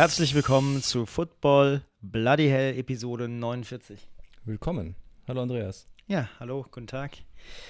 Herzlich 0.00 0.34
willkommen 0.34 0.80
zu 0.82 1.04
Football 1.04 1.82
Bloody 2.00 2.48
Hell 2.48 2.78
Episode 2.78 3.28
49. 3.28 4.08
Willkommen. 4.46 4.96
Hallo 5.28 5.42
Andreas. 5.42 5.86
Ja, 6.06 6.26
hallo, 6.40 6.64
guten 6.70 6.86
Tag. 6.86 7.18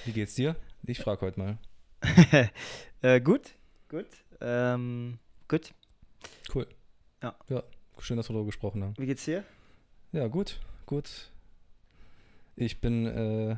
Wie 0.04 0.12
geht's 0.12 0.36
dir? 0.36 0.54
Ich 0.84 1.00
frage 1.00 1.22
heute 1.22 1.40
mal. 1.40 1.58
äh, 3.02 3.20
gut, 3.20 3.56
gut, 3.88 4.06
ähm, 4.40 5.18
gut. 5.48 5.74
Cool. 6.54 6.68
Ja. 7.20 7.34
Ja, 7.48 7.64
schön, 7.98 8.16
dass 8.16 8.28
wir 8.28 8.34
darüber 8.34 8.46
gesprochen 8.46 8.84
haben. 8.84 8.94
Wie 8.96 9.06
geht's 9.06 9.24
dir? 9.24 9.42
Ja, 10.12 10.28
gut, 10.28 10.60
gut. 10.86 11.32
Ich 12.54 12.80
bin 12.80 13.06
äh, 13.06 13.56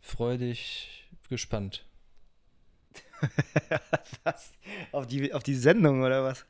freudig 0.00 1.10
gespannt. 1.28 1.84
was? 4.24 4.50
Auf 4.92 5.06
die, 5.06 5.34
auf 5.34 5.42
die 5.42 5.56
Sendung 5.56 6.02
oder 6.02 6.24
was? 6.24 6.46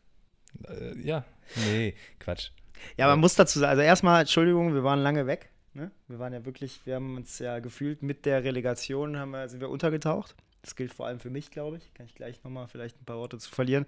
Äh, 0.69 0.99
ja, 1.01 1.25
nee, 1.57 1.95
Quatsch. 2.19 2.51
Ja, 2.97 3.09
man 3.09 3.21
muss 3.21 3.35
dazu 3.35 3.59
sagen, 3.59 3.71
also 3.71 3.83
erstmal, 3.83 4.23
Entschuldigung, 4.23 4.75
wir 4.75 4.85
waren 4.85 5.01
lange 5.01 5.27
weg. 5.27 5.51
Ne? 5.75 5.91
Wir 6.09 6.19
waren 6.19 6.33
ja 6.33 6.45
wirklich, 6.45 6.81
wir 6.85 6.97
haben 6.97 7.17
uns 7.17 7.39
ja 7.39 7.61
gefühlt 7.61 8.03
mit 8.03 8.27
der 8.27 8.43
Relegation 8.43 9.19
haben 9.19 9.31
wir, 9.31 9.49
sind 9.49 9.61
wir 9.61 9.69
untergetaucht. 9.69 10.35
Das 10.63 10.77
gilt 10.77 10.93
vor 10.93 11.07
allem 11.07 11.21
für 11.21 11.31
mich, 11.31 11.51
glaube 11.51 11.79
ich. 11.79 11.95
Kann 11.95 12.07
ich 12.07 12.15
gleich 12.15 12.43
nochmal 12.43 12.69
vielleicht 12.69 13.01
ein 13.01 13.05
paar 13.05 13.19
Worte 13.19 13.39
zu 13.39 13.51
verlieren. 13.51 13.87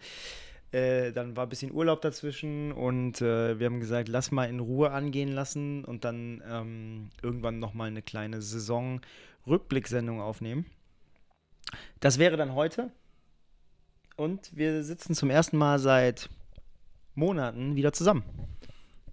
Äh, 0.70 1.12
dann 1.12 1.36
war 1.36 1.44
ein 1.46 1.48
bisschen 1.50 1.72
Urlaub 1.72 2.00
dazwischen 2.00 2.72
und 2.72 3.20
äh, 3.20 3.58
wir 3.58 3.66
haben 3.66 3.80
gesagt, 3.80 4.08
lass 4.08 4.30
mal 4.30 4.48
in 4.48 4.58
Ruhe 4.58 4.90
angehen 4.90 5.30
lassen 5.30 5.84
und 5.84 6.04
dann 6.04 6.42
ähm, 6.48 7.10
irgendwann 7.20 7.58
nochmal 7.58 7.88
eine 7.88 8.00
kleine 8.00 8.40
Saison-Rückblicksendung 8.40 10.22
aufnehmen. 10.22 10.64
Das 12.00 12.18
wäre 12.18 12.38
dann 12.38 12.54
heute. 12.54 12.90
Und 14.16 14.56
wir 14.56 14.82
sitzen 14.82 15.14
zum 15.14 15.28
ersten 15.28 15.58
Mal 15.58 15.78
seit 15.78 16.30
Monaten 17.14 17.76
wieder 17.76 17.92
zusammen. 17.92 18.24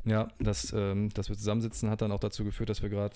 Ja, 0.06 0.30
das, 0.40 0.74
ähm, 0.74 1.10
dass 1.14 1.30
wir 1.30 1.38
zusammensitzen, 1.38 1.90
hat 1.90 2.02
dann 2.02 2.12
auch 2.12 2.20
dazu 2.20 2.44
geführt, 2.44 2.70
dass 2.70 2.82
wir 2.82 2.90
gerade 2.90 3.16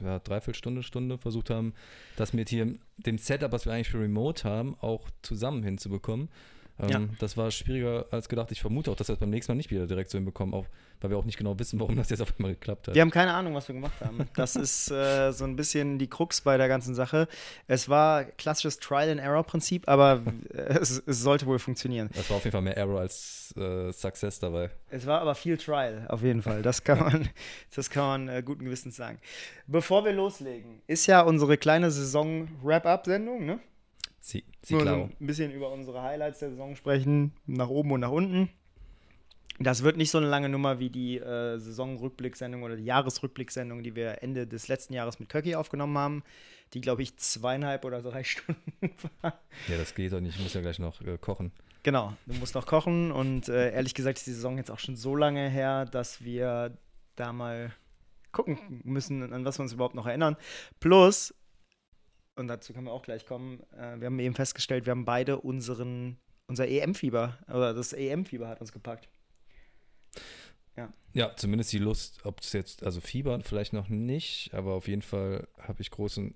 ja, 0.00 0.18
dreiviertel 0.18 0.54
Stunde, 0.54 0.82
Stunde 0.82 1.18
versucht 1.18 1.50
haben, 1.50 1.72
das 2.16 2.32
mit 2.32 2.50
hier 2.50 2.74
dem 2.98 3.18
Setup, 3.18 3.50
was 3.50 3.64
wir 3.64 3.72
eigentlich 3.72 3.90
für 3.90 4.00
Remote 4.00 4.44
haben, 4.44 4.76
auch 4.80 5.08
zusammen 5.22 5.62
hinzubekommen. 5.62 6.28
Ähm, 6.78 6.88
ja. 6.88 7.00
Das 7.18 7.36
war 7.36 7.50
schwieriger 7.50 8.06
als 8.10 8.28
gedacht. 8.28 8.50
Ich 8.52 8.60
vermute 8.60 8.90
auch, 8.90 8.96
dass 8.96 9.08
wir 9.08 9.14
das 9.14 9.20
beim 9.20 9.30
nächsten 9.30 9.52
Mal 9.52 9.56
nicht 9.56 9.70
wieder 9.70 9.86
direkt 9.86 10.10
so 10.10 10.18
hinbekommen, 10.18 10.54
auch 10.54 10.66
weil 11.00 11.10
wir 11.10 11.18
auch 11.18 11.24
nicht 11.24 11.36
genau 11.36 11.58
wissen, 11.58 11.80
warum 11.80 11.96
das 11.96 12.10
jetzt 12.10 12.22
auf 12.22 12.32
einmal 12.38 12.52
geklappt 12.52 12.88
hat. 12.88 12.94
Wir 12.94 13.02
haben 13.02 13.10
keine 13.10 13.34
Ahnung, 13.34 13.54
was 13.54 13.68
wir 13.68 13.74
gemacht 13.74 14.00
haben. 14.00 14.28
Das 14.34 14.56
ist 14.56 14.90
äh, 14.90 15.32
so 15.32 15.44
ein 15.44 15.56
bisschen 15.56 15.98
die 15.98 16.08
Krux 16.08 16.40
bei 16.40 16.56
der 16.56 16.68
ganzen 16.68 16.94
Sache. 16.94 17.28
Es 17.66 17.88
war 17.88 18.24
klassisches 18.24 18.78
Trial-and-Error-Prinzip, 18.78 19.88
aber 19.88 20.22
es, 20.52 21.02
es, 21.04 21.20
sollte 21.20 21.46
wohl 21.46 21.58
funktionieren. 21.58 22.10
Es 22.14 22.30
war 22.30 22.36
auf 22.36 22.44
jeden 22.44 22.52
Fall 22.52 22.62
mehr 22.62 22.76
Error 22.76 23.00
als 23.00 23.54
äh, 23.56 23.92
Success 23.92 24.38
dabei. 24.38 24.70
Es 24.90 25.06
war 25.06 25.20
aber 25.20 25.34
viel 25.34 25.58
Trial, 25.58 26.06
auf 26.08 26.22
jeden 26.22 26.42
Fall. 26.42 26.62
Das 26.62 26.84
kann 26.84 26.98
man, 26.98 27.28
das 27.74 27.90
kann 27.90 28.26
man 28.26 28.28
äh, 28.28 28.42
guten 28.44 28.64
Gewissens 28.64 28.96
sagen. 28.96 29.18
Bevor 29.66 30.04
wir 30.04 30.12
loslegen, 30.12 30.82
ist 30.86 31.06
ja 31.06 31.22
unsere 31.22 31.58
kleine 31.58 31.90
Saison-Wrap-Up-Sendung, 31.90 33.44
ne? 33.44 33.60
Sie, 34.22 34.44
sie 34.62 34.74
Nur 34.74 34.84
so 34.84 34.90
ein 34.90 35.26
bisschen 35.26 35.50
über 35.50 35.72
unsere 35.72 36.00
Highlights 36.00 36.38
der 36.38 36.50
Saison 36.50 36.76
sprechen, 36.76 37.32
nach 37.46 37.68
oben 37.68 37.90
und 37.90 38.00
nach 38.00 38.12
unten. 38.12 38.48
Das 39.58 39.82
wird 39.82 39.96
nicht 39.96 40.12
so 40.12 40.18
eine 40.18 40.28
lange 40.28 40.48
Nummer 40.48 40.78
wie 40.78 40.90
die 40.90 41.18
äh, 41.18 41.58
Saisonrückblicksendung 41.58 42.62
oder 42.62 42.76
die 42.76 42.84
Jahresrückblicksendung, 42.84 43.82
die 43.82 43.96
wir 43.96 44.22
Ende 44.22 44.46
des 44.46 44.68
letzten 44.68 44.94
Jahres 44.94 45.18
mit 45.18 45.28
Köcki 45.28 45.56
aufgenommen 45.56 45.98
haben, 45.98 46.22
die, 46.72 46.80
glaube 46.80 47.02
ich, 47.02 47.16
zweieinhalb 47.16 47.84
oder 47.84 48.00
drei 48.00 48.22
Stunden 48.24 48.62
war. 49.20 49.40
Ja, 49.66 49.76
das 49.76 49.92
geht 49.92 50.12
doch 50.12 50.20
nicht. 50.20 50.36
Ich 50.36 50.42
muss 50.42 50.54
ja 50.54 50.60
gleich 50.60 50.78
noch 50.78 51.00
äh, 51.00 51.18
kochen. 51.18 51.50
Genau, 51.82 52.12
du 52.26 52.34
musst 52.34 52.54
noch 52.54 52.64
kochen 52.66 53.10
und 53.10 53.48
äh, 53.48 53.72
ehrlich 53.72 53.94
gesagt 53.94 54.18
ist 54.18 54.28
die 54.28 54.32
Saison 54.32 54.56
jetzt 54.56 54.70
auch 54.70 54.78
schon 54.78 54.94
so 54.94 55.16
lange 55.16 55.50
her, 55.50 55.84
dass 55.84 56.22
wir 56.22 56.78
da 57.16 57.32
mal 57.32 57.72
gucken 58.30 58.80
müssen, 58.84 59.32
an 59.32 59.44
was 59.44 59.58
wir 59.58 59.64
uns 59.64 59.72
überhaupt 59.72 59.96
noch 59.96 60.06
erinnern. 60.06 60.36
Plus, 60.78 61.34
und 62.36 62.48
dazu 62.48 62.72
können 62.72 62.86
wir 62.86 62.92
auch 62.92 63.02
gleich 63.02 63.26
kommen, 63.26 63.60
äh, 63.72 64.00
wir 64.00 64.06
haben 64.06 64.18
eben 64.18 64.34
festgestellt, 64.34 64.86
wir 64.86 64.92
haben 64.92 65.04
beide 65.04 65.38
unseren, 65.38 66.18
unser 66.46 66.68
EM-Fieber, 66.68 67.38
oder 67.48 67.74
das 67.74 67.92
EM-Fieber 67.92 68.48
hat 68.48 68.60
uns 68.60 68.72
gepackt. 68.72 69.08
Ja. 70.76 70.92
ja, 71.12 71.36
zumindest 71.36 71.72
die 71.72 71.78
Lust, 71.78 72.24
ob 72.24 72.40
es 72.40 72.52
jetzt, 72.54 72.82
also 72.82 73.00
Fieber 73.00 73.38
vielleicht 73.40 73.74
noch 73.74 73.88
nicht, 73.88 74.54
aber 74.54 74.72
auf 74.72 74.88
jeden 74.88 75.02
Fall 75.02 75.46
habe 75.58 75.82
ich 75.82 75.90
großen, 75.90 76.34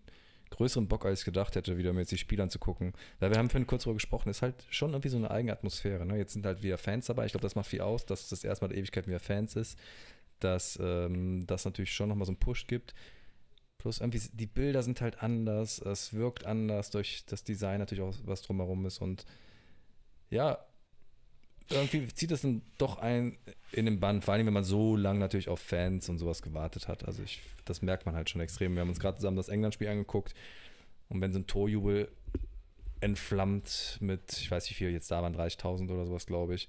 größeren 0.51 0.89
Bock, 0.89 1.06
als 1.06 1.21
ich 1.21 1.25
gedacht 1.25 1.56
hätte, 1.56 1.79
wieder 1.79 1.93
mir 1.93 2.01
jetzt 2.01 2.12
die 2.12 2.19
Spiele 2.19 2.43
anzugucken. 2.43 2.93
Weil 3.19 3.31
wir 3.31 3.39
haben 3.39 3.51
vorhin 3.51 3.67
kurz 3.67 3.85
darüber 3.85 3.97
gesprochen, 3.97 4.29
ist 4.29 4.43
halt 4.43 4.67
schon 4.71 4.91
irgendwie 4.91 5.09
so 5.09 5.17
eine 5.17 5.31
eigene 5.31 5.53
Atmosphäre. 5.53 6.05
Ne? 6.05 6.19
Jetzt 6.19 6.35
sind 6.35 6.47
halt 6.47 6.62
wieder 6.62 6.79
Fans 6.79 7.06
dabei. 7.06 7.27
Ich 7.27 7.33
glaube, 7.33 7.43
das 7.43 7.55
macht 7.55 7.67
viel 7.67 7.81
aus, 7.81 8.06
dass 8.06 8.29
das 8.29 8.45
erstmal 8.45 8.69
der 8.69 8.79
Ewigkeit 8.79 9.06
wieder 9.06 9.21
Fans 9.21 9.56
ist. 9.56 9.79
Dass 10.39 10.79
ähm, 10.83 11.47
das 11.47 11.65
natürlich 11.65 11.93
schon 11.93 12.11
nochmal 12.11 12.27
so 12.27 12.33
einen 12.33 12.39
Push 12.39 12.67
gibt. 12.67 12.95
Plus 13.87 14.01
irgendwie, 14.01 14.21
die 14.33 14.47
Bilder 14.47 14.83
sind 14.83 15.01
halt 15.01 15.23
anders, 15.23 15.79
es 15.79 16.13
wirkt 16.13 16.45
anders, 16.45 16.91
durch 16.91 17.25
das 17.27 17.45
Design 17.45 17.79
natürlich 17.79 18.03
auch 18.03 18.17
was 18.25 18.43
drumherum 18.43 18.85
ist. 18.85 18.99
Und 19.01 19.25
ja, 20.29 20.59
irgendwie 21.71 22.09
zieht 22.09 22.33
es 22.33 22.43
dann 22.43 22.63
doch 22.79 22.99
ein 22.99 23.39
in 23.71 23.85
den 23.85 24.01
Band, 24.01 24.25
vor 24.25 24.35
allem 24.35 24.45
wenn 24.45 24.55
man 24.55 24.65
so 24.65 24.97
lange 24.97 25.21
natürlich 25.21 25.49
auf 25.49 25.61
Fans 25.61 26.09
und 26.09 26.19
sowas 26.19 26.43
gewartet 26.43 26.89
hat. 26.89 27.05
Also 27.05 27.23
ich, 27.23 27.43
das 27.65 27.81
merkt 27.81 28.07
man 28.07 28.17
halt 28.17 28.29
schon 28.29 28.41
extrem. 28.41 28.75
Wir 28.75 28.81
haben 28.81 28.89
uns 28.89 28.99
gerade 28.99 29.19
zusammen 29.19 29.37
das 29.37 29.49
England-Spiel 29.49 29.87
angeguckt 29.87 30.35
und 31.09 31.21
wenn 31.21 31.33
so 31.33 31.39
ein 31.39 31.47
Torjubel 31.47 32.09
entflammt 32.99 33.99
mit, 34.01 34.33
ich 34.33 34.51
weiß 34.51 34.65
nicht 34.65 34.81
wie 34.81 34.85
viel 34.87 34.91
jetzt 34.91 35.13
da 35.13 35.23
waren, 35.23 35.37
30.000 35.37 35.93
oder 35.93 36.07
sowas, 36.07 36.27
glaube 36.27 36.57
ich, 36.57 36.69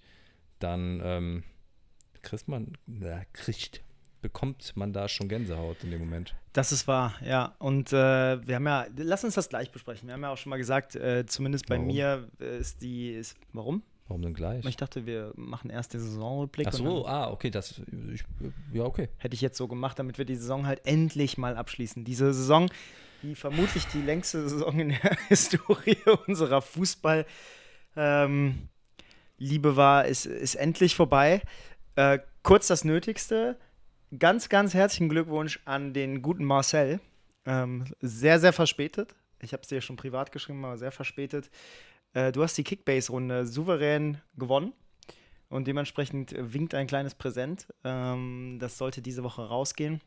dann 0.59 1.01
ähm, 1.03 1.43
kriegt 2.21 2.47
man, 2.47 2.77
na, 2.85 3.25
kriegt, 3.33 3.81
bekommt 4.21 4.75
man 4.75 4.93
da 4.93 5.07
schon 5.07 5.29
Gänsehaut 5.29 5.83
in 5.83 5.91
dem 5.91 5.99
Moment. 5.99 6.35
Das 6.53 6.71
ist 6.71 6.87
wahr, 6.87 7.13
ja. 7.23 7.55
Und 7.59 7.93
äh, 7.93 8.47
wir 8.47 8.55
haben 8.55 8.65
ja, 8.65 8.87
lass 8.97 9.23
uns 9.23 9.35
das 9.35 9.49
gleich 9.49 9.71
besprechen. 9.71 10.07
Wir 10.07 10.13
haben 10.13 10.23
ja 10.23 10.31
auch 10.31 10.37
schon 10.37 10.49
mal 10.49 10.57
gesagt, 10.57 10.95
äh, 10.95 11.25
zumindest 11.25 11.67
bei 11.67 11.75
warum? 11.75 11.87
mir 11.87 12.27
ist 12.39 12.81
die, 12.81 13.11
ist, 13.11 13.37
warum? 13.53 13.83
Warum 14.07 14.21
denn 14.21 14.33
gleich? 14.33 14.65
Ich 14.65 14.77
dachte, 14.77 15.05
wir 15.05 15.33
machen 15.35 15.69
erst 15.69 15.93
den 15.93 15.99
Saisonrückblick. 15.99 16.67
Ach 16.67 16.73
so, 16.73 17.05
ah, 17.05 17.29
okay, 17.29 17.49
das, 17.49 17.81
ich, 18.13 18.23
ja, 18.71 18.83
okay. 18.83 19.09
Hätte 19.17 19.35
ich 19.35 19.41
jetzt 19.41 19.57
so 19.57 19.67
gemacht, 19.67 19.99
damit 19.99 20.17
wir 20.17 20.25
die 20.25 20.35
Saison 20.35 20.65
halt 20.65 20.85
endlich 20.85 21.37
mal 21.37 21.57
abschließen. 21.57 22.05
Diese 22.05 22.33
Saison, 22.33 22.69
die 23.21 23.35
vermutlich 23.35 23.85
die 23.87 24.01
längste 24.01 24.47
Saison 24.47 24.79
in 24.79 24.89
der 24.89 25.17
Historie 25.27 25.97
unserer 26.25 26.61
Fußball 26.61 27.25
ähm, 27.97 28.69
Liebe 29.37 29.75
war, 29.75 30.05
ist, 30.05 30.25
ist 30.25 30.55
endlich 30.55 30.95
vorbei. 30.95 31.41
Äh, 31.95 32.19
kurz 32.43 32.67
das 32.67 32.85
Nötigste. 32.85 33.57
Ganz, 34.17 34.47
ganz 34.47 34.73
herzlichen 34.73 35.09
Glückwunsch 35.09 35.59
an 35.65 35.91
den 35.91 36.21
guten 36.21 36.45
Marcel. 36.45 37.01
Ähm, 37.45 37.83
sehr, 37.99 38.39
sehr 38.39 38.53
verspätet. 38.53 39.13
Ich 39.41 39.51
habe 39.51 39.63
es 39.63 39.67
dir 39.67 39.81
schon 39.81 39.97
privat 39.97 40.31
geschrieben, 40.31 40.63
aber 40.63 40.77
sehr 40.77 40.93
verspätet. 40.93 41.49
Äh, 42.13 42.31
du 42.31 42.41
hast 42.41 42.57
die 42.57 42.63
Kickbase-Runde 42.63 43.45
souverän 43.45 44.21
gewonnen. 44.37 44.71
Und 45.49 45.67
dementsprechend 45.67 46.33
winkt 46.37 46.73
ein 46.73 46.87
kleines 46.87 47.15
Präsent. 47.15 47.67
Ähm, 47.83 48.59
das 48.61 48.77
sollte 48.77 49.01
diese 49.01 49.23
Woche 49.23 49.45
rausgehen. 49.45 49.99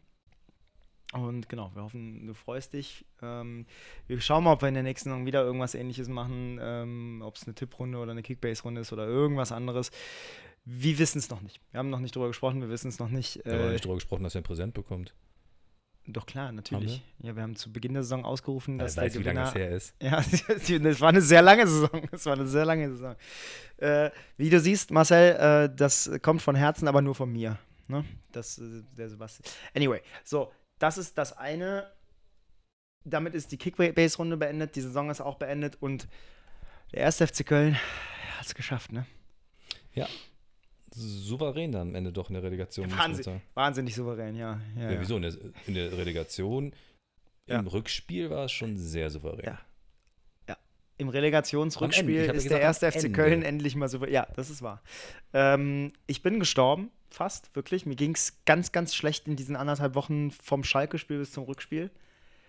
Und 1.12 1.50
genau, 1.50 1.70
wir 1.74 1.82
hoffen, 1.82 2.26
du 2.26 2.32
freust 2.32 2.72
dich. 2.72 3.04
Ähm, 3.20 3.66
wir 4.06 4.18
schauen 4.22 4.44
mal, 4.44 4.54
ob 4.54 4.62
wir 4.62 4.68
in 4.68 4.74
der 4.74 4.82
nächsten 4.82 5.10
Saison 5.10 5.26
wieder 5.26 5.42
irgendwas 5.42 5.74
ähnliches 5.74 6.08
machen. 6.08 6.58
Ähm, 6.62 7.22
ob 7.22 7.36
es 7.36 7.44
eine 7.44 7.54
Tipprunde 7.54 7.98
oder 7.98 8.12
eine 8.12 8.22
Kickbase-Runde 8.22 8.80
ist 8.80 8.94
oder 8.94 9.06
irgendwas 9.06 9.52
anderes. 9.52 9.90
Wir 10.64 10.98
wissen 10.98 11.18
es 11.18 11.30
noch 11.30 11.40
nicht. 11.40 11.60
Wir 11.70 11.78
haben 11.78 11.90
noch 11.90 12.00
nicht 12.00 12.14
drüber 12.14 12.28
gesprochen, 12.28 12.60
wir 12.60 12.68
wissen 12.68 12.88
es 12.88 12.98
noch 12.98 13.08
nicht. 13.08 13.44
Wir 13.44 13.52
haben 13.52 13.64
noch 13.64 13.72
nicht 13.72 13.84
drüber 13.84 13.94
gesprochen, 13.94 14.24
dass 14.24 14.34
er 14.34 14.42
ein 14.42 14.44
Präsent 14.44 14.74
bekommt. 14.74 15.14
Doch 16.06 16.26
klar, 16.26 16.50
natürlich. 16.52 17.02
Wir? 17.18 17.28
Ja, 17.28 17.36
wir 17.36 17.42
haben 17.42 17.56
zu 17.56 17.72
Beginn 17.72 17.94
der 17.94 18.02
Saison 18.02 18.24
ausgerufen, 18.24 18.78
dass 18.78 18.96
ja, 18.96 19.02
weiß, 19.02 19.12
der 19.12 19.22
Gewinner, 19.22 19.54
wie 19.54 19.58
lange 19.58 19.76
es 19.76 19.94
her 20.00 20.20
ist. 20.20 20.68
Ja, 20.78 20.78
das 20.78 21.00
war 21.00 21.10
eine 21.10 21.20
sehr 21.22 21.42
lange 21.42 21.66
Saison. 21.66 22.08
Das 22.10 22.26
war 22.26 22.32
eine 22.34 22.46
sehr 22.46 22.64
lange 22.64 22.90
Saison. 22.90 23.16
Äh, 23.76 24.10
wie 24.36 24.50
du 24.50 24.60
siehst, 24.60 24.90
Marcel, 24.90 25.36
äh, 25.36 25.74
das 25.74 26.10
kommt 26.22 26.42
von 26.42 26.56
Herzen, 26.56 26.88
aber 26.88 27.02
nur 27.02 27.14
von 27.14 27.30
mir. 27.30 27.58
Ne? 27.88 28.04
Das, 28.32 28.58
äh, 28.58 28.82
der 28.96 29.08
Sebastian. 29.08 29.52
Anyway, 29.74 30.00
so, 30.24 30.52
das 30.78 30.98
ist 30.98 31.16
das 31.18 31.36
eine. 31.36 31.90
Damit 33.04 33.34
ist 33.34 33.52
die 33.52 33.56
Kickbase-Runde 33.56 34.36
beendet, 34.36 34.76
die 34.76 34.82
Saison 34.82 35.10
ist 35.10 35.20
auch 35.20 35.36
beendet 35.36 35.76
und 35.80 36.06
der 36.92 37.00
erste 37.00 37.26
FC 37.26 37.46
Köln 37.46 37.76
hat 38.38 38.46
es 38.46 38.54
geschafft, 38.54 38.92
ne? 38.92 39.06
Ja, 39.94 40.06
souverän 40.94 41.72
dann 41.72 41.88
am 41.88 41.94
Ende 41.94 42.12
doch 42.12 42.28
in 42.30 42.34
der 42.34 42.42
Relegation. 42.42 42.90
Wahnsinn, 42.90 43.40
wahnsinnig 43.54 43.94
souverän, 43.94 44.36
ja. 44.36 44.60
ja, 44.76 44.90
ja. 44.90 45.00
Wieso? 45.00 45.16
In 45.16 45.22
der, 45.22 45.34
in 45.66 45.74
der 45.74 45.92
Relegation, 45.92 46.72
im 47.46 47.66
Rückspiel 47.66 48.30
war 48.30 48.44
es 48.44 48.52
schon 48.52 48.76
sehr 48.76 49.10
souverän. 49.10 49.44
Ja. 49.44 49.58
Im 51.00 51.08
Relegationsrückspiel 51.08 52.24
ist 52.24 52.32
gesagt, 52.32 52.50
der 52.50 52.60
erste 52.60 52.92
FC. 52.92 53.10
Köln 53.10 53.42
endlich 53.42 53.74
mal 53.74 53.88
souverän. 53.88 54.12
Ja, 54.12 54.28
das 54.36 54.50
ist 54.50 54.60
wahr. 54.60 54.82
Ähm, 55.32 55.92
ich 56.06 56.22
bin 56.22 56.38
gestorben, 56.38 56.90
fast, 57.08 57.56
wirklich. 57.56 57.86
Mir 57.86 57.96
ging 57.96 58.14
es 58.14 58.44
ganz, 58.44 58.70
ganz 58.70 58.94
schlecht 58.94 59.26
in 59.26 59.34
diesen 59.34 59.56
anderthalb 59.56 59.94
Wochen 59.94 60.30
vom 60.30 60.62
Schalke-Spiel 60.62 61.18
bis 61.18 61.32
zum 61.32 61.44
Rückspiel. 61.44 61.90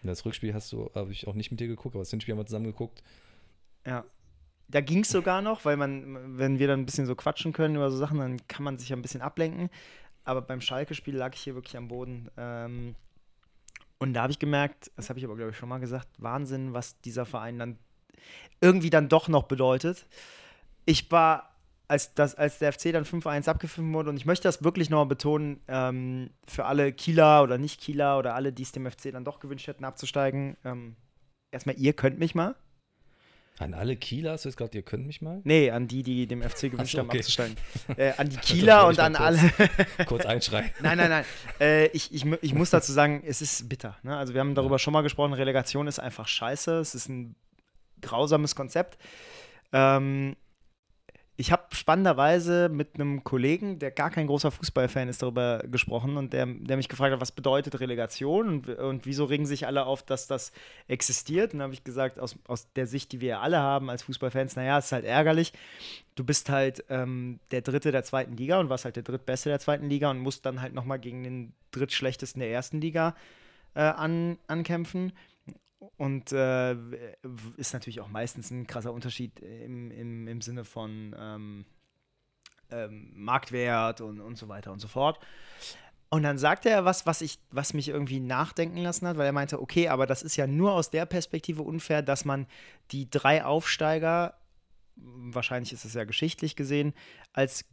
Das 0.03 0.25
Rückspiel 0.25 0.53
hast 0.53 0.73
du, 0.73 0.91
habe 0.95 1.13
ich 1.13 1.27
auch 1.27 1.33
nicht 1.33 1.49
mit 1.49 1.61
dir 1.61 1.67
geguckt, 1.67 1.95
aber 1.95 2.01
das 2.01 2.09
Hinspiel 2.09 2.33
haben 2.33 2.39
wir 2.39 2.45
zusammen 2.45 2.65
geguckt. 2.65 3.01
Ja, 3.85 4.03
da 4.71 4.81
ging 4.81 4.99
es 4.99 5.09
sogar 5.09 5.41
noch, 5.41 5.65
weil 5.65 5.77
man, 5.77 6.37
wenn 6.37 6.59
wir 6.59 6.67
dann 6.67 6.81
ein 6.81 6.85
bisschen 6.85 7.05
so 7.05 7.15
quatschen 7.15 7.53
können 7.53 7.75
über 7.75 7.91
so 7.91 7.97
Sachen, 7.97 8.19
dann 8.19 8.47
kann 8.47 8.63
man 8.63 8.77
sich 8.77 8.89
ja 8.89 8.95
ein 8.95 9.01
bisschen 9.01 9.21
ablenken. 9.21 9.69
Aber 10.23 10.41
beim 10.41 10.61
Schalke-Spiel 10.61 11.15
lag 11.15 11.33
ich 11.33 11.41
hier 11.41 11.55
wirklich 11.55 11.75
am 11.77 11.87
Boden. 11.87 12.29
Ähm, 12.37 12.95
und 13.99 14.13
da 14.13 14.23
habe 14.23 14.31
ich 14.31 14.39
gemerkt, 14.39 14.91
das 14.95 15.09
habe 15.09 15.19
ich 15.19 15.25
aber, 15.25 15.35
glaube 15.35 15.51
ich, 15.51 15.57
schon 15.57 15.69
mal 15.69 15.79
gesagt, 15.79 16.07
Wahnsinn, 16.17 16.73
was 16.73 16.99
dieser 17.01 17.25
Verein 17.25 17.59
dann 17.59 17.77
irgendwie 18.61 18.89
dann 18.89 19.09
doch 19.09 19.27
noch 19.27 19.43
bedeutet. 19.43 20.07
Ich 20.85 21.11
war, 21.11 21.55
als, 21.87 22.13
das, 22.13 22.35
als 22.35 22.59
der 22.59 22.71
FC 22.71 22.91
dann 22.93 23.03
5-1 23.03 23.49
abgepfiffen 23.49 23.93
wurde, 23.93 24.09
und 24.09 24.17
ich 24.17 24.25
möchte 24.25 24.47
das 24.47 24.63
wirklich 24.63 24.89
nochmal 24.89 25.07
betonen, 25.07 25.59
ähm, 25.67 26.29
für 26.47 26.65
alle 26.65 26.93
Kieler 26.93 27.43
oder 27.43 27.57
Nicht-Kieler 27.57 28.17
oder 28.17 28.35
alle, 28.35 28.53
die 28.53 28.63
es 28.63 28.71
dem 28.71 28.89
FC 28.89 29.11
dann 29.11 29.25
doch 29.25 29.39
gewünscht 29.39 29.67
hätten, 29.67 29.85
abzusteigen, 29.85 30.55
ähm, 30.63 30.95
erstmal, 31.51 31.77
ihr 31.77 31.93
könnt 31.93 32.19
mich 32.19 32.33
mal. 32.35 32.55
An 33.59 33.73
alle 33.75 33.95
Kieler 33.95 34.31
hast 34.31 34.45
du 34.45 34.49
jetzt 34.49 34.57
gerade, 34.57 34.75
ihr 34.75 34.81
könnt 34.81 35.05
mich 35.05 35.21
mal? 35.21 35.41
Nee, 35.43 35.69
an 35.69 35.87
die, 35.87 36.01
die 36.01 36.25
dem 36.25 36.41
FC 36.41 36.71
gewünscht 36.71 36.93
so, 36.93 36.99
haben, 36.99 37.11
abzusteigen. 37.11 37.55
Äh, 37.97 38.13
an 38.17 38.29
die 38.29 38.37
Kieler 38.37 38.87
und 38.87 38.99
an 38.99 39.13
kurz, 39.13 39.23
alle. 39.23 39.51
kurz 40.07 40.25
einschreien. 40.25 40.71
Nein, 40.81 40.97
nein, 40.97 41.09
nein. 41.09 41.25
Äh, 41.59 41.87
ich, 41.87 42.13
ich, 42.13 42.25
ich 42.41 42.53
muss 42.53 42.69
dazu 42.69 42.91
sagen, 42.91 43.21
es 43.25 43.41
ist 43.41 43.69
bitter. 43.69 43.97
Ne? 44.01 44.17
Also, 44.17 44.33
wir 44.33 44.39
haben 44.39 44.55
darüber 44.55 44.75
ja. 44.75 44.79
schon 44.79 44.93
mal 44.93 45.01
gesprochen, 45.01 45.33
Relegation 45.33 45.87
ist 45.87 45.99
einfach 45.99 46.27
scheiße. 46.27 46.79
Es 46.79 46.95
ist 46.95 47.09
ein 47.09 47.35
grausames 48.01 48.55
Konzept. 48.55 48.97
Ähm, 49.73 50.35
ich 51.41 51.51
habe 51.51 51.63
spannenderweise 51.73 52.69
mit 52.69 52.89
einem 52.93 53.23
Kollegen, 53.23 53.79
der 53.79 53.89
gar 53.89 54.11
kein 54.11 54.27
großer 54.27 54.51
Fußballfan 54.51 55.09
ist, 55.09 55.23
darüber 55.23 55.63
gesprochen 55.71 56.15
und 56.15 56.33
der, 56.33 56.45
der 56.45 56.77
mich 56.77 56.87
gefragt 56.87 57.13
hat, 57.13 57.19
was 57.19 57.31
bedeutet 57.31 57.79
Relegation 57.79 58.47
und, 58.47 58.69
und 58.69 59.07
wieso 59.07 59.25
regen 59.25 59.47
sich 59.47 59.65
alle 59.65 59.87
auf, 59.87 60.03
dass 60.03 60.27
das 60.27 60.51
existiert. 60.87 61.53
Und 61.53 61.57
dann 61.57 61.63
habe 61.63 61.73
ich 61.73 61.83
gesagt, 61.83 62.19
aus, 62.19 62.35
aus 62.45 62.71
der 62.73 62.85
Sicht, 62.85 63.11
die 63.11 63.21
wir 63.21 63.41
alle 63.41 63.57
haben 63.57 63.89
als 63.89 64.03
Fußballfans, 64.03 64.55
naja, 64.55 64.77
es 64.77 64.85
ist 64.85 64.91
halt 64.91 65.03
ärgerlich. 65.03 65.51
Du 66.13 66.23
bist 66.23 66.51
halt 66.51 66.85
ähm, 66.89 67.39
der 67.49 67.61
Dritte 67.61 67.91
der 67.91 68.03
zweiten 68.03 68.37
Liga 68.37 68.59
und 68.59 68.69
warst 68.69 68.85
halt 68.85 68.95
der 68.95 69.03
Drittbeste 69.03 69.49
der 69.49 69.59
zweiten 69.59 69.89
Liga 69.89 70.11
und 70.11 70.19
musst 70.19 70.45
dann 70.45 70.61
halt 70.61 70.75
nochmal 70.75 70.99
gegen 70.99 71.23
den 71.23 71.53
Drittschlechtesten 71.71 72.39
der 72.39 72.51
ersten 72.51 72.81
Liga 72.81 73.15
äh, 73.73 73.79
an, 73.79 74.37
ankämpfen. 74.45 75.11
Und 75.97 76.31
äh, 76.31 76.75
ist 77.57 77.73
natürlich 77.73 78.01
auch 78.01 78.07
meistens 78.07 78.51
ein 78.51 78.67
krasser 78.67 78.93
Unterschied 78.93 79.39
im, 79.39 79.89
im, 79.91 80.27
im 80.27 80.41
Sinne 80.41 80.63
von 80.63 81.15
ähm, 81.17 81.65
ähm, 82.69 83.11
Marktwert 83.15 84.01
und, 84.01 84.19
und 84.19 84.37
so 84.37 84.47
weiter 84.47 84.71
und 84.71 84.79
so 84.79 84.87
fort. 84.87 85.19
Und 86.09 86.23
dann 86.23 86.37
sagte 86.37 86.69
er 86.69 86.85
was, 86.85 87.05
was, 87.05 87.21
ich, 87.21 87.39
was 87.51 87.73
mich 87.73 87.87
irgendwie 87.87 88.19
nachdenken 88.19 88.77
lassen 88.77 89.07
hat, 89.07 89.17
weil 89.17 89.25
er 89.25 89.31
meinte, 89.31 89.61
okay, 89.61 89.87
aber 89.87 90.05
das 90.05 90.23
ist 90.23 90.35
ja 90.35 90.45
nur 90.45 90.73
aus 90.73 90.89
der 90.89 91.05
Perspektive 91.05 91.63
unfair, 91.63 92.01
dass 92.01 92.25
man 92.25 92.47
die 92.91 93.09
drei 93.09 93.45
Aufsteiger, 93.45 94.37
wahrscheinlich 94.95 95.71
ist 95.71 95.85
es 95.85 95.93
ja 95.93 96.03
geschichtlich 96.03 96.55
gesehen, 96.55 96.93
als 97.31 97.65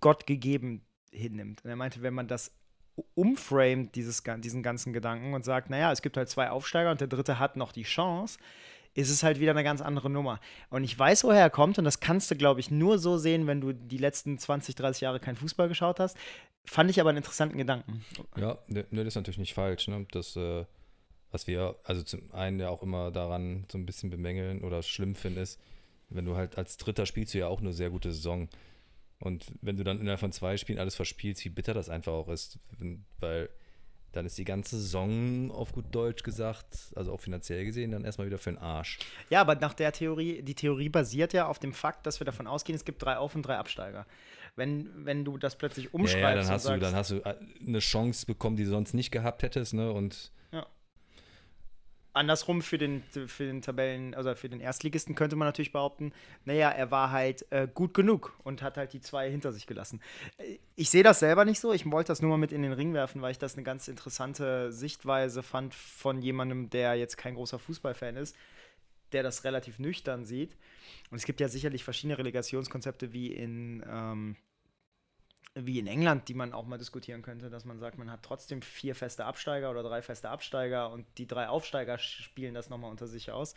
Gott 0.00 0.26
gegeben 0.26 0.84
hinnimmt. 1.10 1.64
Und 1.64 1.70
er 1.70 1.76
meinte, 1.76 2.02
wenn 2.02 2.14
man 2.14 2.28
das 2.28 2.52
umframed, 3.14 3.94
dieses, 3.94 4.22
diesen 4.38 4.62
ganzen 4.62 4.92
Gedanken 4.92 5.34
und 5.34 5.44
sagt, 5.44 5.70
naja, 5.70 5.92
es 5.92 6.02
gibt 6.02 6.16
halt 6.16 6.28
zwei 6.28 6.50
Aufsteiger 6.50 6.90
und 6.90 7.00
der 7.00 7.08
dritte 7.08 7.38
hat 7.38 7.56
noch 7.56 7.72
die 7.72 7.82
Chance, 7.82 8.38
ist 8.94 9.10
es 9.10 9.22
halt 9.22 9.38
wieder 9.40 9.50
eine 9.50 9.64
ganz 9.64 9.82
andere 9.82 10.08
Nummer. 10.08 10.40
Und 10.70 10.82
ich 10.84 10.98
weiß, 10.98 11.24
woher 11.24 11.40
er 11.40 11.50
kommt 11.50 11.78
und 11.78 11.84
das 11.84 12.00
kannst 12.00 12.30
du, 12.30 12.36
glaube 12.36 12.60
ich, 12.60 12.70
nur 12.70 12.98
so 12.98 13.18
sehen, 13.18 13.46
wenn 13.46 13.60
du 13.60 13.72
die 13.72 13.98
letzten 13.98 14.38
20, 14.38 14.74
30 14.74 15.02
Jahre 15.02 15.20
keinen 15.20 15.36
Fußball 15.36 15.68
geschaut 15.68 16.00
hast. 16.00 16.16
Fand 16.64 16.90
ich 16.90 17.00
aber 17.00 17.10
einen 17.10 17.18
interessanten 17.18 17.58
Gedanken. 17.58 18.04
Ja, 18.36 18.58
ne, 18.66 18.86
ne 18.90 19.04
das 19.04 19.08
ist 19.08 19.14
natürlich 19.16 19.38
nicht 19.38 19.54
falsch. 19.54 19.86
Ne? 19.88 20.06
Das, 20.10 20.34
äh, 20.36 20.64
was 21.30 21.46
wir, 21.46 21.76
also 21.84 22.02
zum 22.02 22.32
einen 22.32 22.58
ja 22.58 22.70
auch 22.70 22.82
immer 22.82 23.10
daran 23.10 23.66
so 23.70 23.76
ein 23.76 23.86
bisschen 23.86 24.10
bemängeln 24.10 24.62
oder 24.62 24.82
schlimm 24.82 25.14
finden, 25.14 25.40
ist, 25.40 25.60
wenn 26.08 26.24
du 26.24 26.36
halt 26.36 26.56
als 26.56 26.76
Dritter 26.76 27.04
spielst 27.04 27.34
du 27.34 27.38
ja 27.38 27.48
auch 27.48 27.60
eine 27.60 27.72
sehr 27.72 27.90
gute 27.90 28.12
Saison. 28.12 28.48
Und 29.18 29.46
wenn 29.62 29.76
du 29.76 29.84
dann 29.84 30.00
innerhalb 30.00 30.20
von 30.20 30.32
zwei 30.32 30.56
Spielen 30.56 30.78
alles 30.78 30.94
verspielst, 30.94 31.44
wie 31.44 31.50
bitter 31.50 31.74
das 31.74 31.88
einfach 31.88 32.12
auch 32.12 32.28
ist, 32.28 32.58
weil 33.20 33.48
dann 34.12 34.26
ist 34.26 34.38
die 34.38 34.44
ganze 34.44 34.78
Saison 34.78 35.50
auf 35.50 35.72
gut 35.72 35.86
Deutsch 35.94 36.22
gesagt, 36.22 36.92
also 36.94 37.12
auch 37.12 37.20
finanziell 37.20 37.64
gesehen, 37.64 37.90
dann 37.90 38.04
erstmal 38.04 38.26
wieder 38.26 38.38
für 38.38 38.50
den 38.50 38.58
Arsch. 38.58 38.98
Ja, 39.28 39.42
aber 39.42 39.54
nach 39.56 39.74
der 39.74 39.92
Theorie, 39.92 40.42
die 40.42 40.54
Theorie 40.54 40.88
basiert 40.88 41.32
ja 41.32 41.46
auf 41.46 41.58
dem 41.58 41.74
Fakt, 41.74 42.06
dass 42.06 42.20
wir 42.20 42.24
davon 42.24 42.46
ausgehen, 42.46 42.76
es 42.76 42.84
gibt 42.84 43.02
drei 43.02 43.18
Auf- 43.18 43.34
und 43.34 43.42
drei 43.42 43.56
Absteiger. 43.56 44.06
Wenn, 44.54 45.04
wenn 45.04 45.24
du 45.24 45.36
das 45.36 45.56
plötzlich 45.56 45.92
umschreibst, 45.92 46.22
ja, 46.22 46.30
ja, 46.30 46.34
dann, 46.36 46.48
hast 46.48 46.66
du, 46.66 46.78
dann 46.78 46.94
hast 46.94 47.10
du 47.10 47.16
äh, 47.16 47.34
eine 47.66 47.78
Chance 47.80 48.24
bekommen, 48.24 48.56
die 48.56 48.64
du 48.64 48.70
sonst 48.70 48.94
nicht 48.94 49.10
gehabt 49.10 49.42
hättest, 49.42 49.74
ne? 49.74 49.92
Und 49.92 50.32
andersrum 52.16 52.62
für 52.62 52.78
den, 52.78 53.02
für 53.26 53.44
den 53.44 53.62
Tabellen, 53.62 54.14
also 54.14 54.34
für 54.34 54.48
den 54.48 54.60
Erstligisten 54.60 55.14
könnte 55.14 55.36
man 55.36 55.46
natürlich 55.46 55.72
behaupten, 55.72 56.12
naja, 56.44 56.70
er 56.70 56.90
war 56.90 57.10
halt 57.10 57.46
äh, 57.50 57.68
gut 57.72 57.94
genug 57.94 58.34
und 58.42 58.62
hat 58.62 58.76
halt 58.76 58.92
die 58.92 59.00
zwei 59.00 59.30
hinter 59.30 59.52
sich 59.52 59.66
gelassen. 59.66 60.00
Äh, 60.38 60.58
ich 60.74 60.90
sehe 60.90 61.02
das 61.02 61.20
selber 61.20 61.44
nicht 61.44 61.60
so, 61.60 61.72
ich 61.72 61.90
wollte 61.90 62.08
das 62.08 62.22
nur 62.22 62.30
mal 62.30 62.38
mit 62.38 62.52
in 62.52 62.62
den 62.62 62.72
Ring 62.72 62.94
werfen, 62.94 63.22
weil 63.22 63.32
ich 63.32 63.38
das 63.38 63.54
eine 63.54 63.62
ganz 63.62 63.88
interessante 63.88 64.72
Sichtweise 64.72 65.42
fand 65.42 65.74
von 65.74 66.20
jemandem, 66.22 66.70
der 66.70 66.94
jetzt 66.94 67.16
kein 67.16 67.34
großer 67.34 67.58
Fußballfan 67.58 68.16
ist, 68.16 68.36
der 69.12 69.22
das 69.22 69.44
relativ 69.44 69.78
nüchtern 69.78 70.24
sieht. 70.24 70.56
Und 71.10 71.18
es 71.18 71.24
gibt 71.24 71.40
ja 71.40 71.48
sicherlich 71.48 71.84
verschiedene 71.84 72.18
Relegationskonzepte 72.18 73.12
wie 73.12 73.32
in 73.32 73.84
ähm, 73.88 74.36
wie 75.58 75.78
in 75.78 75.86
England, 75.86 76.28
die 76.28 76.34
man 76.34 76.52
auch 76.52 76.66
mal 76.66 76.76
diskutieren 76.76 77.22
könnte, 77.22 77.48
dass 77.48 77.64
man 77.64 77.78
sagt, 77.78 77.96
man 77.98 78.10
hat 78.10 78.22
trotzdem 78.22 78.60
vier 78.60 78.94
feste 78.94 79.24
Absteiger 79.24 79.70
oder 79.70 79.82
drei 79.82 80.02
feste 80.02 80.28
Absteiger 80.28 80.90
und 80.92 81.06
die 81.16 81.26
drei 81.26 81.48
Aufsteiger 81.48 81.98
spielen 81.98 82.54
das 82.54 82.68
nochmal 82.68 82.90
unter 82.90 83.06
sich 83.06 83.30
aus. 83.30 83.54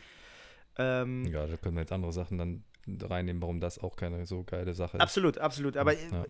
Ähm, 0.77 1.25
ja, 1.25 1.45
da 1.45 1.57
können 1.57 1.75
wir 1.75 1.81
jetzt 1.81 1.91
andere 1.91 2.13
Sachen 2.13 2.37
dann 2.37 2.63
reinnehmen, 3.01 3.41
warum 3.41 3.59
das 3.59 3.79
auch 3.79 3.97
keine 3.97 4.25
so 4.25 4.43
geile 4.43 4.73
Sache 4.73 4.97
ist. 4.97 5.01
Absolut, 5.01 5.37
absolut. 5.37 5.75
Aber 5.75 5.93
ja. 5.93 6.23
äh, 6.23 6.25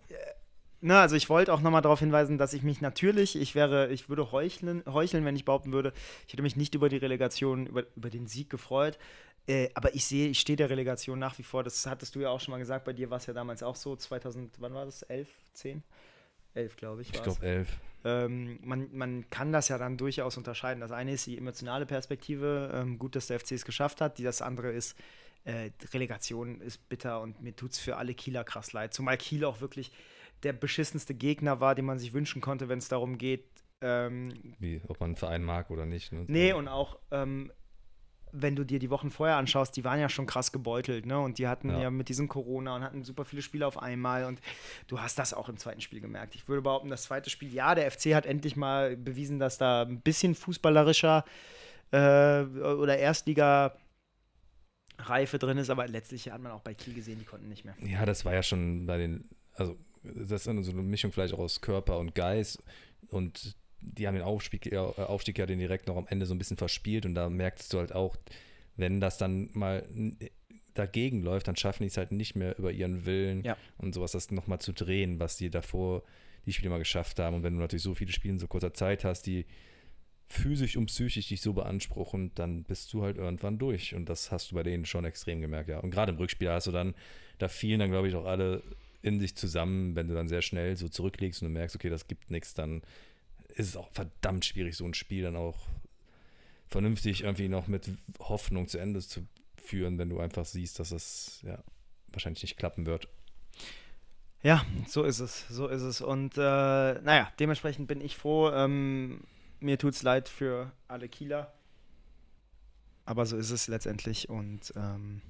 na, 0.82 1.02
also 1.02 1.16
ich 1.16 1.30
wollte 1.30 1.54
auch 1.54 1.62
nochmal 1.62 1.82
darauf 1.82 2.00
hinweisen, 2.00 2.38
dass 2.38 2.54
ich 2.54 2.64
mich 2.64 2.80
natürlich, 2.80 3.36
ich 3.36 3.54
wäre, 3.54 3.92
ich 3.92 4.08
würde 4.08 4.32
heucheln, 4.32 4.82
heucheln, 4.86 5.26
wenn 5.26 5.36
ich 5.36 5.44
behaupten 5.44 5.74
würde, 5.74 5.92
ich 6.26 6.34
hätte 6.34 6.42
mich 6.42 6.56
nicht 6.56 6.74
über 6.74 6.88
die 6.88 6.98
Relegation, 6.98 7.68
über, 7.68 7.84
über 7.96 8.10
den 8.10 8.28
Sieg 8.28 8.50
gefreut. 8.50 8.98
Äh, 9.50 9.70
aber 9.74 9.96
ich 9.96 10.06
sehe, 10.06 10.30
ich 10.30 10.40
stehe 10.40 10.56
der 10.56 10.70
Relegation 10.70 11.18
nach 11.18 11.40
wie 11.40 11.44
vor. 11.44 11.64
Das 11.64 11.88
hattest 11.88 12.14
du 12.14 12.20
ja 12.20 12.30
auch 12.30 12.40
schon 12.40 12.52
mal 12.52 12.60
gesagt. 12.60 12.86
Bei 12.86 12.94
dir 12.94 13.10
war 13.10 13.18
es 13.18 13.26
ja 13.26 13.34
damals 13.34 13.64
auch 13.64 13.76
so. 13.76 13.96
2000, 13.96 14.54
wann 14.60 14.76
war 14.76 14.86
das? 14.86 15.02
11, 15.02 15.28
10? 15.54 15.84
11, 16.54 16.76
glaube 16.76 17.02
ich. 17.02 17.12
Ich 17.12 17.24
glaube 17.24 17.42
11. 17.42 17.68
Ähm, 18.06 18.60
man, 18.62 18.90
man 18.96 19.28
kann 19.32 19.52
das 19.52 19.68
ja 19.70 19.80
dann 19.80 19.98
durchaus 19.98 20.38
unterscheiden. 20.38 20.82
Das 20.82 20.92
eine 20.92 21.14
ist 21.14 21.26
die 21.26 21.36
emotionale 21.36 21.88
Perspektive. 21.88 22.72
Ähm, 22.76 23.00
gut, 23.00 23.16
dass 23.16 23.26
der 23.26 23.40
FC 23.40 23.54
es 23.54 23.66
geschafft 23.66 24.02
hat. 24.02 24.20
Die, 24.20 24.24
das 24.24 24.44
andere 24.44 24.72
ist, 24.72 24.96
äh, 25.46 25.72
Relegation 25.94 26.62
ist 26.62 26.88
bitter 26.88 27.20
und 27.20 27.42
mir 27.42 27.56
tut 27.56 27.72
es 27.72 27.80
für 27.80 27.98
alle 27.98 28.14
Kieler 28.14 28.44
krass 28.44 28.72
leid. 28.72 28.94
Zumal 28.94 29.18
Kiel 29.18 29.46
auch 29.46 29.62
wirklich 29.62 29.92
der 30.44 30.54
beschissenste 30.54 31.16
Gegner 31.16 31.60
war, 31.60 31.74
den 31.74 31.86
man 31.86 31.98
sich 31.98 32.14
wünschen 32.14 32.40
konnte, 32.40 32.70
wenn 32.70 32.78
es 32.78 32.88
darum 32.88 33.18
geht. 33.18 33.46
Ähm, 33.82 34.56
Wie, 34.60 34.80
ob 34.88 35.00
man 35.00 35.10
einen 35.10 35.16
Verein 35.16 35.44
mag 35.44 35.72
oder 35.72 35.88
nicht. 35.88 36.12
Ne? 36.12 36.26
Nee, 36.28 36.54
und 36.54 36.68
auch 36.68 37.00
ähm, 37.10 37.52
wenn 38.32 38.56
du 38.56 38.64
dir 38.64 38.80
die 38.80 38.90
Wochen 38.90 39.10
vorher 39.10 39.38
anschaust, 39.38 39.76
die 39.76 39.84
waren 39.84 40.00
ja 40.00 40.10
schon 40.10 40.26
krass 40.26 40.52
gebeutelt, 40.52 41.06
ne? 41.06 41.20
Und 41.20 41.38
die 41.38 41.48
hatten 41.48 41.70
ja, 41.70 41.82
ja 41.84 41.90
mit 41.90 42.10
diesem 42.10 42.28
Corona 42.28 42.76
und 42.76 42.84
hatten 42.84 43.04
super 43.04 43.26
viele 43.26 43.42
Spiele 43.42 43.66
auf 43.66 43.82
einmal. 43.82 44.26
Und 44.26 44.40
du 44.88 45.00
hast 45.00 45.20
das 45.20 45.34
auch 45.34 45.50
im 45.50 45.58
zweiten 45.58 45.82
Spiel 45.82 46.02
gemerkt. 46.02 46.36
Ich 46.36 46.48
würde 46.48 46.62
behaupten, 46.62 46.90
das 46.90 47.04
zweite 47.04 47.30
Spiel, 47.30 47.54
ja, 47.54 47.76
der 47.76 47.90
FC 47.90 48.14
hat 48.14 48.26
endlich 48.26 48.56
mal 48.56 48.96
bewiesen, 48.98 49.40
dass 49.40 49.58
da 49.58 49.84
ein 49.84 50.02
bisschen 50.02 50.36
fußballerischer 50.36 51.26
äh, 51.92 52.42
oder 52.44 52.98
Erstliga 52.98 53.76
Reife 55.00 55.40
drin 55.40 55.58
ist, 55.58 55.70
aber 55.70 55.88
letztlich 55.88 56.30
hat 56.30 56.42
man 56.42 56.52
auch 56.52 56.62
bei 56.62 56.74
Kiel 56.74 56.94
gesehen, 56.94 57.20
die 57.20 57.26
konnten 57.26 57.48
nicht 57.48 57.66
mehr. 57.66 57.76
Ja, 57.82 58.06
das 58.06 58.26
war 58.26 58.34
ja 58.34 58.44
schon 58.44 58.86
bei 58.86 58.98
den, 58.98 59.30
also 59.54 59.78
das 60.04 60.32
ist 60.32 60.44
so 60.44 60.72
eine 60.72 60.82
Mischung 60.84 61.12
vielleicht 61.12 61.34
auch 61.34 61.40
aus 61.40 61.62
Körper 61.62 62.00
und 62.00 62.16
Geist 62.16 62.62
und 63.08 63.56
die 63.82 64.08
haben 64.08 64.16
den 64.16 64.24
Aufstieg, 64.24 64.72
äh, 64.72 64.78
Aufstieg 64.78 65.38
ja 65.38 65.46
den 65.46 65.60
direkt 65.60 65.88
noch 65.88 65.98
am 65.98 66.08
Ende 66.08 66.26
so 66.26 66.34
ein 66.34 66.38
bisschen 66.38 66.58
verspielt 66.58 67.06
und 67.06 67.16
da 67.16 67.30
merkst 67.30 67.74
du 67.74 67.80
halt 67.80 67.94
auch, 67.94 68.16
wenn 68.76 69.02
das 69.02 69.18
dann 69.18 69.50
mal 69.54 69.86
dagegen 70.74 71.22
läuft, 71.22 71.48
dann 71.48 71.56
schaffen 71.56 71.84
die 71.84 71.88
es 71.88 71.98
halt 71.98 72.12
nicht 72.12 72.36
mehr 72.36 72.58
über 72.58 72.72
ihren 72.72 73.06
Willen 73.06 73.44
ja. 73.44 73.58
und 73.78 73.94
sowas, 73.94 74.12
das 74.12 74.32
nochmal 74.32 74.60
zu 74.60 74.74
drehen, 74.74 75.20
was 75.20 75.36
die 75.38 75.50
davor 75.50 76.04
die 76.46 76.54
Spiele 76.54 76.70
mal 76.70 76.78
geschafft 76.80 77.20
haben. 77.20 77.36
Und 77.36 77.44
wenn 77.44 77.54
du 77.54 77.60
natürlich 77.60 77.84
so 77.84 77.94
viele 77.94 78.12
Spiele 78.12 78.34
in 78.34 78.40
so 78.40 78.48
kurzer 78.48 78.74
Zeit 78.74 79.04
hast, 79.04 79.24
die 79.24 79.46
physisch 80.28 80.78
und 80.78 80.86
psychisch 80.86 81.28
dich 81.28 81.42
so 81.42 81.54
beanspruchen, 81.54 82.32
dann 82.36 82.64
bist 82.64 82.94
du 82.94 83.04
halt 83.04 83.18
irgendwann 83.18 83.58
durch. 83.58 83.96
Und 83.96 84.08
das 84.08 84.32
hast 84.32 84.52
du 84.52 84.56
bei 84.56 84.64
denen 84.64 84.86
schon 84.86 85.06
extrem 85.06 85.42
gemerkt, 85.42 85.70
ja. 85.70 85.80
Und 85.80 85.92
gerade 85.92 86.12
im 86.12 86.18
Rückspiel 86.18 86.50
hast 86.50 86.68
du 86.68 86.72
dann, 86.72 86.94
da 87.40 87.48
fielen 87.48 87.80
dann, 87.80 87.92
glaube 87.92 88.08
ich, 88.08 88.16
auch 88.16 88.26
alle 88.26 88.64
in 89.02 89.20
sich 89.20 89.36
zusammen, 89.36 89.96
wenn 89.96 90.08
du 90.08 90.14
dann 90.14 90.28
sehr 90.28 90.42
schnell 90.42 90.76
so 90.76 90.88
zurücklegst 90.88 91.42
und 91.42 91.48
du 91.48 91.54
merkst, 91.54 91.76
okay, 91.76 91.90
das 91.90 92.08
gibt 92.08 92.30
nichts, 92.30 92.54
dann 92.54 92.82
ist 93.50 93.70
es 93.70 93.76
auch 93.76 93.90
verdammt 93.92 94.46
schwierig, 94.46 94.76
so 94.78 94.86
ein 94.86 94.94
Spiel 94.94 95.24
dann 95.24 95.36
auch 95.36 95.58
vernünftig 96.68 97.24
irgendwie 97.24 97.50
noch 97.50 97.68
mit 97.68 97.90
Hoffnung 98.20 98.68
zu 98.68 98.78
Ende 98.78 99.02
zu 99.02 99.26
führen, 99.58 99.98
wenn 99.98 100.10
du 100.10 100.20
einfach 100.20 100.46
siehst, 100.46 100.80
dass 100.80 100.92
es 100.92 101.42
ja 101.44 101.64
wahrscheinlich 102.12 102.44
nicht 102.44 102.58
klappen 102.58 102.86
wird. 102.86 103.08
Ja, 104.42 104.66
so 104.88 105.04
ist 105.04 105.20
es, 105.20 105.48
so 105.50 105.68
ist 105.68 105.82
es. 105.82 106.02
Und 106.02 106.38
äh, 106.38 106.42
naja, 106.42 107.32
dementsprechend 107.40 107.88
bin 107.88 108.00
ich 108.00 108.16
froh. 108.16 108.50
Ähm, 108.52 109.22
mir 109.60 109.78
tut 109.78 109.94
es 109.94 110.04
leid 110.04 110.30
für 110.30 110.72
alle 110.88 111.10
Kieler. 111.10 111.54
Aber 113.06 113.26
so 113.26 113.36
ist 113.36 113.50
es 113.50 113.68
letztendlich. 113.68 114.30
Und 114.30 114.72
ähm, 114.78 115.22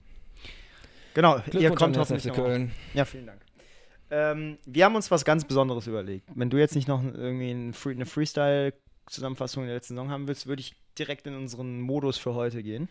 Genau, 1.14 1.42
ihr 1.54 1.72
kommt 1.74 1.98
hoffentlich 1.98 2.26
noch 2.26 2.36
Köln. 2.36 2.72
Ja, 2.94 3.06
vielen 3.06 3.26
Dank. 3.26 3.42
Ähm, 4.12 4.58
wir 4.66 4.86
haben 4.86 4.96
uns 4.96 5.12
was 5.12 5.25
ganz 5.25 5.46
Besonderes 5.46 5.88
überlegt. 5.88 6.30
Wenn 6.34 6.50
du 6.50 6.58
jetzt 6.58 6.75
nicht 6.75 6.88
noch 6.88 7.04
irgendwie 7.04 7.51
eine 7.51 8.06
Freestyle-Zusammenfassung 8.06 9.66
der 9.66 9.75
letzten 9.75 9.96
Saison 9.96 10.10
haben 10.10 10.28
willst, 10.28 10.48
würde 10.48 10.62
ich 10.62 10.75
direkt 10.98 11.28
in 11.28 11.36
unseren 11.36 11.80
Modus 11.82 12.18
für 12.18 12.34
heute 12.34 12.63
gehen 12.63 12.89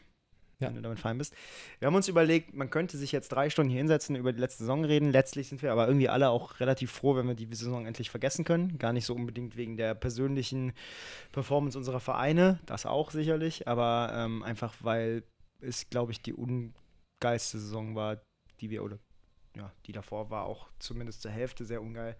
ja. 0.60 0.68
wenn 0.68 0.76
du 0.76 0.82
damit 0.82 0.98
fein 0.98 1.18
bist. 1.18 1.34
Wir 1.78 1.86
haben 1.86 1.94
uns 1.94 2.08
überlegt, 2.08 2.54
man 2.54 2.70
könnte 2.70 2.96
sich 2.96 3.12
jetzt 3.12 3.28
drei 3.28 3.50
Stunden 3.50 3.70
hier 3.70 3.78
hinsetzen, 3.78 4.16
über 4.16 4.32
die 4.32 4.40
letzte 4.40 4.64
Saison 4.64 4.84
reden. 4.84 5.10
Letztlich 5.10 5.48
sind 5.48 5.62
wir 5.62 5.72
aber 5.72 5.86
irgendwie 5.86 6.08
alle 6.08 6.30
auch 6.30 6.60
relativ 6.60 6.90
froh, 6.90 7.16
wenn 7.16 7.28
wir 7.28 7.34
die 7.34 7.48
Saison 7.54 7.86
endlich 7.86 8.10
vergessen 8.10 8.44
können. 8.44 8.78
Gar 8.78 8.92
nicht 8.92 9.06
so 9.06 9.14
unbedingt 9.14 9.56
wegen 9.56 9.76
der 9.76 9.94
persönlichen 9.94 10.72
Performance 11.32 11.78
unserer 11.78 12.00
Vereine, 12.00 12.58
das 12.66 12.86
auch 12.86 13.10
sicherlich, 13.10 13.68
aber 13.68 14.10
ähm, 14.14 14.42
einfach, 14.42 14.74
weil 14.80 15.22
es, 15.60 15.88
glaube 15.90 16.12
ich, 16.12 16.22
die 16.22 16.34
ungeilste 16.34 17.58
Saison 17.58 17.94
war, 17.94 18.20
die 18.60 18.70
wir, 18.70 18.82
oder 18.82 18.98
ja, 19.58 19.70
die 19.86 19.92
davor 19.92 20.30
war 20.30 20.44
auch 20.44 20.66
zumindest 20.78 21.20
zur 21.22 21.30
Hälfte 21.30 21.64
sehr 21.64 21.82
ungeil 21.82 22.16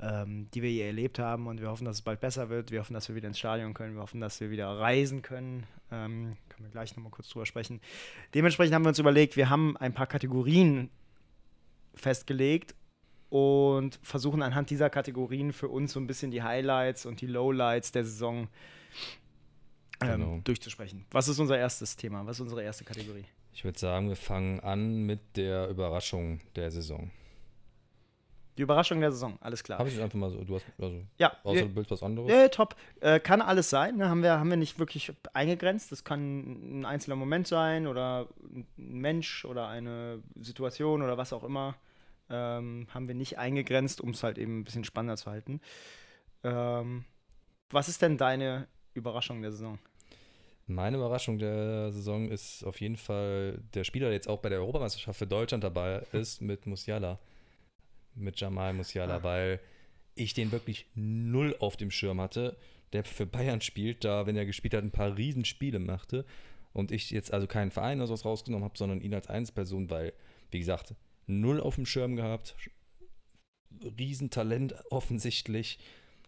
ähm, 0.00 0.48
die 0.52 0.62
wir 0.62 0.70
hier 0.70 0.86
erlebt 0.86 1.18
haben. 1.18 1.46
Und 1.46 1.60
wir 1.60 1.70
hoffen, 1.70 1.84
dass 1.84 1.96
es 1.96 2.02
bald 2.02 2.20
besser 2.20 2.48
wird. 2.48 2.70
Wir 2.70 2.80
hoffen, 2.80 2.94
dass 2.94 3.08
wir 3.08 3.16
wieder 3.16 3.28
ins 3.28 3.38
Stadion 3.38 3.74
können. 3.74 3.94
Wir 3.94 4.02
hoffen, 4.02 4.20
dass 4.20 4.40
wir 4.40 4.50
wieder 4.50 4.68
reisen 4.68 5.22
können. 5.22 5.66
Ähm, 5.90 6.36
können 6.48 6.66
wir 6.66 6.70
gleich 6.70 6.94
nochmal 6.96 7.12
kurz 7.12 7.28
drüber 7.28 7.46
sprechen. 7.46 7.80
Dementsprechend 8.34 8.74
haben 8.74 8.84
wir 8.84 8.90
uns 8.90 8.98
überlegt, 8.98 9.36
wir 9.36 9.50
haben 9.50 9.76
ein 9.76 9.94
paar 9.94 10.06
Kategorien 10.06 10.90
festgelegt 11.94 12.74
und 13.30 13.98
versuchen 14.02 14.42
anhand 14.42 14.70
dieser 14.70 14.90
Kategorien 14.90 15.52
für 15.52 15.68
uns 15.68 15.92
so 15.92 16.00
ein 16.00 16.06
bisschen 16.06 16.30
die 16.30 16.42
Highlights 16.42 17.06
und 17.06 17.20
die 17.20 17.26
Lowlights 17.26 17.92
der 17.92 18.04
Saison 18.04 18.48
ähm, 20.00 20.20
genau. 20.20 20.40
durchzusprechen. 20.44 21.06
Was 21.10 21.28
ist 21.28 21.38
unser 21.38 21.58
erstes 21.58 21.96
Thema? 21.96 22.26
Was 22.26 22.36
ist 22.36 22.42
unsere 22.42 22.62
erste 22.62 22.84
Kategorie? 22.84 23.24
Ich 23.52 23.64
würde 23.64 23.78
sagen, 23.78 24.08
wir 24.08 24.16
fangen 24.16 24.60
an 24.60 25.06
mit 25.06 25.36
der 25.36 25.68
Überraschung 25.68 26.40
der 26.56 26.70
Saison. 26.70 27.10
Die 28.56 28.62
Überraschung 28.62 29.00
der 29.00 29.12
Saison, 29.12 29.38
alles 29.40 29.62
klar. 29.62 29.78
Habe 29.78 29.90
ich 29.90 30.00
einfach 30.00 30.18
mal 30.18 30.30
so, 30.30 30.42
du 30.42 30.54
hast, 30.54 30.64
also, 30.78 31.02
ja, 31.18 31.36
außer 31.42 31.66
du 31.66 31.76
willst 31.76 31.90
was 31.90 32.02
anderes. 32.02 32.30
Ja, 32.30 32.48
top. 32.48 32.74
Äh, 33.00 33.20
kann 33.20 33.42
alles 33.42 33.68
sein, 33.68 33.96
ne? 33.96 34.08
haben, 34.08 34.22
wir, 34.22 34.38
haben 34.38 34.48
wir 34.48 34.56
nicht 34.56 34.78
wirklich 34.78 35.12
eingegrenzt. 35.34 35.92
Das 35.92 36.04
kann 36.04 36.80
ein 36.80 36.84
einzelner 36.86 37.16
Moment 37.16 37.46
sein 37.46 37.86
oder 37.86 38.28
ein 38.42 38.66
Mensch 38.76 39.44
oder 39.44 39.68
eine 39.68 40.22
Situation 40.40 41.02
oder 41.02 41.18
was 41.18 41.34
auch 41.34 41.44
immer. 41.44 41.76
Ähm, 42.30 42.88
haben 42.90 43.08
wir 43.08 43.14
nicht 43.14 43.38
eingegrenzt, 43.38 44.00
um 44.00 44.10
es 44.10 44.22
halt 44.22 44.38
eben 44.38 44.60
ein 44.60 44.64
bisschen 44.64 44.84
spannender 44.84 45.16
zu 45.16 45.30
halten. 45.30 45.60
Ähm, 46.42 47.04
was 47.70 47.88
ist 47.88 48.00
denn 48.00 48.16
deine 48.16 48.68
Überraschung 48.96 49.42
der 49.42 49.52
Saison? 49.52 49.78
Meine 50.66 50.96
Überraschung 50.96 51.38
der 51.38 51.92
Saison 51.92 52.28
ist 52.28 52.64
auf 52.64 52.80
jeden 52.80 52.96
Fall 52.96 53.62
der 53.74 53.84
Spieler, 53.84 54.06
der 54.06 54.14
jetzt 54.14 54.28
auch 54.28 54.40
bei 54.40 54.48
der 54.48 54.58
Europameisterschaft 54.58 55.18
für 55.18 55.26
Deutschland 55.26 55.62
dabei 55.62 56.02
ist, 56.12 56.40
mit 56.42 56.66
Musiala 56.66 57.20
mit 58.16 58.40
Jamal 58.40 58.72
Musiala, 58.72 59.16
ah. 59.16 59.22
weil 59.22 59.60
ich 60.14 60.34
den 60.34 60.50
wirklich 60.50 60.86
null 60.94 61.54
auf 61.60 61.76
dem 61.76 61.90
Schirm 61.90 62.20
hatte. 62.20 62.56
Der 62.92 63.04
für 63.04 63.26
Bayern 63.26 63.60
spielt, 63.60 64.04
da, 64.04 64.26
wenn 64.26 64.36
er 64.36 64.46
gespielt 64.46 64.74
hat, 64.74 64.82
ein 64.82 64.90
paar 64.90 65.16
Riesenspiele 65.16 65.78
machte. 65.78 66.24
Und 66.72 66.92
ich 66.92 67.10
jetzt 67.10 67.32
also 67.32 67.46
keinen 67.46 67.70
Verein 67.70 67.98
oder 67.98 68.06
sowas 68.06 68.24
rausgenommen 68.24 68.64
habe, 68.64 68.78
sondern 68.78 69.00
ihn 69.00 69.14
als 69.14 69.28
Einzelperson, 69.28 69.90
weil, 69.90 70.12
wie 70.50 70.58
gesagt, 70.58 70.94
null 71.26 71.60
auf 71.60 71.76
dem 71.76 71.86
Schirm 71.86 72.16
gehabt. 72.16 72.56
Riesentalent 73.98 74.74
offensichtlich. 74.90 75.78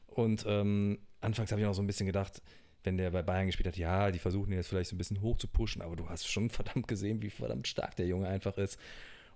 Und 0.06 0.44
ähm, 0.46 0.98
anfangs 1.20 1.50
habe 1.50 1.60
ich 1.60 1.66
noch 1.66 1.74
so 1.74 1.82
ein 1.82 1.86
bisschen 1.86 2.06
gedacht, 2.06 2.42
wenn 2.84 2.96
der 2.96 3.10
bei 3.10 3.22
Bayern 3.22 3.46
gespielt 3.46 3.66
hat, 3.66 3.76
ja, 3.76 4.10
die 4.10 4.18
versuchen 4.18 4.52
ihn 4.52 4.56
jetzt 4.56 4.68
vielleicht 4.68 4.90
so 4.90 4.94
ein 4.94 4.98
bisschen 4.98 5.20
hoch 5.20 5.36
zu 5.36 5.48
pushen, 5.48 5.82
aber 5.82 5.96
du 5.96 6.08
hast 6.08 6.28
schon 6.28 6.50
verdammt 6.50 6.88
gesehen, 6.88 7.22
wie 7.22 7.30
verdammt 7.30 7.66
stark 7.66 7.96
der 7.96 8.06
Junge 8.06 8.28
einfach 8.28 8.56
ist. 8.56 8.78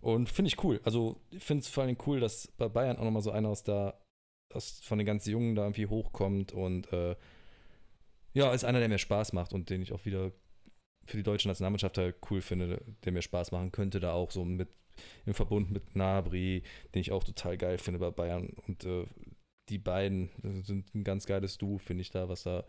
Und 0.01 0.29
finde 0.29 0.49
ich 0.49 0.63
cool. 0.65 0.81
Also 0.85 1.21
ich 1.31 1.43
finde 1.43 1.63
es 1.63 1.69
vor 1.69 1.85
allem 1.85 1.97
cool, 2.07 2.19
dass 2.19 2.49
bei 2.59 2.69
Bayern 2.69 2.97
auch 2.97 3.05
nochmal 3.05 3.23
so 3.23 3.31
einer 3.31 3.49
aus 3.49 3.63
da, 3.63 3.95
aus, 4.53 4.81
von 4.83 4.99
den 4.99 5.07
ganz 5.07 5.27
Jungen 5.27 5.55
da 5.55 5.63
irgendwie 5.63 5.87
hochkommt 5.87 6.53
und 6.53 6.93
äh, 6.93 7.15
ja, 8.35 8.53
ist 8.53 8.65
einer, 8.65 8.81
der 8.81 8.89
mir 8.89 8.99
Spaß 8.99 9.33
macht 9.33 9.53
und 9.53 9.71
den 9.71 9.83
ich 9.83 9.93
auch 9.93 10.05
wieder 10.05 10.33
für 11.05 11.17
die 11.17 11.23
deutsche 11.23 11.49
Nationalmannschaft 11.49 11.99
halt 11.99 12.17
cool 12.31 12.41
finde, 12.41 12.83
der 13.05 13.13
mir 13.13 13.23
Spaß 13.23 13.53
machen 13.53 13.73
könnte, 13.73 14.01
da 14.01 14.13
auch 14.13 14.31
so 14.31 14.45
mit 14.45 14.69
im 15.25 15.35
Verbund 15.35 15.71
mit 15.71 15.97
Nabri, 15.97 16.63
den 16.95 17.01
ich 17.01 17.13
auch 17.13 17.25
total 17.25 17.57
geil 17.57 17.79
finde 17.79 17.99
bei 18.01 18.11
Bayern. 18.11 18.51
Und 18.67 18.85
äh, 18.85 19.07
die 19.73 19.79
beiden 19.79 20.31
sind 20.65 20.95
ein 20.95 21.03
ganz 21.03 21.25
geiles 21.27 21.57
Duo, 21.57 21.79
finde 21.79 22.03
ich 22.03 22.11
da, 22.11 22.29
was 22.29 22.43
da 22.43 22.65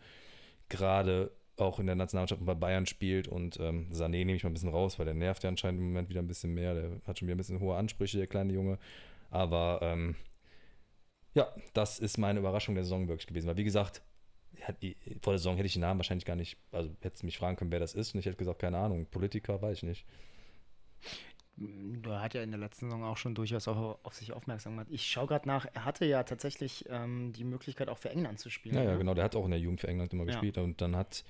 gerade 0.70 1.30
auch 1.56 1.78
in 1.78 1.86
der 1.86 1.94
Nationalmannschaft 1.94 2.44
bei 2.44 2.54
Bayern 2.54 2.86
spielt. 2.86 3.28
Und 3.28 3.60
ähm, 3.60 3.90
Sané 3.92 4.08
nehme 4.08 4.34
ich 4.34 4.42
mal 4.42 4.50
ein 4.50 4.54
bisschen 4.54 4.70
raus, 4.70 4.98
weil 4.98 5.04
der 5.04 5.14
nervt 5.14 5.42
ja 5.44 5.50
anscheinend 5.50 5.80
im 5.80 5.88
Moment 5.88 6.08
wieder 6.08 6.20
ein 6.20 6.26
bisschen 6.26 6.54
mehr. 6.54 6.74
Der 6.74 7.00
hat 7.06 7.18
schon 7.18 7.28
wieder 7.28 7.36
ein 7.36 7.38
bisschen 7.38 7.60
hohe 7.60 7.76
Ansprüche, 7.76 8.16
der 8.16 8.26
kleine 8.26 8.52
Junge. 8.52 8.78
Aber 9.30 9.80
ähm, 9.82 10.16
ja, 11.34 11.52
das 11.74 11.98
ist 11.98 12.16
meine 12.16 12.40
Überraschung 12.40 12.74
der 12.74 12.84
Saison 12.84 13.06
wirklich 13.06 13.26
gewesen. 13.26 13.46
Weil, 13.48 13.58
wie 13.58 13.64
gesagt, 13.64 14.02
vor 15.20 15.32
der 15.32 15.38
Saison 15.38 15.56
hätte 15.56 15.66
ich 15.66 15.74
den 15.74 15.82
Namen 15.82 15.98
wahrscheinlich 15.98 16.24
gar 16.24 16.36
nicht, 16.36 16.56
also 16.72 16.90
hätte 17.00 17.26
mich 17.26 17.36
fragen 17.36 17.56
können, 17.56 17.70
wer 17.70 17.80
das 17.80 17.94
ist. 17.94 18.14
Und 18.14 18.20
ich 18.20 18.26
hätte 18.26 18.38
gesagt, 18.38 18.60
keine 18.60 18.78
Ahnung, 18.78 19.06
Politiker, 19.06 19.60
weiß 19.60 19.78
ich 19.78 19.82
nicht. 19.82 20.06
Du 21.56 22.10
hat 22.10 22.34
ja 22.34 22.42
in 22.42 22.50
der 22.50 22.58
letzten 22.58 22.86
Saison 22.86 23.04
auch 23.04 23.16
schon 23.16 23.34
durchaus 23.34 23.68
auf, 23.68 23.98
auf 24.02 24.14
sich 24.14 24.32
aufmerksam 24.32 24.72
gemacht. 24.72 24.88
Ich 24.90 25.06
schaue 25.06 25.28
gerade 25.28 25.46
nach, 25.46 25.66
er 25.72 25.84
hatte 25.84 26.04
ja 26.04 26.24
tatsächlich 26.24 26.84
ähm, 26.88 27.32
die 27.32 27.44
Möglichkeit 27.44 27.88
auch 27.88 27.98
für 27.98 28.10
England 28.10 28.40
zu 28.40 28.50
spielen. 28.50 28.74
Ja, 28.74 28.82
ja, 28.82 28.92
ne? 28.92 28.98
genau, 28.98 29.14
der 29.14 29.24
hat 29.24 29.36
auch 29.36 29.44
in 29.44 29.52
der 29.52 29.60
Jugend 29.60 29.80
für 29.80 29.88
England 29.88 30.12
immer 30.12 30.24
ja. 30.24 30.32
gespielt 30.32 30.58
und 30.58 30.80
dann 30.80 30.96
hat 30.96 31.24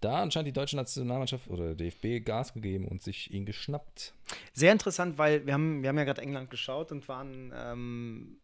da 0.00 0.22
anscheinend 0.22 0.48
die 0.48 0.52
deutsche 0.52 0.76
Nationalmannschaft 0.76 1.48
oder 1.48 1.74
DFB 1.74 2.24
Gas 2.24 2.52
gegeben 2.54 2.88
und 2.88 3.02
sich 3.02 3.32
ihn 3.32 3.46
geschnappt. 3.46 4.14
Sehr 4.54 4.72
interessant, 4.72 5.18
weil 5.18 5.46
wir 5.46 5.52
haben, 5.52 5.82
wir 5.82 5.90
haben 5.90 5.98
ja 5.98 6.04
gerade 6.04 6.22
England 6.22 6.50
geschaut 6.50 6.90
und 6.90 7.06
waren, 7.08 7.52
ähm, 7.54 8.38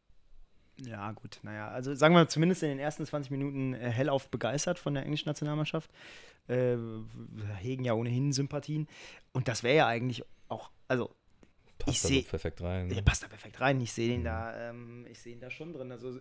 ja 0.77 1.11
gut, 1.13 1.41
naja, 1.43 1.69
also 1.69 1.95
sagen 1.95 2.15
wir 2.15 2.29
zumindest 2.29 2.63
in 2.63 2.69
den 2.69 2.79
ersten 2.79 3.05
20 3.05 3.31
Minuten 3.33 3.75
äh, 3.75 3.91
hellauf 3.91 4.29
begeistert 4.29 4.79
von 4.79 4.95
der 4.95 5.05
englischen 5.05 5.29
Nationalmannschaft. 5.29 5.91
Äh, 6.49 6.77
hegen 7.59 7.85
ja 7.85 7.95
ohnehin 7.95 8.33
Sympathien. 8.33 8.87
Und 9.33 9.49
das 9.49 9.65
wäre 9.65 9.77
ja 9.77 9.87
eigentlich 9.89 10.25
auch, 10.49 10.71
also 10.89 11.11
passt 11.79 12.05
da 12.05 12.09
so 12.09 12.23
perfekt 12.23 12.63
rein. 12.63 12.89
Der 12.89 13.03
passt 13.03 13.23
da 13.23 13.29
perfekt 13.29 13.61
rein. 13.61 13.81
Ich 13.81 13.93
sehe 13.93 14.15
ihn 14.15 14.21
mhm. 14.21 14.25
da, 14.25 14.71
ähm, 14.71 15.07
ich 15.11 15.19
sehe 15.21 15.35
ihn 15.35 15.41
da 15.41 15.51
schon 15.51 15.73
drin. 15.73 15.93
Also 15.93 16.19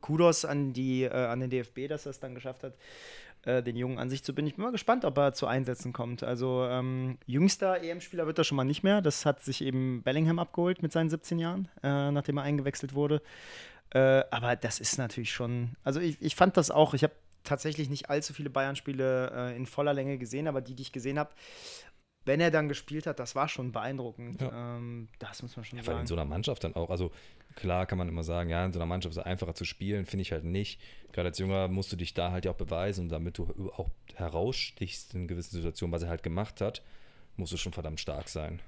Kudos 0.00 0.44
an 0.44 0.72
die, 0.72 1.04
äh, 1.04 1.10
an 1.10 1.40
den 1.40 1.50
DFB, 1.50 1.88
dass 1.88 2.06
er 2.06 2.10
es 2.10 2.20
dann 2.20 2.34
geschafft 2.34 2.64
hat, 2.64 2.74
äh, 3.44 3.62
den 3.62 3.76
Jungen 3.76 3.98
an 3.98 4.10
sich 4.10 4.24
zu 4.24 4.34
binden. 4.34 4.48
Ich 4.48 4.56
bin 4.56 4.64
mal 4.64 4.72
gespannt, 4.72 5.04
ob 5.04 5.16
er 5.18 5.34
zu 5.34 5.46
Einsätzen 5.46 5.92
kommt. 5.92 6.22
Also 6.22 6.64
ähm, 6.64 7.18
jüngster 7.26 7.82
EM-Spieler 7.82 8.26
wird 8.26 8.38
er 8.38 8.44
schon 8.44 8.56
mal 8.56 8.64
nicht 8.64 8.82
mehr. 8.82 9.02
Das 9.02 9.26
hat 9.26 9.42
sich 9.42 9.62
eben 9.62 10.02
Bellingham 10.02 10.38
abgeholt 10.38 10.82
mit 10.82 10.92
seinen 10.92 11.10
17 11.10 11.38
Jahren, 11.38 11.68
äh, 11.82 12.10
nachdem 12.10 12.38
er 12.38 12.44
eingewechselt 12.44 12.94
wurde. 12.94 13.22
Äh, 13.90 14.24
aber 14.30 14.56
das 14.56 14.80
ist 14.80 14.98
natürlich 14.98 15.32
schon, 15.32 15.76
also 15.84 16.00
ich, 16.00 16.20
ich 16.20 16.34
fand 16.34 16.56
das 16.56 16.70
auch, 16.70 16.94
ich 16.94 17.04
habe 17.04 17.14
tatsächlich 17.44 17.88
nicht 17.90 18.10
allzu 18.10 18.32
viele 18.32 18.50
Bayern-Spiele 18.50 19.30
äh, 19.52 19.56
in 19.56 19.66
voller 19.66 19.94
Länge 19.94 20.18
gesehen, 20.18 20.48
aber 20.48 20.60
die, 20.60 20.74
die 20.74 20.82
ich 20.82 20.92
gesehen 20.92 21.18
habe, 21.18 21.30
wenn 22.24 22.40
er 22.40 22.50
dann 22.50 22.68
gespielt 22.68 23.06
hat, 23.06 23.18
das 23.18 23.34
war 23.34 23.48
schon 23.48 23.72
beeindruckend. 23.72 24.40
Ja. 24.40 24.76
Ähm, 24.76 25.08
das 25.18 25.42
muss 25.42 25.56
man 25.56 25.64
schon 25.64 25.78
ja, 25.78 25.84
sagen. 25.84 25.96
Weil 25.96 26.00
in 26.02 26.06
so 26.06 26.14
einer 26.14 26.24
Mannschaft 26.24 26.64
dann 26.64 26.74
auch, 26.74 26.90
also 26.90 27.12
klar 27.54 27.86
kann 27.86 27.98
man 27.98 28.08
immer 28.08 28.24
sagen, 28.24 28.50
ja, 28.50 28.64
in 28.64 28.72
so 28.72 28.78
einer 28.78 28.86
Mannschaft 28.86 29.12
ist 29.12 29.18
es 29.18 29.24
einfacher 29.24 29.54
zu 29.54 29.64
spielen, 29.64 30.06
finde 30.06 30.22
ich 30.22 30.32
halt 30.32 30.44
nicht. 30.44 30.80
Gerade 31.12 31.28
als 31.28 31.38
Junger 31.38 31.68
musst 31.68 31.92
du 31.92 31.96
dich 31.96 32.14
da 32.14 32.30
halt 32.30 32.44
ja 32.44 32.52
auch 32.52 32.56
beweisen, 32.56 33.08
damit 33.08 33.38
du 33.38 33.72
auch 33.76 33.90
herausstichst 34.14 35.14
in 35.14 35.28
gewissen 35.28 35.56
Situationen, 35.56 35.92
was 35.92 36.02
er 36.02 36.08
halt 36.08 36.22
gemacht 36.22 36.60
hat, 36.60 36.82
musst 37.36 37.52
du 37.52 37.56
schon 37.56 37.72
verdammt 37.72 38.00
stark 38.00 38.28
sein. 38.28 38.60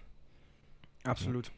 Absolut. 1.05 1.51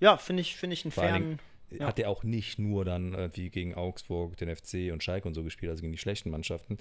Ja, 0.00 0.12
ja 0.12 0.16
finde 0.16 0.40
ich, 0.42 0.56
find 0.56 0.72
ich 0.72 0.84
einen 0.84 0.92
fairen 0.92 1.38
ja. 1.70 1.86
hat 1.86 1.98
er 1.98 2.08
auch 2.08 2.24
nicht 2.24 2.58
nur 2.58 2.84
dann 2.84 3.14
äh, 3.14 3.30
wie 3.34 3.50
gegen 3.50 3.74
Augsburg, 3.74 4.36
den 4.36 4.54
FC 4.54 4.92
und 4.92 5.02
Schalke 5.02 5.28
und 5.28 5.34
so 5.34 5.42
gespielt, 5.42 5.70
also 5.70 5.82
gegen 5.82 5.92
die 5.92 5.98
schlechten 5.98 6.30
Mannschaften, 6.30 6.78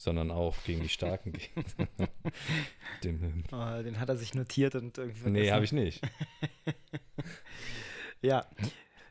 sondern 0.00 0.30
auch 0.30 0.56
gegen 0.64 0.80
die 0.80 0.88
starken. 0.88 1.34
den, 3.04 3.44
oh, 3.52 3.82
den 3.82 4.00
hat 4.00 4.08
er 4.08 4.16
sich 4.16 4.32
notiert 4.32 4.74
und 4.74 4.96
irgendwie. 4.96 5.28
Nee, 5.28 5.50
habe 5.50 5.64
ich 5.64 5.72
nicht. 5.72 6.00
ja. 8.22 8.46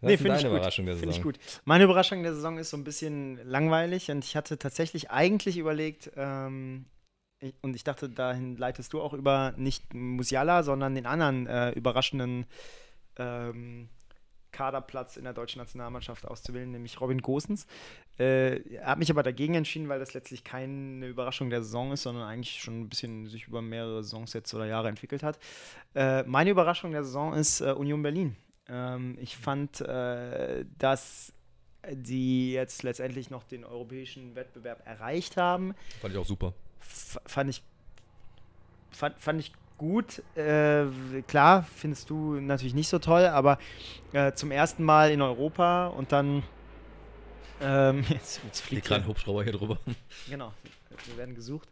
Was 0.02 0.08
nee, 0.08 0.14
ist 0.16 0.26
deine 0.26 0.48
Überraschung 0.48 0.88
der 0.88 0.96
Saison? 0.96 1.12
Ich 1.12 1.22
gut. 1.22 1.38
Meine 1.64 1.84
Überraschung 1.84 2.24
der 2.24 2.34
Saison 2.34 2.58
ist 2.58 2.72
so 2.72 2.78
ein 2.78 2.84
bisschen 2.84 3.38
langweilig 3.48 4.10
und 4.10 4.26
ich 4.26 4.36
hatte 4.36 4.58
tatsächlich 4.58 5.12
eigentlich 5.12 5.58
überlegt, 5.58 6.10
ähm, 6.16 6.86
ich, 7.40 7.54
und 7.62 7.76
ich 7.76 7.84
dachte, 7.84 8.10
dahin 8.10 8.58
leitest 8.58 8.92
du 8.94 9.00
auch 9.00 9.14
über 9.14 9.54
nicht 9.58 9.94
Musiala, 9.94 10.64
sondern 10.64 10.96
den 10.96 11.06
anderen 11.06 11.46
äh, 11.46 11.70
überraschenden 11.72 12.48
ähm, 13.18 13.90
Kaderplatz 14.52 15.18
in 15.18 15.24
der 15.24 15.34
deutschen 15.34 15.60
Nationalmannschaft 15.60 16.26
auszuwählen, 16.26 16.72
nämlich 16.72 17.00
Robin 17.02 17.22
Gosens. 17.22 17.68
Äh, 18.20 18.58
er 18.76 18.88
hat 18.88 19.00
mich 19.00 19.10
aber 19.10 19.24
dagegen 19.24 19.56
entschieden, 19.56 19.90
weil 19.90 20.00
das 20.00 20.14
letztlich 20.14 20.44
keine 20.44 21.08
Überraschung 21.08 21.50
der 21.50 21.64
Saison 21.64 21.92
ist, 21.92 22.04
sondern 22.04 22.28
eigentlich 22.28 22.62
schon 22.62 22.82
ein 22.82 22.90
bisschen 22.90 23.28
sich 23.28 23.48
über 23.48 23.62
mehrere 23.62 24.04
Saisons 24.04 24.34
jetzt 24.34 24.54
oder 24.54 24.66
Jahre 24.66 24.90
entwickelt 24.90 25.24
hat. 25.24 25.40
Äh, 25.96 26.24
meine 26.24 26.50
Überraschung 26.50 26.92
der 26.92 27.04
Saison 27.04 27.34
ist 27.34 27.62
äh, 27.62 27.72
Union 27.72 28.02
Berlin. 28.02 28.36
Ähm, 28.68 29.18
ich 29.22 29.38
fand, 29.38 29.82
äh, 29.82 30.66
dass 30.78 31.34
die 31.90 32.52
jetzt 32.52 32.84
letztendlich 32.84 33.30
noch 33.30 33.44
den 33.44 33.64
europäischen 33.64 34.36
Wettbewerb 34.36 34.86
erreicht 34.86 35.38
haben. 35.38 35.76
Fand 36.02 36.14
ich 36.14 36.20
auch 36.20 36.26
super. 36.26 36.54
F 36.82 37.20
fand 37.26 37.50
ich 37.50 37.64
fand, 38.92 39.20
fand 39.20 39.40
ich 39.40 39.54
gut. 39.80 40.22
Äh, 40.36 40.86
klar, 41.28 41.64
findest 41.64 42.12
du 42.12 42.40
natürlich 42.40 42.76
nicht 42.76 42.90
so 42.90 43.00
toll, 43.00 43.26
aber 43.26 43.58
äh, 44.14 44.34
zum 44.34 44.52
ersten 44.52 44.84
Mal 44.84 45.12
in 45.12 45.24
Europa 45.24 45.88
und 45.88 46.12
dann. 46.12 46.44
Ähm, 47.62 48.06
jetzt, 48.10 48.42
jetzt 48.46 48.62
fliegt 48.62 48.86
gerade 48.86 49.02
ein 49.02 49.08
Hubschrauber 49.08 49.44
hier 49.44 49.54
drüber. 49.54 49.80
Genau, 50.30 50.54
wir 51.06 51.18
werden 51.18 51.34
gesucht. 51.34 51.70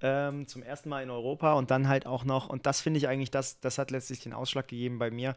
Ähm, 0.00 0.46
zum 0.46 0.62
ersten 0.62 0.90
Mal 0.90 1.02
in 1.02 1.10
Europa 1.10 1.54
und 1.54 1.70
dann 1.70 1.88
halt 1.88 2.06
auch 2.06 2.24
noch, 2.24 2.48
und 2.48 2.66
das 2.66 2.82
finde 2.82 2.98
ich 2.98 3.08
eigentlich, 3.08 3.30
das, 3.30 3.58
das 3.60 3.78
hat 3.78 3.90
letztlich 3.90 4.20
den 4.20 4.34
Ausschlag 4.34 4.68
gegeben 4.68 4.98
bei 4.98 5.10
mir. 5.10 5.34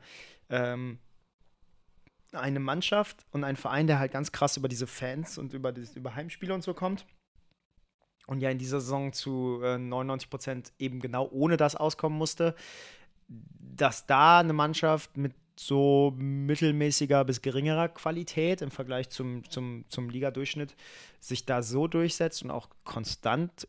Ähm, 0.49 0.99
eine 2.33 2.59
Mannschaft 2.59 3.25
und 3.31 3.45
ein 3.45 3.55
Verein, 3.55 3.87
der 3.87 3.99
halt 3.99 4.11
ganz 4.11 4.31
krass 4.31 4.57
über 4.57 4.67
diese 4.67 4.85
Fans 4.85 5.37
und 5.37 5.53
über, 5.53 5.71
das, 5.71 5.95
über 5.95 6.13
Heimspiele 6.13 6.53
und 6.53 6.61
so 6.61 6.73
kommt 6.73 7.05
und 8.29 8.41
ja 8.41 8.49
in 8.51 8.59
dieser 8.59 8.79
Saison 8.79 9.11
zu 9.11 9.59
äh, 9.63 9.77
99 9.77 10.29
Prozent 10.29 10.73
eben 10.77 10.99
genau 10.99 11.27
ohne 11.31 11.57
das 11.57 11.75
auskommen 11.75 12.17
musste, 12.17 12.55
dass 13.27 14.05
da 14.05 14.39
eine 14.39 14.53
Mannschaft 14.53 15.17
mit 15.17 15.33
so 15.55 16.13
mittelmäßiger 16.15 17.25
bis 17.25 17.41
geringerer 17.41 17.89
Qualität 17.89 18.61
im 18.61 18.71
Vergleich 18.71 19.09
zum, 19.09 19.49
zum, 19.49 19.83
zum 19.89 20.09
Ligadurchschnitt 20.09 20.75
sich 21.19 21.45
da 21.45 21.61
so 21.63 21.87
durchsetzt 21.87 22.43
und 22.43 22.51
auch 22.51 22.69
konstant 22.85 23.67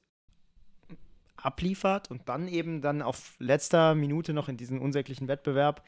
abliefert 1.36 2.10
und 2.10 2.28
dann 2.28 2.46
eben 2.46 2.82
dann 2.82 3.02
auf 3.02 3.34
letzter 3.38 3.94
Minute 3.94 4.34
noch 4.34 4.48
in 4.48 4.56
diesen 4.56 4.78
unsäglichen 4.78 5.26
Wettbewerb 5.26 5.82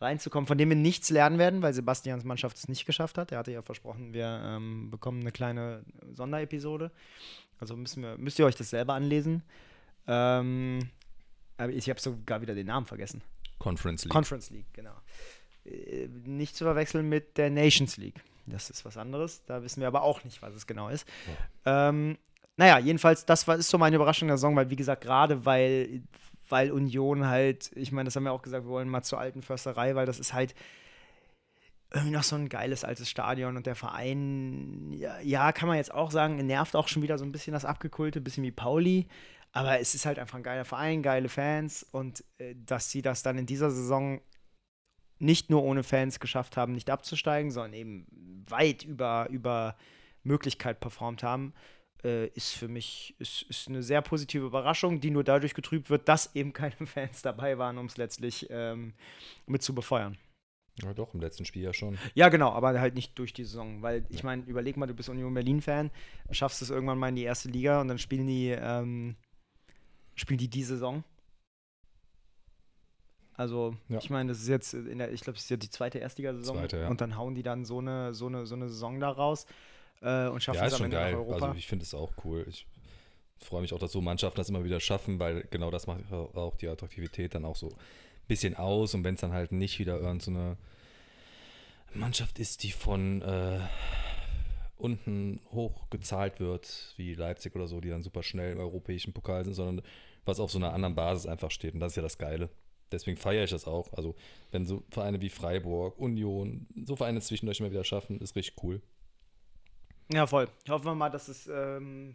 reinzukommen, 0.00 0.46
von 0.46 0.58
dem 0.58 0.68
wir 0.68 0.76
nichts 0.76 1.10
lernen 1.10 1.38
werden, 1.38 1.62
weil 1.62 1.72
Sebastians 1.72 2.24
Mannschaft 2.24 2.56
es 2.56 2.68
nicht 2.68 2.84
geschafft 2.84 3.16
hat. 3.16 3.32
Er 3.32 3.38
hatte 3.38 3.52
ja 3.52 3.62
versprochen, 3.62 4.12
wir 4.12 4.40
ähm, 4.44 4.90
bekommen 4.90 5.20
eine 5.20 5.32
kleine 5.32 5.84
Sonderepisode. 6.12 6.90
Also 7.60 7.76
müssen 7.76 8.02
wir, 8.02 8.16
müsst 8.18 8.38
ihr 8.38 8.46
euch 8.46 8.56
das 8.56 8.70
selber 8.70 8.94
anlesen. 8.94 9.42
Ähm, 10.06 10.88
aber 11.56 11.72
ich 11.72 11.88
habe 11.90 12.00
sogar 12.00 12.40
wieder 12.40 12.54
den 12.54 12.66
Namen 12.66 12.86
vergessen. 12.86 13.22
Conference 13.58 14.04
League. 14.04 14.12
Conference 14.12 14.50
League, 14.50 14.72
genau. 14.72 14.94
Äh, 15.64 16.08
nicht 16.24 16.56
zu 16.56 16.64
verwechseln 16.64 17.08
mit 17.08 17.36
der 17.36 17.50
Nations 17.50 17.96
League. 17.96 18.22
Das 18.46 18.70
ist 18.70 18.84
was 18.84 18.96
anderes. 18.96 19.44
Da 19.44 19.62
wissen 19.62 19.80
wir 19.80 19.88
aber 19.88 20.02
auch 20.02 20.24
nicht, 20.24 20.40
was 20.40 20.54
es 20.54 20.66
genau 20.66 20.88
ist. 20.88 21.06
Ja. 21.64 21.88
Ähm, 21.88 22.16
naja, 22.56 22.78
jedenfalls, 22.78 23.24
das 23.24 23.46
war, 23.46 23.56
ist 23.56 23.68
so 23.68 23.78
meine 23.78 23.96
Überraschung 23.96 24.28
der 24.28 24.36
Saison, 24.36 24.56
weil, 24.56 24.70
wie 24.70 24.76
gesagt, 24.76 25.02
gerade 25.02 25.44
weil, 25.44 26.02
weil 26.48 26.72
Union 26.72 27.26
halt, 27.26 27.70
ich 27.74 27.92
meine, 27.92 28.06
das 28.06 28.16
haben 28.16 28.24
wir 28.24 28.32
auch 28.32 28.42
gesagt, 28.42 28.64
wir 28.64 28.70
wollen 28.70 28.88
mal 28.88 29.02
zur 29.02 29.20
alten 29.20 29.42
Försterei, 29.42 29.94
weil 29.94 30.06
das 30.06 30.18
ist 30.18 30.32
halt 30.32 30.54
irgendwie 31.92 32.12
noch 32.12 32.22
so 32.22 32.36
ein 32.36 32.48
geiles 32.48 32.84
altes 32.84 33.08
Stadion 33.08 33.56
und 33.56 33.66
der 33.66 33.74
Verein, 33.74 34.92
ja, 34.92 35.18
ja, 35.20 35.52
kann 35.52 35.68
man 35.68 35.78
jetzt 35.78 35.92
auch 35.92 36.10
sagen, 36.10 36.36
nervt 36.46 36.76
auch 36.76 36.88
schon 36.88 37.02
wieder 37.02 37.18
so 37.18 37.24
ein 37.24 37.32
bisschen 37.32 37.54
das 37.54 37.64
Abgekulte, 37.64 38.20
ein 38.20 38.24
bisschen 38.24 38.44
wie 38.44 38.50
Pauli. 38.50 39.08
Aber 39.52 39.80
es 39.80 39.94
ist 39.94 40.04
halt 40.04 40.18
einfach 40.18 40.36
ein 40.36 40.42
geiler 40.42 40.66
Verein, 40.66 41.02
geile 41.02 41.30
Fans 41.30 41.82
und 41.82 42.22
äh, 42.36 42.54
dass 42.54 42.90
sie 42.90 43.00
das 43.00 43.22
dann 43.22 43.38
in 43.38 43.46
dieser 43.46 43.70
Saison 43.70 44.20
nicht 45.18 45.50
nur 45.50 45.62
ohne 45.62 45.82
Fans 45.82 46.20
geschafft 46.20 46.56
haben, 46.56 46.72
nicht 46.74 46.90
abzusteigen, 46.90 47.50
sondern 47.50 47.72
eben 47.72 48.06
weit 48.48 48.84
über, 48.84 49.26
über 49.30 49.76
Möglichkeit 50.22 50.80
performt 50.80 51.22
haben, 51.22 51.54
äh, 52.04 52.28
ist 52.28 52.52
für 52.52 52.68
mich 52.68 53.16
ist, 53.18 53.42
ist 53.48 53.68
eine 53.68 53.82
sehr 53.82 54.02
positive 54.02 54.46
Überraschung, 54.46 55.00
die 55.00 55.10
nur 55.10 55.24
dadurch 55.24 55.54
getrübt 55.54 55.90
wird, 55.90 56.08
dass 56.08 56.34
eben 56.34 56.52
keine 56.52 56.76
Fans 56.86 57.22
dabei 57.22 57.58
waren, 57.58 57.78
um 57.78 57.86
es 57.86 57.96
letztlich 57.96 58.46
ähm, 58.50 58.94
mit 59.46 59.62
zu 59.62 59.74
befeuern. 59.74 60.18
Ja, 60.82 60.94
doch, 60.94 61.14
im 61.14 61.20
letzten 61.20 61.44
Spiel 61.44 61.62
ja 61.62 61.72
schon. 61.72 61.98
Ja, 62.14 62.28
genau, 62.28 62.52
aber 62.52 62.78
halt 62.80 62.94
nicht 62.94 63.18
durch 63.18 63.32
die 63.32 63.44
Saison. 63.44 63.82
Weil 63.82 64.04
ich 64.08 64.22
meine, 64.22 64.42
überleg 64.44 64.76
mal, 64.76 64.86
du 64.86 64.94
bist 64.94 65.08
Union 65.08 65.34
Berlin-Fan, 65.34 65.90
schaffst 66.30 66.62
es 66.62 66.70
irgendwann 66.70 66.98
mal 66.98 67.08
in 67.08 67.16
die 67.16 67.24
erste 67.24 67.48
Liga 67.48 67.80
und 67.80 67.88
dann 67.88 67.98
spielen 67.98 68.26
die, 68.26 68.50
ähm, 68.50 69.16
spielen 70.14 70.38
die 70.38 70.48
die 70.48 70.62
Saison. 70.62 71.04
Also, 73.34 73.76
ja. 73.88 73.98
ich 73.98 74.10
meine, 74.10 74.30
das 74.30 74.40
ist 74.40 74.48
jetzt 74.48 74.74
in 74.74 74.98
der, 74.98 75.12
ich 75.12 75.20
glaube, 75.20 75.34
das 75.34 75.44
ist 75.44 75.50
ja 75.50 75.56
die 75.56 75.70
zweite 75.70 75.98
Erstligasaison. 75.98 76.56
Zweite, 76.56 76.78
ja. 76.78 76.88
Und 76.88 77.00
dann 77.00 77.16
hauen 77.16 77.36
die 77.36 77.44
dann 77.44 77.64
so 77.64 77.78
eine, 77.78 78.12
so 78.12 78.26
eine, 78.26 78.46
so 78.46 78.56
eine 78.56 78.68
Saison 78.68 78.98
da 78.98 79.10
raus 79.10 79.46
äh, 80.00 80.26
und 80.26 80.42
schaffen 80.42 80.58
ja, 80.58 80.66
es 80.66 80.74
am 80.74 80.84
Ende 80.84 80.96
geil. 80.96 81.12
nach 81.12 81.18
Europa. 81.20 81.46
Also 81.46 81.58
ich 81.58 81.68
finde 81.68 81.84
es 81.84 81.94
auch 81.94 82.12
cool. 82.24 82.44
Ich 82.48 82.66
freue 83.38 83.60
mich 83.60 83.72
auch, 83.72 83.78
dass 83.78 83.92
so 83.92 84.00
Mannschaften 84.00 84.38
das 84.38 84.48
immer 84.48 84.64
wieder 84.64 84.80
schaffen, 84.80 85.20
weil 85.20 85.46
genau 85.50 85.70
das 85.70 85.86
macht 85.86 86.12
auch 86.12 86.56
die 86.56 86.68
Attraktivität 86.68 87.34
dann 87.34 87.44
auch 87.44 87.54
so 87.54 87.70
bisschen 88.28 88.54
aus. 88.56 88.94
Und 88.94 89.04
wenn 89.04 89.14
es 89.14 89.20
dann 89.20 89.32
halt 89.32 89.52
nicht 89.52 89.78
wieder 89.78 89.98
irgendeine 89.98 90.56
so 91.92 91.98
Mannschaft 91.98 92.38
ist, 92.38 92.62
die 92.62 92.70
von 92.70 93.22
äh, 93.22 93.60
unten 94.76 95.40
hoch 95.50 95.90
gezahlt 95.90 96.40
wird, 96.40 96.94
wie 96.96 97.14
Leipzig 97.14 97.54
oder 97.56 97.66
so, 97.66 97.80
die 97.80 97.90
dann 97.90 98.02
super 98.02 98.22
schnell 98.22 98.52
im 98.52 98.60
europäischen 98.60 99.12
Pokal 99.12 99.44
sind, 99.44 99.54
sondern 99.54 99.84
was 100.24 100.40
auf 100.40 100.50
so 100.50 100.58
einer 100.58 100.72
anderen 100.72 100.94
Basis 100.94 101.26
einfach 101.26 101.50
steht. 101.50 101.74
Und 101.74 101.80
das 101.80 101.92
ist 101.92 101.96
ja 101.96 102.02
das 102.02 102.18
Geile. 102.18 102.50
Deswegen 102.92 103.16
feiere 103.16 103.44
ich 103.44 103.50
das 103.50 103.66
auch. 103.66 103.92
Also, 103.92 104.14
wenn 104.50 104.64
so 104.64 104.82
Vereine 104.90 105.20
wie 105.20 105.28
Freiburg, 105.28 105.98
Union, 105.98 106.66
so 106.84 106.96
Vereine 106.96 107.20
zwischendurch 107.20 107.60
immer 107.60 107.70
wieder 107.70 107.84
schaffen, 107.84 108.20
ist 108.20 108.34
richtig 108.36 108.62
cool. 108.62 108.80
Ja, 110.10 110.26
voll. 110.26 110.48
Hoffen 110.68 110.86
wir 110.86 110.94
mal, 110.94 111.10
dass 111.10 111.28
es. 111.28 111.48
Ähm 111.48 112.14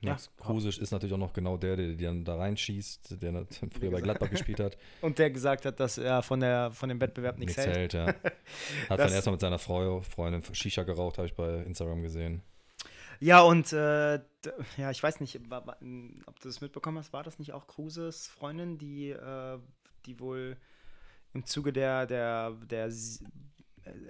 Max 0.00 0.26
ja. 0.26 0.44
Krusisch 0.44 0.78
ist 0.78 0.90
natürlich 0.90 1.14
auch 1.14 1.18
noch 1.18 1.32
genau 1.32 1.56
der, 1.56 1.76
der, 1.76 1.94
der 1.94 2.08
dann 2.08 2.24
da 2.24 2.36
reinschießt, 2.36 3.22
der 3.22 3.46
früher 3.72 3.90
bei 3.90 4.00
Gladbach 4.00 4.30
gespielt 4.30 4.60
hat. 4.60 4.76
Und 5.00 5.18
der 5.18 5.30
gesagt 5.30 5.64
hat, 5.64 5.80
dass 5.80 5.98
er 5.98 6.22
von, 6.22 6.40
der, 6.40 6.70
von 6.72 6.88
dem 6.88 7.00
Wettbewerb 7.00 7.38
nichts 7.38 7.56
hält. 7.56 7.76
hält 7.76 7.92
ja. 7.94 8.06
Hat 8.88 8.98
dann 8.98 9.12
erstmal 9.12 9.32
mit 9.32 9.40
seiner 9.40 9.58
Frau, 9.58 10.02
Freundin 10.02 10.42
Shisha 10.54 10.82
geraucht, 10.82 11.18
habe 11.18 11.26
ich 11.26 11.34
bei 11.34 11.62
Instagram 11.62 12.02
gesehen. 12.02 12.42
Ja, 13.18 13.40
und 13.40 13.72
äh, 13.72 14.16
ja, 14.76 14.90
ich 14.90 15.02
weiß 15.02 15.20
nicht, 15.20 15.40
ob 15.50 16.40
du 16.40 16.48
das 16.48 16.60
mitbekommen 16.60 16.98
hast, 16.98 17.12
war 17.12 17.22
das 17.22 17.38
nicht 17.38 17.52
auch 17.52 17.66
Kruses 17.66 18.26
Freundin, 18.26 18.76
die, 18.76 19.10
äh, 19.10 19.58
die 20.04 20.20
wohl 20.20 20.58
im 21.32 21.44
Zuge 21.46 21.72
der, 21.72 22.06
der, 22.06 22.52
der 22.68 22.90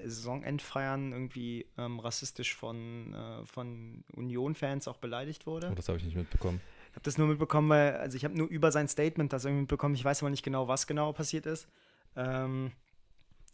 Saisonendfeiern 0.05 1.12
irgendwie 1.12 1.67
ähm, 1.79 2.01
rassistisch 2.01 2.55
von, 2.55 3.15
äh, 3.15 3.47
von 3.47 4.05
Union-Fans 4.15 4.89
auch 4.89 4.99
beleidigt 4.99 5.47
wurde. 5.47 5.69
Oh, 5.71 5.75
das 5.75 5.89
habe 5.89 5.99
ich 5.99 6.05
nicht 6.05 6.17
mitbekommen. 6.17 6.61
Ich 6.91 6.97
habe 6.97 7.05
das 7.05 7.19
nur 7.19 7.27
mitbekommen, 7.27 7.69
weil, 7.69 7.97
also 7.97 8.17
ich 8.17 8.25
habe 8.25 8.37
nur 8.37 8.49
über 8.49 8.73
sein 8.73 8.89
Statement 8.89 9.33
das 9.33 9.45
irgendwie 9.45 9.62
mitbekommen. 9.62 9.95
Ich 9.95 10.05
weiß 10.05 10.23
aber 10.23 10.31
nicht 10.31 10.43
genau, 10.43 10.69
was 10.69 10.87
genau 10.87 11.12
passiert 11.12 11.47
ist. 11.47 11.69
Ähm, 12.17 12.73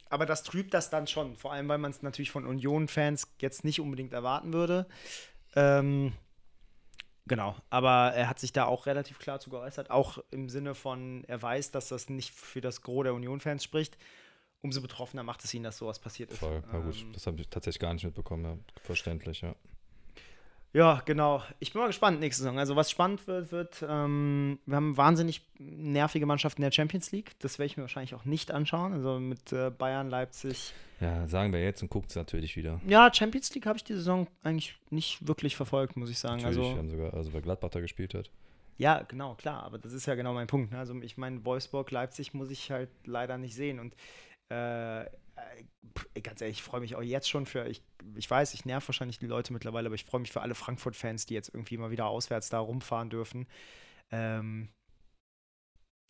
aber 0.09 0.27
das 0.27 0.43
trübt 0.43 0.75
das 0.75 0.91
dann 0.91 1.07
schon, 1.07 1.37
vor 1.37 1.53
allem 1.53 1.69
weil 1.69 1.79
man 1.79 1.91
es 1.91 2.03
natürlich 2.03 2.31
von 2.31 2.47
Union-Fans 2.47 3.35
jetzt 3.41 3.65
nicht 3.65 3.81
unbedingt 3.81 4.13
erwarten 4.13 4.53
würde. 4.53 4.87
Ähm, 5.57 6.13
genau, 7.27 7.57
aber 7.71 8.13
er 8.15 8.29
hat 8.29 8.39
sich 8.39 8.53
da 8.53 8.67
auch 8.67 8.87
relativ 8.87 9.19
klar 9.19 9.41
zu 9.41 9.51
geäußert, 9.51 9.91
auch 9.91 10.19
im 10.31 10.49
Sinne 10.49 10.75
von, 10.75 11.25
er 11.25 11.41
weiß, 11.41 11.71
dass 11.71 11.89
das 11.89 12.11
nicht 12.11 12.35
für 12.35 12.61
das 12.61 12.83
Gros 12.83 13.05
der 13.05 13.15
Union-Fans 13.15 13.65
spricht 13.65 13.97
umso 14.63 14.81
betroffener 14.81 15.23
macht 15.23 15.45
es 15.45 15.53
ihn, 15.53 15.63
dass 15.63 15.79
sowas 15.79 15.99
passiert 15.99 16.31
ist. 16.31 16.39
Voll, 16.39 16.63
na 16.73 16.79
gut, 16.79 16.97
ähm, 17.01 17.13
das 17.13 17.27
habe 17.27 17.41
ich 17.41 17.49
tatsächlich 17.49 17.81
gar 17.81 17.93
nicht 17.93 18.05
mitbekommen, 18.05 18.45
ja. 18.45 18.57
Verständlich, 18.83 19.43
ja. 19.43 19.55
Ja, 20.75 21.03
genau. 21.05 21.43
Ich 21.59 21.73
bin 21.73 21.83
mal 21.83 21.89
gespannt 21.89 22.21
nächste 22.21 22.45
Saison. 22.45 22.59
Also 22.59 22.77
was 22.77 22.91
spannend 22.91 23.27
wird, 23.27 23.53
wird, 23.53 23.85
ähm, 23.87 24.59
wir 24.65 24.77
haben 24.77 24.97
wahnsinnig 24.97 25.43
nervige 25.59 26.25
Mannschaften 26.25 26.63
in 26.63 26.65
der 26.65 26.73
Champions 26.73 27.13
League. 27.13 27.33
Das 27.41 27.59
werde 27.59 27.67
ich 27.67 27.77
mir 27.77 27.83
wahrscheinlich 27.83 28.15
auch 28.15 28.25
nicht 28.25 28.51
anschauen. 28.51 28.95
Also 28.95 29.21
mit 29.21 29.53
äh, 29.53 29.71
Bayern, 29.71 30.09
Leipzig. 30.09 30.73
Ja, 31.01 31.27
sagen 31.29 31.53
wir 31.53 31.63
jetzt 31.63 31.83
und 31.83 31.91
guckt 31.91 32.09
es 32.09 32.17
natürlich 32.17 32.57
wieder. 32.57 32.81
Ja, 32.87 33.13
Champions 33.13 33.55
League 33.55 33.67
habe 33.67 33.77
ich 33.77 33.85
die 33.85 33.93
Saison 33.93 34.29
eigentlich 34.43 34.75
nicht 34.89 35.27
wirklich 35.27 35.57
verfolgt, 35.57 35.97
muss 35.97 36.09
ich 36.09 36.19
sagen. 36.19 36.41
Natürlich, 36.41 36.69
also, 36.69 36.79
haben 36.79 36.91
sogar, 36.91 37.13
also 37.13 37.35
wer 37.35 37.43
Gladbach 37.43 37.71
da 37.71 37.81
gespielt 37.81 38.15
hat. 38.15 38.31
Ja, 38.79 39.03
genau, 39.03 39.35
klar. 39.35 39.65
Aber 39.65 39.77
das 39.77 39.93
ist 39.93 40.07
ja 40.07 40.15
genau 40.15 40.33
mein 40.33 40.47
Punkt. 40.47 40.73
Ne? 40.73 40.79
Also 40.79 40.99
ich 41.03 41.19
meine, 41.19 41.45
Wolfsburg, 41.45 41.91
Leipzig 41.91 42.33
muss 42.33 42.51
ich 42.51 42.71
halt 42.71 42.89
leider 43.05 43.37
nicht 43.37 43.55
sehen. 43.55 43.79
Und 43.79 43.95
äh, 44.51 45.03
äh, 46.15 46.21
ganz 46.21 46.41
ehrlich, 46.41 46.59
ich 46.59 46.63
freue 46.63 46.81
mich 46.81 46.95
auch 46.95 47.03
jetzt 47.03 47.29
schon 47.29 47.47
für, 47.47 47.67
ich, 47.67 47.83
ich 48.15 48.31
weiß, 48.31 48.55
ich 48.55 48.65
nerv 48.65 48.87
wahrscheinlich 48.89 49.19
die 49.19 49.27
Leute 49.27 49.53
mittlerweile, 49.53 49.87
aber 49.87 49.95
ich 49.95 50.05
freue 50.05 50.21
mich 50.21 50.33
für 50.33 50.41
alle 50.41 50.55
Frankfurt-Fans, 50.55 51.27
die 51.27 51.35
jetzt 51.35 51.53
irgendwie 51.53 51.77
mal 51.77 51.91
wieder 51.91 52.07
auswärts 52.07 52.49
da 52.49 52.59
rumfahren 52.59 53.11
dürfen. 53.11 53.47
Ähm, 54.11 54.69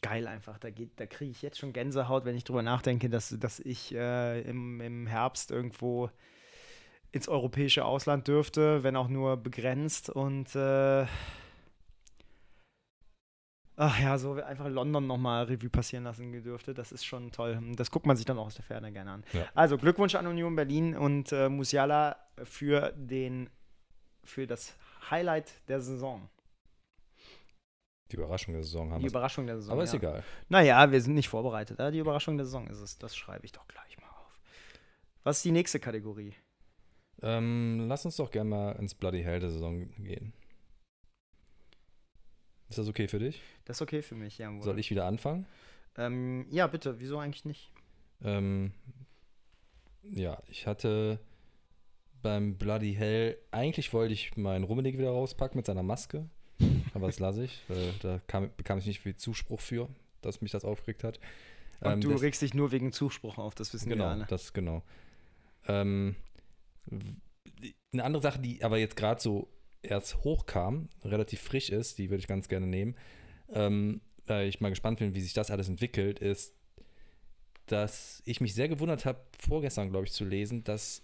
geil 0.03 0.27
einfach. 0.27 0.59
Da, 0.59 0.69
da 0.71 1.07
kriege 1.07 1.31
ich 1.31 1.43
jetzt 1.43 1.59
schon 1.59 1.73
Gänsehaut, 1.73 2.25
wenn 2.25 2.37
ich 2.37 2.45
drüber 2.45 2.63
nachdenke, 2.63 3.09
dass, 3.09 3.35
dass 3.39 3.61
ich 3.61 3.95
äh, 3.95 4.41
im, 4.43 4.81
im 4.81 5.07
Herbst 5.07 5.51
irgendwo 5.51 6.11
ins 7.13 7.29
europäische 7.29 7.85
Ausland 7.85 8.27
dürfte, 8.27 8.83
wenn 8.83 8.97
auch 8.97 9.09
nur 9.09 9.37
begrenzt. 9.37 10.11
Und 10.11 10.55
äh, 10.57 11.07
ach 13.83 13.99
ja, 13.99 14.17
so 14.17 14.35
einfach 14.35 14.69
London 14.69 15.07
nochmal 15.07 15.45
Revue 15.45 15.69
passieren 15.69 16.05
lassen 16.05 16.31
dürfte. 16.43 16.73
Das 16.73 16.93
ist 16.93 17.05
schon 17.05 17.33
toll. 17.33 17.61
Das 17.77 17.91
guckt 17.91 18.07
man 18.07 18.17
sich 18.17 18.25
dann 18.25 18.39
auch 18.39 18.47
aus 18.47 18.55
der 18.55 18.65
Ferne 18.65 18.93
gerne 18.93 19.11
an. 19.11 19.25
Ja. 19.33 19.47
Also 19.55 19.77
Glückwunsch 19.77 20.15
an 20.15 20.27
Union 20.27 20.55
Berlin 20.55 20.97
und 20.97 21.33
äh, 21.33 21.49
Musiala 21.49 22.17
für, 22.45 22.93
den, 22.97 23.51
für 24.23 24.47
das 24.47 24.77
Highlight 25.11 25.53
der 25.69 25.81
Saison. 25.81 26.29
Die 28.11 28.17
Überraschung 28.17 28.55
der 28.55 28.63
Saison 28.63 28.93
haben 28.93 29.01
Die 29.01 29.09
Überraschung 29.09 29.47
der 29.47 29.57
Saison. 29.57 29.73
Aber 29.73 29.83
ist 29.83 29.95
ja. 29.95 29.99
egal. 29.99 30.23
Naja, 30.49 30.93
wir 30.93 31.01
sind 31.01 31.15
nicht 31.15 31.29
vorbereitet. 31.29 31.79
Die 31.93 31.99
Überraschung 31.99 32.37
der 32.37 32.47
Saison 32.47 32.69
ist 32.69 32.79
es. 32.79 32.99
Das 32.99 33.17
schreibe 33.17 33.45
ich 33.47 33.53
doch 33.53 33.67
gleich 33.67 33.99
mal 33.99 34.07
auf. 34.07 34.41
Was 35.25 35.39
ist 35.39 35.45
die 35.45 35.53
nächste 35.53 35.81
Kategorie? 35.81 36.35
Ähm, 37.23 37.87
lass 37.89 38.05
uns 38.05 38.17
doch 38.17 38.31
gerne 38.31 38.51
mal 38.51 38.73
ins 38.73 38.95
Bloody 38.95 39.23
Hell 39.23 39.41
der 39.41 39.51
Saison 39.51 39.89
gehen. 40.03 40.35
Ist 42.73 42.79
das 42.79 42.89
okay 42.89 43.07
für 43.07 43.19
dich? 43.19 43.43
Das 43.67 43.77
ist 43.77 43.83
okay 43.83 44.01
für 44.01 44.15
mich, 44.15 44.39
ja. 44.39 44.51
Soll 44.63 44.79
ich 44.79 44.91
wieder 44.91 45.05
anfangen? 45.05 45.45
Ähm, 45.99 46.47
ja, 46.51 46.67
bitte. 46.67 47.01
Wieso 47.01 47.19
eigentlich 47.19 47.45
nicht? 47.45 47.71
Ähm, 48.25 48.73
ja, 50.03 50.39
ich 50.49 50.67
hatte 50.67 51.21
beim 52.23 52.57
Bloody 52.57 52.95
Hell, 52.95 53.37
eigentlich 53.51 53.93
wollte 53.93 54.15
ich 54.15 54.39
meinen 54.39 54.65
Rummenigge 54.65 54.97
wieder 54.97 55.11
rauspacken 55.11 55.59
mit 55.59 55.67
seiner 55.67 55.83
Maske. 55.83 56.31
Aber 56.95 57.09
das 57.09 57.19
lasse 57.19 57.45
ich, 57.45 57.63
weil 57.69 57.93
da 58.01 58.23
kam, 58.27 58.49
bekam 58.57 58.79
ich 58.79 58.87
nicht 58.87 59.01
viel 59.01 59.17
Zuspruch 59.17 59.61
für, 59.61 59.91
dass 60.23 60.41
mich 60.41 60.51
das 60.51 60.65
aufgeregt 60.65 61.05
hat. 61.05 61.21
Und 61.81 61.93
ähm, 61.93 62.01
du 62.01 62.13
das, 62.13 62.23
regst 62.23 62.41
dich 62.41 62.55
nur 62.55 62.73
wegen 62.73 62.91
Zuspruch 62.91 63.37
auf, 63.37 63.55
das 63.55 63.75
wissen 63.75 63.91
genau, 63.91 64.05
wir 64.05 64.11
alle. 64.13 64.27
Das, 64.31 64.55
genau. 64.55 64.83
Ähm, 65.69 66.17
eine 67.93 68.05
andere 68.05 68.23
Sache, 68.23 68.39
die 68.39 68.65
aber 68.65 68.79
jetzt 68.79 68.97
gerade 68.97 69.21
so 69.21 69.47
erst 69.83 70.25
hochkam, 70.25 70.89
relativ 71.05 71.41
frisch 71.41 71.71
ist, 71.71 71.99
die 71.99 72.11
würde 72.11 72.21
ich 72.21 72.29
ganz 72.29 72.49
gerne 72.49 72.67
nehmen, 72.67 72.97
ähm, 73.51 74.01
weil 74.27 74.49
ich 74.49 74.61
mal 74.61 74.71
gespannt 74.71 74.99
bin, 74.99 75.15
wie 75.15 75.21
sich 75.21 75.35
das 75.35 75.51
alles 75.51 75.69
entwickelt, 75.69 76.19
ist, 76.19 76.55
dass 77.67 78.23
ich 78.25 78.41
mich 78.41 78.55
sehr 78.55 78.69
gewundert 78.69 79.05
habe, 79.05 79.21
vorgestern, 79.39 79.91
glaube 79.91 80.07
ich, 80.07 80.13
zu 80.13 80.25
lesen, 80.25 80.65
dass 80.65 81.03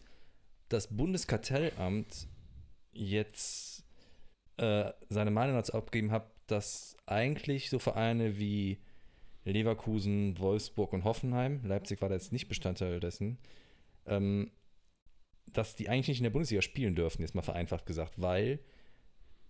das 0.69 0.97
Bundeskartellamt 0.97 2.29
jetzt 2.93 3.85
äh, 4.59 4.91
seine 5.09 5.31
Meinung 5.31 5.57
dazu 5.57 5.75
abgegeben 5.75 6.11
hat, 6.11 6.31
dass 6.47 6.97
eigentlich 7.07 7.71
so 7.71 7.79
Vereine 7.79 8.39
wie 8.39 8.79
Leverkusen, 9.45 10.39
Wolfsburg 10.39 10.93
und 10.93 11.05
Hoffenheim, 11.05 11.61
Leipzig 11.65 12.03
war 12.03 12.09
da 12.09 12.17
jetzt 12.17 12.33
nicht 12.33 12.49
Bestandteil 12.49 13.01
dessen, 13.01 13.39
ähm, 14.07 14.51
dass 15.53 15.75
die 15.75 15.89
eigentlich 15.89 16.09
nicht 16.09 16.19
in 16.19 16.25
der 16.25 16.31
Bundesliga 16.31 16.63
spielen 16.63 16.95
dürfen, 16.95 17.23
jetzt 17.23 17.35
mal 17.35 17.43
vereinfacht 17.43 17.87
gesagt, 17.87 18.15
weil 18.21 18.61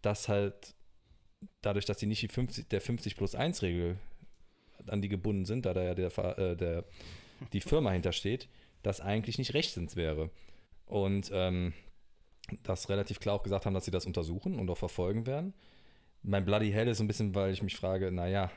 das 0.03 0.29
halt 0.29 0.75
dadurch, 1.61 1.85
dass 1.85 1.99
die 1.99 2.07
nicht 2.07 2.23
die 2.23 2.29
50, 2.29 2.69
der 2.69 2.81
50 2.81 3.17
plus 3.17 3.35
1 3.35 3.63
Regel 3.63 3.99
an 4.87 5.03
die 5.03 5.09
gebunden 5.09 5.45
sind, 5.45 5.67
da 5.67 5.75
da 5.75 5.83
ja 5.83 5.95
der, 5.95 6.39
äh, 6.39 6.57
der, 6.57 6.85
die 7.53 7.61
Firma 7.61 7.91
hintersteht, 7.91 8.49
das 8.83 9.01
eigentlich 9.01 9.39
nicht 9.39 9.55
rechtens 9.55 9.97
wäre. 9.97 10.31
Und 10.87 11.31
ähm, 11.33 11.75
das 12.63 12.89
relativ 12.89 13.21
klar 13.21 13.35
auch 13.35 13.43
gesagt 13.43 13.67
haben, 13.67 13.75
dass 13.75 13.85
sie 13.85 13.91
das 13.91 14.07
untersuchen 14.07 14.59
und 14.59 14.71
auch 14.71 14.79
verfolgen 14.79 15.27
werden. 15.27 15.53
Mein 16.23 16.45
Bloody 16.45 16.71
Hell 16.71 16.89
ist 16.89 17.01
ein 17.01 17.07
bisschen, 17.07 17.35
weil 17.35 17.53
ich 17.53 17.63
mich 17.63 17.77
frage, 17.77 18.11
naja, 18.11 18.51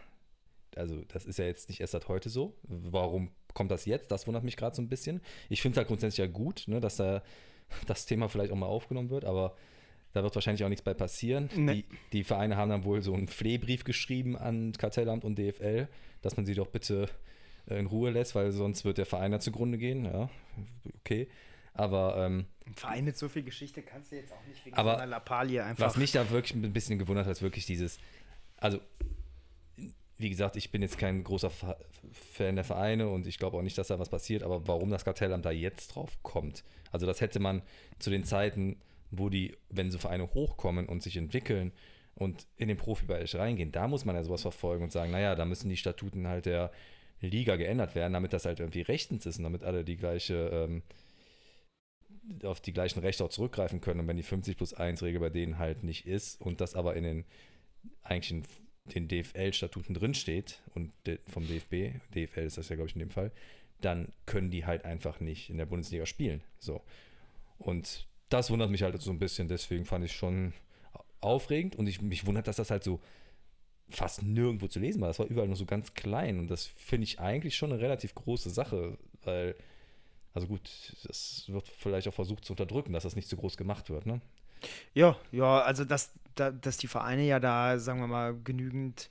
also 0.75 1.03
das 1.09 1.25
ist 1.25 1.37
ja 1.37 1.45
jetzt 1.45 1.69
nicht 1.69 1.81
erst 1.81 1.91
seit 1.91 2.07
heute 2.07 2.29
so. 2.29 2.55
Warum 2.63 3.31
kommt 3.53 3.71
das 3.71 3.85
jetzt? 3.85 4.11
Das 4.11 4.27
wundert 4.27 4.43
mich 4.43 4.57
gerade 4.57 4.75
so 4.75 4.81
ein 4.81 4.89
bisschen. 4.89 5.21
Ich 5.49 5.61
finde 5.61 5.75
es 5.75 5.77
halt 5.77 5.87
grundsätzlich 5.87 6.19
ja 6.19 6.27
gut, 6.27 6.63
ne, 6.67 6.79
dass 6.79 6.97
da 6.97 7.23
das 7.87 8.05
Thema 8.05 8.29
vielleicht 8.29 8.51
auch 8.51 8.57
mal 8.57 8.67
aufgenommen 8.67 9.09
wird, 9.09 9.25
aber 9.25 9.55
da 10.13 10.23
wird 10.23 10.35
wahrscheinlich 10.35 10.63
auch 10.63 10.69
nichts 10.69 10.83
bei 10.83 10.93
passieren. 10.93 11.49
Nee. 11.55 11.73
Die, 11.73 11.85
die, 12.11 12.23
Vereine 12.23 12.57
haben 12.57 12.69
dann 12.69 12.83
wohl 12.83 13.01
so 13.01 13.13
einen 13.13 13.27
Flehbrief 13.27 13.85
geschrieben 13.85 14.37
an 14.37 14.73
Kartellamt 14.73 15.23
und 15.23 15.37
DFL, 15.37 15.87
dass 16.21 16.35
man 16.35 16.45
sie 16.45 16.53
doch 16.53 16.67
bitte 16.67 17.07
äh, 17.67 17.79
in 17.79 17.85
Ruhe 17.85 18.11
lässt, 18.11 18.35
weil 18.35 18.51
sonst 18.51 18.83
wird 18.83 18.97
der 18.97 19.05
Verein 19.05 19.31
da 19.31 19.39
zugrunde 19.39 19.77
gehen. 19.77 20.05
Ja, 20.05 20.29
okay. 20.99 21.29
Aber 21.73 22.17
ähm, 22.17 22.45
ein 22.65 22.73
Verein 22.75 23.05
mit 23.05 23.17
so 23.17 23.29
viel 23.29 23.43
Geschichte 23.43 23.81
kannst 23.81 24.11
du 24.11 24.17
jetzt 24.17 24.33
auch 24.33 24.45
nicht 24.47 24.65
wegen 24.65 24.75
aber 24.75 24.91
so 24.91 24.97
einer 24.97 25.07
Lappalie 25.07 25.63
einfach. 25.63 25.85
Was 25.85 25.97
mich 25.97 26.11
da 26.11 26.29
wirklich 26.29 26.53
ein 26.53 26.73
bisschen 26.73 26.99
gewundert 26.99 27.25
hat, 27.25 27.31
ist 27.31 27.41
wirklich 27.41 27.65
dieses, 27.65 27.97
also 28.57 28.79
wie 30.21 30.29
gesagt, 30.29 30.55
ich 30.55 30.71
bin 30.71 30.81
jetzt 30.81 30.97
kein 30.97 31.23
großer 31.23 31.49
Fan 31.49 32.55
der 32.55 32.63
Vereine 32.63 33.09
und 33.09 33.25
ich 33.25 33.39
glaube 33.39 33.57
auch 33.57 33.61
nicht, 33.61 33.77
dass 33.77 33.87
da 33.87 33.99
was 33.99 34.09
passiert, 34.09 34.43
aber 34.43 34.67
warum 34.67 34.89
das 34.89 35.03
Kartellamt 35.03 35.45
da 35.45 35.51
jetzt 35.51 35.95
drauf 35.95 36.17
kommt. 36.21 36.63
Also 36.91 37.05
das 37.05 37.21
hätte 37.21 37.39
man 37.39 37.63
zu 37.99 38.09
den 38.09 38.23
Zeiten, 38.23 38.77
wo 39.09 39.29
die, 39.29 39.57
wenn 39.69 39.91
so 39.91 39.97
Vereine 39.97 40.31
hochkommen 40.33 40.87
und 40.87 41.01
sich 41.01 41.17
entwickeln 41.17 41.71
und 42.15 42.45
in 42.57 42.67
den 42.67 42.77
Profibereich 42.77 43.35
reingehen, 43.35 43.71
da 43.71 43.87
muss 43.87 44.05
man 44.05 44.15
ja 44.15 44.23
sowas 44.23 44.43
verfolgen 44.43 44.83
und 44.83 44.91
sagen, 44.91 45.11
naja, 45.11 45.35
da 45.35 45.45
müssen 45.45 45.69
die 45.69 45.77
Statuten 45.77 46.27
halt 46.27 46.45
der 46.45 46.71
Liga 47.19 47.55
geändert 47.55 47.95
werden, 47.95 48.13
damit 48.13 48.33
das 48.33 48.45
halt 48.45 48.59
irgendwie 48.59 48.81
rechtens 48.81 49.25
ist 49.25 49.37
und 49.37 49.43
damit 49.43 49.63
alle 49.63 49.83
die 49.83 49.97
gleiche, 49.97 50.49
ähm, 50.53 50.83
auf 52.43 52.61
die 52.61 52.73
gleichen 52.73 52.99
Rechte 52.99 53.23
auch 53.23 53.29
zurückgreifen 53.29 53.81
können. 53.81 54.01
Und 54.01 54.07
wenn 54.07 54.17
die 54.17 54.23
50 54.23 54.57
plus 54.57 54.73
1 54.73 55.01
Regel 55.03 55.19
bei 55.19 55.29
denen 55.29 55.57
halt 55.57 55.83
nicht 55.83 56.05
ist 56.05 56.39
und 56.41 56.61
das 56.61 56.75
aber 56.75 56.95
in 56.95 57.03
den 57.03 57.25
eigentlich 58.03 58.31
in 58.31 58.43
den 58.85 59.07
DFL-Statuten 59.07 59.93
drinsteht 59.93 60.61
und 60.73 60.91
vom 61.27 61.47
DFB, 61.47 61.99
DFL 62.13 62.45
ist 62.45 62.57
das 62.57 62.69
ja, 62.69 62.75
glaube 62.75 62.89
ich, 62.89 62.95
in 62.95 62.99
dem 62.99 63.11
Fall, 63.11 63.31
dann 63.79 64.11
können 64.25 64.51
die 64.51 64.65
halt 64.65 64.85
einfach 64.85 65.19
nicht 65.19 65.49
in 65.49 65.57
der 65.57 65.65
Bundesliga 65.65 66.05
spielen. 66.05 66.41
So. 66.59 66.81
Und 67.57 68.07
das 68.29 68.49
wundert 68.49 68.71
mich 68.71 68.83
halt 68.83 68.99
so 69.01 69.11
ein 69.11 69.19
bisschen, 69.19 69.47
deswegen 69.47 69.85
fand 69.85 70.05
ich 70.05 70.13
schon 70.13 70.53
aufregend 71.19 71.75
und 71.75 71.87
ich, 71.87 72.01
mich 72.01 72.25
wundert, 72.25 72.47
dass 72.47 72.55
das 72.55 72.71
halt 72.71 72.83
so 72.83 72.99
fast 73.89 74.23
nirgendwo 74.23 74.67
zu 74.67 74.79
lesen 74.79 75.01
war. 75.01 75.09
Das 75.09 75.19
war 75.19 75.27
überall 75.27 75.47
nur 75.47 75.57
so 75.57 75.65
ganz 75.65 75.93
klein 75.93 76.39
und 76.39 76.47
das 76.47 76.65
finde 76.65 77.03
ich 77.03 77.19
eigentlich 77.19 77.55
schon 77.55 77.71
eine 77.71 77.81
relativ 77.81 78.15
große 78.15 78.49
Sache, 78.49 78.97
weil, 79.23 79.55
also 80.33 80.47
gut, 80.47 80.69
das 81.03 81.45
wird 81.47 81.67
vielleicht 81.67 82.07
auch 82.07 82.13
versucht 82.13 82.45
zu 82.45 82.53
unterdrücken, 82.53 82.93
dass 82.93 83.03
das 83.03 83.15
nicht 83.15 83.27
zu 83.27 83.37
groß 83.37 83.57
gemacht 83.57 83.89
wird, 83.89 84.05
ne? 84.05 84.21
Ja, 84.93 85.17
ja, 85.31 85.61
also 85.61 85.85
dass, 85.85 86.11
dass 86.35 86.77
die 86.77 86.87
Vereine 86.87 87.25
ja 87.25 87.39
da, 87.39 87.79
sagen 87.79 87.99
wir 87.99 88.07
mal, 88.07 88.35
genügend, 88.43 89.09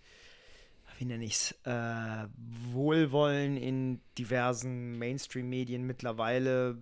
wie 0.99 1.05
nenne 1.05 1.25
ich 1.25 1.35
es, 1.35 1.53
äh, 1.65 2.29
Wohlwollen 2.73 3.57
in 3.57 4.01
diversen 4.19 4.99
Mainstream-Medien 4.99 5.83
mittlerweile 5.83 6.79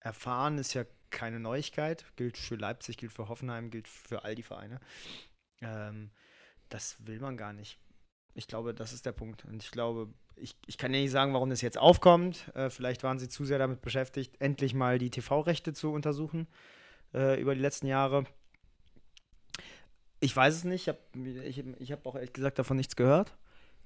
erfahren, 0.00 0.58
ist 0.58 0.74
ja 0.74 0.84
keine 1.10 1.40
Neuigkeit. 1.40 2.04
Gilt 2.16 2.36
für 2.36 2.56
Leipzig, 2.56 2.96
gilt 2.96 3.12
für 3.12 3.28
Hoffenheim, 3.28 3.70
gilt 3.70 3.88
für 3.88 4.24
all 4.24 4.34
die 4.34 4.42
Vereine. 4.42 4.80
Ähm, 5.62 6.10
das 6.68 6.96
will 7.06 7.20
man 7.20 7.36
gar 7.36 7.52
nicht. 7.52 7.78
Ich 8.34 8.48
glaube, 8.48 8.74
das 8.74 8.92
ist 8.92 9.06
der 9.06 9.12
Punkt. 9.12 9.44
Und 9.44 9.62
ich 9.62 9.70
glaube, 9.70 10.12
ich, 10.34 10.56
ich 10.66 10.76
kann 10.76 10.92
ja 10.92 11.00
nicht 11.00 11.10
sagen, 11.10 11.32
warum 11.32 11.48
das 11.48 11.62
jetzt 11.62 11.78
aufkommt. 11.78 12.52
Äh, 12.54 12.70
vielleicht 12.70 13.02
waren 13.02 13.18
sie 13.18 13.28
zu 13.28 13.44
sehr 13.44 13.58
damit 13.58 13.80
beschäftigt, 13.80 14.40
endlich 14.40 14.74
mal 14.74 14.98
die 14.98 15.10
TV-Rechte 15.10 15.72
zu 15.72 15.90
untersuchen 15.90 16.46
äh, 17.14 17.40
über 17.40 17.54
die 17.54 17.60
letzten 17.60 17.86
Jahre. 17.86 18.24
Ich 20.20 20.34
weiß 20.34 20.54
es 20.54 20.64
nicht. 20.64 20.92
Ich 21.44 21.58
habe 21.58 21.76
hab 21.80 22.06
auch 22.06 22.14
ehrlich 22.14 22.32
gesagt 22.32 22.58
davon 22.58 22.76
nichts 22.76 22.96
gehört. 22.96 23.34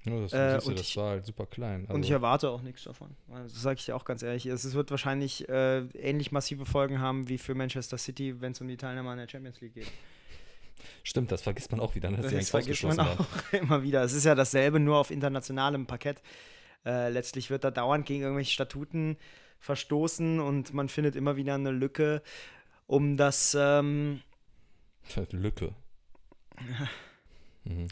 Ja, 0.05 0.19
das, 0.19 0.33
äh, 0.33 0.53
das 0.53 0.67
ich, 0.67 0.97
war 0.97 1.11
halt 1.11 1.25
super 1.25 1.45
klein. 1.45 1.81
Also. 1.81 1.93
Und 1.93 2.03
ich 2.03 2.11
erwarte 2.11 2.49
auch 2.49 2.61
nichts 2.61 2.83
davon. 2.83 3.15
Das 3.27 3.61
sage 3.61 3.77
ich 3.77 3.85
dir 3.85 3.95
auch 3.95 4.05
ganz 4.05 4.23
ehrlich. 4.23 4.47
Es 4.47 4.73
wird 4.73 4.89
wahrscheinlich 4.89 5.47
äh, 5.47 5.81
ähnlich 5.93 6.31
massive 6.31 6.65
Folgen 6.65 6.99
haben 6.99 7.29
wie 7.29 7.37
für 7.37 7.53
Manchester 7.53 7.97
City, 7.97 8.41
wenn 8.41 8.53
es 8.53 8.61
um 8.61 8.67
die 8.67 8.77
Teilnahme 8.77 9.11
an 9.11 9.17
der 9.17 9.27
Champions 9.27 9.61
League 9.61 9.75
geht. 9.75 9.91
Stimmt, 11.03 11.31
das 11.31 11.43
vergisst 11.43 11.71
man 11.71 11.79
auch 11.79 11.93
wieder. 11.93 12.09
Ne? 12.09 12.17
Das, 12.17 12.31
das 12.31 12.49
vergisst 12.49 12.83
man 12.83 12.99
auch 12.99 13.25
immer 13.51 13.83
wieder. 13.83 14.03
Es 14.03 14.13
ist 14.13 14.25
ja 14.25 14.33
dasselbe, 14.33 14.79
nur 14.79 14.97
auf 14.97 15.11
internationalem 15.11 15.85
Parkett. 15.85 16.23
Äh, 16.83 17.09
letztlich 17.09 17.51
wird 17.51 17.63
da 17.63 17.69
dauernd 17.69 18.07
gegen 18.07 18.23
irgendwelche 18.23 18.51
Statuten 18.51 19.17
verstoßen 19.59 20.39
und 20.39 20.73
man 20.73 20.89
findet 20.89 21.15
immer 21.15 21.35
wieder 21.35 21.53
eine 21.53 21.69
Lücke, 21.69 22.23
um 22.91 23.15
das. 23.15 23.55
Ähm, 23.57 24.21
Lücke. 25.31 25.73
mhm. 27.63 27.87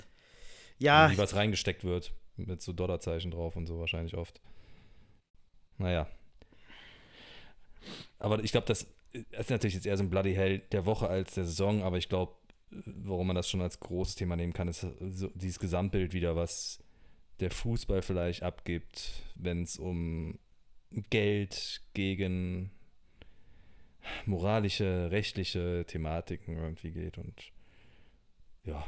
Ja. 0.77 1.09
Wie 1.09 1.17
was 1.17 1.35
reingesteckt 1.35 1.83
wird. 1.83 2.13
Mit 2.35 2.61
so 2.61 2.73
Dollarzeichen 2.73 3.31
drauf 3.31 3.55
und 3.55 3.65
so 3.65 3.79
wahrscheinlich 3.79 4.15
oft. 4.15 4.41
Naja. 5.77 6.07
Aber 8.19 8.43
ich 8.43 8.51
glaube, 8.51 8.67
das 8.67 8.87
ist 9.11 9.49
natürlich 9.49 9.73
jetzt 9.73 9.85
eher 9.85 9.97
so 9.97 10.03
ein 10.03 10.09
Bloody 10.09 10.33
Hell 10.33 10.59
der 10.71 10.85
Woche 10.85 11.07
als 11.07 11.33
der 11.33 11.45
Saison, 11.45 11.81
aber 11.81 11.97
ich 11.97 12.09
glaube, 12.09 12.33
warum 12.69 13.27
man 13.27 13.35
das 13.35 13.49
schon 13.49 13.61
als 13.61 13.79
großes 13.79 14.15
Thema 14.15 14.35
nehmen 14.35 14.53
kann, 14.53 14.67
ist 14.67 14.85
so 15.11 15.31
dieses 15.33 15.59
Gesamtbild 15.59 16.13
wieder, 16.13 16.35
was 16.35 16.83
der 17.39 17.51
Fußball 17.51 18.01
vielleicht 18.01 18.43
abgibt, 18.43 19.23
wenn 19.35 19.63
es 19.63 19.77
um 19.77 20.37
Geld 21.09 21.81
gegen 21.93 22.71
moralische, 24.25 25.09
rechtliche 25.11 25.85
Thematiken 25.87 26.57
irgendwie 26.57 26.91
geht. 26.91 27.17
Und 27.17 27.33
ja, 28.63 28.85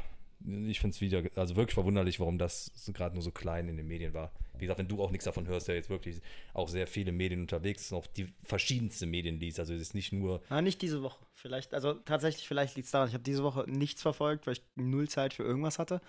ich 0.68 0.80
finde 0.80 0.94
es 0.94 1.00
wieder, 1.00 1.22
also 1.36 1.56
wirklich 1.56 1.74
verwunderlich, 1.74 2.18
warum 2.20 2.38
das 2.38 2.72
gerade 2.92 3.14
nur 3.14 3.22
so 3.22 3.30
klein 3.30 3.68
in 3.68 3.76
den 3.76 3.86
Medien 3.86 4.14
war. 4.14 4.32
Wie 4.54 4.66
gesagt, 4.66 4.78
wenn 4.78 4.88
du 4.88 5.02
auch 5.02 5.10
nichts 5.10 5.24
davon 5.24 5.46
hörst, 5.46 5.68
der 5.68 5.74
jetzt 5.74 5.90
wirklich 5.90 6.20
auch 6.52 6.68
sehr 6.68 6.86
viele 6.86 7.12
Medien 7.12 7.40
unterwegs 7.40 7.82
ist 7.82 7.92
auch 7.92 8.06
die 8.06 8.32
verschiedensten 8.44 9.10
Medien 9.10 9.40
liest. 9.40 9.58
Also 9.58 9.74
es 9.74 9.80
ist 9.80 9.94
nicht 9.94 10.12
nur. 10.12 10.42
Na, 10.50 10.60
nicht 10.62 10.82
diese 10.82 11.02
Woche. 11.02 11.24
Vielleicht, 11.34 11.74
also 11.74 11.94
tatsächlich, 11.94 12.46
vielleicht 12.46 12.76
liegt 12.76 12.86
es 12.86 12.92
daran. 12.92 13.08
Ich 13.08 13.14
habe 13.14 13.24
diese 13.24 13.42
Woche 13.42 13.64
nichts 13.68 14.02
verfolgt, 14.02 14.46
weil 14.46 14.54
ich 14.54 14.62
null 14.76 15.08
Zeit 15.08 15.34
für 15.34 15.42
irgendwas 15.42 15.78
hatte. 15.78 16.00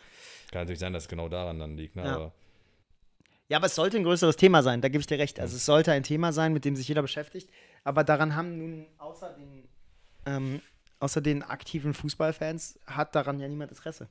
Kann 0.52 0.62
natürlich 0.62 0.80
sein, 0.80 0.94
dass 0.94 1.04
es 1.04 1.10
genau 1.10 1.30
daran 1.30 1.60
dann 1.60 1.78
liegt, 1.78 1.96
ne? 1.96 2.04
Ja. 2.04 2.16
Aber 2.16 2.34
ja, 3.50 3.58
aber 3.58 3.68
es 3.68 3.76
sollte 3.76 3.98
ein 3.98 4.04
größeres 4.04 4.38
Thema 4.38 4.64
sein, 4.64 4.82
da 4.82 4.88
gebe 4.88 5.02
ich 5.02 5.08
dir 5.08 5.20
recht. 5.20 5.40
Also 5.40 5.58
es 5.58 5.66
sollte 5.66 5.92
ein 5.92 6.04
Thema 6.04 6.32
sein, 6.32 6.54
mit 6.54 6.66
dem 6.66 6.76
sich 6.76 6.88
jeder 6.88 7.02
beschäftigt. 7.02 7.50
Aber 7.84 8.04
daran 8.04 8.36
haben 8.36 8.58
nun 8.58 8.88
außer 8.98 9.34
den, 9.34 9.68
ähm, 10.26 10.62
außer 11.00 11.22
den 11.22 11.44
aktiven 11.44 11.94
Fußballfans 11.94 12.80
hat 12.88 13.16
daran 13.16 13.40
ja 13.40 13.48
niemand 13.48 13.72
Interesse. 13.72 14.08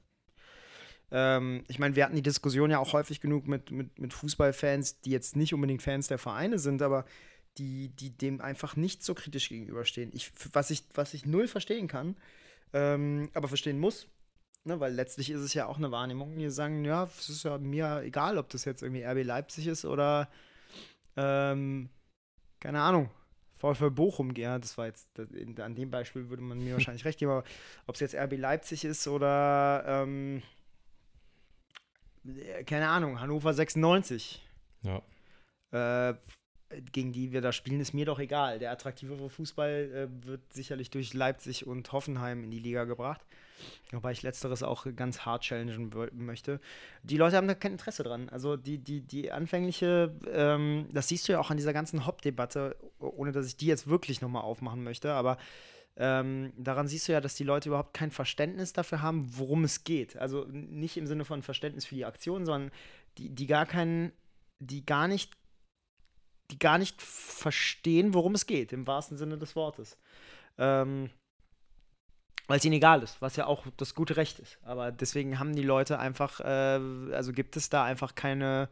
Ähm, 1.11 1.64
ich 1.68 1.78
meine, 1.78 1.96
wir 1.96 2.04
hatten 2.04 2.16
die 2.16 2.22
Diskussion 2.22 2.70
ja 2.70 2.78
auch 2.78 2.92
häufig 2.92 3.20
genug 3.20 3.46
mit, 3.46 3.70
mit, 3.70 3.98
mit 3.98 4.12
Fußballfans, 4.12 5.00
die 5.00 5.11
jetzt 5.11 5.37
nicht 5.37 5.54
unbedingt 5.54 5.82
Fans 5.82 6.08
der 6.08 6.18
Vereine 6.18 6.58
sind, 6.58 6.82
aber 6.82 7.04
die, 7.58 7.88
die 7.88 8.11
dem 8.11 8.40
einfach 8.40 8.76
nicht 8.76 9.02
so 9.02 9.14
kritisch 9.14 9.48
gegenüberstehen. 9.48 10.11
Ich, 10.14 10.32
was, 10.52 10.70
ich, 10.70 10.85
was 10.94 11.12
ich 11.12 11.26
null 11.26 11.48
verstehen 11.48 11.88
kann, 11.88 12.16
ähm, 12.72 13.30
aber 13.35 13.48
verstehen 13.48 13.78
muss, 13.78 14.08
Ne, 14.64 14.78
weil 14.78 14.94
letztlich 14.94 15.30
ist 15.30 15.40
es 15.40 15.54
ja 15.54 15.66
auch 15.66 15.78
eine 15.78 15.90
Wahrnehmung. 15.90 16.38
Die 16.38 16.48
sagen, 16.50 16.85
ja, 16.85 17.04
es 17.18 17.28
ist 17.28 17.42
ja 17.42 17.58
mir 17.58 18.02
egal, 18.04 18.38
ob 18.38 18.48
das 18.50 18.64
jetzt 18.64 18.82
irgendwie 18.82 19.02
RB 19.02 19.24
Leipzig 19.24 19.66
ist 19.66 19.85
oder 19.85 20.28
ähm, 21.16 21.88
keine 22.61 22.80
Ahnung, 22.80 23.11
VfL 23.62 23.90
Bochum, 23.90 24.35
ja, 24.35 24.59
das 24.59 24.77
war 24.77 24.87
jetzt, 24.87 25.09
an 25.18 25.75
dem 25.77 25.90
Beispiel 25.90 26.29
würde 26.29 26.42
man 26.42 26.59
mir 26.59 26.72
wahrscheinlich 26.75 27.05
recht 27.05 27.20
geben, 27.20 27.31
aber 27.31 27.44
ob 27.87 27.94
es 27.94 28.01
jetzt 28.01 28.14
RB 28.14 28.37
Leipzig 28.37 28.85
ist 28.85 29.07
oder, 29.07 29.85
ähm, 29.87 30.42
keine 32.66 32.88
Ahnung, 32.88 33.20
Hannover 33.20 33.55
96. 33.55 34.44
Ja. 34.83 35.03
Äh, 36.11 36.14
gegen 36.92 37.12
die 37.12 37.32
wir 37.32 37.40
da 37.40 37.52
spielen, 37.52 37.80
ist 37.80 37.94
mir 37.94 38.06
doch 38.06 38.18
egal. 38.18 38.58
Der 38.58 38.70
attraktivere 38.70 39.28
Fußball 39.28 40.08
äh, 40.22 40.26
wird 40.26 40.40
sicherlich 40.52 40.90
durch 40.90 41.14
Leipzig 41.14 41.66
und 41.66 41.92
Hoffenheim 41.92 42.44
in 42.44 42.50
die 42.50 42.58
Liga 42.58 42.85
gebracht. 42.85 43.20
Wobei 43.92 44.12
ich 44.12 44.22
letzteres 44.22 44.62
auch 44.62 44.87
ganz 44.96 45.20
hart 45.20 45.42
challengen 45.42 45.92
möchte. 46.12 46.61
Die 47.02 47.16
Leute 47.16 47.37
haben 47.37 47.46
da 47.46 47.54
kein 47.54 47.72
Interesse 47.72 48.02
dran. 48.02 48.28
Also 48.28 48.56
die, 48.56 48.78
die, 48.78 49.02
die 49.02 49.30
anfängliche, 49.30 50.14
ähm, 50.32 50.88
das 50.92 51.08
siehst 51.08 51.28
du 51.28 51.32
ja 51.32 51.38
auch 51.38 51.50
an 51.50 51.56
dieser 51.56 51.72
ganzen 51.72 52.06
Hop-Debatte, 52.06 52.76
ohne 52.98 53.32
dass 53.32 53.46
ich 53.46 53.56
die 53.56 53.66
jetzt 53.66 53.87
wirklich 53.87 54.20
nochmal 54.20 54.42
aufmachen 54.42 54.82
möchte, 54.82 55.12
aber 55.12 55.38
ähm, 55.96 56.52
daran 56.56 56.88
siehst 56.88 57.06
du 57.06 57.12
ja, 57.12 57.20
dass 57.20 57.35
die 57.35 57.44
Leute 57.44 57.68
überhaupt 57.68 57.92
kein 57.92 58.11
Verständnis 58.11 58.72
dafür 58.72 59.02
haben, 59.02 59.37
worum 59.37 59.64
es 59.64 59.85
geht. 59.85 60.16
Also 60.16 60.46
nicht 60.50 60.96
im 60.96 61.06
Sinne 61.06 61.24
von 61.24 61.42
Verständnis 61.42 61.85
für 61.85 61.94
die 61.94 62.06
Aktion, 62.06 62.46
sondern 62.46 62.72
die, 63.18 63.28
die 63.28 63.46
gar 63.46 63.66
keinen, 63.66 64.12
die 64.58 64.87
gar 64.87 65.06
nicht 65.06 65.32
die 66.53 66.59
gar 66.59 66.79
nicht 66.79 67.01
verstehen, 67.03 68.15
worum 68.15 68.35
es 68.35 68.47
geht, 68.47 68.73
im 68.73 68.87
wahrsten 68.87 69.17
Sinne 69.17 69.38
des 69.38 69.57
Wortes. 69.57 69.99
Ähm, 70.59 71.11
weil 72.47 72.59
es 72.59 72.65
ihnen 72.65 72.75
egal 72.75 73.03
ist, 73.03 73.23
was 73.23 73.37
ja 73.37 73.47
auch 73.47 73.67
das 73.77 73.95
gute 73.95 74.17
Recht 74.17 74.38
ist. 74.38 74.59
Aber 74.62 74.93
deswegen 74.93 75.38
haben 75.38 75.55
die 75.55 75.62
Leute 75.62 75.99
einfach, 75.99 76.41
äh, 76.41 76.45
also 76.45 77.33
gibt 77.33 77.57
es 77.57 77.71
da 77.71 77.85
einfach 77.85 78.15
keine, 78.15 78.69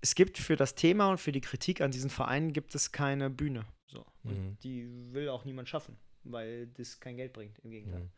es 0.00 0.14
gibt 0.14 0.38
für 0.38 0.56
das 0.56 0.74
Thema 0.74 1.10
und 1.10 1.18
für 1.18 1.32
die 1.32 1.40
Kritik 1.40 1.80
an 1.80 1.90
diesen 1.90 2.10
Vereinen 2.10 2.52
gibt 2.52 2.74
es 2.74 2.92
keine 2.92 3.30
Bühne. 3.30 3.64
So. 3.88 4.04
Mhm. 4.24 4.58
die 4.62 4.88
will 5.12 5.28
auch 5.28 5.44
niemand 5.44 5.68
schaffen, 5.68 5.96
weil 6.24 6.66
das 6.66 7.00
kein 7.00 7.16
Geld 7.16 7.32
bringt, 7.32 7.58
im 7.60 7.70
Gegenteil. 7.70 8.00
Mhm. 8.00 8.10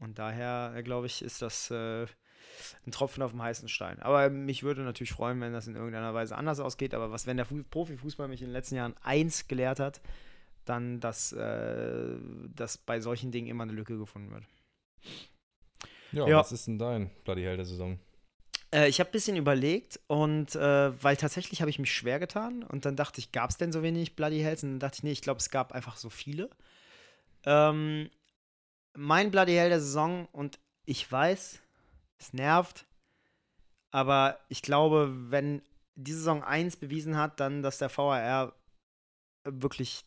Und 0.00 0.18
daher, 0.18 0.72
äh, 0.76 0.82
glaube 0.82 1.06
ich, 1.06 1.22
ist 1.22 1.42
das 1.42 1.70
äh, 1.70 2.06
ein 2.86 2.92
Tropfen 2.92 3.22
auf 3.22 3.32
dem 3.32 3.42
heißen 3.42 3.68
Stein. 3.68 4.00
Aber 4.00 4.30
mich 4.30 4.62
würde 4.62 4.82
natürlich 4.82 5.12
freuen, 5.12 5.40
wenn 5.40 5.52
das 5.52 5.66
in 5.66 5.76
irgendeiner 5.76 6.14
Weise 6.14 6.36
anders 6.36 6.60
ausgeht. 6.60 6.94
Aber 6.94 7.10
was, 7.10 7.26
wenn 7.26 7.36
der 7.36 7.46
Profifußball 7.70 8.28
mich 8.28 8.40
in 8.40 8.48
den 8.48 8.52
letzten 8.52 8.76
Jahren 8.76 8.94
eins 9.02 9.48
gelehrt 9.48 9.80
hat, 9.80 10.00
dann, 10.64 11.00
dass, 11.00 11.32
äh, 11.32 12.16
dass 12.54 12.78
bei 12.78 13.00
solchen 13.00 13.30
Dingen 13.30 13.48
immer 13.48 13.64
eine 13.64 13.72
Lücke 13.72 13.96
gefunden 13.98 14.30
wird. 14.30 14.44
Ja, 16.12 16.26
ja. 16.26 16.38
was 16.38 16.52
ist 16.52 16.66
denn 16.66 16.78
dein 16.78 17.10
Bloody 17.24 17.42
Hell 17.42 17.56
der 17.56 17.66
Saison? 17.66 17.98
Äh, 18.72 18.88
ich 18.88 19.00
habe 19.00 19.10
ein 19.10 19.12
bisschen 19.12 19.36
überlegt 19.36 20.00
und 20.06 20.54
äh, 20.54 21.02
weil 21.02 21.16
tatsächlich 21.16 21.60
habe 21.60 21.70
ich 21.70 21.78
mich 21.78 21.92
schwer 21.92 22.18
getan 22.18 22.62
und 22.62 22.84
dann 22.84 22.96
dachte 22.96 23.20
ich, 23.20 23.32
gab 23.32 23.50
es 23.50 23.56
denn 23.56 23.72
so 23.72 23.82
wenig 23.82 24.16
Bloody 24.16 24.40
Hells? 24.40 24.62
Und 24.62 24.72
dann 24.72 24.80
dachte 24.80 24.96
ich, 24.98 25.02
nee, 25.02 25.12
ich 25.12 25.22
glaube, 25.22 25.38
es 25.38 25.50
gab 25.50 25.72
einfach 25.72 25.96
so 25.96 26.10
viele. 26.10 26.50
Ähm, 27.44 28.10
mein 28.94 29.30
Bloody 29.30 29.52
Hell 29.52 29.70
der 29.70 29.80
Saison 29.80 30.26
und 30.32 30.58
ich 30.84 31.10
weiß, 31.10 31.60
es 32.18 32.32
nervt. 32.32 32.86
Aber 33.90 34.38
ich 34.48 34.62
glaube, 34.62 35.12
wenn 35.30 35.62
die 35.94 36.12
Saison 36.12 36.42
1 36.44 36.76
bewiesen 36.76 37.16
hat, 37.16 37.40
dann, 37.40 37.62
dass 37.62 37.78
der 37.78 37.96
VAR 37.96 38.54
wirklich. 39.44 40.04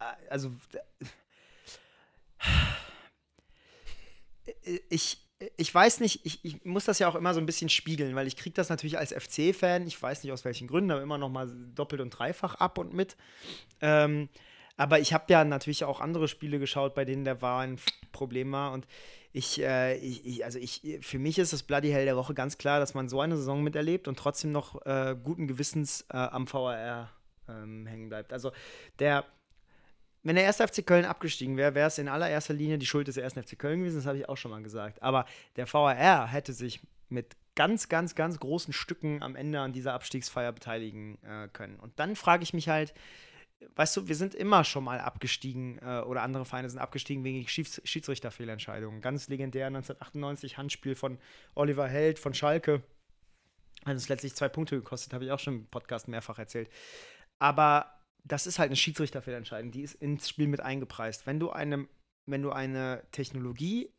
Äh, 0.00 0.30
also. 0.30 0.52
Ich, 4.88 5.18
ich 5.56 5.74
weiß 5.74 6.00
nicht, 6.00 6.24
ich, 6.24 6.44
ich 6.44 6.64
muss 6.64 6.84
das 6.84 6.98
ja 6.98 7.08
auch 7.08 7.14
immer 7.14 7.34
so 7.34 7.40
ein 7.40 7.46
bisschen 7.46 7.68
spiegeln, 7.68 8.14
weil 8.14 8.26
ich 8.26 8.36
kriege 8.36 8.54
das 8.54 8.68
natürlich 8.68 8.98
als 8.98 9.12
FC-Fan, 9.12 9.86
ich 9.86 10.00
weiß 10.00 10.22
nicht 10.22 10.32
aus 10.32 10.44
welchen 10.44 10.68
Gründen, 10.68 10.90
aber 10.90 11.02
immer 11.02 11.18
noch 11.18 11.28
mal 11.28 11.50
doppelt 11.74 12.00
und 12.00 12.10
dreifach 12.10 12.56
ab 12.56 12.78
und 12.78 12.92
mit. 12.92 13.16
Ähm, 13.80 14.28
aber 14.76 15.00
ich 15.00 15.12
habe 15.12 15.32
ja 15.32 15.44
natürlich 15.44 15.84
auch 15.84 16.00
andere 16.00 16.28
Spiele 16.28 16.58
geschaut, 16.58 16.94
bei 16.94 17.04
denen 17.04 17.24
der 17.24 17.40
VAR 17.40 17.60
ein 17.60 17.78
Problem 18.12 18.52
war 18.52 18.72
und 18.72 18.86
ich, 19.36 19.60
äh, 19.60 19.96
ich, 19.96 20.24
ich, 20.24 20.44
also 20.44 20.60
ich, 20.60 21.00
für 21.00 21.18
mich 21.18 21.40
ist 21.40 21.52
das 21.52 21.64
Bloody 21.64 21.90
Hell 21.90 22.04
der 22.04 22.16
Woche 22.16 22.34
ganz 22.34 22.56
klar, 22.56 22.78
dass 22.78 22.94
man 22.94 23.08
so 23.08 23.20
eine 23.20 23.36
Saison 23.36 23.64
miterlebt 23.64 24.06
und 24.06 24.16
trotzdem 24.16 24.52
noch 24.52 24.86
äh, 24.86 25.16
guten 25.20 25.48
Gewissens 25.48 26.06
äh, 26.08 26.16
am 26.16 26.50
VAR 26.50 27.10
ähm, 27.48 27.84
hängen 27.84 28.08
bleibt. 28.08 28.32
Also 28.32 28.52
der, 29.00 29.24
wenn 30.22 30.36
der 30.36 30.44
erste 30.44 30.68
FC 30.68 30.86
Köln 30.86 31.04
abgestiegen 31.04 31.56
wäre, 31.56 31.74
wäre 31.74 31.88
es 31.88 31.98
in 31.98 32.06
allererster 32.06 32.54
Linie 32.54 32.78
die 32.78 32.86
Schuld 32.86 33.08
des 33.08 33.16
ersten 33.16 33.42
FC 33.42 33.58
Köln 33.58 33.80
gewesen, 33.80 33.96
das 33.96 34.06
habe 34.06 34.18
ich 34.18 34.28
auch 34.28 34.36
schon 34.36 34.52
mal 34.52 34.62
gesagt. 34.62 35.02
Aber 35.02 35.26
der 35.56 35.66
VAR 35.66 36.28
hätte 36.28 36.52
sich 36.52 36.80
mit 37.08 37.34
ganz, 37.56 37.88
ganz, 37.88 38.14
ganz 38.14 38.38
großen 38.38 38.72
Stücken 38.72 39.20
am 39.20 39.34
Ende 39.34 39.58
an 39.58 39.72
dieser 39.72 39.94
Abstiegsfeier 39.94 40.52
beteiligen 40.52 41.18
äh, 41.24 41.48
können. 41.48 41.80
Und 41.80 41.98
dann 41.98 42.14
frage 42.14 42.44
ich 42.44 42.54
mich 42.54 42.68
halt, 42.68 42.94
weißt 43.74 43.96
du, 43.96 44.08
wir 44.08 44.16
sind 44.16 44.34
immer 44.34 44.64
schon 44.64 44.84
mal 44.84 45.00
abgestiegen 45.00 45.78
äh, 45.78 46.00
oder 46.00 46.22
andere 46.22 46.44
Vereine 46.44 46.70
sind 46.70 46.78
abgestiegen 46.78 47.24
wegen 47.24 47.46
Schieds 47.48 47.80
Schiedsrichterfehlentscheidungen. 47.84 49.00
Ganz 49.00 49.28
legendär 49.28 49.66
1998 49.66 50.58
Handspiel 50.58 50.94
von 50.94 51.18
Oliver 51.54 51.88
Held 51.88 52.18
von 52.18 52.34
Schalke. 52.34 52.82
Hat 53.84 53.94
uns 53.94 54.08
letztlich 54.08 54.34
zwei 54.34 54.48
Punkte 54.48 54.76
gekostet, 54.76 55.12
habe 55.12 55.24
ich 55.24 55.32
auch 55.32 55.38
schon 55.38 55.54
im 55.54 55.66
Podcast 55.66 56.08
mehrfach 56.08 56.38
erzählt. 56.38 56.70
Aber 57.38 58.00
das 58.24 58.46
ist 58.46 58.58
halt 58.58 58.68
eine 58.68 58.76
Schiedsrichterfehlentscheidung, 58.76 59.70
die 59.70 59.82
ist 59.82 59.94
ins 59.94 60.28
Spiel 60.28 60.48
mit 60.48 60.60
eingepreist. 60.60 61.26
Wenn 61.26 61.38
du 61.38 61.50
eine, 61.50 61.86
wenn 62.26 62.42
du 62.42 62.50
eine 62.50 63.02
Technologie 63.12 63.92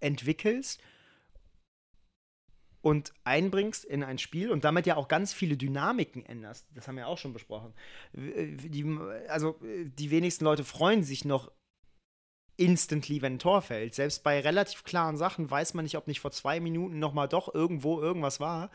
entwickelst 0.00 0.82
und 2.80 3.12
einbringst 3.24 3.84
in 3.84 4.04
ein 4.04 4.18
Spiel 4.18 4.50
und 4.50 4.64
damit 4.64 4.86
ja 4.86 4.96
auch 4.96 5.08
ganz 5.08 5.32
viele 5.32 5.56
Dynamiken 5.56 6.24
änderst. 6.24 6.66
Das 6.74 6.86
haben 6.86 6.96
wir 6.96 7.08
auch 7.08 7.18
schon 7.18 7.32
besprochen. 7.32 7.74
Die, 8.12 8.98
also 9.28 9.58
die 9.62 10.10
wenigsten 10.10 10.44
Leute 10.44 10.64
freuen 10.64 11.02
sich 11.02 11.24
noch 11.24 11.50
instantly, 12.56 13.22
wenn 13.22 13.34
ein 13.34 13.38
Tor 13.38 13.62
fällt. 13.62 13.94
Selbst 13.94 14.22
bei 14.22 14.40
relativ 14.40 14.84
klaren 14.84 15.16
Sachen 15.16 15.50
weiß 15.50 15.74
man 15.74 15.84
nicht, 15.84 15.96
ob 15.96 16.06
nicht 16.06 16.20
vor 16.20 16.30
zwei 16.30 16.60
Minuten 16.60 16.98
noch 16.98 17.12
mal 17.12 17.26
doch 17.26 17.54
irgendwo 17.54 18.00
irgendwas 18.00 18.40
war. 18.40 18.70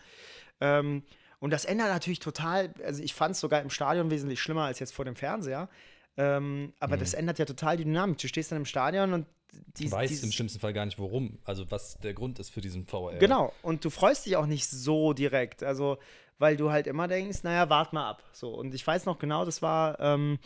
Ähm, 0.60 1.04
und 1.40 1.52
das 1.52 1.66
ändert 1.66 1.90
natürlich 1.90 2.20
total, 2.20 2.74
also 2.84 3.02
ich 3.02 3.14
fand 3.16 3.34
es 3.34 3.40
sogar 3.40 3.62
im 3.62 3.72
Stadion 3.72 4.12
wesentlich 4.12 4.40
schlimmer 4.40 4.66
als 4.66 4.80
jetzt 4.80 4.94
vor 4.94 5.06
dem 5.06 5.16
Fernseher. 5.16 5.70
Ähm, 6.18 6.74
aber 6.80 6.98
mhm. 6.98 7.00
das 7.00 7.14
ändert 7.14 7.40
ja 7.40 7.46
total 7.46 7.78
die 7.78 7.86
Dynamik. 7.86 8.20
Du 8.20 8.28
stehst 8.28 8.52
dann 8.52 8.60
im 8.60 8.66
Stadion 8.66 9.14
und 9.14 9.26
die, 9.78 9.92
weißt 9.92 10.24
im 10.24 10.32
schlimmsten 10.32 10.60
Fall 10.60 10.74
gar 10.74 10.86
nicht, 10.86 11.00
warum, 11.00 11.40
also 11.44 11.70
was 11.72 11.98
der 12.00 12.14
Grund 12.14 12.40
ist 12.40 12.50
für 12.50 12.62
diesen 12.62 12.86
VR. 12.86 13.18
Genau, 13.18 13.54
und 13.62 13.84
du 13.84 13.90
freust 13.90 14.26
dich 14.26 14.36
auch 14.38 14.46
nicht 14.46 14.70
so 14.70 15.14
direkt, 15.14 15.64
also 15.64 15.98
weil 16.38 16.58
du 16.58 16.72
halt 16.72 16.88
immer 16.88 17.08
denkst, 17.08 17.44
naja, 17.44 17.70
wart 17.70 17.94
mal 17.94 18.10
ab. 18.10 18.24
So, 18.34 18.50
und 18.50 18.74
ich 18.74 18.86
weiß 18.86 19.06
noch 19.06 19.20
genau, 19.20 19.46
das 19.46 19.62
war 19.62 20.00
ähm, 20.00 20.40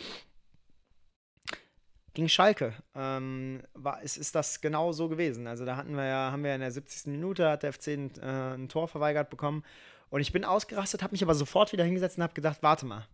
gegen 2.14 2.28
Schalke. 2.28 2.74
Ähm, 2.96 3.62
war, 3.74 4.02
ist, 4.02 4.18
ist 4.18 4.36
das 4.36 4.60
genau 4.60 4.92
so 4.92 5.08
gewesen. 5.08 5.48
Also 5.48 5.64
da 5.64 5.78
hatten 5.78 5.96
wir 5.96 6.06
ja, 6.06 6.32
haben 6.32 6.44
wir 6.44 6.54
in 6.54 6.62
der 6.62 6.72
70. 6.72 7.08
Minute, 7.08 7.50
hat 7.50 7.64
der 7.64 7.72
FC 7.72 7.88
ein, 7.90 8.12
äh, 8.22 8.56
ein 8.56 8.68
Tor 8.68 8.88
verweigert 8.88 9.30
bekommen. 9.30 9.64
Und 10.10 10.22
ich 10.22 10.32
bin 10.32 10.44
ausgerastet, 10.44 11.02
habe 11.02 11.14
mich 11.14 11.24
aber 11.24 11.36
sofort 11.36 11.72
wieder 11.72 11.84
hingesetzt 11.84 12.18
und 12.18 12.24
habe 12.24 12.34
gedacht, 12.34 12.58
warte 12.62 12.86
mal, 12.86 13.08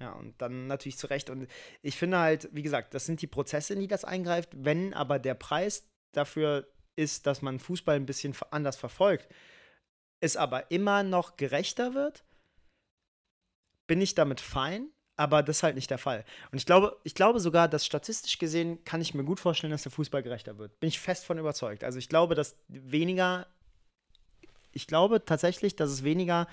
ja, 0.00 0.12
und 0.12 0.40
dann 0.40 0.66
natürlich 0.66 0.98
zu 0.98 1.06
Recht. 1.06 1.30
Und 1.30 1.48
ich 1.82 1.96
finde 1.96 2.18
halt, 2.18 2.48
wie 2.52 2.62
gesagt, 2.62 2.94
das 2.94 3.06
sind 3.06 3.22
die 3.22 3.26
Prozesse, 3.26 3.74
in 3.74 3.80
die 3.80 3.88
das 3.88 4.04
eingreift. 4.04 4.50
Wenn 4.52 4.92
aber 4.92 5.18
der 5.18 5.34
Preis 5.34 5.86
dafür 6.12 6.68
ist, 6.96 7.26
dass 7.26 7.42
man 7.42 7.58
Fußball 7.58 7.96
ein 7.96 8.06
bisschen 8.06 8.34
anders 8.50 8.76
verfolgt, 8.76 9.28
es 10.20 10.36
aber 10.36 10.70
immer 10.70 11.02
noch 11.02 11.36
gerechter 11.36 11.94
wird, 11.94 12.24
bin 13.86 14.00
ich 14.00 14.14
damit 14.14 14.40
fein, 14.40 14.88
aber 15.16 15.42
das 15.42 15.58
ist 15.58 15.62
halt 15.62 15.74
nicht 15.74 15.90
der 15.90 15.98
Fall. 15.98 16.24
Und 16.50 16.58
ich 16.58 16.66
glaube, 16.66 16.98
ich 17.04 17.14
glaube 17.14 17.38
sogar, 17.38 17.68
dass 17.68 17.86
statistisch 17.86 18.38
gesehen 18.38 18.82
kann 18.84 19.00
ich 19.00 19.14
mir 19.14 19.24
gut 19.24 19.38
vorstellen, 19.38 19.70
dass 19.70 19.82
der 19.82 19.92
Fußball 19.92 20.22
gerechter 20.22 20.58
wird. 20.58 20.80
Bin 20.80 20.88
ich 20.88 20.98
fest 20.98 21.24
von 21.24 21.38
überzeugt. 21.38 21.84
Also 21.84 21.98
ich 21.98 22.08
glaube, 22.08 22.34
dass 22.34 22.56
weniger, 22.68 23.46
ich 24.72 24.86
glaube 24.86 25.24
tatsächlich, 25.24 25.76
dass 25.76 25.90
es 25.90 26.02
weniger 26.04 26.48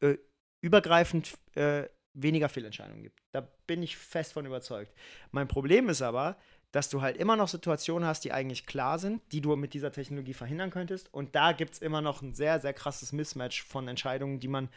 äh, 0.00 0.16
übergreifend 0.60 1.38
äh, 1.54 1.84
weniger 2.16 2.48
Fehlentscheidungen 2.48 3.02
gibt. 3.02 3.20
Da 3.32 3.48
bin 3.66 3.82
ich 3.82 3.96
fest 3.96 4.32
von 4.32 4.46
überzeugt. 4.46 4.92
Mein 5.30 5.48
Problem 5.48 5.88
ist 5.88 6.02
aber, 6.02 6.36
dass 6.72 6.88
du 6.88 7.00
halt 7.00 7.16
immer 7.16 7.36
noch 7.36 7.48
Situationen 7.48 8.08
hast, 8.08 8.24
die 8.24 8.32
eigentlich 8.32 8.66
klar 8.66 8.98
sind, 8.98 9.22
die 9.32 9.40
du 9.40 9.54
mit 9.56 9.74
dieser 9.74 9.92
Technologie 9.92 10.34
verhindern 10.34 10.70
könntest. 10.70 11.12
Und 11.12 11.34
da 11.34 11.52
gibt 11.52 11.74
es 11.74 11.78
immer 11.78 12.02
noch 12.02 12.22
ein 12.22 12.34
sehr, 12.34 12.60
sehr 12.60 12.72
krasses 12.72 13.12
Mismatch 13.12 13.62
von 13.62 13.86
Entscheidungen, 13.88 14.40
die 14.40 14.48
man 14.48 14.68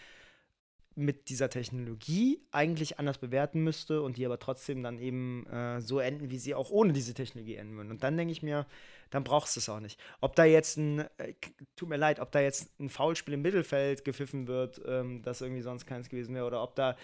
mit 0.96 1.30
dieser 1.30 1.50
Technologie 1.50 2.42
eigentlich 2.52 3.00
anders 3.00 3.18
bewerten 3.18 3.64
müsste 3.64 4.02
und 4.02 4.18
die 4.18 4.26
aber 4.26 4.38
trotzdem 4.38 4.84
dann 4.84 5.00
eben 5.00 5.46
äh, 5.48 5.82
so 5.82 6.00
enden, 6.00 6.30
wie 6.30 6.38
sie 6.38 6.56
auch 6.56 6.72
ohne 6.72 6.94
diese 6.94 7.14
Technologie 7.14 7.56
enden 7.56 7.76
würden. 7.78 7.92
Und 7.92 8.04
dann 8.04 8.18
denke 8.18 8.34
ich 8.34 8.44
mir, 8.44 8.66
dann 9.10 9.24
brauchst 9.24 9.56
du 9.56 9.60
es 9.60 9.70
auch 9.70 9.80
nicht. 9.80 10.00
Ob 10.20 10.36
da 10.36 10.44
jetzt 10.44 10.78
ein, 10.78 11.00
äh, 11.18 11.34
tut 11.76 11.90
mir 11.90 11.98
leid, 11.98 12.20
ob 12.20 12.32
da 12.32 12.42
jetzt 12.42 12.78
ein 12.80 12.90
Foulspiel 12.90 13.36
im 13.36 13.42
Mittelfeld 13.42 14.04
gepfiffen 14.04 14.48
wird, 14.48 14.82
ähm, 14.86 15.22
das 15.22 15.42
irgendwie 15.42 15.62
sonst 15.62 15.86
keins 15.86 16.10
gewesen 16.10 16.36
wäre, 16.36 16.46
oder 16.46 16.62
ob 16.62 16.76
da 16.76 16.98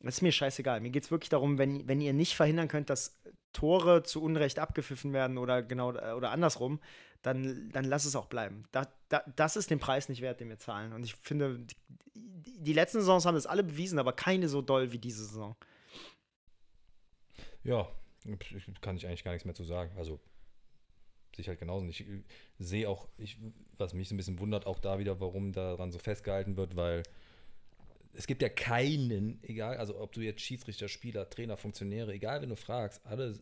Das 0.00 0.16
ist 0.16 0.22
mir 0.22 0.32
scheißegal. 0.32 0.80
Mir 0.80 0.90
geht 0.90 1.04
es 1.04 1.10
wirklich 1.10 1.28
darum, 1.28 1.58
wenn, 1.58 1.86
wenn 1.86 2.00
ihr 2.00 2.12
nicht 2.12 2.34
verhindern 2.34 2.68
könnt, 2.68 2.90
dass 2.90 3.20
Tore 3.52 4.02
zu 4.02 4.22
Unrecht 4.22 4.58
abgepfiffen 4.58 5.12
werden 5.12 5.36
oder 5.36 5.62
genau 5.62 5.92
äh, 5.94 6.12
oder 6.12 6.30
andersrum, 6.30 6.80
dann, 7.22 7.70
dann 7.70 7.84
lass 7.84 8.06
es 8.06 8.16
auch 8.16 8.26
bleiben. 8.26 8.64
Da, 8.72 8.88
da, 9.08 9.22
das 9.36 9.56
ist 9.56 9.70
den 9.70 9.78
Preis 9.78 10.08
nicht 10.08 10.22
wert, 10.22 10.40
den 10.40 10.48
wir 10.48 10.58
zahlen. 10.58 10.92
Und 10.92 11.04
ich 11.04 11.14
finde, 11.16 11.58
die, 11.58 11.76
die 12.14 12.72
letzten 12.72 13.00
Saisons 13.00 13.26
haben 13.26 13.34
das 13.34 13.46
alle 13.46 13.62
bewiesen, 13.62 13.98
aber 13.98 14.12
keine 14.12 14.48
so 14.48 14.62
doll 14.62 14.92
wie 14.92 14.98
diese 14.98 15.24
Saison. 15.24 15.54
Ja, 17.62 17.88
kann 18.80 18.96
ich 18.96 19.06
eigentlich 19.06 19.24
gar 19.24 19.32
nichts 19.32 19.44
mehr 19.44 19.54
zu 19.54 19.64
sagen. 19.64 19.92
Also 19.98 20.18
sich 21.36 21.48
halt 21.48 21.58
genauso. 21.58 21.86
Ich 21.86 22.04
sehe 22.58 22.88
auch, 22.88 23.08
ich, 23.18 23.38
was 23.76 23.94
mich 23.94 24.08
so 24.08 24.14
ein 24.14 24.16
bisschen 24.16 24.38
wundert, 24.38 24.66
auch 24.66 24.78
da 24.78 24.98
wieder, 24.98 25.20
warum 25.20 25.52
daran 25.52 25.92
so 25.92 25.98
festgehalten 25.98 26.56
wird, 26.56 26.76
weil 26.76 27.02
es 28.12 28.26
gibt 28.26 28.42
ja 28.42 28.48
keinen, 28.48 29.42
egal, 29.42 29.76
also 29.76 29.98
ob 30.00 30.12
du 30.12 30.20
jetzt 30.20 30.40
Schiedsrichter, 30.40 30.88
Spieler, 30.88 31.28
Trainer, 31.30 31.56
Funktionäre, 31.56 32.12
egal, 32.12 32.42
wenn 32.42 32.48
du 32.48 32.56
fragst, 32.56 33.04
alle 33.04 33.38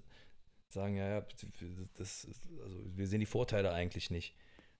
sagen, 0.68 0.96
ja, 0.96 1.08
ja, 1.08 1.26
das 1.96 2.24
ist, 2.24 2.48
also 2.62 2.76
wir 2.94 3.06
sehen 3.06 3.20
die 3.20 3.26
Vorteile 3.26 3.72
eigentlich 3.72 4.10
nicht. 4.10 4.34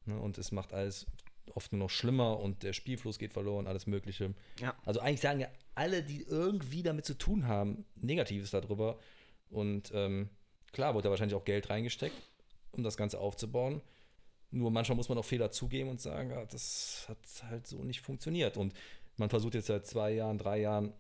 Ne? 0.05 0.18
Und 0.18 0.38
es 0.38 0.53
macht 0.53 0.72
alles 0.72 1.07
oft 1.55 1.72
nur 1.72 1.79
noch 1.79 1.90
schlimmer 1.90 2.38
und 2.40 2.62
der 2.62 2.72
Spielfluss 2.72 3.18
geht 3.18 3.33
verloren, 3.33 3.66
alles 3.66 3.87
Mögliche. 3.87 4.35
Ja. 4.61 4.77
Also 4.85 5.01
eigentlich 5.01 5.20
sagen 5.20 5.40
ja 5.40 5.48
alle, 5.74 6.03
die 6.03 6.22
irgendwie 6.22 6.83
damit 6.83 7.07
zu 7.07 7.16
tun 7.16 7.46
haben, 7.46 7.85
Negatives 7.96 8.51
darüber. 8.51 8.98
Und 9.51 9.90
ähm, 9.94 10.29
klar 10.72 10.94
wurde 10.94 11.05
da 11.05 11.11
wahrscheinlich 11.11 11.37
auch 11.37 11.44
Geld 11.44 11.70
reingesteckt, 11.70 12.16
um 12.72 12.83
das 12.83 12.96
Ganze 12.96 13.18
aufzubauen. 13.18 13.81
Nur 14.51 14.70
manchmal 14.70 14.96
muss 14.96 15.09
man 15.09 15.18
auch 15.18 15.24
Fehler 15.24 15.51
zugeben 15.51 15.90
und 15.90 16.01
sagen, 16.01 16.31
ja, 16.31 16.44
das 16.46 17.07
hat 17.09 17.18
halt 17.51 17.66
so 17.66 17.85
nicht 17.85 18.01
funktioniert. 18.01 18.57
Und 18.57 18.74
man 19.18 19.31
versucht 19.31 19.54
jetzt 19.54 19.66
seit 19.66 19.87
zwei 19.87 20.12
Jahren, 20.12 20.38
drei 20.38 20.61
Jahren, 20.61 20.92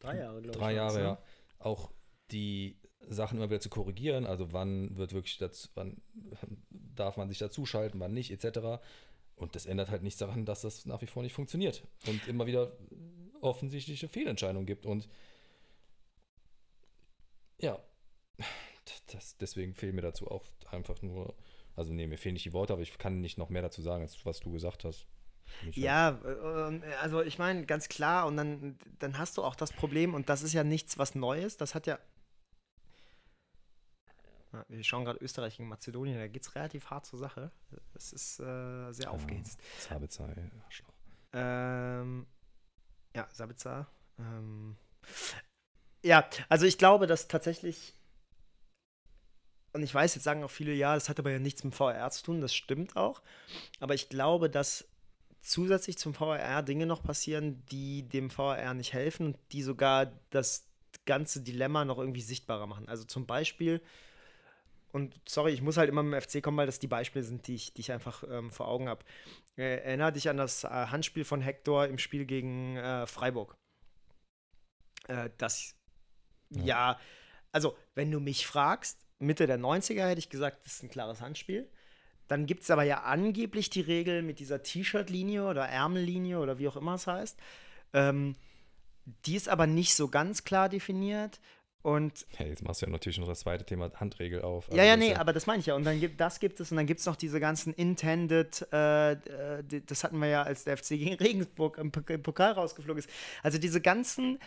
drei 0.00 0.18
Jahre, 0.18 0.42
glaube 0.42 0.58
drei 0.58 0.74
Jahre, 0.74 1.00
ja, 1.00 1.22
auch 1.58 1.92
die 2.30 2.78
Sachen 3.08 3.38
immer 3.38 3.50
wieder 3.50 3.60
zu 3.60 3.70
korrigieren. 3.70 4.26
Also 4.26 4.52
wann 4.52 4.96
wird 4.96 5.12
wirklich 5.12 5.38
dazu, 5.38 5.68
wann 5.74 6.02
darf 6.70 7.16
man 7.16 7.28
sich 7.28 7.38
dazuschalten, 7.38 8.00
wann 8.00 8.14
nicht, 8.14 8.30
etc. 8.30 8.82
Und 9.36 9.56
das 9.56 9.66
ändert 9.66 9.90
halt 9.90 10.02
nichts 10.02 10.18
daran, 10.18 10.46
dass 10.46 10.62
das 10.62 10.86
nach 10.86 11.02
wie 11.02 11.06
vor 11.06 11.22
nicht 11.22 11.34
funktioniert 11.34 11.86
und 12.06 12.26
immer 12.28 12.46
wieder 12.46 12.76
offensichtliche 13.40 14.08
Fehlentscheidungen 14.08 14.66
gibt. 14.66 14.86
Und 14.86 15.08
ja, 17.60 17.78
das, 19.12 19.36
deswegen 19.36 19.74
fehlen 19.74 19.94
mir 19.94 20.02
dazu 20.02 20.28
auch 20.28 20.44
einfach 20.70 21.02
nur, 21.02 21.34
also 21.74 21.92
nee, 21.92 22.06
mir 22.06 22.18
fehlen 22.18 22.34
nicht 22.34 22.46
die 22.46 22.52
Worte, 22.52 22.72
aber 22.72 22.82
ich 22.82 22.96
kann 22.98 23.20
nicht 23.20 23.38
noch 23.38 23.48
mehr 23.48 23.62
dazu 23.62 23.82
sagen, 23.82 24.02
als 24.02 24.24
was 24.24 24.40
du 24.40 24.52
gesagt 24.52 24.84
hast. 24.84 25.06
Ja, 25.72 26.20
ähm, 26.24 26.82
also 27.00 27.22
ich 27.22 27.38
meine, 27.38 27.66
ganz 27.66 27.88
klar, 27.88 28.26
und 28.26 28.36
dann, 28.36 28.78
dann 28.98 29.18
hast 29.18 29.36
du 29.36 29.44
auch 29.44 29.54
das 29.54 29.72
Problem, 29.72 30.14
und 30.14 30.28
das 30.28 30.42
ist 30.42 30.52
ja 30.52 30.64
nichts, 30.64 30.98
was 30.98 31.14
Neues, 31.14 31.56
das 31.56 31.74
hat 31.74 31.86
ja. 31.86 31.98
Wir 34.68 34.84
schauen 34.84 35.04
gerade 35.04 35.18
Österreich 35.18 35.56
gegen 35.56 35.68
Mazedonien, 35.68 36.16
da 36.16 36.28
geht 36.28 36.42
es 36.42 36.54
relativ 36.54 36.88
hart 36.88 37.06
zur 37.06 37.18
Sache. 37.18 37.50
Es 37.94 38.12
ist 38.12 38.38
äh, 38.38 38.92
sehr 38.92 39.06
ja, 39.06 39.10
aufgehitzt. 39.10 39.58
Sabitzer, 39.80 40.28
Arschloch. 40.64 40.94
Ähm, 41.32 42.26
ja, 43.16 43.26
Sabitzer. 43.32 43.88
Ähm, 44.18 44.76
ja, 46.04 46.28
also 46.48 46.66
ich 46.66 46.78
glaube, 46.78 47.08
dass 47.08 47.26
tatsächlich 47.26 47.96
und 49.74 49.82
ich 49.82 49.92
weiß, 49.92 50.14
jetzt 50.14 50.22
sagen 50.22 50.44
auch 50.44 50.50
viele, 50.52 50.72
ja, 50.72 50.94
das 50.94 51.08
hat 51.08 51.18
aber 51.18 51.32
ja 51.32 51.40
nichts 51.40 51.64
mit 51.64 51.74
VR 51.74 52.08
zu 52.10 52.22
tun, 52.22 52.40
das 52.40 52.54
stimmt 52.54 52.96
auch. 52.96 53.22
Aber 53.80 53.94
ich 53.94 54.08
glaube, 54.08 54.48
dass 54.48 54.88
zusätzlich 55.44 55.98
zum 55.98 56.14
VRR 56.14 56.62
Dinge 56.62 56.86
noch 56.86 57.02
passieren, 57.02 57.64
die 57.70 58.08
dem 58.08 58.30
VRR 58.30 58.74
nicht 58.74 58.92
helfen 58.92 59.26
und 59.26 59.38
die 59.52 59.62
sogar 59.62 60.12
das 60.30 60.66
ganze 61.04 61.42
Dilemma 61.42 61.84
noch 61.84 61.98
irgendwie 61.98 62.22
sichtbarer 62.22 62.66
machen. 62.66 62.88
Also 62.88 63.04
zum 63.04 63.26
Beispiel, 63.26 63.82
und 64.92 65.20
sorry, 65.28 65.52
ich 65.52 65.60
muss 65.60 65.76
halt 65.76 65.88
immer 65.88 66.02
mit 66.02 66.14
dem 66.14 66.28
FC 66.28 66.42
kommen, 66.42 66.56
weil 66.56 66.66
das 66.66 66.78
die 66.78 66.86
Beispiele 66.86 67.24
sind, 67.24 67.46
die 67.46 67.56
ich, 67.56 67.74
die 67.74 67.82
ich 67.82 67.92
einfach 67.92 68.24
ähm, 68.28 68.50
vor 68.50 68.68
Augen 68.68 68.88
habe. 68.88 69.04
Äh, 69.56 69.80
erinnere 69.84 70.12
dich 70.12 70.28
an 70.28 70.36
das 70.36 70.64
äh, 70.64 70.68
Handspiel 70.68 71.24
von 71.24 71.42
Hector 71.42 71.86
im 71.86 71.98
Spiel 71.98 72.24
gegen 72.24 72.76
äh, 72.76 73.06
Freiburg. 73.06 73.56
Äh, 75.08 75.30
das, 75.36 75.74
ja. 76.50 76.64
ja, 76.64 77.00
also 77.52 77.76
wenn 77.94 78.10
du 78.10 78.18
mich 78.18 78.46
fragst, 78.46 79.04
Mitte 79.18 79.46
der 79.46 79.58
90er 79.58 80.08
hätte 80.08 80.20
ich 80.20 80.30
gesagt, 80.30 80.64
das 80.64 80.74
ist 80.74 80.82
ein 80.82 80.90
klares 80.90 81.20
Handspiel. 81.20 81.70
Dann 82.28 82.46
gibt 82.46 82.62
es 82.62 82.70
aber 82.70 82.84
ja 82.84 83.02
angeblich 83.02 83.70
die 83.70 83.82
Regel 83.82 84.22
mit 84.22 84.38
dieser 84.38 84.62
T-Shirt-Linie 84.62 85.46
oder 85.46 85.66
Ärmellinie 85.66 86.38
oder 86.38 86.58
wie 86.58 86.68
auch 86.68 86.76
immer 86.76 86.94
es 86.94 87.06
heißt. 87.06 87.38
Ähm, 87.92 88.34
die 89.26 89.36
ist 89.36 89.48
aber 89.48 89.66
nicht 89.66 89.94
so 89.94 90.08
ganz 90.08 90.44
klar 90.44 90.68
definiert. 90.68 91.40
Und 91.82 92.24
hey, 92.36 92.48
jetzt 92.48 92.62
machst 92.62 92.80
du 92.80 92.86
ja 92.86 92.92
natürlich 92.92 93.18
noch 93.18 93.28
das 93.28 93.40
zweite 93.40 93.66
Thema 93.66 93.90
Handregel 93.94 94.40
auf. 94.40 94.68
Also 94.68 94.78
ja, 94.78 94.84
ja, 94.84 94.96
nee, 94.96 95.10
ja 95.10 95.20
aber 95.20 95.34
das 95.34 95.46
meine 95.46 95.60
ich 95.60 95.66
ja. 95.66 95.74
Und 95.74 95.84
dann 95.84 96.00
gibt 96.00 96.18
das 96.18 96.40
gibt 96.40 96.58
es 96.60 96.70
und 96.70 96.78
dann 96.78 96.86
gibt 96.86 97.00
es 97.00 97.04
noch 97.04 97.14
diese 97.14 97.40
ganzen 97.40 97.74
Intended, 97.74 98.62
äh, 98.72 99.16
das 99.86 100.02
hatten 100.02 100.18
wir 100.18 100.28
ja, 100.28 100.42
als 100.44 100.64
der 100.64 100.78
FC 100.78 100.88
gegen 100.90 101.14
Regensburg 101.16 101.76
im, 101.76 101.92
Pokal 101.92 102.52
rausgeflogen 102.52 103.00
ist. 103.00 103.10
Also 103.42 103.58
diese 103.58 103.82
ganzen, 103.82 104.38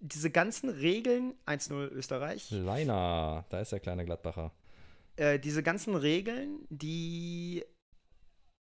diese 0.00 0.30
ganzen 0.30 0.70
Regeln, 0.70 1.34
1-0 1.46 1.88
Österreich. 1.92 2.50
Leiner, 2.50 3.44
da 3.48 3.60
ist 3.60 3.70
der 3.70 3.78
kleine 3.78 4.04
Gladbacher. 4.04 4.50
Äh, 5.20 5.38
diese 5.38 5.62
ganzen 5.62 5.96
Regeln, 5.96 6.66
die 6.70 7.62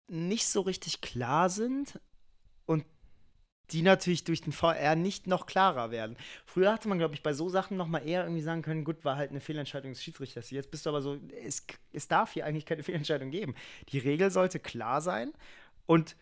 nicht 0.08 0.48
so 0.48 0.62
richtig 0.62 1.00
klar 1.00 1.48
sind 1.48 2.00
und 2.66 2.84
die 3.70 3.82
natürlich 3.82 4.24
durch 4.24 4.40
den 4.40 4.52
VR 4.52 4.96
nicht 4.96 5.28
noch 5.28 5.46
klarer 5.46 5.92
werden. 5.92 6.16
Früher 6.44 6.72
hatte 6.72 6.88
man, 6.88 6.98
glaube 6.98 7.14
ich, 7.14 7.22
bei 7.22 7.34
so 7.34 7.48
Sachen 7.48 7.76
noch 7.76 7.86
mal 7.86 8.00
eher 8.00 8.24
irgendwie 8.24 8.42
sagen 8.42 8.62
können, 8.62 8.82
gut, 8.82 9.04
war 9.04 9.14
halt 9.14 9.30
eine 9.30 9.40
Fehlentscheidung 9.40 9.92
des 9.92 10.02
Schiedsrichters. 10.02 10.50
Jetzt 10.50 10.72
bist 10.72 10.86
du 10.86 10.90
aber 10.90 11.02
so, 11.02 11.20
es, 11.40 11.64
es 11.92 12.08
darf 12.08 12.32
hier 12.32 12.44
eigentlich 12.46 12.66
keine 12.66 12.82
Fehlentscheidung 12.82 13.30
geben. 13.30 13.54
Die 13.90 13.98
Regel 13.98 14.32
sollte 14.32 14.58
klar 14.58 15.00
sein 15.00 15.32
und 15.86 16.16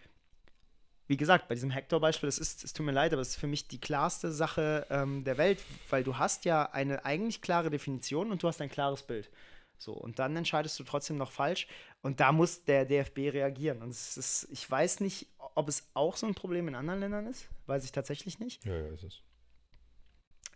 wie 1.06 1.16
gesagt, 1.16 1.48
bei 1.48 1.54
diesem 1.54 1.70
Hector-Beispiel, 1.70 2.28
es 2.28 2.38
ist, 2.38 2.64
es 2.64 2.74
tut 2.74 2.84
mir 2.84 2.92
leid, 2.92 3.14
aber 3.14 3.22
es 3.22 3.30
ist 3.30 3.36
für 3.36 3.46
mich 3.46 3.66
die 3.66 3.80
klarste 3.80 4.30
Sache 4.30 4.86
ähm, 4.90 5.24
der 5.24 5.38
Welt, 5.38 5.58
weil 5.88 6.04
du 6.04 6.18
hast 6.18 6.44
ja 6.44 6.70
eine 6.70 7.06
eigentlich 7.06 7.40
klare 7.40 7.70
Definition 7.70 8.30
und 8.30 8.42
du 8.42 8.48
hast 8.48 8.60
ein 8.60 8.68
klares 8.68 9.02
Bild. 9.04 9.30
So, 9.78 9.92
und 9.92 10.18
dann 10.18 10.36
entscheidest 10.36 10.78
du 10.78 10.84
trotzdem 10.84 11.16
noch 11.16 11.30
falsch. 11.30 11.68
Und 12.02 12.20
da 12.20 12.32
muss 12.32 12.64
der 12.64 12.84
DFB 12.84 13.18
reagieren. 13.32 13.80
Und 13.80 13.90
es 13.90 14.16
ist, 14.16 14.48
ich 14.50 14.68
weiß 14.68 15.00
nicht, 15.00 15.28
ob 15.54 15.68
es 15.68 15.88
auch 15.94 16.16
so 16.16 16.26
ein 16.26 16.34
Problem 16.34 16.68
in 16.68 16.74
anderen 16.74 17.00
Ländern 17.00 17.26
ist. 17.26 17.48
Weiß 17.66 17.84
ich 17.84 17.92
tatsächlich 17.92 18.40
nicht. 18.40 18.64
Ja, 18.64 18.74
ja, 18.74 18.88
ist 18.88 19.04
es. 19.04 19.22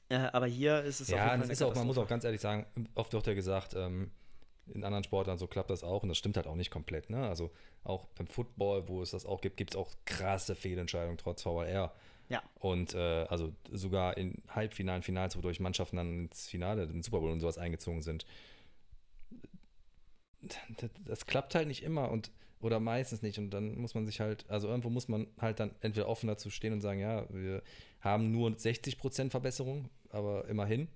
Äh, 0.09 0.29
aber 0.33 0.47
hier 0.47 0.83
ist 0.83 1.01
es 1.01 1.09
ja, 1.09 1.37
das 1.37 1.49
ist 1.49 1.63
auch, 1.63 1.75
man 1.75 1.87
muss 1.87 1.99
auch 1.99 2.09
ganz 2.09 2.25
ehrlich 2.25 2.41
sagen, 2.41 2.67
oft 2.95 3.13
wird 3.13 3.27
ja 3.27 3.35
gesagt, 3.35 3.75
ähm, 3.75 4.11
in 4.67 4.85
anderen 4.85 5.05
Sportarten 5.05 5.39
so 5.39 5.47
klappt 5.47 5.71
das 5.71 5.85
auch 5.85 6.03
und 6.03 6.09
das 6.09 6.19
stimmt 6.19 6.37
halt 6.37 6.47
auch 6.47 6.55
nicht 6.55 6.71
komplett. 6.71 7.09
Ne? 7.09 7.27
Also 7.29 7.51
auch 7.85 8.07
beim 8.17 8.27
Football, 8.27 8.89
wo 8.89 9.03
es 9.03 9.13
das 9.13 9.25
auch 9.25 9.41
gibt, 9.41 9.57
gibt 9.57 9.75
es 9.75 9.77
auch 9.77 9.91
krasse 10.05 10.55
Fehlentscheidungen 10.55 11.17
trotz 11.17 11.47
VAR. 11.47 11.95
Ja. 12.29 12.43
Und 12.61 12.95
äh, 12.95 13.25
also 13.29 13.53
sogar 13.71 14.17
in 14.17 14.43
Halbfinalen, 14.49 15.03
Finals, 15.03 15.37
wodurch 15.37 15.61
Mannschaften 15.61 15.97
dann 15.97 16.25
ins 16.27 16.49
Finale, 16.49 16.87
den 16.87 17.03
Super 17.03 17.21
Bowl 17.21 17.31
und 17.31 17.41
sowas 17.41 17.59
eingezogen 17.59 18.03
sind 18.03 18.27
das, 20.43 20.91
das, 21.05 21.27
klappt 21.27 21.55
halt 21.55 21.69
nicht 21.69 21.83
immer 21.83 22.11
und 22.11 22.31
oder 22.61 22.79
meistens 22.81 23.23
nicht 23.23 23.39
und 23.39 23.51
dann 23.51 23.77
muss 23.77 23.95
man 23.95 24.07
sich 24.07 24.21
halt, 24.21 24.45
also 24.49 24.69
irgendwo 24.69 24.91
muss 24.91 25.09
man 25.09 25.27
halt 25.41 25.61
dann 25.61 25.75
entweder 25.81 26.09
offen 26.09 26.29
dazu 26.29 26.51
stehen 26.51 26.73
und 26.73 26.81
sagen, 26.81 27.01
ja, 27.01 27.27
wir 27.31 27.63
haben 28.01 28.31
nur 28.31 28.51
60% 28.51 29.31
Verbesserung, 29.31 29.89
aber 30.11 30.47
immerhin. 30.49 30.89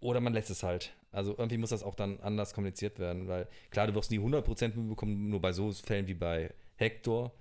Oder 0.00 0.20
man 0.20 0.32
lässt 0.32 0.50
es 0.50 0.62
halt. 0.62 0.94
Also 1.12 1.36
irgendwie 1.36 1.58
muss 1.58 1.70
das 1.70 1.82
auch 1.82 1.94
dann 1.94 2.20
anders 2.20 2.54
kommuniziert 2.54 2.98
werden, 2.98 3.28
weil 3.28 3.46
klar, 3.70 3.86
du 3.86 3.94
wirst 3.94 4.10
nie 4.10 4.18
100% 4.18 4.88
bekommen, 4.88 5.28
nur 5.28 5.40
bei 5.40 5.52
so 5.52 5.72
Fällen 5.72 6.06
wie 6.06 6.14
bei 6.14 6.52
Hector 6.76 7.32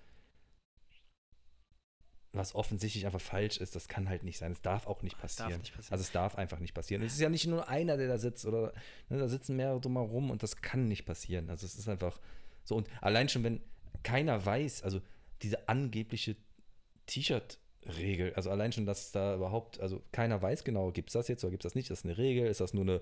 was 2.31 2.53
offensichtlich 2.53 3.05
einfach 3.05 3.21
falsch 3.21 3.57
ist, 3.57 3.75
das 3.75 3.87
kann 3.87 4.07
halt 4.07 4.23
nicht 4.23 4.37
sein. 4.37 4.51
Es 4.51 4.61
darf 4.61 4.85
auch 4.85 5.01
nicht 5.01 5.19
passieren. 5.19 5.59
Nicht 5.59 5.75
passieren. 5.75 5.93
Also 5.93 6.03
es 6.03 6.11
darf 6.11 6.35
einfach 6.35 6.59
nicht 6.59 6.73
passieren. 6.73 7.01
Es 7.01 7.13
ist 7.13 7.19
ja 7.19 7.29
nicht 7.29 7.47
nur 7.47 7.67
einer, 7.67 7.97
der 7.97 8.07
da 8.07 8.17
sitzt 8.17 8.45
oder 8.45 8.73
ne, 9.09 9.17
da 9.17 9.27
sitzen 9.27 9.55
mehrere 9.55 9.79
drumherum 9.79 10.29
und 10.29 10.43
das 10.43 10.61
kann 10.61 10.87
nicht 10.87 11.05
passieren. 11.05 11.49
Also 11.49 11.65
es 11.65 11.75
ist 11.75 11.89
einfach 11.89 12.19
so. 12.63 12.75
Und 12.75 12.87
allein 13.01 13.29
schon, 13.29 13.43
wenn 13.43 13.61
keiner 14.03 14.45
weiß, 14.45 14.83
also 14.83 15.01
diese 15.41 15.67
angebliche 15.67 16.35
T-Shirt-Regel, 17.07 18.33
also 18.35 18.51
allein 18.51 18.71
schon, 18.71 18.85
dass 18.85 19.11
da 19.11 19.35
überhaupt, 19.35 19.79
also 19.79 20.03
keiner 20.11 20.39
weiß 20.39 20.63
genau, 20.63 20.91
gibt 20.91 21.09
es 21.09 21.13
das 21.13 21.27
jetzt 21.29 21.43
oder 21.43 21.51
gibt 21.51 21.65
es 21.65 21.71
das 21.71 21.75
nicht? 21.75 21.89
Ist 21.89 22.03
das 22.03 22.05
eine 22.05 22.17
Regel? 22.17 22.45
Ist 22.45 22.61
das 22.61 22.73
nur 22.73 22.83
eine 22.83 23.01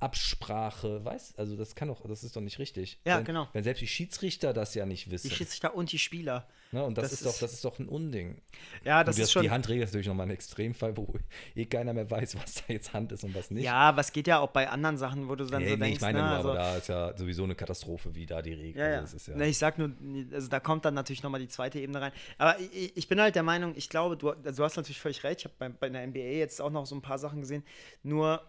Absprache, 0.00 1.04
weißt 1.04 1.38
also 1.38 1.56
das 1.56 1.74
kann 1.74 1.88
doch, 1.88 2.06
das 2.06 2.24
ist 2.24 2.36
doch 2.36 2.40
nicht 2.40 2.58
richtig. 2.58 2.98
Ja, 3.04 3.18
wenn, 3.18 3.24
genau. 3.24 3.48
Wenn 3.52 3.64
selbst 3.64 3.80
die 3.80 3.86
Schiedsrichter 3.86 4.52
das 4.52 4.74
ja 4.74 4.84
nicht 4.84 5.10
wissen. 5.10 5.28
Die 5.28 5.34
Schiedsrichter 5.34 5.74
und 5.74 5.92
die 5.92 5.98
Spieler. 5.98 6.46
Ne? 6.72 6.84
Und 6.84 6.98
das, 6.98 7.04
das 7.04 7.12
ist, 7.12 7.20
ist, 7.20 7.26
doch, 7.26 7.38
das 7.40 7.52
ist 7.52 7.64
doch 7.64 7.78
ein 7.78 7.88
Unding. 7.88 8.42
Ja, 8.84 9.04
das, 9.04 9.16
das 9.16 9.26
ist 9.26 9.32
schon. 9.32 9.42
Die 9.42 9.50
Handregel 9.50 9.84
ist 9.84 9.90
natürlich 9.90 10.08
nochmal 10.08 10.26
ein 10.26 10.32
Extremfall, 10.32 10.96
wo 10.96 11.14
eh 11.54 11.64
keiner 11.66 11.92
mehr 11.94 12.10
weiß, 12.10 12.36
was 12.36 12.54
da 12.54 12.62
jetzt 12.72 12.92
Hand 12.92 13.12
ist 13.12 13.22
und 13.22 13.34
was 13.34 13.50
nicht. 13.50 13.64
Ja, 13.64 13.96
was 13.96 14.12
geht 14.12 14.26
ja 14.26 14.40
auch 14.40 14.50
bei 14.50 14.68
anderen 14.68 14.98
Sachen, 14.98 15.28
wo 15.28 15.36
du 15.36 15.44
dann 15.46 15.62
nee, 15.62 15.70
so 15.70 15.76
nee, 15.76 15.80
denkst, 15.80 15.96
ich 15.96 16.02
meine 16.02 16.18
ne, 16.18 16.24
nur, 16.24 16.36
also, 16.36 16.50
aber 16.50 16.58
da 16.58 16.76
ist 16.76 16.88
ja 16.88 17.16
sowieso 17.16 17.44
eine 17.44 17.54
Katastrophe, 17.54 18.14
wie 18.14 18.26
da 18.26 18.42
die 18.42 18.54
Regel 18.54 18.80
ja, 18.80 18.90
ja. 18.90 19.00
ist. 19.00 19.28
Ja. 19.28 19.36
Nee, 19.36 19.48
ich 19.48 19.58
sag 19.58 19.78
nur, 19.78 19.92
also 20.32 20.48
da 20.48 20.58
kommt 20.58 20.84
dann 20.84 20.94
natürlich 20.94 21.22
nochmal 21.22 21.40
die 21.40 21.48
zweite 21.48 21.78
Ebene 21.78 22.00
rein. 22.00 22.12
Aber 22.38 22.58
ich, 22.58 22.96
ich, 22.96 23.08
bin 23.08 23.20
halt 23.20 23.36
der 23.36 23.44
Meinung, 23.44 23.74
ich 23.76 23.88
glaube, 23.88 24.16
du, 24.16 24.30
also 24.30 24.52
du 24.52 24.64
hast 24.64 24.76
natürlich 24.76 25.00
völlig 25.00 25.22
recht. 25.22 25.40
Ich 25.40 25.44
habe 25.44 25.54
bei, 25.58 25.68
bei 25.68 25.88
der 25.88 26.06
NBA 26.06 26.18
jetzt 26.18 26.60
auch 26.60 26.70
noch 26.70 26.86
so 26.86 26.96
ein 26.96 27.02
paar 27.02 27.18
Sachen 27.18 27.40
gesehen. 27.40 27.62
Nur 28.02 28.42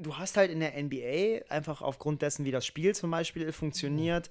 du 0.00 0.16
hast 0.16 0.36
halt 0.36 0.50
in 0.50 0.60
der 0.60 0.80
NBA 0.82 1.44
einfach 1.48 1.82
aufgrund 1.82 2.22
dessen, 2.22 2.44
wie 2.44 2.50
das 2.50 2.66
Spiel 2.66 2.94
zum 2.94 3.10
Beispiel 3.10 3.52
funktioniert, 3.52 4.30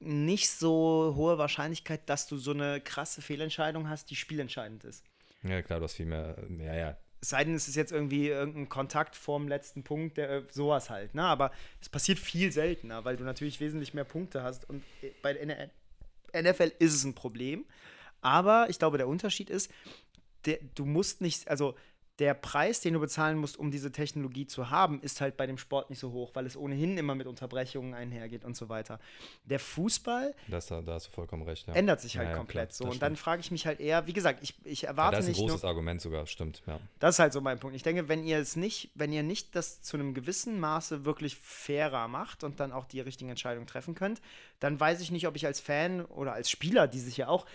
nicht 0.00 0.50
so 0.50 1.14
hohe 1.16 1.38
Wahrscheinlichkeit, 1.38 2.08
dass 2.08 2.26
du 2.26 2.36
so 2.36 2.52
eine 2.52 2.80
krasse 2.80 3.22
Fehlentscheidung 3.22 3.88
hast, 3.88 4.10
die 4.10 4.16
spielentscheidend 4.16 4.84
ist. 4.84 5.04
Ja, 5.42 5.62
klar, 5.62 5.78
du 5.78 5.84
hast 5.84 5.94
viel 5.94 6.06
mehr, 6.06 6.36
ja, 6.58 6.74
ja. 6.74 6.96
Es 7.20 7.30
sei 7.30 7.44
denn, 7.44 7.54
es 7.54 7.68
ist 7.68 7.76
jetzt 7.76 7.92
irgendwie 7.92 8.28
irgendein 8.28 8.68
Kontakt 8.68 9.14
vorm 9.14 9.46
letzten 9.46 9.84
Punkt, 9.84 10.16
der, 10.16 10.30
äh, 10.30 10.42
sowas 10.50 10.90
halt, 10.90 11.14
ne? 11.14 11.22
Aber 11.22 11.52
es 11.80 11.88
passiert 11.88 12.18
viel 12.18 12.50
seltener, 12.50 13.04
weil 13.04 13.16
du 13.16 13.22
natürlich 13.22 13.60
wesentlich 13.60 13.94
mehr 13.94 14.04
Punkte 14.04 14.42
hast. 14.42 14.68
Und 14.68 14.82
bei 15.22 15.32
der 15.32 15.70
NFL 16.34 16.72
ist 16.80 16.94
es 16.94 17.04
ein 17.04 17.14
Problem. 17.14 17.64
Aber 18.22 18.66
ich 18.70 18.78
glaube, 18.80 18.98
der 18.98 19.06
Unterschied 19.06 19.50
ist, 19.50 19.70
der, 20.46 20.58
du 20.74 20.84
musst 20.84 21.20
nicht, 21.20 21.46
also 21.48 21.76
der 22.18 22.34
Preis, 22.34 22.80
den 22.80 22.94
du 22.94 23.00
bezahlen 23.00 23.38
musst, 23.38 23.56
um 23.56 23.70
diese 23.70 23.90
Technologie 23.90 24.46
zu 24.46 24.70
haben, 24.70 25.00
ist 25.00 25.20
halt 25.20 25.36
bei 25.36 25.46
dem 25.46 25.56
Sport 25.56 25.88
nicht 25.88 25.98
so 25.98 26.12
hoch, 26.12 26.30
weil 26.34 26.44
es 26.46 26.56
ohnehin 26.56 26.98
immer 26.98 27.14
mit 27.14 27.26
Unterbrechungen 27.26 27.94
einhergeht 27.94 28.44
und 28.44 28.56
so 28.56 28.68
weiter. 28.68 29.00
Der 29.44 29.58
Fußball 29.58 30.34
das, 30.48 30.66
da, 30.66 30.82
hast 30.86 31.06
du 31.06 31.10
vollkommen 31.10 31.42
recht, 31.42 31.66
ja. 31.66 31.74
ändert 31.74 32.00
sich 32.00 32.18
halt 32.18 32.28
ja, 32.28 32.32
ja, 32.32 32.36
komplett 32.36 32.70
klar, 32.70 32.86
so. 32.86 32.92
Und 32.92 33.00
dann 33.00 33.16
frage 33.16 33.40
ich 33.40 33.50
mich 33.50 33.66
halt 33.66 33.80
eher, 33.80 34.06
wie 34.06 34.12
gesagt, 34.12 34.42
ich, 34.42 34.54
ich 34.64 34.84
erwarte 34.84 35.16
ja, 35.16 35.20
das 35.20 35.24
ist 35.24 35.28
nicht. 35.30 35.40
ein 35.40 35.48
großes 35.48 35.62
nur, 35.62 35.70
Argument 35.70 36.00
sogar, 36.02 36.26
stimmt, 36.26 36.62
ja. 36.66 36.78
Das 36.98 37.16
ist 37.16 37.18
halt 37.18 37.32
so 37.32 37.40
mein 37.40 37.58
Punkt. 37.58 37.74
Ich 37.76 37.82
denke, 37.82 38.08
wenn 38.08 38.24
ihr 38.24 38.38
es 38.38 38.56
nicht, 38.56 38.90
wenn 38.94 39.12
ihr 39.12 39.22
nicht 39.22 39.56
das 39.56 39.80
zu 39.80 39.96
einem 39.96 40.12
gewissen 40.12 40.60
Maße 40.60 41.06
wirklich 41.06 41.36
fairer 41.36 42.08
macht 42.08 42.44
und 42.44 42.60
dann 42.60 42.72
auch 42.72 42.84
die 42.84 43.00
richtigen 43.00 43.30
Entscheidungen 43.30 43.66
treffen 43.66 43.94
könnt, 43.94 44.20
dann 44.60 44.78
weiß 44.78 45.00
ich 45.00 45.10
nicht, 45.10 45.26
ob 45.26 45.34
ich 45.34 45.46
als 45.46 45.60
Fan 45.60 46.04
oder 46.04 46.34
als 46.34 46.50
Spieler, 46.50 46.86
die 46.86 47.00
sich 47.00 47.16
ja 47.16 47.28
auch, 47.28 47.46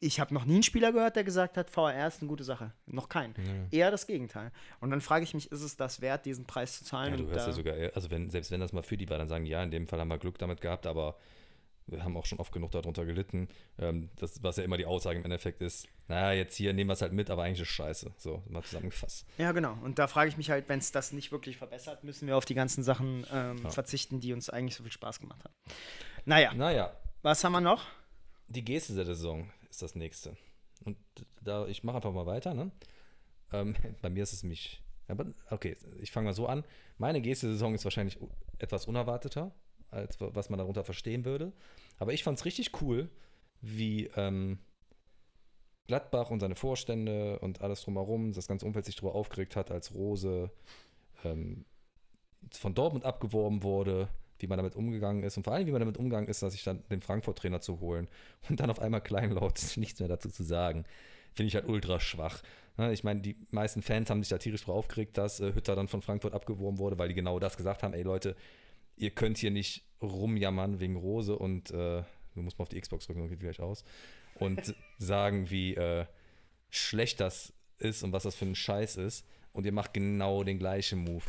ich 0.00 0.20
habe 0.20 0.34
noch 0.34 0.44
nie 0.44 0.54
einen 0.54 0.62
Spieler 0.62 0.92
gehört, 0.92 1.16
der 1.16 1.24
gesagt 1.24 1.56
hat, 1.56 1.70
VR 1.70 2.06
ist 2.06 2.20
eine 2.20 2.28
gute 2.28 2.44
Sache. 2.44 2.72
Noch 2.86 3.08
keinen. 3.08 3.34
Eher 3.70 3.90
das 3.90 3.99
Gegenteil. 4.06 4.52
Und 4.80 4.90
dann 4.90 5.00
frage 5.00 5.24
ich 5.24 5.34
mich, 5.34 5.50
ist 5.50 5.62
es 5.62 5.76
das 5.76 6.00
wert, 6.00 6.26
diesen 6.26 6.46
Preis 6.46 6.78
zu 6.78 6.84
zahlen? 6.84 7.12
Ja, 7.12 7.16
du 7.16 7.28
hörst 7.28 7.46
ja 7.46 7.52
sogar, 7.52 7.74
also 7.94 8.10
wenn, 8.10 8.30
selbst 8.30 8.50
wenn 8.50 8.60
das 8.60 8.72
mal 8.72 8.82
für 8.82 8.96
die 8.96 9.08
war, 9.08 9.18
dann 9.18 9.28
sagen 9.28 9.46
ja, 9.46 9.62
in 9.62 9.70
dem 9.70 9.86
Fall 9.86 10.00
haben 10.00 10.08
wir 10.08 10.18
Glück 10.18 10.38
damit 10.38 10.60
gehabt, 10.60 10.86
aber 10.86 11.16
wir 11.90 12.04
haben 12.04 12.16
auch 12.16 12.26
schon 12.26 12.38
oft 12.38 12.52
genug 12.52 12.70
darunter 12.70 13.04
gelitten. 13.04 13.48
Ähm, 13.78 14.10
das, 14.16 14.42
was 14.42 14.56
ja 14.56 14.64
immer 14.64 14.76
die 14.76 14.86
Aussage 14.86 15.18
im 15.18 15.24
Endeffekt 15.24 15.60
ist, 15.60 15.88
naja, 16.08 16.32
jetzt 16.32 16.56
hier 16.56 16.72
nehmen 16.72 16.88
wir 16.88 16.94
es 16.94 17.02
halt 17.02 17.12
mit, 17.12 17.30
aber 17.30 17.42
eigentlich 17.42 17.60
ist 17.60 17.68
scheiße. 17.68 18.12
So, 18.16 18.42
mal 18.48 18.62
zusammengefasst. 18.62 19.26
Ja, 19.38 19.52
genau. 19.52 19.76
Und 19.82 19.98
da 19.98 20.06
frage 20.06 20.28
ich 20.28 20.36
mich 20.36 20.50
halt, 20.50 20.68
wenn 20.68 20.78
es 20.78 20.92
das 20.92 21.12
nicht 21.12 21.32
wirklich 21.32 21.56
verbessert, 21.56 22.04
müssen 22.04 22.26
wir 22.26 22.36
auf 22.36 22.44
die 22.44 22.54
ganzen 22.54 22.82
Sachen 22.82 23.26
ähm, 23.32 23.60
ja. 23.62 23.70
verzichten, 23.70 24.20
die 24.20 24.32
uns 24.32 24.50
eigentlich 24.50 24.76
so 24.76 24.82
viel 24.82 24.92
Spaß 24.92 25.20
gemacht 25.20 25.44
haben. 25.44 25.54
Naja. 26.24 26.54
Naja. 26.54 26.92
Was 27.22 27.44
haben 27.44 27.52
wir 27.52 27.60
noch? 27.60 27.84
Die 28.48 28.64
Geste 28.64 28.94
der 28.94 29.04
Saison 29.04 29.50
ist 29.68 29.82
das 29.82 29.94
nächste. 29.94 30.36
Und 30.84 30.96
da, 31.42 31.66
ich 31.66 31.84
mache 31.84 31.96
einfach 31.96 32.12
mal 32.12 32.26
weiter, 32.26 32.54
ne? 32.54 32.70
Ähm, 33.52 33.74
bei 34.02 34.10
mir 34.10 34.22
ist 34.22 34.32
es 34.32 34.42
mich. 34.42 34.82
Okay, 35.50 35.76
ich 36.00 36.12
fange 36.12 36.26
mal 36.26 36.34
so 36.34 36.46
an. 36.46 36.64
Meine 36.96 37.20
Geste 37.20 37.46
der 37.46 37.54
Saison 37.54 37.74
ist 37.74 37.82
wahrscheinlich 37.84 38.18
etwas 38.58 38.86
unerwarteter, 38.86 39.52
als 39.90 40.20
was 40.20 40.50
man 40.50 40.58
darunter 40.58 40.84
verstehen 40.84 41.24
würde. 41.24 41.52
Aber 41.98 42.12
ich 42.12 42.22
fand 42.22 42.38
es 42.38 42.44
richtig 42.44 42.80
cool, 42.80 43.10
wie 43.60 44.06
ähm, 44.14 44.58
Gladbach 45.88 46.30
und 46.30 46.38
seine 46.38 46.54
Vorstände 46.54 47.40
und 47.40 47.60
alles 47.60 47.82
drumherum, 47.82 48.32
das 48.32 48.46
ganze 48.46 48.66
Umfeld 48.66 48.84
sich 48.84 48.94
darüber 48.94 49.16
aufgeregt 49.16 49.56
hat, 49.56 49.72
als 49.72 49.92
Rose 49.92 50.52
ähm, 51.24 51.64
von 52.52 52.74
Dortmund 52.74 53.04
abgeworben 53.04 53.64
wurde, 53.64 54.08
wie 54.38 54.46
man 54.46 54.56
damit 54.56 54.76
umgegangen 54.76 55.22
ist 55.22 55.36
und 55.36 55.42
vor 55.42 55.52
allem, 55.52 55.66
wie 55.66 55.72
man 55.72 55.80
damit 55.80 55.98
umgegangen 55.98 56.28
ist, 56.28 56.42
dass 56.42 56.52
sich 56.52 56.64
dann 56.64 56.82
den 56.90 57.02
Frankfurt-Trainer 57.02 57.60
zu 57.60 57.80
holen 57.80 58.08
und 58.48 58.60
dann 58.60 58.70
auf 58.70 58.78
einmal 58.78 59.02
kleinlaut 59.02 59.60
nichts 59.76 59.98
mehr 59.98 60.08
dazu 60.08 60.30
zu 60.30 60.44
sagen. 60.44 60.84
Finde 61.34 61.48
ich 61.48 61.54
halt 61.54 61.68
ultra 61.68 62.00
schwach. 62.00 62.42
Ich 62.92 63.04
meine, 63.04 63.20
die 63.20 63.36
meisten 63.50 63.82
Fans 63.82 64.08
haben 64.08 64.22
sich 64.22 64.30
da 64.30 64.38
tierisch 64.38 64.64
drauf 64.64 64.76
aufgeregt, 64.76 65.18
dass 65.18 65.40
äh, 65.40 65.52
Hütter 65.54 65.76
dann 65.76 65.88
von 65.88 66.00
Frankfurt 66.00 66.32
abgeworben 66.32 66.78
wurde, 66.78 66.98
weil 66.98 67.08
die 67.08 67.14
genau 67.14 67.38
das 67.38 67.56
gesagt 67.56 67.82
haben: 67.82 67.92
ey 67.92 68.02
Leute, 68.02 68.36
ihr 68.96 69.10
könnt 69.10 69.38
hier 69.38 69.50
nicht 69.50 69.84
rumjammern 70.02 70.80
wegen 70.80 70.96
Rose 70.96 71.36
und 71.36 71.70
äh, 71.70 72.02
du 72.34 72.42
musst 72.42 72.58
mal 72.58 72.62
auf 72.62 72.68
die 72.68 72.80
Xbox 72.80 73.06
drücken, 73.06 73.28
geht 73.28 73.40
gleich 73.40 73.60
aus. 73.60 73.84
Und 74.36 74.74
sagen, 74.98 75.50
wie 75.50 75.74
äh, 75.74 76.06
schlecht 76.70 77.20
das 77.20 77.52
ist 77.78 78.02
und 78.02 78.12
was 78.12 78.22
das 78.22 78.34
für 78.34 78.46
ein 78.46 78.54
Scheiß 78.54 78.96
ist. 78.96 79.26
Und 79.52 79.66
ihr 79.66 79.72
macht 79.72 79.92
genau 79.92 80.44
den 80.44 80.58
gleichen 80.58 81.00
Move. 81.00 81.24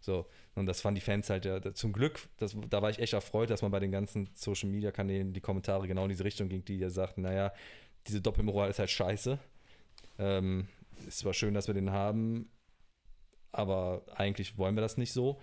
So, 0.00 0.26
und 0.54 0.66
das 0.66 0.80
fanden 0.82 0.96
die 0.96 1.00
Fans 1.00 1.30
halt 1.30 1.46
ja, 1.46 1.74
zum 1.74 1.92
Glück, 1.92 2.28
das, 2.36 2.54
da 2.68 2.82
war 2.82 2.90
ich 2.90 2.98
echt 2.98 3.14
erfreut, 3.14 3.48
dass 3.50 3.62
man 3.62 3.70
bei 3.70 3.80
den 3.80 3.90
ganzen 3.90 4.28
Social 4.34 4.68
Media 4.68 4.92
Kanälen 4.92 5.32
die 5.32 5.40
Kommentare 5.40 5.88
genau 5.88 6.04
in 6.04 6.10
diese 6.10 6.24
Richtung 6.24 6.48
ging, 6.48 6.64
die 6.64 6.78
ja 6.78 6.90
sagten, 6.90 7.22
naja, 7.22 7.52
diese 8.06 8.20
Doppelmoral 8.20 8.68
ist 8.68 8.78
halt 8.78 8.90
scheiße. 8.90 9.38
Ähm, 10.18 10.68
ist 11.04 11.18
zwar 11.18 11.34
schön, 11.34 11.54
dass 11.54 11.66
wir 11.66 11.74
den 11.74 11.90
haben, 11.90 12.50
aber 13.52 14.02
eigentlich 14.14 14.58
wollen 14.58 14.76
wir 14.76 14.80
das 14.82 14.96
nicht 14.96 15.12
so. 15.12 15.40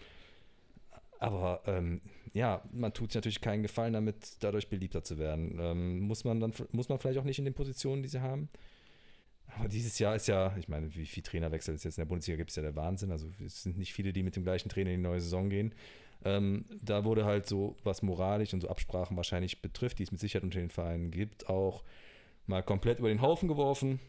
Aber 1.19 1.61
ähm, 1.67 2.01
ja, 2.33 2.63
man 2.71 2.93
tut 2.93 3.11
sich 3.11 3.15
natürlich 3.15 3.41
keinen 3.41 3.61
Gefallen 3.61 3.93
damit, 3.93 4.37
dadurch 4.39 4.69
beliebter 4.69 5.03
zu 5.03 5.17
werden. 5.19 5.57
Ähm, 5.59 5.99
muss 5.99 6.23
man 6.23 6.39
dann 6.39 6.53
muss 6.71 6.89
man 6.89 6.97
vielleicht 6.99 7.19
auch 7.19 7.23
nicht 7.23 7.39
in 7.39 7.45
den 7.45 7.53
Positionen, 7.53 8.01
die 8.01 8.09
sie 8.09 8.21
haben. 8.21 8.49
Aber 9.57 9.67
dieses 9.67 9.99
Jahr 9.99 10.15
ist 10.15 10.27
ja, 10.27 10.55
ich 10.57 10.67
meine, 10.67 10.93
wie 10.95 11.05
viel 11.05 11.23
Trainerwechsel 11.23 11.75
es 11.75 11.83
jetzt 11.83 11.97
in 11.97 12.01
der 12.01 12.09
Bundesliga 12.09 12.37
gibt, 12.37 12.49
ist 12.49 12.55
ja 12.55 12.63
der 12.63 12.75
Wahnsinn. 12.75 13.11
Also 13.11 13.27
es 13.45 13.63
sind 13.63 13.77
nicht 13.77 13.93
viele, 13.93 14.13
die 14.13 14.23
mit 14.23 14.35
dem 14.35 14.43
gleichen 14.43 14.69
Trainer 14.69 14.91
in 14.91 14.97
die 14.97 15.07
neue 15.07 15.19
Saison 15.19 15.49
gehen. 15.49 15.75
Ähm, 16.23 16.65
da 16.81 17.03
wurde 17.03 17.25
halt 17.25 17.47
so, 17.47 17.75
was 17.83 18.01
moralisch 18.01 18.53
und 18.53 18.61
so 18.61 18.69
Absprachen 18.69 19.17
wahrscheinlich 19.17 19.61
betrifft, 19.61 19.99
die 19.99 20.03
es 20.03 20.11
mit 20.11 20.21
Sicherheit 20.21 20.43
unter 20.43 20.59
den 20.59 20.69
Vereinen 20.69 21.11
gibt, 21.11 21.49
auch 21.49 21.83
mal 22.45 22.63
komplett 22.63 22.99
über 22.99 23.09
den 23.09 23.21
Haufen 23.21 23.47
geworfen. 23.47 23.99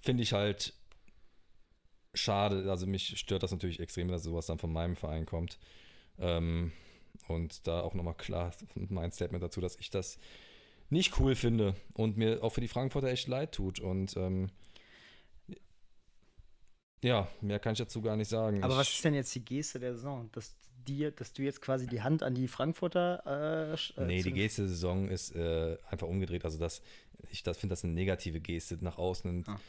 Finde 0.00 0.22
ich 0.22 0.32
halt 0.32 0.74
schade. 2.14 2.70
Also 2.70 2.86
mich 2.86 3.18
stört 3.18 3.42
das 3.42 3.52
natürlich 3.52 3.80
extrem, 3.80 4.08
dass 4.08 4.22
sowas 4.22 4.46
dann 4.46 4.58
von 4.58 4.72
meinem 4.72 4.96
Verein 4.96 5.26
kommt. 5.26 5.58
Ähm, 6.18 6.72
und 7.28 7.66
da 7.66 7.80
auch 7.80 7.94
nochmal 7.94 8.14
klar 8.14 8.52
mein 8.88 9.12
Statement 9.12 9.42
dazu, 9.42 9.60
dass 9.60 9.76
ich 9.76 9.90
das 9.90 10.18
nicht 10.88 11.18
cool 11.20 11.34
finde 11.34 11.74
und 11.94 12.16
mir 12.16 12.42
auch 12.42 12.50
für 12.50 12.60
die 12.60 12.68
Frankfurter 12.68 13.08
echt 13.08 13.28
leid 13.28 13.52
tut. 13.52 13.78
Und 13.78 14.16
ähm, 14.16 14.50
ja, 17.02 17.28
mehr 17.40 17.58
kann 17.58 17.72
ich 17.72 17.78
dazu 17.78 18.02
gar 18.02 18.16
nicht 18.16 18.28
sagen. 18.28 18.62
Aber 18.62 18.74
ich, 18.74 18.80
was 18.80 18.90
ist 18.90 19.04
denn 19.04 19.14
jetzt 19.14 19.34
die 19.34 19.44
Geste 19.44 19.78
der 19.78 19.94
Saison? 19.94 20.28
Dass, 20.32 20.54
dir, 20.86 21.10
dass 21.12 21.32
du 21.32 21.42
jetzt 21.42 21.62
quasi 21.62 21.86
die 21.86 22.02
Hand 22.02 22.22
an 22.22 22.34
die 22.34 22.48
Frankfurter. 22.48 23.76
Äh, 23.96 24.04
nee, 24.04 24.22
die 24.22 24.32
Geste 24.32 24.62
der 24.62 24.70
Saison 24.70 25.08
ist 25.08 25.34
äh, 25.34 25.78
einfach 25.88 26.08
umgedreht. 26.08 26.44
Also, 26.44 26.58
das, 26.58 26.82
ich 27.30 27.42
das 27.42 27.58
finde 27.58 27.72
das 27.72 27.84
eine 27.84 27.92
negative 27.92 28.40
Geste 28.40 28.78
nach 28.80 28.98
außen 28.98 29.44
ah. 29.46 29.60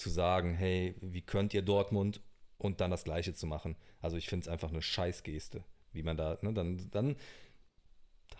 Zu 0.00 0.10
sagen: 0.10 0.54
hey, 0.54 0.94
wie 1.00 1.22
könnt 1.22 1.54
ihr 1.54 1.62
Dortmund 1.62 2.20
und 2.58 2.80
dann 2.80 2.90
das 2.90 3.04
Gleiche 3.04 3.34
zu 3.34 3.46
machen? 3.46 3.76
Also, 4.00 4.16
ich 4.16 4.28
finde 4.28 4.44
es 4.44 4.48
einfach 4.48 4.70
eine 4.70 4.82
Scheißgeste, 4.82 5.64
wie 5.92 6.02
man 6.02 6.16
da, 6.16 6.38
ne, 6.42 6.52
dann, 6.52 6.90
dann 6.90 7.16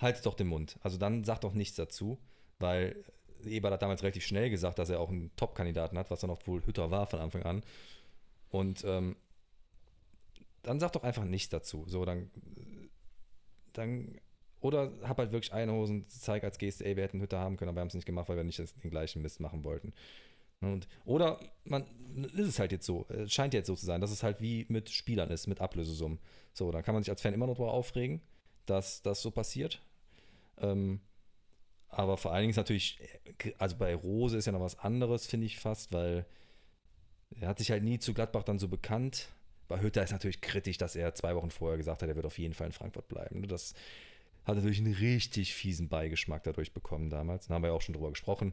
haltet 0.01 0.27
doch 0.27 0.35
den 0.35 0.49
Mund. 0.49 0.79
Also, 0.83 0.99
dann 0.99 1.25
sagt 1.25 1.45
doch 1.45 1.55
nichts 1.55 1.77
dazu, 1.77 2.19
weil 2.59 3.05
Eber 3.45 3.71
hat 3.71 3.83
damals 3.83 4.03
relativ 4.03 4.25
schnell 4.25 4.51
gesagt, 4.51 4.79
dass 4.79 4.91
er 4.91 5.01
auch 5.01 5.09
einen 5.09 5.35
Top-Kandidaten 5.37 5.99
hat, 5.99 6.11
was 6.11 6.21
dann 6.21 6.31
auch 6.31 6.47
wohl 6.47 6.65
Hütter 6.67 6.91
war 6.91 7.07
von 7.07 7.21
Anfang 7.21 7.43
an. 7.45 7.63
Und 8.51 8.85
ähm, 8.85 9.17
dann 10.63 10.81
sag 10.81 10.93
doch 10.93 11.03
einfach 11.03 11.25
nichts 11.25 11.49
dazu. 11.49 11.85
So, 11.87 12.05
dann, 12.05 12.31
dann 13.73 14.21
oder 14.61 14.93
hab 15.03 15.19
halt 15.19 15.33
wirklich 15.33 15.53
eine 15.53 15.73
Hosen, 15.73 16.07
zeig 16.09 16.45
als 16.45 16.59
Geste, 16.59 16.85
ey, 16.85 16.97
wir 16.97 17.05
hätten 17.05 17.21
Hütte 17.21 17.39
haben 17.39 17.57
können, 17.57 17.71
aber 17.71 17.77
wir 17.77 17.81
haben 17.81 17.89
es 17.89 17.95
nicht 17.95 18.07
gemacht, 18.07 18.29
weil 18.29 18.37
wir 18.37 18.45
nicht 18.45 18.59
den 18.59 18.91
gleichen 18.91 19.23
Mist 19.23 19.41
machen 19.41 19.65
wollten. 19.65 19.95
Und, 20.61 20.89
oder 21.05 21.41
man 21.65 21.85
ist 22.35 22.49
es 22.49 22.59
halt 22.59 22.73
jetzt 22.73 22.85
so, 22.85 23.07
es 23.09 23.33
scheint 23.33 23.55
jetzt 23.55 23.67
so 23.67 23.75
zu 23.75 23.87
sein, 23.87 24.01
dass 24.01 24.11
es 24.11 24.23
halt 24.23 24.41
wie 24.41 24.67
mit 24.69 24.91
Spielern 24.91 25.31
ist, 25.31 25.47
mit 25.47 25.61
Ablösesummen. 25.61 26.19
So, 26.53 26.71
dann 26.71 26.83
kann 26.83 26.95
man 26.95 27.03
sich 27.03 27.11
als 27.11 27.23
Fan 27.23 27.33
immer 27.33 27.47
noch 27.47 27.55
darüber 27.55 27.73
aufregen, 27.73 28.21
dass 28.67 29.03
das 29.03 29.23
so 29.23 29.31
passiert. 29.31 29.81
Ähm, 30.59 31.01
aber 31.89 32.17
vor 32.17 32.33
allen 32.33 32.43
Dingen 32.43 32.51
ist 32.51 32.57
natürlich, 32.57 32.99
also 33.59 33.77
bei 33.77 33.95
Rose 33.95 34.37
ist 34.37 34.47
ja 34.47 34.53
noch 34.53 34.61
was 34.61 34.79
anderes, 34.79 35.27
finde 35.27 35.47
ich 35.47 35.59
fast, 35.59 35.93
weil 35.93 36.27
er 37.41 37.49
hat 37.49 37.59
sich 37.59 37.71
halt 37.71 37.83
nie 37.83 37.99
zu 37.99 38.13
Gladbach 38.13 38.43
dann 38.43 38.59
so 38.59 38.69
bekannt. 38.69 39.29
Bei 39.67 39.81
Hütter 39.81 40.03
ist 40.03 40.13
natürlich 40.13 40.41
kritisch, 40.41 40.79
dass 40.79 40.97
er 40.97 41.15
zwei 41.15 41.35
Wochen 41.37 41.51
vorher 41.51 41.79
gesagt 41.79 42.03
hat, 42.03 42.09
er 42.09 42.17
wird 42.17 42.27
auf 42.27 42.39
jeden 42.39 42.55
Fall 42.55 42.67
in 42.67 42.73
Frankfurt 42.73 43.09
bleiben. 43.09 43.47
Das 43.49 43.75
hat 44.45 44.57
natürlich 44.57 44.81
einen 44.81 44.95
richtig 44.95 45.55
fiesen 45.55 45.89
Beigeschmack 45.89 46.43
dadurch 46.43 46.73
bekommen 46.73 47.09
damals. 47.11 47.47
Da 47.47 47.55
haben 47.55 47.63
wir 47.63 47.69
ja 47.69 47.75
auch 47.75 47.83
schon 47.83 47.95
drüber 47.95 48.11
gesprochen. 48.11 48.53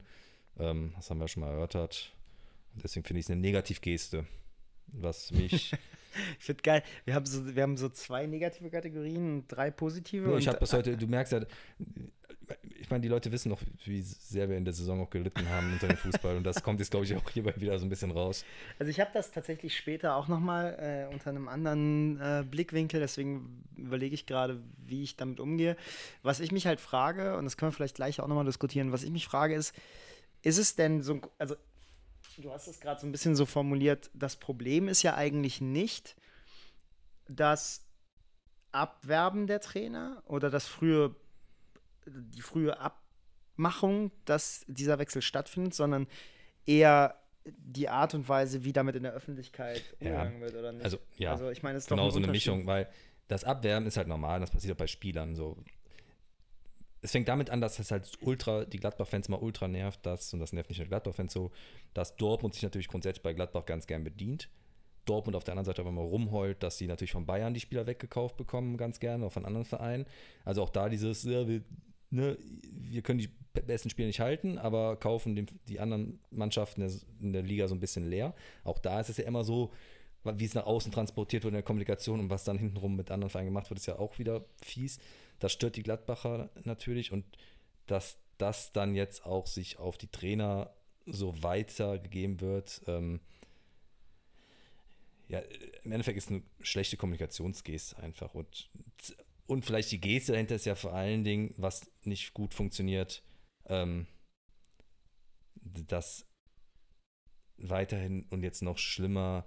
Ähm, 0.59 0.93
das 0.95 1.09
haben 1.09 1.19
wir 1.19 1.27
schon 1.27 1.41
mal 1.41 1.51
erörtert. 1.51 2.11
Und 2.73 2.83
deswegen 2.83 3.05
finde 3.05 3.19
ich 3.19 3.25
es 3.25 3.31
eine 3.31 3.41
Negativgeste. 3.41 4.25
was 4.87 5.31
mich. 5.31 5.73
ich 6.39 6.45
finde 6.45 6.61
geil. 6.61 6.83
Wir 7.05 7.15
haben, 7.15 7.25
so, 7.25 7.55
wir 7.55 7.63
haben 7.63 7.77
so 7.77 7.89
zwei 7.89 8.25
negative 8.25 8.69
Kategorien 8.69 9.39
und 9.39 9.47
drei 9.47 9.71
positive. 9.71 10.27
Nee, 10.27 10.37
ich 10.37 10.47
habe 10.47 10.59
bis 10.59 10.73
heute, 10.73 10.97
du 10.97 11.07
merkst 11.07 11.33
ja, 11.33 11.41
ich 12.79 12.89
meine, 12.89 13.01
die 13.01 13.07
Leute 13.07 13.31
wissen 13.31 13.49
noch, 13.49 13.59
wie 13.85 14.01
sehr 14.01 14.49
wir 14.49 14.57
in 14.57 14.63
der 14.63 14.73
Saison 14.73 15.01
auch 15.01 15.09
gelitten 15.09 15.49
haben 15.49 15.73
unter 15.73 15.87
dem 15.87 15.97
Fußball. 15.97 16.37
und 16.37 16.43
das 16.43 16.63
kommt 16.63 16.79
jetzt, 16.79 16.91
glaube 16.91 17.05
ich, 17.05 17.15
auch 17.15 17.29
hierbei 17.29 17.53
wieder 17.57 17.77
so 17.77 17.85
ein 17.85 17.89
bisschen 17.89 18.11
raus. 18.11 18.45
Also 18.79 18.89
ich 18.89 18.99
habe 18.99 19.11
das 19.13 19.31
tatsächlich 19.31 19.75
später 19.75 20.15
auch 20.15 20.27
nochmal 20.27 21.07
äh, 21.09 21.13
unter 21.13 21.29
einem 21.29 21.47
anderen 21.47 22.19
äh, 22.21 22.45
Blickwinkel, 22.49 22.99
deswegen 22.99 23.63
überlege 23.75 24.15
ich 24.15 24.25
gerade, 24.25 24.61
wie 24.85 25.03
ich 25.03 25.17
damit 25.17 25.39
umgehe. 25.39 25.75
Was 26.23 26.39
ich 26.39 26.51
mich 26.51 26.67
halt 26.67 26.79
frage, 26.79 27.37
und 27.37 27.45
das 27.45 27.57
können 27.57 27.71
wir 27.71 27.75
vielleicht 27.75 27.95
gleich 27.95 28.19
auch 28.19 28.27
nochmal 28.27 28.45
diskutieren, 28.45 28.91
was 28.91 29.03
ich 29.03 29.11
mich 29.11 29.25
frage 29.25 29.55
ist, 29.55 29.73
ist 30.47 30.57
es 30.57 30.75
denn 30.75 31.01
so, 31.01 31.19
also 31.37 31.55
du 32.37 32.51
hast 32.51 32.67
es 32.67 32.79
gerade 32.79 33.01
so 33.01 33.05
ein 33.05 33.11
bisschen 33.11 33.35
so 33.35 33.45
formuliert, 33.45 34.09
das 34.13 34.37
Problem 34.37 34.87
ist 34.87 35.03
ja 35.03 35.15
eigentlich 35.15 35.59
nicht 35.59 36.15
das 37.27 37.85
Abwerben 38.71 39.47
der 39.47 39.59
Trainer 39.59 40.23
oder 40.25 40.49
das 40.49 40.65
frühe, 40.65 41.15
die 42.05 42.41
frühe 42.41 42.77
Abmachung, 42.79 44.11
dass 44.23 44.63
dieser 44.67 44.99
Wechsel 44.99 45.21
stattfindet, 45.21 45.73
sondern 45.73 46.07
eher 46.65 47.19
die 47.45 47.89
Art 47.89 48.13
und 48.13 48.29
Weise, 48.29 48.63
wie 48.63 48.71
damit 48.71 48.95
in 48.95 49.03
der 49.03 49.13
Öffentlichkeit 49.13 49.83
umgegangen 49.99 50.35
ja, 50.35 50.41
wird 50.41 50.55
oder 50.55 50.71
nicht. 50.71 50.85
Also, 50.85 50.99
ja, 51.17 51.31
also 51.31 51.49
ich 51.49 51.63
meine, 51.63 51.77
es 51.77 51.85
ist 51.85 51.89
genau 51.89 52.09
so 52.09 52.19
eine 52.19 52.27
Mischung, 52.27 52.65
weil 52.67 52.89
das 53.27 53.43
Abwerben 53.43 53.85
ist 53.85 53.97
halt 53.97 54.07
normal, 54.07 54.39
das 54.39 54.51
passiert 54.51 54.73
auch 54.73 54.77
bei 54.77 54.87
Spielern 54.87 55.35
so 55.35 55.57
es 57.01 57.11
fängt 57.11 57.27
damit 57.27 57.49
an, 57.49 57.61
dass 57.61 57.79
es 57.79 57.91
halt 57.91 58.11
ultra, 58.21 58.65
die 58.65 58.77
Gladbach-Fans 58.77 59.29
mal 59.29 59.37
ultra 59.37 59.67
nervt, 59.67 60.05
dass, 60.05 60.33
und 60.33 60.39
das 60.39 60.53
nervt 60.53 60.69
nicht 60.69 60.79
nur 60.79 60.87
Gladbach-Fans 60.87 61.31
so, 61.31 61.51
dass 61.93 62.15
Dortmund 62.15 62.53
sich 62.53 62.63
natürlich 62.63 62.87
grundsätzlich 62.87 63.23
bei 63.23 63.33
Gladbach 63.33 63.65
ganz 63.65 63.87
gern 63.87 64.03
bedient. 64.03 64.49
Dortmund 65.05 65.35
auf 65.35 65.43
der 65.43 65.53
anderen 65.53 65.65
Seite 65.65 65.81
aber 65.81 65.91
mal 65.91 66.01
rumheult, 66.01 66.61
dass 66.63 66.77
sie 66.77 66.87
natürlich 66.87 67.11
von 67.11 67.25
Bayern 67.25 67.53
die 67.53 67.59
Spieler 67.59 67.87
weggekauft 67.87 68.35
bekommen, 68.35 68.77
ganz 68.77 68.99
gerne, 68.99 69.25
auch 69.25 69.31
von 69.31 69.45
anderen 69.45 69.65
Vereinen. 69.65 70.05
Also 70.43 70.61
auch 70.63 70.69
da 70.69 70.89
dieses, 70.89 71.23
ja, 71.23 71.47
wir, 71.47 71.63
ne, 72.09 72.37
wir 72.71 73.01
können 73.01 73.19
die 73.19 73.29
besten 73.53 73.89
Spieler 73.89 74.07
nicht 74.07 74.19
halten, 74.19 74.57
aber 74.57 74.97
kaufen 74.97 75.35
den, 75.35 75.47
die 75.67 75.79
anderen 75.79 76.19
Mannschaften 76.29 76.81
in 77.21 77.33
der 77.33 77.43
Liga 77.43 77.67
so 77.67 77.75
ein 77.75 77.79
bisschen 77.79 78.09
leer. 78.09 78.35
Auch 78.63 78.79
da 78.79 78.99
ist 78.99 79.09
es 79.09 79.17
ja 79.17 79.25
immer 79.25 79.43
so, 79.43 79.71
wie 80.23 80.45
es 80.45 80.53
nach 80.53 80.65
außen 80.65 80.91
transportiert 80.91 81.43
wird 81.43 81.51
in 81.51 81.57
der 81.57 81.63
Kommunikation 81.63 82.19
und 82.19 82.29
was 82.29 82.43
dann 82.43 82.57
hintenrum 82.57 82.95
mit 82.95 83.11
anderen 83.11 83.29
Vereinen 83.29 83.47
gemacht 83.47 83.69
wird, 83.69 83.79
ist 83.79 83.85
ja 83.85 83.97
auch 83.97 84.19
wieder 84.19 84.43
fies. 84.61 84.99
Das 85.39 85.53
stört 85.53 85.75
die 85.75 85.83
Gladbacher 85.83 86.49
natürlich 86.63 87.11
und 87.11 87.25
dass 87.85 88.19
das 88.37 88.71
dann 88.71 88.95
jetzt 88.95 89.25
auch 89.25 89.47
sich 89.47 89.79
auf 89.79 89.97
die 89.97 90.11
Trainer 90.11 90.73
so 91.05 91.41
weitergegeben 91.41 92.41
wird, 92.41 92.81
ähm, 92.87 93.21
ja, 95.27 95.39
im 95.83 95.91
Endeffekt 95.91 96.17
ist 96.17 96.29
eine 96.29 96.43
schlechte 96.61 96.97
Kommunikationsgeste 96.97 97.97
einfach 97.97 98.33
und, 98.33 98.69
und 99.45 99.65
vielleicht 99.65 99.91
die 99.91 99.99
Geste 99.99 100.31
dahinter 100.31 100.55
ist 100.55 100.65
ja 100.65 100.75
vor 100.75 100.93
allen 100.93 101.23
Dingen, 101.23 101.53
was 101.57 101.91
nicht 102.03 102.33
gut 102.33 102.53
funktioniert, 102.53 103.23
ähm, 103.65 104.07
dass 105.55 106.25
weiterhin 107.57 108.25
und 108.29 108.43
jetzt 108.43 108.61
noch 108.61 108.77
schlimmer 108.77 109.45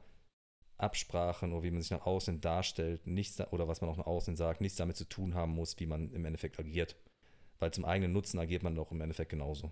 Absprachen 0.82 1.52
oder 1.52 1.62
wie 1.62 1.70
man 1.70 1.82
sich 1.82 1.90
nach 1.90 2.06
außen 2.06 2.40
darstellt, 2.40 3.06
nichts 3.06 3.40
oder 3.52 3.68
was 3.68 3.80
man 3.80 3.90
auch 3.90 3.96
nach 3.96 4.06
außen 4.06 4.36
sagt, 4.36 4.60
nichts 4.60 4.76
damit 4.76 4.96
zu 4.96 5.04
tun 5.04 5.34
haben 5.34 5.52
muss, 5.52 5.78
wie 5.78 5.86
man 5.86 6.10
im 6.12 6.24
Endeffekt 6.24 6.58
agiert. 6.58 6.96
Weil 7.58 7.72
zum 7.72 7.84
eigenen 7.84 8.12
Nutzen 8.12 8.38
agiert 8.38 8.62
man 8.62 8.74
doch 8.74 8.90
im 8.90 9.00
Endeffekt 9.00 9.30
genauso. 9.30 9.70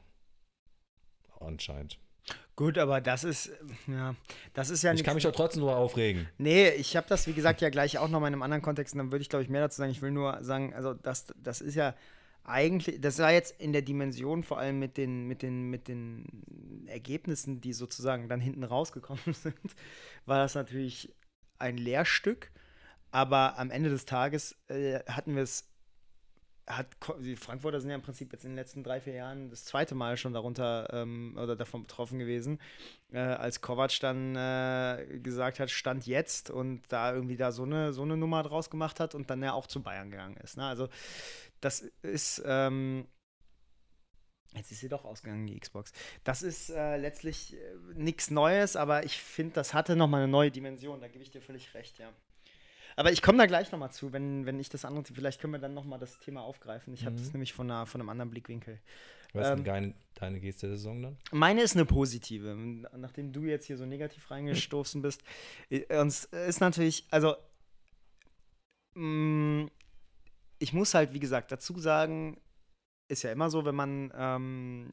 Anscheinend. 1.40 1.98
Gut, 2.56 2.76
aber 2.76 3.00
das 3.00 3.24
ist, 3.24 3.50
ja, 3.86 4.14
das 4.52 4.68
ist 4.68 4.82
ja 4.82 4.92
Ich 4.92 5.04
kann 5.04 5.14
mich 5.14 5.24
doch 5.24 5.32
trotzdem 5.32 5.62
nur 5.62 5.76
aufregen. 5.76 6.28
Nee, 6.38 6.70
ich 6.70 6.96
habe 6.96 7.06
das, 7.09 7.26
wie 7.26 7.32
gesagt, 7.32 7.61
ja 7.61 7.70
gleich 7.70 7.98
auch 7.98 8.09
noch 8.09 8.20
mal 8.20 8.26
in 8.26 8.34
einem 8.34 8.42
anderen 8.42 8.62
Kontext 8.62 8.94
und 8.94 8.98
dann 8.98 9.12
würde 9.12 9.22
ich, 9.22 9.28
glaube 9.28 9.44
ich, 9.44 9.48
mehr 9.48 9.61
dazu 9.61 9.78
sagen. 9.78 9.92
Ich 9.92 10.02
will 10.02 10.11
nur 10.11 10.42
sagen, 10.42 10.74
also 10.74 10.92
das, 10.92 11.32
das 11.36 11.61
ist 11.61 11.76
ja 11.76 11.94
eigentlich, 12.49 13.01
das 13.01 13.18
war 13.18 13.32
jetzt 13.32 13.61
in 13.61 13.72
der 13.72 13.82
Dimension 13.82 14.42
vor 14.42 14.59
allem 14.59 14.78
mit 14.78 14.96
den, 14.96 15.26
mit 15.26 15.42
den, 15.42 15.70
mit 15.70 15.88
den 15.88 16.86
Ergebnissen, 16.86 17.61
die 17.61 17.72
sozusagen 17.72 18.28
dann 18.28 18.40
hinten 18.40 18.64
rausgekommen 18.64 19.22
sind, 19.32 19.57
war 20.26 20.38
das 20.38 20.55
natürlich 20.55 21.14
ein 21.59 21.76
Lehrstück. 21.76 22.51
Aber 23.11 23.59
am 23.59 23.70
Ende 23.70 23.88
des 23.88 24.05
Tages 24.05 24.57
äh, 24.68 25.01
hatten 25.09 25.34
wir 25.34 25.42
es, 25.42 25.66
hat 26.66 26.86
die 27.20 27.36
Frankfurter 27.36 27.80
sind 27.80 27.88
ja 27.88 27.96
im 27.96 28.03
Prinzip 28.03 28.32
jetzt 28.32 28.44
in 28.44 28.51
den 28.51 28.57
letzten 28.57 28.84
drei, 28.84 29.01
vier 29.01 29.14
Jahren 29.14 29.49
das 29.49 29.64
zweite 29.64 29.94
Mal 29.94 30.18
schon 30.18 30.34
darunter 30.34 30.88
ähm, 30.92 31.34
oder 31.40 31.57
davon 31.57 31.82
betroffen 31.82 32.18
gewesen, 32.18 32.61
äh, 33.11 33.18
als 33.18 33.62
Kovac 33.62 33.99
dann 34.01 34.36
äh, 34.36 35.20
gesagt 35.22 35.59
hat, 35.59 35.70
Stand 35.70 36.07
jetzt 36.07 36.51
und 36.51 36.82
da 36.88 37.14
irgendwie 37.14 37.38
da 37.38 37.51
so 37.51 37.62
eine, 37.62 37.94
so 37.94 38.03
eine 38.03 38.18
Nummer 38.18 38.42
draus 38.42 38.68
gemacht 38.68 39.01
hat 39.01 39.14
und 39.14 39.30
dann 39.30 39.42
ja 39.42 39.55
auch 39.55 39.66
zu 39.66 39.82
Bayern 39.82 40.11
gegangen 40.11 40.36
ist. 40.36 40.59
Ne? 40.59 40.66
Also 40.66 40.90
das 41.61 41.80
ist, 42.02 42.42
ähm, 42.44 43.06
Jetzt 44.54 44.72
ist 44.72 44.80
sie 44.80 44.88
doch 44.88 45.04
ausgegangen, 45.04 45.46
die 45.46 45.61
Xbox. 45.61 45.92
Das 46.24 46.42
ist 46.42 46.70
äh, 46.70 46.96
letztlich 46.96 47.54
äh, 47.54 47.59
nichts 47.94 48.30
Neues, 48.30 48.76
aber 48.76 49.04
ich 49.04 49.20
finde, 49.20 49.54
das 49.54 49.74
hatte 49.74 49.94
nochmal 49.94 50.22
eine 50.22 50.30
neue 50.30 50.50
Dimension. 50.50 51.00
Da 51.00 51.09
gebe 51.09 51.22
ich 51.22 51.30
dir 51.30 51.42
völlig 51.42 51.74
recht, 51.74 51.98
ja. 51.98 52.11
Aber 52.96 53.12
ich 53.12 53.22
komme 53.22 53.38
da 53.38 53.46
gleich 53.46 53.70
nochmal 53.70 53.92
zu, 53.92 54.12
wenn, 54.12 54.46
wenn 54.46 54.59
ich 54.59 54.70
das 54.70 54.84
andere, 54.84 55.04
vielleicht 55.04 55.40
können 55.40 55.52
wir 55.52 55.61
dann 55.61 55.74
nochmal 55.74 55.98
das 55.98 56.18
Thema 56.18 56.42
aufgreifen. 56.42 56.94
Ich 56.94 57.02
mhm. 57.02 57.06
habe 57.06 57.16
das 57.16 57.32
nämlich 57.32 57.52
von, 57.52 57.70
einer, 57.70 57.86
von 57.86 58.00
einem 58.00 58.09
anderen 58.09 58.30
Blickwinkel. 58.30 58.80
Was 59.34 59.48
ist 59.48 59.59
ähm, 59.59 59.64
deine, 59.64 59.94
deine 60.14 60.40
Geste 60.40 60.66
der 60.66 60.76
Saison 60.76 61.02
dann? 61.02 61.18
Meine 61.30 61.61
ist 61.61 61.76
eine 61.76 61.84
positive. 61.84 62.56
Nachdem 62.96 63.32
du 63.32 63.42
jetzt 63.42 63.66
hier 63.66 63.76
so 63.76 63.84
negativ 63.84 64.30
reingestoßen 64.30 65.02
bist, 65.02 65.22
uns 65.90 66.24
ist 66.24 66.61
natürlich, 66.61 67.06
also 67.11 67.36
mh, 68.94 69.64
mm, 69.64 69.70
ich 70.59 70.72
muss 70.72 70.94
halt, 70.94 71.12
wie 71.12 71.20
gesagt, 71.20 71.52
dazu 71.52 71.78
sagen, 71.78 72.40
ist 73.09 73.22
ja 73.22 73.32
immer 73.32 73.50
so, 73.50 73.64
wenn 73.64 73.74
man 73.74 74.12
ähm, 74.14 74.92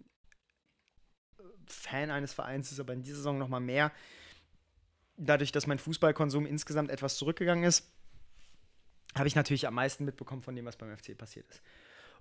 Fan 1.68 2.12
eines 2.12 2.34
Vereins 2.34 2.72
ist, 2.72 2.80
aber 2.80 2.94
in 2.94 3.04
dieser 3.04 3.18
Saison 3.18 3.38
noch 3.38 3.50
mal 3.50 3.60
mehr, 3.60 3.92
dadurch, 5.18 5.52
dass 5.52 5.68
mein 5.68 5.80
Fußballkonsum 5.80 6.46
insgesamt 6.46 6.92
etwas 6.92 7.18
zurückgegangen 7.18 7.64
ist, 7.64 7.92
habe 9.16 9.28
ich 9.28 9.36
natürlich 9.36 9.68
am 9.68 9.74
meisten 9.74 10.06
mitbekommen 10.06 10.42
von 10.42 10.56
dem, 10.56 10.66
was 10.66 10.76
beim 10.76 10.96
FC 10.96 11.18
passiert 11.18 11.48
ist. 11.50 11.62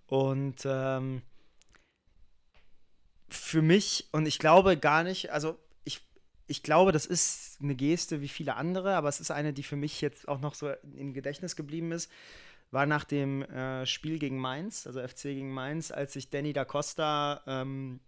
Und 0.06 0.62
ähm, 0.64 1.22
für 3.28 3.62
mich, 3.62 4.08
und 4.12 4.26
ich 4.26 4.38
glaube 4.38 4.76
gar 4.76 5.02
nicht, 5.02 5.32
also 5.32 5.58
ich, 5.84 6.06
ich 6.46 6.62
glaube, 6.62 6.92
das 6.92 7.04
ist 7.04 7.58
eine 7.60 7.74
Geste 7.74 8.20
wie 8.20 8.28
viele 8.28 8.54
andere, 8.54 8.94
aber 8.94 9.08
es 9.08 9.20
ist 9.20 9.30
eine, 9.30 9.52
die 9.52 9.62
für 9.62 9.76
mich 9.76 10.00
jetzt 10.00 10.28
auch 10.28 10.40
noch 10.40 10.54
so 10.54 10.70
im 10.96 11.14
Gedächtnis 11.14 11.56
geblieben 11.56 11.90
ist 11.92 12.10
war 12.74 12.86
nach 12.86 13.04
dem 13.04 13.42
äh, 13.42 13.86
Spiel 13.86 14.18
gegen 14.18 14.38
Mainz, 14.38 14.86
also 14.86 15.00
FC 15.00 15.22
gegen 15.22 15.52
Mainz, 15.52 15.90
als 15.90 16.12
sich 16.12 16.28
Danny 16.28 16.52
da 16.52 16.64
Costa 16.64 17.40
ähm, 17.46 18.00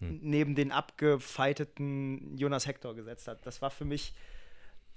hm. 0.00 0.18
neben 0.22 0.54
den 0.54 0.72
abgefeiteten 0.72 2.36
Jonas 2.36 2.66
Hector 2.66 2.94
gesetzt 2.94 3.28
hat. 3.28 3.46
Das 3.46 3.62
war 3.62 3.70
für 3.70 3.84
mich 3.84 4.14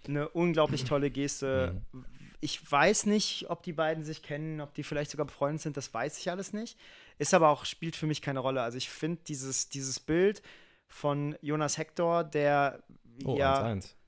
eine 0.07 0.29
unglaublich 0.29 0.85
tolle 0.85 1.11
Geste. 1.11 1.81
Mhm. 1.91 2.05
Ich 2.39 2.71
weiß 2.71 3.05
nicht, 3.05 3.49
ob 3.49 3.63
die 3.63 3.73
beiden 3.73 4.05
sich 4.05 4.23
kennen, 4.23 4.61
ob 4.61 4.73
die 4.73 4.83
vielleicht 4.83 5.11
sogar 5.11 5.25
befreundet 5.25 5.61
sind, 5.61 5.75
das 5.75 5.93
weiß 5.93 6.17
ich 6.17 6.31
alles 6.31 6.53
nicht. 6.53 6.79
Ist 7.17 7.33
aber 7.33 7.49
auch, 7.49 7.65
spielt 7.65 7.97
für 7.97 8.07
mich 8.07 8.21
keine 8.21 8.39
Rolle. 8.39 8.61
Also 8.61 8.77
ich 8.77 8.89
finde 8.89 9.19
dieses, 9.27 9.67
dieses 9.67 9.99
Bild 9.99 10.41
von 10.87 11.35
Jonas 11.41 11.77
Hector, 11.77 12.23
der 12.23 12.81
oh, 13.25 13.35
ja 13.37 13.61
1 13.61 13.87
-1 13.87 13.98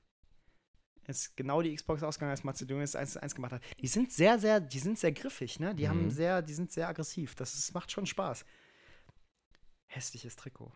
ist 1.08 1.36
genau 1.36 1.62
die 1.62 1.74
Xbox 1.74 2.02
ausgegangen, 2.02 2.30
als 2.30 2.44
Mazedonien 2.44 2.86
das 2.90 3.16
1 3.16 3.34
gemacht 3.34 3.52
hat. 3.52 3.62
Die 3.80 3.86
sind 3.86 4.12
sehr, 4.12 4.38
sehr, 4.38 4.60
die 4.60 4.78
sind 4.78 4.98
sehr 4.98 5.12
griffig, 5.12 5.58
ne? 5.60 5.74
Die 5.74 5.84
mhm. 5.84 5.88
haben 5.88 6.10
sehr, 6.10 6.42
die 6.42 6.54
sind 6.54 6.70
sehr 6.72 6.88
aggressiv. 6.88 7.34
Das 7.34 7.54
ist, 7.54 7.74
macht 7.74 7.90
schon 7.90 8.06
Spaß. 8.06 8.44
Hässliches 9.86 10.36
Trikot. 10.36 10.72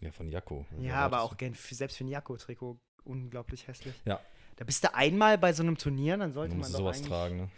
Ja, 0.00 0.12
von 0.12 0.28
Jakko. 0.28 0.64
Ja, 0.78 0.96
aber 0.96 1.22
auch 1.22 1.34
selbst 1.38 1.96
für 1.96 2.04
ein 2.04 2.08
Jakko-Trikot 2.08 2.78
unglaublich 3.04 3.66
hässlich. 3.66 3.94
Ja. 4.04 4.20
Da 4.56 4.64
bist 4.64 4.84
du 4.84 4.94
einmal 4.94 5.38
bei 5.38 5.52
so 5.52 5.62
einem 5.62 5.76
Turnier, 5.76 6.16
dann 6.16 6.32
sollte 6.32 6.54
man 6.54 6.70
doch 6.70 6.78
sowas 6.78 7.02
tragen, 7.02 7.36
ne? 7.36 7.50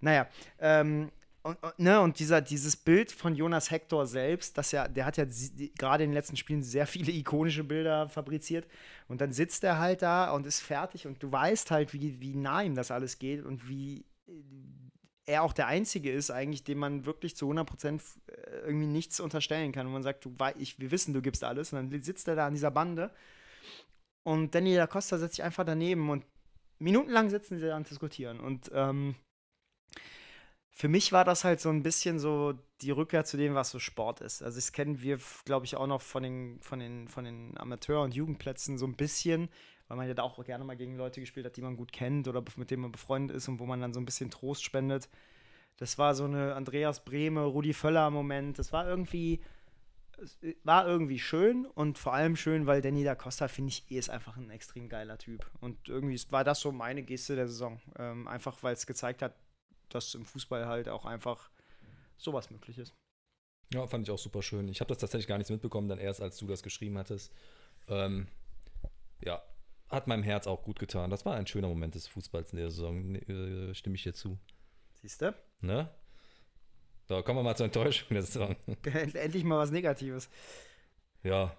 Naja, 0.00 0.28
ähm, 0.60 1.10
und, 1.42 1.62
und, 1.62 1.78
ne, 1.78 2.00
und 2.00 2.18
dieser, 2.18 2.40
dieses 2.40 2.76
Bild 2.76 3.12
von 3.12 3.34
Jonas 3.34 3.70
Hector 3.70 4.06
selbst, 4.06 4.58
das 4.58 4.72
ja, 4.72 4.88
der 4.88 5.04
hat 5.04 5.16
ja 5.16 5.24
gerade 5.78 6.04
in 6.04 6.10
den 6.10 6.14
letzten 6.14 6.36
Spielen 6.36 6.62
sehr 6.62 6.86
viele 6.86 7.12
ikonische 7.12 7.64
Bilder 7.64 8.08
fabriziert. 8.08 8.66
Und 9.06 9.20
dann 9.20 9.32
sitzt 9.32 9.64
er 9.64 9.78
halt 9.78 10.02
da 10.02 10.32
und 10.32 10.46
ist 10.46 10.60
fertig 10.60 11.06
und 11.06 11.22
du 11.22 11.30
weißt 11.30 11.70
halt, 11.70 11.94
wie, 11.94 12.20
wie 12.20 12.34
nah 12.34 12.62
ihm 12.62 12.74
das 12.74 12.90
alles 12.90 13.18
geht 13.18 13.44
und 13.44 13.68
wie 13.68 14.04
äh, 14.26 14.32
er 15.26 15.42
auch 15.42 15.52
der 15.52 15.66
Einzige 15.66 16.10
ist, 16.10 16.30
eigentlich, 16.30 16.64
dem 16.64 16.78
man 16.78 17.04
wirklich 17.04 17.36
zu 17.36 17.46
100 17.46 17.66
Prozent 17.66 18.02
äh, 18.26 18.66
irgendwie 18.66 18.86
nichts 18.86 19.20
unterstellen 19.20 19.72
kann. 19.72 19.86
Und 19.86 19.92
man 19.92 20.02
sagt, 20.02 20.24
du, 20.24 20.34
ich, 20.58 20.78
wir 20.78 20.90
wissen, 20.90 21.14
du 21.14 21.22
gibst 21.22 21.44
alles. 21.44 21.72
Und 21.72 21.90
dann 21.90 22.02
sitzt 22.02 22.28
er 22.28 22.34
da 22.34 22.46
an 22.46 22.54
dieser 22.54 22.70
Bande. 22.70 23.10
Und 24.24 24.54
Danny 24.54 24.74
da 24.74 24.86
Costa 24.86 25.18
setzt 25.18 25.36
sich 25.36 25.44
einfach 25.44 25.64
daneben 25.64 26.10
und 26.10 26.24
minutenlang 26.78 27.30
sitzen 27.30 27.58
sie 27.58 27.66
da 27.66 27.76
und 27.76 27.88
diskutieren. 27.88 28.40
Und 28.40 28.70
ähm, 28.74 29.14
für 30.78 30.86
mich 30.86 31.10
war 31.10 31.24
das 31.24 31.42
halt 31.42 31.58
so 31.60 31.70
ein 31.70 31.82
bisschen 31.82 32.20
so 32.20 32.54
die 32.82 32.92
Rückkehr 32.92 33.24
zu 33.24 33.36
dem, 33.36 33.56
was 33.56 33.70
so 33.70 33.80
Sport 33.80 34.20
ist. 34.20 34.44
Also 34.44 34.58
das 34.58 34.70
kennen 34.70 35.02
wir, 35.02 35.18
glaube 35.44 35.66
ich, 35.66 35.74
auch 35.74 35.88
noch 35.88 36.00
von 36.00 36.22
den, 36.22 36.60
von 36.60 36.78
den, 36.78 37.08
von 37.08 37.24
den 37.24 37.58
Amateur- 37.58 38.04
und 38.04 38.14
Jugendplätzen 38.14 38.78
so 38.78 38.86
ein 38.86 38.94
bisschen, 38.94 39.48
weil 39.88 39.96
man 39.96 40.06
ja 40.06 40.14
da 40.14 40.22
auch 40.22 40.42
gerne 40.44 40.62
mal 40.62 40.76
gegen 40.76 40.94
Leute 40.96 41.18
gespielt 41.18 41.46
hat, 41.46 41.56
die 41.56 41.62
man 41.62 41.76
gut 41.76 41.92
kennt 41.92 42.28
oder 42.28 42.44
mit 42.54 42.70
denen 42.70 42.82
man 42.82 42.92
befreundet 42.92 43.36
ist 43.36 43.48
und 43.48 43.58
wo 43.58 43.66
man 43.66 43.80
dann 43.80 43.92
so 43.92 43.98
ein 43.98 44.04
bisschen 44.04 44.30
Trost 44.30 44.62
spendet. 44.62 45.08
Das 45.78 45.98
war 45.98 46.14
so 46.14 46.26
eine 46.26 46.54
Andreas 46.54 47.04
Brehme, 47.04 47.42
Rudi 47.42 47.72
Völler-Moment. 47.72 48.60
Das 48.60 48.72
war 48.72 48.86
irgendwie, 48.88 49.40
es 50.16 50.38
war 50.62 50.86
irgendwie 50.86 51.18
schön 51.18 51.66
und 51.66 51.98
vor 51.98 52.14
allem 52.14 52.36
schön, 52.36 52.68
weil 52.68 52.82
Danny 52.82 53.02
da 53.02 53.16
Costa, 53.16 53.48
finde 53.48 53.70
ich, 53.70 53.90
ist 53.90 54.10
einfach 54.10 54.36
ein 54.36 54.50
extrem 54.50 54.88
geiler 54.88 55.18
Typ. 55.18 55.50
Und 55.60 55.88
irgendwie 55.88 56.20
war 56.30 56.44
das 56.44 56.60
so 56.60 56.70
meine 56.70 57.02
Geste 57.02 57.34
der 57.34 57.48
Saison. 57.48 57.80
Ähm, 57.98 58.28
einfach, 58.28 58.62
weil 58.62 58.74
es 58.74 58.86
gezeigt 58.86 59.22
hat, 59.22 59.34
dass 59.88 60.14
im 60.14 60.24
Fußball 60.24 60.66
halt 60.66 60.88
auch 60.88 61.04
einfach 61.04 61.50
sowas 62.16 62.50
möglich 62.50 62.78
ist. 62.78 62.94
Ja, 63.72 63.86
fand 63.86 64.06
ich 64.06 64.10
auch 64.12 64.18
super 64.18 64.42
schön. 64.42 64.68
Ich 64.68 64.80
habe 64.80 64.88
das 64.88 64.98
tatsächlich 64.98 65.26
gar 65.26 65.38
nicht 65.38 65.50
mitbekommen, 65.50 65.88
dann 65.88 65.98
erst 65.98 66.22
als 66.22 66.38
du 66.38 66.46
das 66.46 66.62
geschrieben 66.62 66.96
hattest. 66.96 67.32
Ähm, 67.86 68.28
ja, 69.20 69.42
hat 69.88 70.06
meinem 70.06 70.22
Herz 70.22 70.46
auch 70.46 70.62
gut 70.62 70.78
getan. 70.78 71.10
Das 71.10 71.24
war 71.26 71.34
ein 71.34 71.46
schöner 71.46 71.68
Moment 71.68 71.94
des 71.94 72.06
Fußballs 72.06 72.52
in 72.52 72.58
der 72.58 72.70
Saison, 72.70 73.14
äh, 73.14 73.74
stimme 73.74 73.96
ich 73.96 74.02
dir 74.02 74.14
zu. 74.14 74.38
Siehst 74.94 75.22
du? 75.22 75.34
Ne? 75.60 75.90
So, 77.08 77.22
kommen 77.22 77.38
wir 77.38 77.42
mal 77.42 77.56
zur 77.56 77.66
Enttäuschung 77.66 78.08
der 78.10 78.22
Saison. 78.22 78.56
Endlich 78.84 79.44
mal 79.44 79.58
was 79.58 79.70
Negatives. 79.70 80.28
Ja. 81.22 81.56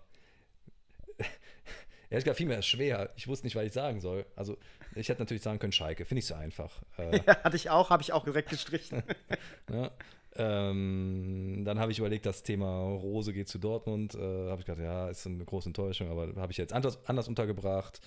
Ehrlich 2.09 2.23
gesagt, 2.23 2.37
vielmehr 2.37 2.61
schwer. 2.61 3.11
Ich 3.15 3.27
wusste 3.27 3.45
nicht, 3.45 3.55
was 3.55 3.65
ich 3.65 3.73
sagen 3.73 4.01
soll. 4.01 4.25
Also, 4.35 4.57
ich 4.95 5.09
hätte 5.09 5.21
natürlich 5.21 5.43
sagen 5.43 5.59
können, 5.59 5.71
Schalke. 5.71 6.05
Finde 6.05 6.19
ich 6.19 6.25
so 6.25 6.33
einfach. 6.33 6.81
Äh, 6.97 7.17
ja, 7.27 7.43
hatte 7.43 7.55
ich 7.55 7.69
auch, 7.69 7.91
habe 7.91 8.01
ich 8.01 8.13
auch 8.13 8.23
direkt 8.23 8.49
gestrichen. 8.49 9.03
ja. 9.71 9.91
Ähm, 10.35 11.63
dann 11.65 11.79
habe 11.79 11.91
ich 11.91 11.99
überlegt, 11.99 12.25
das 12.25 12.43
Thema 12.43 12.81
Rose 12.81 13.33
geht 13.33 13.47
zu 13.47 13.59
Dortmund. 13.59 14.15
Äh, 14.15 14.49
habe 14.49 14.61
ich 14.61 14.65
gedacht, 14.65 14.83
ja, 14.83 15.09
ist 15.09 15.27
eine 15.27 15.45
große 15.45 15.69
Enttäuschung, 15.69 16.09
aber 16.09 16.35
habe 16.39 16.51
ich 16.51 16.57
jetzt 16.57 16.73
anders, 16.73 16.99
anders 17.05 17.27
untergebracht. 17.27 17.99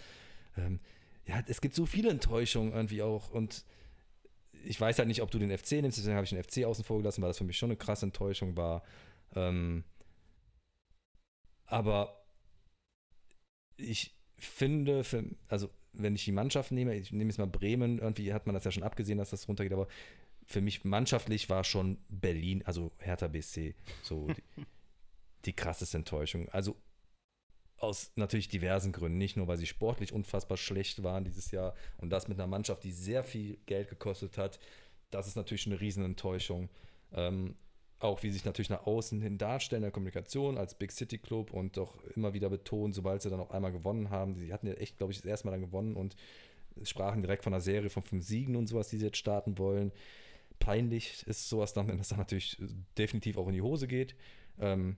Ähm, 0.56 0.80
ja, 1.26 1.42
es 1.46 1.60
gibt 1.60 1.74
so 1.74 1.86
viele 1.86 2.10
Enttäuschungen 2.10 2.72
irgendwie 2.72 3.02
auch 3.02 3.30
und 3.30 3.64
ich 4.64 4.80
weiß 4.80 4.98
halt 4.98 5.08
nicht, 5.08 5.22
ob 5.22 5.30
du 5.30 5.38
den 5.38 5.56
FC 5.56 5.72
nimmst, 5.72 5.98
deswegen 5.98 6.14
habe 6.14 6.24
ich 6.24 6.30
den 6.30 6.42
FC 6.42 6.64
außen 6.64 6.84
vor 6.84 6.98
gelassen, 6.98 7.22
weil 7.22 7.30
das 7.30 7.38
für 7.38 7.44
mich 7.44 7.58
schon 7.58 7.70
eine 7.70 7.76
krasse 7.76 8.06
Enttäuschung 8.06 8.56
war. 8.56 8.82
Ähm, 9.34 9.84
aber 11.66 12.21
ich 13.82 14.14
finde, 14.38 15.04
für, 15.04 15.24
also 15.48 15.70
wenn 15.92 16.14
ich 16.14 16.24
die 16.24 16.32
Mannschaft 16.32 16.72
nehme, 16.72 16.94
ich 16.96 17.12
nehme 17.12 17.30
jetzt 17.30 17.38
mal 17.38 17.46
Bremen, 17.46 17.98
irgendwie 17.98 18.32
hat 18.32 18.46
man 18.46 18.54
das 18.54 18.64
ja 18.64 18.70
schon 18.70 18.82
abgesehen, 18.82 19.18
dass 19.18 19.30
das 19.30 19.48
runtergeht, 19.48 19.72
aber 19.72 19.88
für 20.46 20.60
mich 20.60 20.84
mannschaftlich 20.84 21.48
war 21.50 21.64
schon 21.64 21.98
Berlin, 22.08 22.62
also 22.64 22.90
Hertha 22.98 23.28
BSC, 23.28 23.74
so 24.02 24.26
die, 24.28 24.42
die 25.44 25.52
krasseste 25.52 25.98
Enttäuschung. 25.98 26.48
Also 26.48 26.76
aus 27.78 28.12
natürlich 28.16 28.48
diversen 28.48 28.92
Gründen, 28.92 29.18
nicht 29.18 29.36
nur, 29.36 29.48
weil 29.48 29.56
sie 29.56 29.66
sportlich 29.66 30.12
unfassbar 30.12 30.56
schlecht 30.56 31.02
waren 31.02 31.24
dieses 31.24 31.50
Jahr 31.50 31.74
und 31.98 32.10
das 32.10 32.28
mit 32.28 32.38
einer 32.38 32.46
Mannschaft, 32.46 32.84
die 32.84 32.92
sehr 32.92 33.24
viel 33.24 33.58
Geld 33.66 33.88
gekostet 33.88 34.38
hat. 34.38 34.58
Das 35.10 35.26
ist 35.26 35.36
natürlich 35.36 35.66
eine 35.66 35.80
Riesenenttäuschung. 35.80 36.68
Ähm, 37.12 37.56
auch 38.02 38.22
wie 38.22 38.28
sie 38.28 38.34
sich 38.34 38.44
natürlich 38.44 38.70
nach 38.70 38.86
außen 38.86 39.20
hin 39.20 39.38
darstellen 39.38 39.82
in 39.82 39.86
der 39.86 39.92
Kommunikation 39.92 40.58
als 40.58 40.74
Big 40.74 40.92
City 40.92 41.18
Club 41.18 41.52
und 41.52 41.76
doch 41.76 42.02
immer 42.16 42.34
wieder 42.34 42.50
betonen, 42.50 42.92
sobald 42.92 43.22
sie 43.22 43.30
dann 43.30 43.40
auch 43.40 43.50
einmal 43.50 43.72
gewonnen 43.72 44.10
haben. 44.10 44.34
Sie 44.34 44.52
hatten 44.52 44.66
ja 44.66 44.74
echt, 44.74 44.98
glaube 44.98 45.12
ich, 45.12 45.18
das 45.18 45.26
erste 45.26 45.46
Mal 45.46 45.52
dann 45.52 45.60
gewonnen 45.60 45.96
und 45.96 46.16
sprachen 46.82 47.22
direkt 47.22 47.44
von 47.44 47.52
einer 47.52 47.60
Serie 47.60 47.90
von 47.90 48.02
fünf 48.02 48.24
Siegen 48.24 48.56
und 48.56 48.66
sowas, 48.66 48.88
die 48.88 48.98
sie 48.98 49.06
jetzt 49.06 49.18
starten 49.18 49.58
wollen 49.58 49.92
peinlich 50.62 51.26
ist 51.26 51.48
sowas 51.48 51.72
dann, 51.72 51.88
wenn 51.88 51.98
das 51.98 52.08
dann 52.08 52.18
natürlich 52.18 52.56
definitiv 52.96 53.36
auch 53.36 53.48
in 53.48 53.54
die 53.54 53.62
Hose 53.62 53.88
geht. 53.88 54.14
Ähm, 54.60 54.96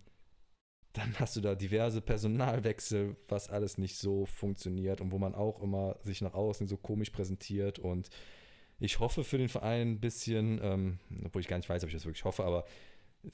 dann 0.93 1.19
hast 1.19 1.37
du 1.37 1.41
da 1.41 1.55
diverse 1.55 2.03
Personalwechsel, 2.03 3.17
was 3.29 3.49
alles 3.49 3.79
nicht 3.79 3.97
so 3.97 4.27
funktioniert 4.27 5.01
und 5.01 5.11
wo 5.11 5.19
man 5.19 5.35
auch 5.35 5.63
immer 5.63 5.97
sich 6.03 6.21
nach 6.21 6.35
außen 6.35 6.69
so 6.69 6.77
komisch 6.77 7.11
präsentiert. 7.11 7.79
Und 7.79 8.11
ich 8.79 9.01
hoffe 9.01 9.25
für 9.25 9.39
den 9.39 9.49
Verein 9.49 9.93
ein 9.93 10.01
bisschen, 10.01 10.61
ähm, 10.63 10.99
obwohl 11.25 11.41
ich 11.41 11.49
gar 11.49 11.57
nicht 11.57 11.69
weiß, 11.69 11.83
ob 11.83 11.89
ich 11.89 11.95
das 11.95 12.05
wirklich 12.05 12.25
hoffe, 12.25 12.45
aber 12.45 12.67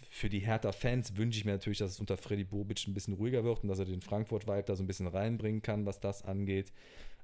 für 0.08 0.28
die 0.28 0.40
Hertha-Fans 0.40 1.16
wünsche 1.16 1.38
ich 1.38 1.44
mir 1.44 1.52
natürlich, 1.52 1.78
dass 1.78 1.92
es 1.92 2.00
unter 2.00 2.16
Freddy 2.16 2.44
Bobic 2.44 2.86
ein 2.86 2.94
bisschen 2.94 3.14
ruhiger 3.14 3.44
wird 3.44 3.62
und 3.62 3.68
dass 3.68 3.78
er 3.78 3.84
den 3.84 4.00
Frankfurt-Vibe 4.00 4.64
da 4.64 4.76
so 4.76 4.82
ein 4.82 4.86
bisschen 4.86 5.06
reinbringen 5.06 5.62
kann, 5.62 5.86
was 5.86 6.00
das 6.00 6.24
angeht. 6.24 6.72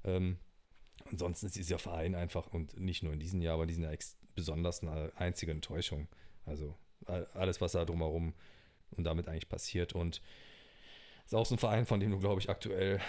Ähm, 0.03 0.37
ansonsten 1.09 1.47
ist 1.47 1.55
dieser 1.55 1.79
Verein 1.79 2.15
einfach, 2.15 2.53
und 2.53 2.79
nicht 2.79 3.03
nur 3.03 3.13
in 3.13 3.19
diesem 3.19 3.41
Jahr, 3.41 3.55
aber 3.55 3.63
in 3.63 3.69
diesem 3.69 3.83
Jahr 3.83 3.93
besonders 4.35 4.81
eine 4.81 5.11
einzige 5.15 5.51
Enttäuschung. 5.51 6.07
Also 6.45 6.75
alles, 7.05 7.61
was 7.61 7.71
da 7.73 7.85
drumherum 7.85 8.33
und 8.91 9.03
damit 9.03 9.27
eigentlich 9.27 9.49
passiert. 9.49 9.93
Und 9.93 10.21
ist 11.25 11.35
auch 11.35 11.45
so 11.45 11.55
ein 11.55 11.59
Verein, 11.59 11.85
von 11.85 11.99
dem 11.99 12.11
du, 12.11 12.19
glaube 12.19 12.41
ich, 12.41 12.49
aktuell 12.49 12.99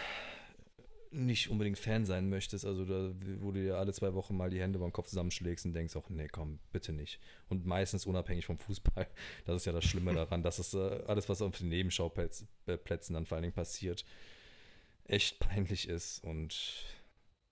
nicht 1.10 1.50
unbedingt 1.50 1.78
Fan 1.78 2.04
sein 2.04 2.28
möchtest. 2.28 2.64
Also 2.64 2.84
da, 2.84 3.12
wo 3.40 3.52
du 3.52 3.60
dir 3.60 3.76
alle 3.76 3.92
zwei 3.92 4.14
Wochen 4.14 4.36
mal 4.36 4.50
die 4.50 4.60
Hände 4.60 4.78
beim 4.78 4.92
Kopf 4.92 5.08
zusammenschlägst 5.08 5.64
und 5.66 5.72
denkst, 5.72 5.96
auch, 5.96 6.08
nee, 6.10 6.28
komm, 6.28 6.58
bitte 6.72 6.92
nicht. 6.92 7.20
Und 7.48 7.66
meistens 7.66 8.06
unabhängig 8.06 8.46
vom 8.46 8.58
Fußball. 8.58 9.06
Das 9.46 9.56
ist 9.56 9.64
ja 9.64 9.72
das 9.72 9.84
Schlimme 9.84 10.14
daran, 10.14 10.42
dass 10.42 10.58
es 10.58 10.74
äh, 10.74 11.02
alles, 11.06 11.28
was 11.28 11.42
auf 11.42 11.56
den 11.56 11.68
Nebenschauplätzen 11.68 12.48
dann 12.66 13.26
vor 13.26 13.36
allen 13.36 13.42
Dingen 13.42 13.54
passiert, 13.54 14.04
echt 15.04 15.38
peinlich 15.38 15.88
ist. 15.88 16.22
Und 16.22 16.84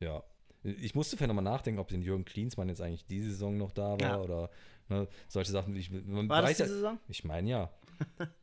ja, 0.00 0.22
ich 0.62 0.94
musste 0.94 1.16
vielleicht 1.16 1.28
nochmal 1.28 1.44
nachdenken, 1.44 1.80
ob 1.80 1.88
den 1.88 2.02
Jürgen 2.02 2.24
Klinsmann 2.24 2.68
jetzt 2.68 2.80
eigentlich 2.80 3.06
diese 3.06 3.30
Saison 3.30 3.56
noch 3.56 3.72
da 3.72 3.92
war 3.92 4.00
ja. 4.00 4.20
oder 4.20 4.50
ne, 4.88 5.08
solche 5.28 5.52
Sachen. 5.52 5.74
Ich, 5.76 5.90
man 5.90 6.28
war 6.28 6.42
weiß 6.42 6.58
das 6.58 6.66
diese 6.66 6.68
ja, 6.68 6.74
Saison? 6.74 6.98
Ich 7.08 7.24
meine 7.24 7.50
ja. 7.50 7.70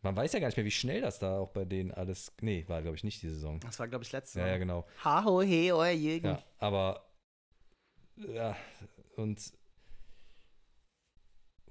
Man 0.01 0.15
weiß 0.15 0.33
ja 0.33 0.39
gar 0.39 0.47
nicht 0.47 0.57
mehr, 0.57 0.65
wie 0.65 0.71
schnell 0.71 1.01
das 1.01 1.19
da 1.19 1.39
auch 1.39 1.49
bei 1.49 1.65
denen 1.65 1.91
alles. 1.91 2.31
Nee, 2.41 2.65
war 2.67 2.81
glaube 2.81 2.97
ich 2.97 3.03
nicht 3.03 3.21
die 3.21 3.29
Saison. 3.29 3.59
Das 3.59 3.79
war 3.79 3.87
glaube 3.87 4.03
ich 4.03 4.11
letzte 4.11 4.33
Saison. 4.33 4.47
Ja, 4.47 4.53
ja, 4.53 4.57
genau. 4.59 4.85
Ha, 5.03 5.23
ho, 5.23 5.41
he, 5.41 5.71
euer 5.71 5.91
Jürgen. 5.91 6.27
Ja, 6.27 6.43
aber 6.59 7.05
ja, 8.15 8.55
und 9.15 9.53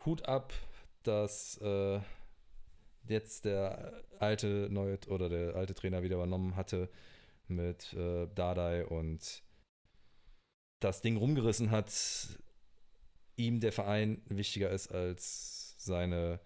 Hut 0.05 0.27
ab, 0.27 0.53
dass 1.03 1.59
äh, 1.59 2.01
jetzt 3.09 3.45
der 3.45 4.03
alte 4.19 4.69
neue 4.71 4.99
oder 5.09 5.29
der 5.29 5.57
alte 5.57 5.75
Trainer 5.75 6.03
wieder 6.03 6.17
übernommen 6.17 6.57
hatte 6.57 6.89
mit 7.49 7.93
äh, 7.95 8.27
Dardai 8.35 8.87
und 8.87 9.43
das 10.81 11.01
Ding 11.01 11.17
rumgerissen 11.17 11.71
hat, 11.71 11.93
ihm 13.37 13.61
der 13.61 13.73
Verein 13.73 14.23
wichtiger 14.27 14.71
ist 14.71 14.93
als 14.93 15.75
seine 15.79 16.41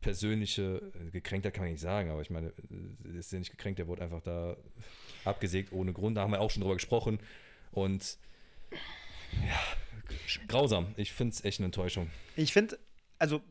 persönliche, 0.00 0.92
gekränkter 1.12 1.50
kann 1.50 1.64
man 1.64 1.72
nicht 1.72 1.80
sagen, 1.80 2.10
aber 2.10 2.20
ich 2.20 2.30
meine, 2.30 2.52
ist 3.18 3.32
ja 3.32 3.38
nicht 3.38 3.50
gekränkt, 3.50 3.78
der 3.78 3.86
wurde 3.88 4.02
einfach 4.02 4.22
da 4.22 4.56
abgesägt 5.24 5.72
ohne 5.72 5.92
Grund. 5.92 6.16
Da 6.16 6.22
haben 6.22 6.32
wir 6.32 6.40
auch 6.40 6.50
schon 6.50 6.62
drüber 6.62 6.74
gesprochen. 6.74 7.18
Und 7.72 8.18
ja, 9.46 9.60
grausam. 10.46 10.94
Ich 10.96 11.12
finde 11.12 11.34
es 11.34 11.44
echt 11.44 11.60
eine 11.60 11.66
Enttäuschung. 11.66 12.10
Ich 12.36 12.52
finde, 12.52 12.78
also 13.18 13.42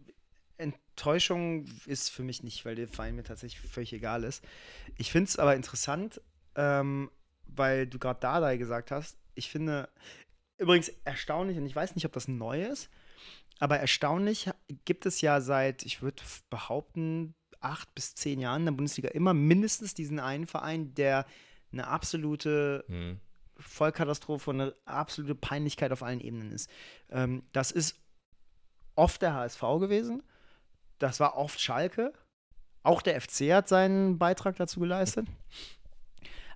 Enttäuschung 0.57 1.65
ist 1.85 2.09
für 2.09 2.23
mich 2.23 2.43
nicht, 2.43 2.65
weil 2.65 2.75
der 2.75 2.87
Verein 2.87 3.15
mir 3.15 3.23
tatsächlich 3.23 3.59
völlig 3.59 3.93
egal 3.93 4.23
ist. 4.23 4.43
Ich 4.97 5.11
finde 5.11 5.27
es 5.27 5.37
aber 5.37 5.55
interessant, 5.55 6.21
ähm, 6.55 7.11
weil 7.45 7.87
du 7.87 7.99
gerade 7.99 8.19
Dardai 8.19 8.57
gesagt 8.57 8.91
hast 8.91 9.17
ich 9.37 9.49
finde, 9.49 9.87
übrigens 10.57 10.91
erstaunlich, 11.05 11.57
und 11.57 11.65
ich 11.65 11.75
weiß 11.75 11.95
nicht, 11.95 12.05
ob 12.05 12.13
das 12.13 12.27
neu 12.27 12.63
ist, 12.63 12.89
aber 13.59 13.79
erstaunlich 13.79 14.49
gibt 14.85 15.05
es 15.05 15.21
ja 15.21 15.41
seit, 15.41 15.83
ich 15.83 16.01
würde 16.01 16.23
behaupten, 16.49 17.33
acht 17.59 17.93
bis 17.95 18.15
zehn 18.15 18.39
Jahren 18.39 18.61
in 18.61 18.65
der 18.67 18.71
Bundesliga 18.73 19.09
immer 19.09 19.33
mindestens 19.33 19.93
diesen 19.93 20.19
einen 20.19 20.45
Verein, 20.45 20.93
der 20.93 21.25
eine 21.71 21.87
absolute 21.87 22.85
hm. 22.87 23.19
Vollkatastrophe 23.57 24.51
und 24.51 24.61
eine 24.61 24.75
absolute 24.85 25.35
Peinlichkeit 25.35 25.91
auf 25.91 26.03
allen 26.03 26.21
Ebenen 26.21 26.51
ist. 26.51 26.69
Ähm, 27.09 27.43
das 27.53 27.71
ist 27.71 27.99
oft 28.95 29.21
der 29.21 29.33
HSV 29.33 29.61
gewesen. 29.79 30.23
Das 30.99 31.19
war 31.19 31.37
oft 31.37 31.59
Schalke. 31.59 32.13
Auch 32.83 33.01
der 33.01 33.19
FC 33.19 33.51
hat 33.51 33.67
seinen 33.67 34.17
Beitrag 34.17 34.55
dazu 34.55 34.79
geleistet. 34.79 35.27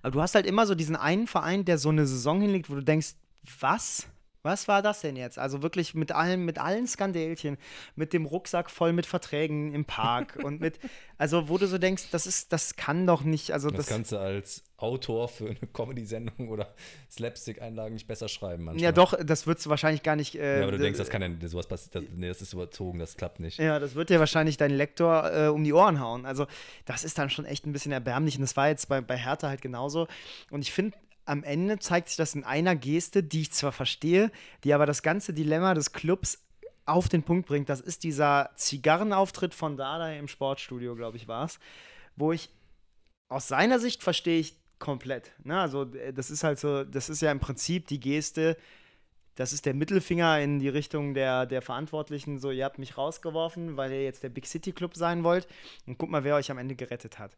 Aber 0.02 0.10
du 0.12 0.22
hast 0.22 0.34
halt 0.34 0.46
immer 0.46 0.66
so 0.66 0.74
diesen 0.74 0.96
einen 0.96 1.26
Verein, 1.26 1.64
der 1.64 1.78
so 1.78 1.90
eine 1.90 2.06
Saison 2.06 2.40
hinlegt, 2.40 2.70
wo 2.70 2.74
du 2.74 2.82
denkst, 2.82 3.14
was? 3.60 4.08
Was 4.44 4.66
war 4.66 4.82
das 4.82 5.00
denn 5.00 5.14
jetzt? 5.14 5.38
Also 5.38 5.62
wirklich 5.62 5.94
mit 5.94 6.10
allen, 6.10 6.44
mit 6.44 6.58
allen 6.58 6.88
Skandälchen, 6.88 7.58
mit 7.94 8.12
dem 8.12 8.26
Rucksack 8.26 8.70
voll 8.70 8.92
mit 8.92 9.06
Verträgen 9.06 9.72
im 9.72 9.84
Park 9.84 10.36
und 10.42 10.60
mit, 10.60 10.80
also 11.16 11.48
wo 11.48 11.58
du 11.58 11.68
so 11.68 11.78
denkst, 11.78 12.08
das 12.10 12.26
ist, 12.26 12.52
das 12.52 12.74
kann 12.74 13.06
doch 13.06 13.22
nicht, 13.22 13.52
also 13.52 13.68
das, 13.68 13.86
das 13.86 13.88
Ganze 13.88 14.18
als 14.18 14.64
Autor 14.78 15.28
für 15.28 15.46
eine 15.46 15.58
Comedy-Sendung 15.72 16.48
oder 16.48 16.74
Slapstick-Einlagen 17.08 17.94
nicht 17.94 18.08
besser 18.08 18.26
schreiben 18.26 18.64
manchmal. 18.64 18.82
Ja 18.82 18.90
doch, 18.90 19.14
das 19.24 19.46
würdest 19.46 19.66
du 19.66 19.70
wahrscheinlich 19.70 20.02
gar 20.02 20.16
nicht. 20.16 20.34
Äh, 20.34 20.56
ja, 20.56 20.62
aber 20.64 20.72
du 20.72 20.78
denkst, 20.78 20.98
das 20.98 21.08
kann 21.08 21.22
ja, 21.22 21.48
sowas 21.48 21.68
passiert, 21.68 21.94
das, 21.94 22.04
nee, 22.12 22.26
das 22.26 22.42
ist 22.42 22.52
überzogen, 22.52 22.98
das 22.98 23.16
klappt 23.16 23.38
nicht. 23.38 23.58
Ja, 23.58 23.78
das 23.78 23.94
wird 23.94 24.10
dir 24.10 24.18
wahrscheinlich 24.18 24.56
dein 24.56 24.72
Lektor 24.72 25.32
äh, 25.32 25.46
um 25.48 25.62
die 25.62 25.72
Ohren 25.72 26.00
hauen. 26.00 26.26
Also 26.26 26.48
das 26.84 27.04
ist 27.04 27.16
dann 27.16 27.30
schon 27.30 27.44
echt 27.44 27.64
ein 27.64 27.72
bisschen 27.72 27.92
erbärmlich 27.92 28.34
und 28.34 28.42
das 28.42 28.56
war 28.56 28.66
jetzt 28.66 28.88
bei, 28.88 29.00
bei 29.00 29.16
Hertha 29.16 29.48
halt 29.48 29.62
genauso. 29.62 30.08
Und 30.50 30.62
ich 30.62 30.72
finde, 30.72 30.96
am 31.24 31.44
Ende 31.44 31.78
zeigt 31.78 32.08
sich 32.08 32.16
das 32.16 32.34
in 32.34 32.44
einer 32.44 32.76
Geste, 32.76 33.22
die 33.22 33.42
ich 33.42 33.52
zwar 33.52 33.72
verstehe, 33.72 34.30
die 34.64 34.74
aber 34.74 34.86
das 34.86 35.02
ganze 35.02 35.32
Dilemma 35.32 35.74
des 35.74 35.92
Clubs 35.92 36.38
auf 36.84 37.08
den 37.08 37.22
Punkt 37.22 37.46
bringt. 37.46 37.68
Das 37.68 37.80
ist 37.80 38.02
dieser 38.04 38.50
Zigarrenauftritt 38.56 39.54
von 39.54 39.76
Dada 39.76 40.12
im 40.12 40.28
Sportstudio, 40.28 40.94
glaube 40.96 41.16
ich, 41.16 41.28
war 41.28 41.44
es, 41.44 41.58
wo 42.16 42.32
ich 42.32 42.50
aus 43.28 43.48
seiner 43.48 43.78
Sicht 43.78 44.02
verstehe 44.02 44.40
ich 44.40 44.56
komplett. 44.78 45.32
Ne? 45.44 45.58
Also, 45.60 45.84
äh, 45.94 46.12
das 46.12 46.30
ist 46.30 46.44
halt 46.44 46.58
so, 46.58 46.84
das 46.84 47.08
ist 47.08 47.22
ja 47.22 47.30
im 47.30 47.40
Prinzip 47.40 47.86
die 47.86 48.00
Geste, 48.00 48.56
das 49.36 49.52
ist 49.52 49.64
der 49.64 49.74
Mittelfinger 49.74 50.40
in 50.40 50.58
die 50.58 50.68
Richtung 50.68 51.14
der, 51.14 51.46
der 51.46 51.62
Verantwortlichen, 51.62 52.38
so, 52.38 52.50
ihr 52.50 52.64
habt 52.64 52.78
mich 52.78 52.98
rausgeworfen, 52.98 53.78
weil 53.78 53.90
ihr 53.92 54.04
jetzt 54.04 54.22
der 54.22 54.28
Big 54.28 54.46
City 54.46 54.72
Club 54.72 54.94
sein 54.94 55.24
wollt. 55.24 55.46
Und 55.86 55.96
guck 55.96 56.10
mal, 56.10 56.24
wer 56.24 56.34
euch 56.34 56.50
am 56.50 56.58
Ende 56.58 56.74
gerettet 56.74 57.18
hat. 57.18 57.32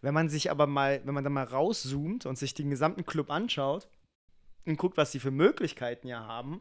Wenn 0.00 0.14
man 0.14 0.28
sich 0.28 0.50
aber 0.50 0.66
mal, 0.66 1.00
wenn 1.04 1.14
man 1.14 1.24
da 1.24 1.30
mal 1.30 1.44
rauszoomt 1.44 2.26
und 2.26 2.38
sich 2.38 2.54
den 2.54 2.70
gesamten 2.70 3.04
Club 3.04 3.30
anschaut 3.30 3.88
und 4.64 4.76
guckt, 4.76 4.96
was 4.96 5.12
sie 5.12 5.20
für 5.20 5.30
Möglichkeiten 5.30 6.06
ja 6.06 6.26
haben, 6.26 6.60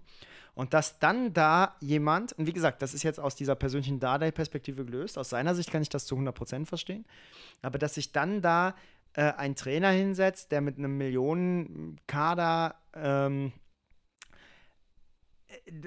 und 0.55 0.73
dass 0.73 0.97
dann 0.97 1.33
da 1.33 1.75
jemand, 1.81 2.33
und 2.33 2.47
wie 2.47 2.53
gesagt, 2.53 2.81
das 2.81 2.95
ist 2.95 3.03
jetzt 3.03 3.19
aus 3.19 3.35
dieser 3.35 3.53
persönlichen 3.53 3.99
Dardai-Perspektive 3.99 4.85
gelöst, 4.85 5.19
aus 5.19 5.29
seiner 5.29 5.53
Sicht 5.53 5.71
kann 5.71 5.83
ich 5.83 5.89
das 5.89 6.07
zu 6.07 6.15
100% 6.15 6.65
verstehen, 6.65 7.05
aber 7.61 7.77
dass 7.77 7.93
sich 7.93 8.11
dann 8.11 8.41
da 8.41 8.73
äh, 9.13 9.33
ein 9.33 9.55
Trainer 9.55 9.89
hinsetzt, 9.89 10.51
der 10.51 10.61
mit 10.61 10.79
einem 10.79 10.97
Millionenkader 10.97 12.73
ähm, 12.95 13.53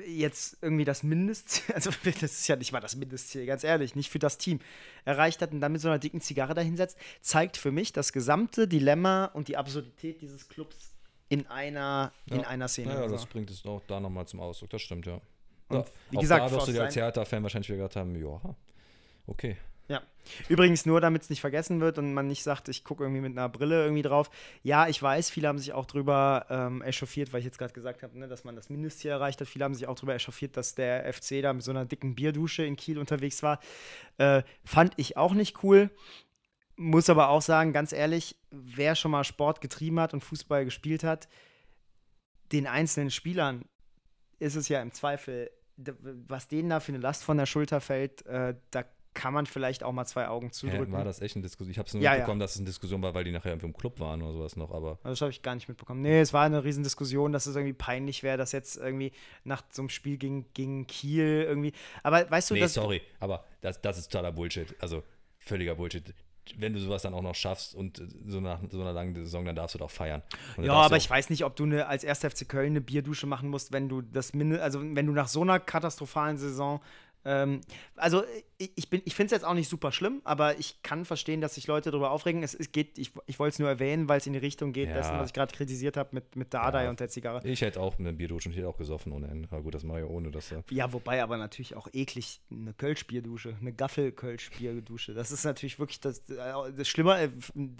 jetzt 0.06 0.58
irgendwie 0.62 0.84
das 0.84 1.02
Mindestziel, 1.02 1.74
also 1.74 1.90
das 2.04 2.22
ist 2.22 2.48
ja 2.48 2.56
nicht 2.56 2.72
mal 2.72 2.80
das 2.80 2.96
Mindestziel, 2.96 3.46
ganz 3.46 3.64
ehrlich, 3.64 3.94
nicht 3.94 4.10
für 4.10 4.18
das 4.18 4.38
Team, 4.38 4.60
erreicht 5.04 5.42
hat 5.42 5.52
und 5.52 5.60
dann 5.60 5.72
mit 5.72 5.80
so 5.80 5.88
einer 5.88 5.98
dicken 5.98 6.20
Zigarre 6.20 6.54
dahinsetzt, 6.54 6.98
zeigt 7.20 7.56
für 7.56 7.72
mich 7.72 7.92
das 7.92 8.12
gesamte 8.12 8.68
Dilemma 8.68 9.26
und 9.26 9.48
die 9.48 9.56
Absurdität 9.56 10.20
dieses 10.20 10.48
Clubs 10.48 10.94
in 11.28 11.46
einer, 11.46 12.12
ja. 12.26 12.36
in 12.36 12.44
einer 12.44 12.68
Szene. 12.68 12.92
Ja, 12.92 13.02
ja 13.02 13.08
das 13.08 13.26
bringt 13.26 13.50
es 13.50 13.64
auch 13.64 13.82
da 13.86 14.00
nochmal 14.00 14.26
zum 14.26 14.40
Ausdruck, 14.40 14.70
das 14.70 14.82
stimmt, 14.82 15.06
ja. 15.06 15.20
Und 15.68 15.78
ja, 15.78 15.84
wie 16.10 16.16
gesagt, 16.18 16.46
da 16.46 16.50
wirst 16.50 16.68
du 16.68 16.72
dir 16.72 16.82
als 16.82 16.94
Theaterfan 16.94 17.42
wahrscheinlich 17.42 17.68
wieder 17.68 17.78
gedacht 17.78 17.96
haben, 17.96 18.16
ja, 18.16 18.40
okay. 19.26 19.56
Ja. 19.90 20.02
Übrigens 20.48 20.86
nur, 20.86 21.00
damit 21.00 21.22
es 21.22 21.30
nicht 21.30 21.40
vergessen 21.40 21.80
wird 21.80 21.98
und 21.98 22.14
man 22.14 22.28
nicht 22.28 22.44
sagt, 22.44 22.68
ich 22.68 22.84
gucke 22.84 23.02
irgendwie 23.02 23.22
mit 23.22 23.36
einer 23.36 23.48
Brille 23.48 23.82
irgendwie 23.82 24.02
drauf. 24.02 24.30
Ja, 24.62 24.86
ich 24.86 25.02
weiß, 25.02 25.30
viele 25.30 25.48
haben 25.48 25.58
sich 25.58 25.72
auch 25.72 25.84
drüber 25.84 26.46
ähm, 26.48 26.80
echauffiert, 26.82 27.32
weil 27.32 27.40
ich 27.40 27.44
jetzt 27.44 27.58
gerade 27.58 27.72
gesagt 27.72 28.04
habe, 28.04 28.16
ne, 28.16 28.28
dass 28.28 28.44
man 28.44 28.54
das 28.54 28.70
Mindestziel 28.70 29.10
erreicht 29.10 29.40
hat. 29.40 29.48
Viele 29.48 29.64
haben 29.64 29.74
sich 29.74 29.88
auch 29.88 29.96
drüber 29.96 30.14
echauffiert, 30.14 30.56
dass 30.56 30.76
der 30.76 31.12
FC 31.12 31.42
da 31.42 31.52
mit 31.52 31.64
so 31.64 31.72
einer 31.72 31.86
dicken 31.86 32.14
Bierdusche 32.14 32.62
in 32.62 32.76
Kiel 32.76 33.00
unterwegs 33.00 33.42
war. 33.42 33.58
Äh, 34.16 34.44
fand 34.64 34.94
ich 34.96 35.16
auch 35.16 35.34
nicht 35.34 35.64
cool. 35.64 35.90
Muss 36.76 37.10
aber 37.10 37.28
auch 37.28 37.42
sagen, 37.42 37.72
ganz 37.72 37.92
ehrlich, 37.92 38.36
wer 38.52 38.94
schon 38.94 39.10
mal 39.10 39.24
Sport 39.24 39.60
getrieben 39.60 39.98
hat 39.98 40.14
und 40.14 40.22
Fußball 40.22 40.64
gespielt 40.64 41.02
hat, 41.02 41.28
den 42.52 42.68
einzelnen 42.68 43.10
Spielern 43.10 43.64
ist 44.38 44.54
es 44.54 44.68
ja 44.68 44.80
im 44.80 44.92
Zweifel, 44.92 45.50
was 45.76 46.46
denen 46.46 46.70
da 46.70 46.78
für 46.78 46.92
eine 46.92 47.02
Last 47.02 47.24
von 47.24 47.38
der 47.38 47.46
Schulter 47.46 47.80
fällt, 47.80 48.24
äh, 48.26 48.54
da 48.70 48.84
kann 49.20 49.34
man 49.34 49.44
vielleicht 49.44 49.82
auch 49.82 49.92
mal 49.92 50.06
zwei 50.06 50.28
Augen 50.28 50.50
zudrücken. 50.50 50.92
Ja, 50.92 50.98
war 50.98 51.04
das 51.04 51.20
echt 51.20 51.36
eine 51.36 51.42
Diskussion? 51.42 51.70
Ich 51.70 51.76
habe 51.78 51.86
es 51.86 51.92
nur 51.92 52.02
ja, 52.02 52.12
mitbekommen, 52.12 52.40
ja. 52.40 52.44
dass 52.44 52.52
es 52.52 52.56
eine 52.56 52.64
Diskussion 52.64 53.02
war, 53.02 53.12
weil 53.12 53.22
die 53.22 53.32
nachher 53.32 53.52
im 53.52 53.76
Club 53.76 54.00
waren 54.00 54.22
oder 54.22 54.32
sowas 54.32 54.56
noch, 54.56 54.70
aber. 54.70 54.98
Also 55.02 55.10
das 55.10 55.20
habe 55.20 55.30
ich 55.30 55.42
gar 55.42 55.54
nicht 55.54 55.68
mitbekommen. 55.68 56.00
Nee, 56.00 56.20
es 56.20 56.32
war 56.32 56.44
eine 56.44 56.64
Riesendiskussion, 56.64 57.30
dass 57.30 57.44
es 57.44 57.54
irgendwie 57.54 57.74
peinlich 57.74 58.22
wäre, 58.22 58.38
dass 58.38 58.52
jetzt 58.52 58.78
irgendwie 58.78 59.12
nach 59.44 59.62
so 59.70 59.82
einem 59.82 59.90
Spiel 59.90 60.16
gegen, 60.16 60.46
gegen 60.54 60.86
Kiel 60.86 61.44
irgendwie. 61.46 61.72
Aber 62.02 62.30
weißt 62.30 62.50
du, 62.50 62.54
nee, 62.54 62.66
sorry, 62.66 63.02
aber 63.18 63.44
das, 63.60 63.78
das 63.82 63.98
ist 63.98 64.10
totaler 64.10 64.32
Bullshit. 64.32 64.74
Also 64.80 65.02
völliger 65.38 65.74
Bullshit 65.74 66.14
wenn 66.56 66.72
du 66.72 66.80
sowas 66.80 67.02
dann 67.02 67.14
auch 67.14 67.22
noch 67.22 67.34
schaffst 67.34 67.74
und 67.74 68.02
so 68.26 68.40
nach 68.40 68.60
so 68.70 68.80
einer 68.80 68.92
langen 68.92 69.14
Saison, 69.14 69.44
dann 69.44 69.56
darfst 69.56 69.74
du 69.74 69.78
doch 69.78 69.90
feiern. 69.90 70.22
Ja, 70.60 70.72
aber 70.72 70.96
ich 70.96 71.08
weiß 71.08 71.30
nicht, 71.30 71.44
ob 71.44 71.56
du 71.56 71.64
eine, 71.64 71.86
als 71.86 72.04
1. 72.04 72.18
FC 72.20 72.48
Köln 72.48 72.72
eine 72.72 72.80
Bierdusche 72.80 73.26
machen 73.26 73.48
musst, 73.48 73.72
wenn 73.72 73.88
du 73.88 74.02
das 74.02 74.34
Minde, 74.34 74.62
also 74.62 74.80
wenn 74.82 75.06
du 75.06 75.12
nach 75.12 75.28
so 75.28 75.42
einer 75.42 75.60
katastrophalen 75.60 76.38
Saison 76.38 76.80
ähm, 77.24 77.60
also 77.96 78.22
ich, 78.56 78.72
ich 78.76 79.14
finde 79.14 79.26
es 79.26 79.30
jetzt 79.30 79.44
auch 79.44 79.54
nicht 79.54 79.68
super 79.68 79.92
schlimm, 79.92 80.20
aber 80.24 80.58
ich 80.58 80.82
kann 80.82 81.04
verstehen, 81.04 81.40
dass 81.40 81.54
sich 81.54 81.66
Leute 81.66 81.90
darüber 81.90 82.10
aufregen. 82.10 82.42
Es, 82.42 82.54
es 82.54 82.72
geht, 82.72 82.98
ich, 82.98 83.12
ich 83.26 83.38
wollte 83.38 83.54
es 83.54 83.58
nur 83.58 83.68
erwähnen, 83.68 84.08
weil 84.08 84.18
es 84.18 84.26
in 84.26 84.32
die 84.32 84.38
Richtung 84.38 84.72
geht, 84.72 84.88
ja. 84.88 84.94
dessen, 84.94 85.18
was 85.18 85.28
ich 85.28 85.32
gerade 85.32 85.54
kritisiert 85.54 85.96
habe 85.96 86.10
mit, 86.12 86.36
mit 86.36 86.52
Dardai 86.52 86.84
ja. 86.84 86.90
und 86.90 87.00
der 87.00 87.08
Zigarre. 87.08 87.46
Ich 87.46 87.60
hätte 87.62 87.80
auch 87.80 87.98
eine 87.98 88.12
Bierdusche 88.12 88.48
und 88.48 88.52
ich 88.52 88.58
hätte 88.58 88.68
auch 88.68 88.76
gesoffen 88.76 89.12
ohne 89.12 89.28
Ende. 89.28 89.48
Aber 89.50 89.62
gut, 89.62 89.74
das 89.74 89.84
mache 89.84 90.00
ich 90.00 90.06
ohne 90.06 90.30
dass 90.30 90.50
Ja, 90.50 90.62
ja 90.70 90.92
wobei 90.92 91.22
aber 91.22 91.36
natürlich 91.36 91.74
auch 91.74 91.88
eklig 91.92 92.40
eine 92.50 92.74
Kölsch-Bierdusche, 92.74 93.56
eine 93.60 93.72
Gaffel-Kölsch-Bierdusche. 93.72 95.14
Das 95.14 95.30
ist 95.30 95.44
natürlich 95.44 95.78
wirklich 95.78 96.00
das, 96.00 96.20
äh, 96.30 96.72
das 96.76 96.88
Schlimmer. 96.88 97.20
Äh, 97.20 97.30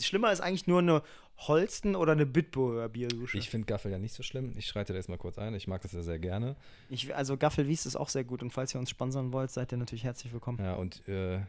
schlimmer 0.00 0.32
ist 0.32 0.40
eigentlich 0.40 0.66
nur 0.66 0.80
eine 0.80 1.02
Holsten 1.48 1.96
oder 1.96 2.12
eine 2.12 2.26
Bitburger 2.26 2.88
Bierdusche. 2.88 3.38
Ich 3.38 3.48
finde 3.48 3.66
Gaffel 3.66 3.90
ja 3.90 3.98
nicht 3.98 4.14
so 4.14 4.22
schlimm. 4.22 4.52
Ich 4.58 4.66
schreite 4.66 4.92
da 4.92 4.98
erstmal 4.98 5.18
kurz 5.18 5.38
ein. 5.38 5.54
Ich 5.54 5.66
mag 5.66 5.80
das 5.80 5.92
ja 5.92 6.02
sehr 6.02 6.18
gerne. 6.18 6.56
Ich, 6.90 7.14
also 7.14 7.36
Gaffel 7.36 7.66
Wies 7.66 7.86
ist 7.86 7.96
auch 7.96 8.10
sehr 8.10 8.24
gut 8.24 8.42
und 8.42 8.50
falls 8.50 8.74
ihr 8.74 8.80
uns 8.80 8.90
sponsern 8.90 9.32
wollt, 9.32 9.50
seid 9.50 9.72
ihr 9.72 9.78
natürlich 9.78 10.04
herzlich 10.04 10.32
willkommen. 10.32 10.58
Ja, 10.58 10.74
und 10.74 11.06
äh, 11.08 11.40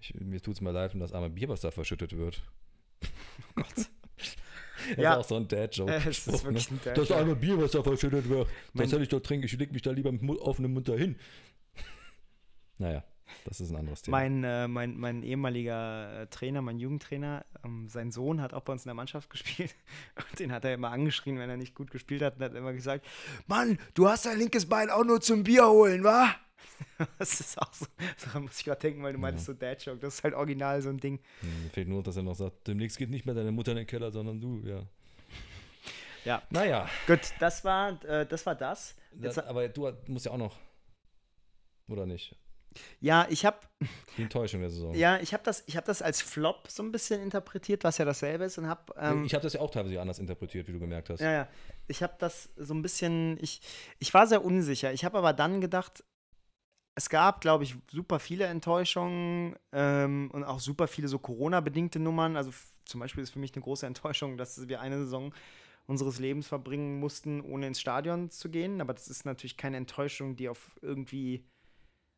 ich, 0.00 0.14
mir 0.14 0.40
tut 0.40 0.54
es 0.54 0.60
mal 0.62 0.70
leid 0.70 0.94
um 0.94 1.00
das 1.00 1.12
arme 1.12 1.28
Bier, 1.28 1.48
was 1.48 1.60
da 1.60 1.70
verschüttet 1.70 2.16
wird. 2.16 2.42
Oh 3.02 3.06
Gott. 3.56 3.76
das 3.76 4.96
ja. 4.96 5.12
ist 5.12 5.18
auch 5.18 5.28
so 5.28 5.36
ein 5.36 5.48
Dad-Joke. 5.48 5.92
Äh, 5.92 6.00
das 6.02 6.26
ist 6.26 6.44
wirklich 6.44 6.70
ne? 6.70 6.78
ein 6.78 6.84
Dad 6.84 6.96
Das 6.96 7.10
arme 7.10 7.36
Bier, 7.36 7.58
was 7.60 7.72
da 7.72 7.82
verschüttet 7.82 8.28
wird. 8.28 8.48
Das 8.72 8.88
soll 8.88 9.02
ich 9.02 9.08
doch 9.10 9.20
trinken. 9.20 9.44
Ich 9.44 9.58
leg 9.58 9.70
mich 9.70 9.82
da 9.82 9.90
lieber 9.90 10.12
mit 10.12 10.38
offenem 10.40 10.72
Mund 10.72 10.88
dahin. 10.88 11.16
Naja. 12.76 13.04
Das 13.44 13.60
ist 13.60 13.70
ein 13.70 13.76
anderes 13.76 14.02
Thema. 14.02 14.18
Mein, 14.18 14.44
äh, 14.44 14.68
mein, 14.68 14.98
mein 14.98 15.22
ehemaliger 15.22 16.22
äh, 16.22 16.26
Trainer, 16.28 16.62
mein 16.62 16.78
Jugendtrainer, 16.78 17.44
ähm, 17.64 17.88
sein 17.88 18.10
Sohn 18.10 18.40
hat 18.40 18.54
auch 18.54 18.62
bei 18.62 18.72
uns 18.72 18.84
in 18.84 18.88
der 18.88 18.94
Mannschaft 18.94 19.30
gespielt. 19.30 19.74
Und 20.16 20.38
den 20.38 20.52
hat 20.52 20.64
er 20.64 20.74
immer 20.74 20.90
angeschrien, 20.90 21.38
wenn 21.38 21.50
er 21.50 21.56
nicht 21.56 21.74
gut 21.74 21.90
gespielt 21.90 22.22
hat. 22.22 22.36
Und 22.36 22.42
hat 22.42 22.54
immer 22.54 22.72
gesagt: 22.72 23.06
Mann, 23.46 23.78
du 23.94 24.08
hast 24.08 24.26
dein 24.26 24.38
linkes 24.38 24.66
Bein 24.66 24.90
auch 24.90 25.04
nur 25.04 25.20
zum 25.20 25.44
Bier 25.44 25.68
holen, 25.68 26.04
wa? 26.04 26.34
das 27.18 27.40
ist 27.40 27.60
auch 27.60 27.72
so. 27.72 27.86
Da 28.32 28.40
muss 28.40 28.58
ich 28.58 28.64
gerade 28.64 28.80
denken, 28.80 29.02
weil 29.02 29.12
du 29.12 29.18
meintest 29.18 29.48
ja. 29.48 29.54
so 29.54 29.58
Dad-Joke. 29.58 29.98
Das 29.98 30.14
ist 30.14 30.24
halt 30.24 30.34
original 30.34 30.80
so 30.82 30.88
ein 30.88 30.98
Ding. 30.98 31.20
Hm, 31.40 31.70
fehlt 31.72 31.88
nur, 31.88 32.02
dass 32.02 32.16
er 32.16 32.22
noch 32.22 32.34
sagt: 32.34 32.66
Demnächst 32.66 32.98
geht 32.98 33.10
nicht 33.10 33.26
mehr 33.26 33.34
deine 33.34 33.52
Mutter 33.52 33.72
in 33.72 33.78
den 33.78 33.86
Keller, 33.86 34.10
sondern 34.10 34.40
du, 34.40 34.62
ja. 34.64 34.82
Ja. 36.24 36.42
Naja. 36.50 36.88
Gut, 37.06 37.20
das 37.38 37.64
war, 37.64 38.02
äh, 38.04 38.26
das 38.26 38.46
war 38.46 38.54
das. 38.54 38.94
das 39.12 39.38
aber 39.38 39.68
du 39.68 39.92
musst 40.06 40.26
ja 40.26 40.32
auch 40.32 40.38
noch. 40.38 40.56
Oder 41.88 42.06
nicht? 42.06 42.34
Ja, 43.00 43.26
ich 43.28 43.44
habe. 43.44 43.58
Die 44.16 44.22
Enttäuschung 44.22 44.60
der 44.60 44.70
Saison. 44.70 44.94
Ja, 44.94 45.18
ich 45.20 45.32
habe 45.32 45.42
das, 45.44 45.64
hab 45.70 45.84
das 45.84 46.02
als 46.02 46.22
Flop 46.22 46.68
so 46.68 46.82
ein 46.82 46.92
bisschen 46.92 47.20
interpretiert, 47.22 47.84
was 47.84 47.98
ja 47.98 48.04
dasselbe 48.04 48.44
ist. 48.44 48.58
Und 48.58 48.68
hab, 48.68 48.94
ähm, 48.98 49.24
ich 49.24 49.34
habe 49.34 49.42
das 49.42 49.54
ja 49.54 49.60
auch 49.60 49.70
teilweise 49.70 50.00
anders 50.00 50.18
interpretiert, 50.18 50.68
wie 50.68 50.72
du 50.72 50.80
gemerkt 50.80 51.10
hast. 51.10 51.20
Ja, 51.20 51.32
ja. 51.32 51.48
Ich 51.86 52.02
habe 52.02 52.14
das 52.18 52.50
so 52.56 52.74
ein 52.74 52.82
bisschen. 52.82 53.38
Ich, 53.40 53.60
ich 53.98 54.12
war 54.14 54.26
sehr 54.26 54.44
unsicher. 54.44 54.92
Ich 54.92 55.04
habe 55.04 55.18
aber 55.18 55.32
dann 55.32 55.60
gedacht, 55.60 56.04
es 56.94 57.08
gab, 57.08 57.40
glaube 57.40 57.64
ich, 57.64 57.76
super 57.90 58.20
viele 58.20 58.44
Enttäuschungen 58.46 59.56
ähm, 59.72 60.30
und 60.32 60.44
auch 60.44 60.60
super 60.60 60.86
viele 60.86 61.08
so 61.08 61.18
Corona-bedingte 61.18 61.98
Nummern. 61.98 62.36
Also 62.36 62.52
zum 62.84 63.00
Beispiel 63.00 63.22
ist 63.22 63.30
für 63.30 63.38
mich 63.38 63.54
eine 63.54 63.62
große 63.62 63.86
Enttäuschung, 63.86 64.36
dass 64.36 64.68
wir 64.68 64.80
eine 64.80 64.98
Saison 64.98 65.34
unseres 65.86 66.18
Lebens 66.18 66.46
verbringen 66.46 66.98
mussten, 66.98 67.40
ohne 67.40 67.66
ins 67.66 67.80
Stadion 67.80 68.30
zu 68.30 68.48
gehen. 68.48 68.80
Aber 68.80 68.94
das 68.94 69.08
ist 69.08 69.24
natürlich 69.24 69.56
keine 69.56 69.76
Enttäuschung, 69.76 70.36
die 70.36 70.48
auf 70.48 70.78
irgendwie 70.80 71.44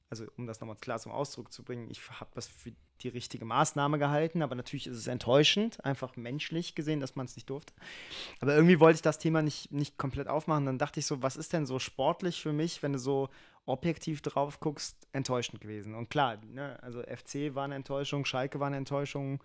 also 0.09 0.25
um 0.37 0.47
das 0.47 0.61
nochmal 0.61 0.77
klar 0.77 0.99
zum 0.99 1.13
Ausdruck 1.13 1.53
zu 1.53 1.63
bringen, 1.65 1.91
ich 1.91 2.01
habe 2.11 2.31
das 2.35 2.47
für 2.47 2.73
die 3.03 3.09
richtige 3.09 3.45
Maßnahme 3.45 3.99
gehalten, 3.99 4.43
aber 4.43 4.55
natürlich 4.55 4.87
ist 4.87 4.97
es 4.97 5.07
enttäuschend, 5.07 5.85
einfach 5.85 6.17
menschlich 6.17 6.75
gesehen, 6.75 7.01
dass 7.01 7.17
man 7.17 7.27
es 7.27 7.37
nicht 7.37 7.51
durfte. 7.51 7.75
Aber 8.41 8.55
irgendwie 8.55 8.81
wollte 8.81 8.97
ich 8.97 9.03
das 9.03 9.19
Thema 9.19 9.43
nicht, 9.43 9.73
nicht 9.73 9.99
komplett 9.99 10.29
aufmachen. 10.29 10.65
Dann 10.65 10.79
dachte 10.79 11.01
ich 11.01 11.07
so, 11.07 11.23
was 11.23 11.37
ist 11.37 11.53
denn 11.53 11.67
so 11.67 11.79
sportlich 11.79 12.41
für 12.41 12.53
mich, 12.53 12.83
wenn 12.83 12.93
du 12.93 12.99
so 12.99 13.29
objektiv 13.67 14.23
drauf 14.23 14.61
guckst, 14.61 15.09
enttäuschend 15.13 15.61
gewesen. 15.61 15.95
Und 15.95 16.09
klar, 16.09 16.39
ne, 16.53 16.79
also 16.83 17.03
FC 17.03 17.55
war 17.55 17.65
eine 17.65 17.75
Enttäuschung, 17.75 18.25
Schalke 18.25 18.61
war 18.61 18.69
eine 18.69 18.77
Enttäuschung. 18.77 19.43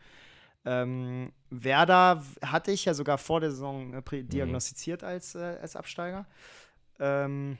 Ähm, 0.63 1.33
Werder 1.49 2.23
hatte 2.43 2.71
ich 2.71 2.85
ja 2.85 2.93
sogar 2.93 3.17
vor 3.17 3.39
der 3.39 3.49
Saison 3.49 3.95
äh, 3.95 4.23
diagnostiziert 4.23 5.01
mhm. 5.01 5.07
als, 5.07 5.33
äh, 5.33 5.57
als 5.59 5.75
Absteiger. 5.75 6.27
Ähm, 6.99 7.57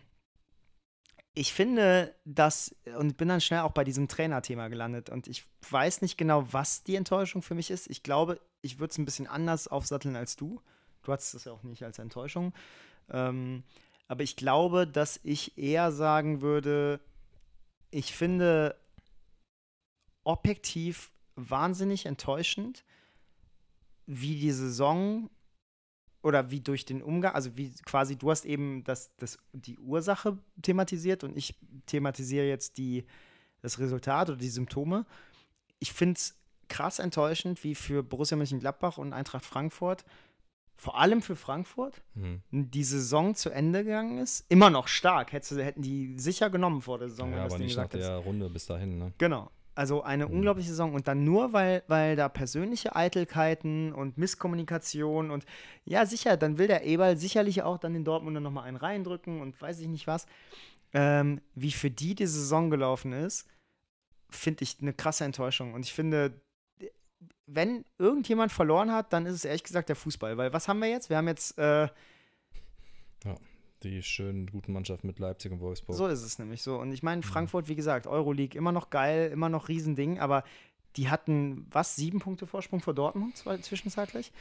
ich 1.34 1.54
finde, 1.54 2.14
dass, 2.26 2.76
und 2.98 3.18
bin 3.18 3.30
dann 3.30 3.42
schnell 3.42 3.62
auch 3.62 3.72
bei 3.72 3.84
diesem 3.84 4.08
Trainerthema 4.08 4.68
gelandet 4.68 5.10
und 5.10 5.28
ich 5.28 5.46
weiß 5.70 6.02
nicht 6.02 6.18
genau, 6.18 6.52
was 6.52 6.84
die 6.84 6.96
Enttäuschung 6.96 7.42
für 7.42 7.56
mich 7.56 7.72
ist. 7.72 7.90
Ich 7.90 8.04
glaube, 8.04 8.42
ich 8.62 8.80
würde 8.80 8.92
es 8.92 8.98
ein 8.98 9.06
bisschen 9.06 9.28
anders 9.28 9.68
aufsatteln 9.68 10.16
als 10.16 10.36
du. 10.36 10.62
Du 11.04 11.12
hattest 11.12 11.34
das 11.34 11.46
ja 11.46 11.54
auch 11.54 11.64
nicht 11.64 11.84
als 11.84 12.00
Enttäuschung. 12.00 12.54
Ähm, 13.10 13.64
aber 14.08 14.24
ich 14.24 14.36
glaube, 14.36 14.86
dass 14.86 15.20
ich 15.24 15.58
eher 15.58 15.92
sagen 15.92 16.42
würde, 16.42 17.00
ich 17.92 18.14
finde 18.14 18.76
objektiv 20.24 21.12
wahnsinnig 21.36 22.06
enttäuschend, 22.06 22.84
wie 24.06 24.38
die 24.38 24.52
Saison 24.52 25.30
oder 26.22 26.52
wie 26.52 26.62
durch 26.62 26.86
den 26.86 27.02
Umgang, 27.02 27.34
also 27.34 27.58
wie 27.58 27.72
quasi, 27.86 28.16
du 28.16 28.30
hast 28.30 28.46
eben 28.46 28.84
das, 28.84 29.16
das, 29.18 29.40
die 29.54 29.78
Ursache 29.80 30.38
thematisiert 30.62 31.24
und 31.24 31.36
ich 31.36 31.56
thematisiere 31.88 32.46
jetzt 32.46 32.78
die, 32.78 33.06
das 33.62 33.80
Resultat 33.80 34.30
oder 34.30 34.38
die 34.38 34.50
Symptome. 34.50 35.06
Ich 35.80 35.94
finde 35.94 36.18
es 36.18 36.38
krass 36.68 37.00
enttäuschend, 37.00 37.64
wie 37.64 37.76
für 37.76 38.04
Borussia 38.04 38.38
Mönchengladbach 38.38 38.98
und 38.98 39.14
Eintracht 39.14 39.46
Frankfurt, 39.46 40.06
vor 40.78 40.98
allem 41.00 41.22
für 41.22 41.36
Frankfurt, 41.36 42.02
mhm. 42.16 42.42
die 42.52 42.84
Saison 42.84 43.36
zu 43.36 43.52
Ende 43.52 43.84
gegangen 43.84 44.18
ist. 44.18 44.46
Immer 44.50 44.70
noch 44.70 44.88
stark, 44.88 45.32
hätten 45.32 45.82
die 45.82 46.18
sicher 46.18 46.50
genommen 46.50 46.82
vor 46.82 46.98
der 46.98 47.10
Saison. 47.10 47.34
Ja, 47.34 47.46
aber 47.46 47.60
nicht 47.60 47.78
nach 47.78 47.88
der 47.88 48.18
Runde 48.18 48.50
bis 48.50 48.66
dahin, 48.66 48.98
ne? 48.98 49.14
Genau. 49.18 49.52
Also 49.74 50.04
eine 50.04 50.28
Mhm. 50.28 50.34
unglaubliche 50.34 50.70
Saison. 50.70 50.94
Und 50.94 51.08
dann 51.08 51.24
nur, 51.24 51.54
weil, 51.54 51.84
weil 51.88 52.16
da 52.16 52.28
persönliche 52.30 52.96
Eitelkeiten 52.96 53.94
und 53.94 54.18
Misskommunikation 54.18 55.32
und 55.32 55.46
ja, 55.86 56.06
sicher, 56.06 56.36
dann 56.38 56.58
will 56.58 56.68
der 56.68 56.84
Eberl 56.86 57.18
sicherlich 57.18 57.64
auch 57.64 57.78
dann 57.78 57.94
den 57.94 58.04
Dortmunder 58.04 58.42
nochmal 58.42 58.66
einen 58.66 58.78
reindrücken 58.78 59.40
und 59.42 59.60
weiß 59.62 59.80
ich 59.80 59.88
nicht 59.88 60.08
was. 60.08 60.26
Ähm, 60.94 61.40
wie 61.56 61.72
für 61.72 61.90
die 61.90 62.16
die 62.16 62.28
Saison 62.28 62.70
gelaufen 62.70 63.14
ist, 63.14 63.48
finde 64.30 64.64
ich 64.64 64.78
eine 64.82 64.94
krasse 64.94 65.24
Enttäuschung. 65.24 65.74
Und 65.74 65.86
ich 65.86 65.94
finde, 65.94 66.34
wenn 67.48 67.86
irgendjemand 67.98 68.52
verloren 68.52 68.92
hat, 68.92 69.14
dann 69.14 69.26
ist 69.26 69.36
es 69.36 69.46
ehrlich 69.46 69.64
gesagt 69.64 69.88
der 69.90 69.96
Fußball. 69.96 70.38
Weil 70.38 70.52
was 70.52 70.68
haben 70.68 70.80
wir 70.80 70.90
jetzt? 70.90 71.10
Wir 71.10 71.18
haben 71.18 71.28
jetzt, 71.30 71.58
äh, 71.58 71.88
Die 73.84 74.04
schönen, 74.04 74.48
guten 74.48 74.74
Mannschaften 74.74 75.08
mit 75.08 75.20
Leipzig 75.20 75.52
und 75.52 75.60
Wolfsburg. 75.60 75.98
so 75.98 76.08
ist 76.08 76.22
es 76.22 76.38
nämlich 76.38 76.62
so. 76.62 76.78
Und 76.78 76.92
ich 76.92 77.02
meine, 77.04 77.22
Mhm. 77.22 77.26
Frankfurt, 77.26 77.68
wie 77.68 77.76
gesagt, 77.76 78.06
Euroleague 78.08 78.58
immer 78.58 78.72
noch 78.72 78.90
geil, 78.90 79.32
immer 79.32 79.50
noch 79.50 79.70
Riesending, 79.70 80.20
aber 80.20 80.44
die 80.98 81.10
hatten, 81.10 81.66
was, 81.72 81.96
sieben 81.96 82.20
Punkte 82.20 82.46
Vorsprung 82.46 82.82
vor 82.82 82.94
Dortmund 82.94 83.38
zwischenzeitlich. 83.62 84.34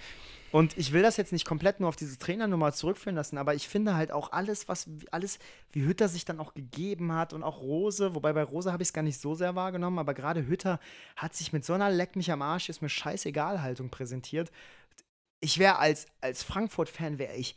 Und 0.51 0.77
ich 0.77 0.93
will 0.93 1.01
das 1.01 1.17
jetzt 1.17 1.33
nicht 1.33 1.45
komplett 1.47 1.79
nur 1.79 1.89
auf 1.89 1.95
diese 1.95 2.19
Trainernummer 2.19 2.73
zurückführen 2.73 3.15
lassen, 3.15 3.39
aber 3.39 3.55
ich 3.55 3.69
finde 3.69 3.95
halt 3.95 4.11
auch 4.11 4.33
alles, 4.33 4.67
was, 4.67 4.91
alles, 5.13 5.39
wie 5.71 5.85
Hütter 5.85 6.09
sich 6.09 6.25
dann 6.25 6.41
auch 6.41 6.53
gegeben 6.53 7.13
hat 7.13 7.33
und 7.33 7.45
auch 7.45 7.61
Rose, 7.61 8.17
wobei 8.17 8.33
bei 8.33 8.43
Rose 8.43 8.73
habe 8.73 8.83
ich 8.83 8.89
es 8.89 8.93
gar 8.93 9.03
nicht 9.03 9.21
so 9.21 9.37
sehr 9.37 9.55
wahrgenommen, 9.55 10.01
aber 10.01 10.13
gerade 10.13 10.45
Hütter 10.49 10.81
hat 11.15 11.35
sich 11.37 11.53
mit 11.53 11.65
so 11.65 11.73
einer 11.73 11.89
Leck 11.89 12.17
mich 12.17 12.33
am 12.33 12.43
Arsch, 12.43 12.69
ist 12.69 12.83
mir 12.83 12.89
scheißegal 12.89 13.63
Haltung 13.63 13.89
präsentiert. 13.89 14.51
Ich 15.39 15.59
wäre 15.61 15.79
als, 15.79 16.07
als 16.21 16.43
Frankfurt-Fan, 16.43 17.19
wäre 17.21 17.37
ich 17.37 17.55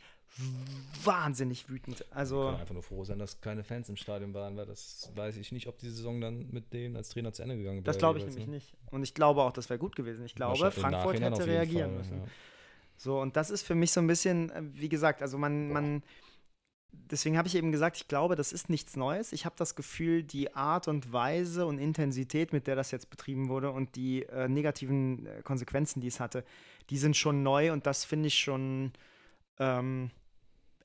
wahnsinnig 1.04 1.68
wütend. 1.68 2.04
Also. 2.10 2.46
können 2.46 2.60
einfach 2.60 2.74
nur 2.74 2.82
froh 2.82 3.04
sein, 3.04 3.18
dass 3.18 3.40
keine 3.40 3.62
Fans 3.62 3.88
im 3.88 3.96
Stadion 3.96 4.34
waren, 4.34 4.56
weil 4.56 4.66
das 4.66 5.12
weiß 5.14 5.36
ich 5.36 5.52
nicht, 5.52 5.68
ob 5.68 5.78
die 5.78 5.88
Saison 5.88 6.20
dann 6.20 6.50
mit 6.50 6.72
denen 6.72 6.96
als 6.96 7.10
Trainer 7.10 7.32
zu 7.32 7.42
Ende 7.42 7.56
gegangen 7.56 7.78
wäre. 7.78 7.84
Das 7.84 7.98
glaube 7.98 8.18
ich 8.18 8.26
nämlich 8.26 8.46
ne? 8.46 8.54
nicht. 8.54 8.74
Und 8.90 9.02
ich 9.02 9.14
glaube 9.14 9.42
auch, 9.42 9.52
das 9.52 9.70
wäre 9.70 9.78
gut 9.78 9.94
gewesen. 9.94 10.24
Ich 10.24 10.34
glaube, 10.34 10.70
Frankfurt 10.70 11.20
hätte 11.20 11.46
reagieren 11.46 11.90
Fall, 11.90 11.98
müssen. 11.98 12.18
ja. 12.18 12.24
So, 12.96 13.20
und 13.20 13.36
das 13.36 13.50
ist 13.50 13.62
für 13.62 13.74
mich 13.74 13.92
so 13.92 14.00
ein 14.00 14.06
bisschen, 14.06 14.52
wie 14.74 14.88
gesagt, 14.88 15.20
also 15.20 15.36
man, 15.36 15.70
man, 15.70 16.02
deswegen 16.92 17.36
habe 17.36 17.48
ich 17.48 17.54
eben 17.54 17.72
gesagt, 17.72 17.96
ich 17.96 18.08
glaube, 18.08 18.36
das 18.36 18.52
ist 18.52 18.70
nichts 18.70 18.96
Neues. 18.96 19.32
Ich 19.32 19.44
habe 19.44 19.56
das 19.58 19.74
Gefühl, 19.74 20.22
die 20.22 20.54
Art 20.54 20.88
und 20.88 21.12
Weise 21.12 21.66
und 21.66 21.78
Intensität, 21.78 22.52
mit 22.52 22.66
der 22.66 22.76
das 22.76 22.90
jetzt 22.90 23.10
betrieben 23.10 23.48
wurde 23.48 23.70
und 23.70 23.96
die 23.96 24.24
äh, 24.24 24.48
negativen 24.48 25.26
äh, 25.26 25.42
Konsequenzen, 25.42 26.00
die 26.00 26.08
es 26.08 26.20
hatte, 26.20 26.44
die 26.90 26.98
sind 26.98 27.16
schon 27.16 27.42
neu 27.42 27.72
und 27.72 27.86
das 27.86 28.04
finde 28.04 28.28
ich 28.28 28.38
schon 28.38 28.92
ähm, 29.58 30.10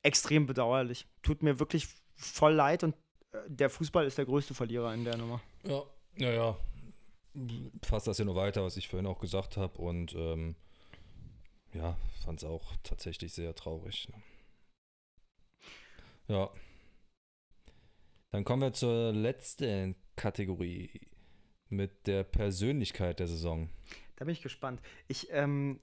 extrem 0.03 0.45
bedauerlich. 0.45 1.07
Tut 1.21 1.43
mir 1.43 1.59
wirklich 1.59 1.87
voll 2.15 2.53
leid 2.53 2.83
und 2.83 2.95
äh, 3.31 3.37
der 3.47 3.69
Fußball 3.69 4.05
ist 4.05 4.17
der 4.17 4.25
größte 4.25 4.53
Verlierer 4.53 4.93
in 4.93 5.03
der 5.03 5.17
Nummer. 5.17 5.41
Ja, 5.63 5.83
ja, 6.15 6.31
ja. 6.31 6.57
Fasst 7.83 8.07
das 8.07 8.17
ja 8.17 8.25
nur 8.25 8.35
weiter, 8.35 8.63
was 8.63 8.77
ich 8.77 8.87
vorhin 8.87 9.07
auch 9.07 9.19
gesagt 9.19 9.57
habe. 9.57 9.79
Und 9.79 10.13
ähm, 10.15 10.55
ja, 11.73 11.97
fand 12.23 12.39
es 12.39 12.49
auch 12.49 12.75
tatsächlich 12.83 13.33
sehr 13.33 13.55
traurig. 13.55 14.09
Ne? 14.09 14.23
Ja. 16.27 16.49
Dann 18.31 18.43
kommen 18.43 18.61
wir 18.61 18.73
zur 18.73 19.11
letzten 19.11 19.95
Kategorie 20.15 21.07
mit 21.69 22.07
der 22.07 22.23
Persönlichkeit 22.23 23.19
der 23.19 23.27
Saison. 23.27 23.69
Da 24.15 24.25
bin 24.25 24.33
ich 24.33 24.41
gespannt. 24.41 24.81
Ich, 25.07 25.27
ähm, 25.31 25.79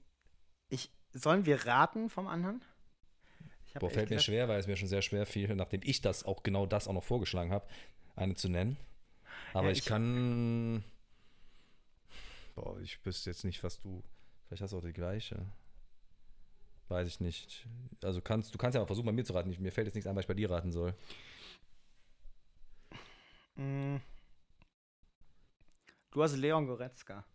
ich, 0.69 0.91
sollen 1.11 1.45
wir 1.45 1.65
raten 1.65 2.09
vom 2.09 2.27
anderen? 2.27 2.61
Boah, 3.79 3.89
fällt 3.89 4.09
mir 4.09 4.19
schwer, 4.19 4.47
weil 4.47 4.59
es 4.59 4.67
mir 4.67 4.75
schon 4.77 4.87
sehr 4.87 5.01
schwer 5.01 5.25
fiel, 5.25 5.53
nachdem 5.55 5.81
ich 5.83 6.01
das 6.01 6.23
auch 6.23 6.43
genau 6.43 6.65
das 6.65 6.87
auch 6.87 6.93
noch 6.93 7.03
vorgeschlagen 7.03 7.51
habe, 7.51 7.67
eine 8.15 8.35
zu 8.35 8.49
nennen. 8.49 8.77
Aber 9.53 9.65
Ja, 9.67 9.71
ich, 9.71 9.79
ich- 9.79 9.85
kann. 9.85 10.83
Boah, 12.55 12.79
ich 12.79 13.03
wüsste 13.05 13.29
jetzt 13.29 13.43
nicht, 13.43 13.63
was 13.63 13.79
du. 13.81 14.03
Vielleicht 14.47 14.63
hast 14.63 14.71
du 14.73 14.77
auch 14.77 14.83
die 14.83 14.93
gleiche. 14.93 15.45
Weiß 16.87 17.07
ich 17.07 17.19
nicht. 17.19 17.67
Also 18.01 18.21
kannst 18.21 18.53
du 18.53 18.57
kannst 18.57 18.75
ja 18.75 18.81
mal 18.81 18.87
versuchen, 18.87 19.05
bei 19.05 19.11
mir 19.11 19.25
zu 19.25 19.33
raten. 19.33 19.51
Ich, 19.51 19.59
mir 19.59 19.71
fällt 19.71 19.87
jetzt 19.87 19.95
nichts 19.95 20.07
ein, 20.07 20.15
was 20.15 20.23
ich 20.23 20.27
bei 20.27 20.33
dir 20.33 20.49
raten 20.49 20.71
soll. 20.71 20.93
Mm. 23.55 23.97
Du 26.11 26.23
hast 26.23 26.35
Leon 26.37 26.65
Goretzka. 26.65 27.25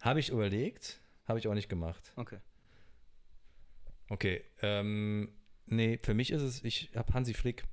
Habe 0.00 0.20
ich 0.20 0.30
überlegt, 0.30 1.00
habe 1.26 1.38
ich 1.38 1.46
auch 1.48 1.54
nicht 1.54 1.68
gemacht. 1.68 2.12
Okay. 2.16 2.40
Okay, 4.10 4.44
ähm, 4.62 5.32
nee, 5.70 5.98
für 5.98 6.14
mich 6.14 6.30
ist 6.30 6.42
es, 6.42 6.62
ich 6.64 6.90
habe 6.96 7.12
Hansi 7.14 7.34
Flick. 7.34 7.64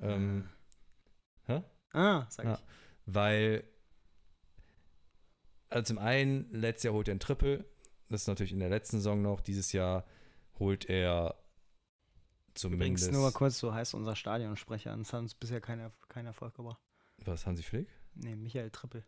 Ähm, 0.00 0.48
Ah, 1.94 2.24
sag 2.30 2.46
Ja. 2.46 2.54
ich. 2.54 2.60
weil, 3.04 3.64
also 5.68 5.82
zum 5.94 5.98
einen, 5.98 6.50
letztes 6.50 6.84
Jahr 6.84 6.94
holt 6.94 7.06
er 7.06 7.14
ein 7.14 7.20
Triple. 7.20 7.66
Das 8.08 8.22
ist 8.22 8.28
natürlich 8.28 8.52
in 8.52 8.60
der 8.60 8.70
letzten 8.70 8.96
Saison 8.96 9.20
noch. 9.20 9.42
Dieses 9.42 9.72
Jahr 9.72 10.06
holt 10.58 10.88
er 10.88 11.34
zumindest. 12.54 12.80
Übrigens 13.04 13.10
nur 13.10 13.20
mal 13.22 13.32
kurz, 13.32 13.58
so 13.58 13.74
heißt 13.74 13.92
unser 13.92 14.16
Stadionsprecher. 14.16 14.96
Das 14.96 15.12
hat 15.12 15.20
uns 15.20 15.34
bisher 15.34 15.60
kein, 15.60 15.86
kein 16.08 16.24
Erfolg 16.24 16.54
gebracht. 16.54 16.80
Was, 17.26 17.44
Hansi 17.46 17.62
Flick? 17.62 17.88
Nee, 18.14 18.36
Michael 18.36 18.70
Trippel. 18.70 19.04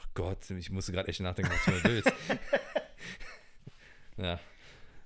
Ach 0.00 0.06
Gott, 0.14 0.48
ich 0.50 0.70
musste 0.70 0.92
gerade 0.92 1.08
echt 1.08 1.20
nachdenken, 1.20 1.50
was 1.52 1.64
du 1.64 1.70
mir 1.72 1.82
willst. 1.84 2.12
ja, 4.18 4.38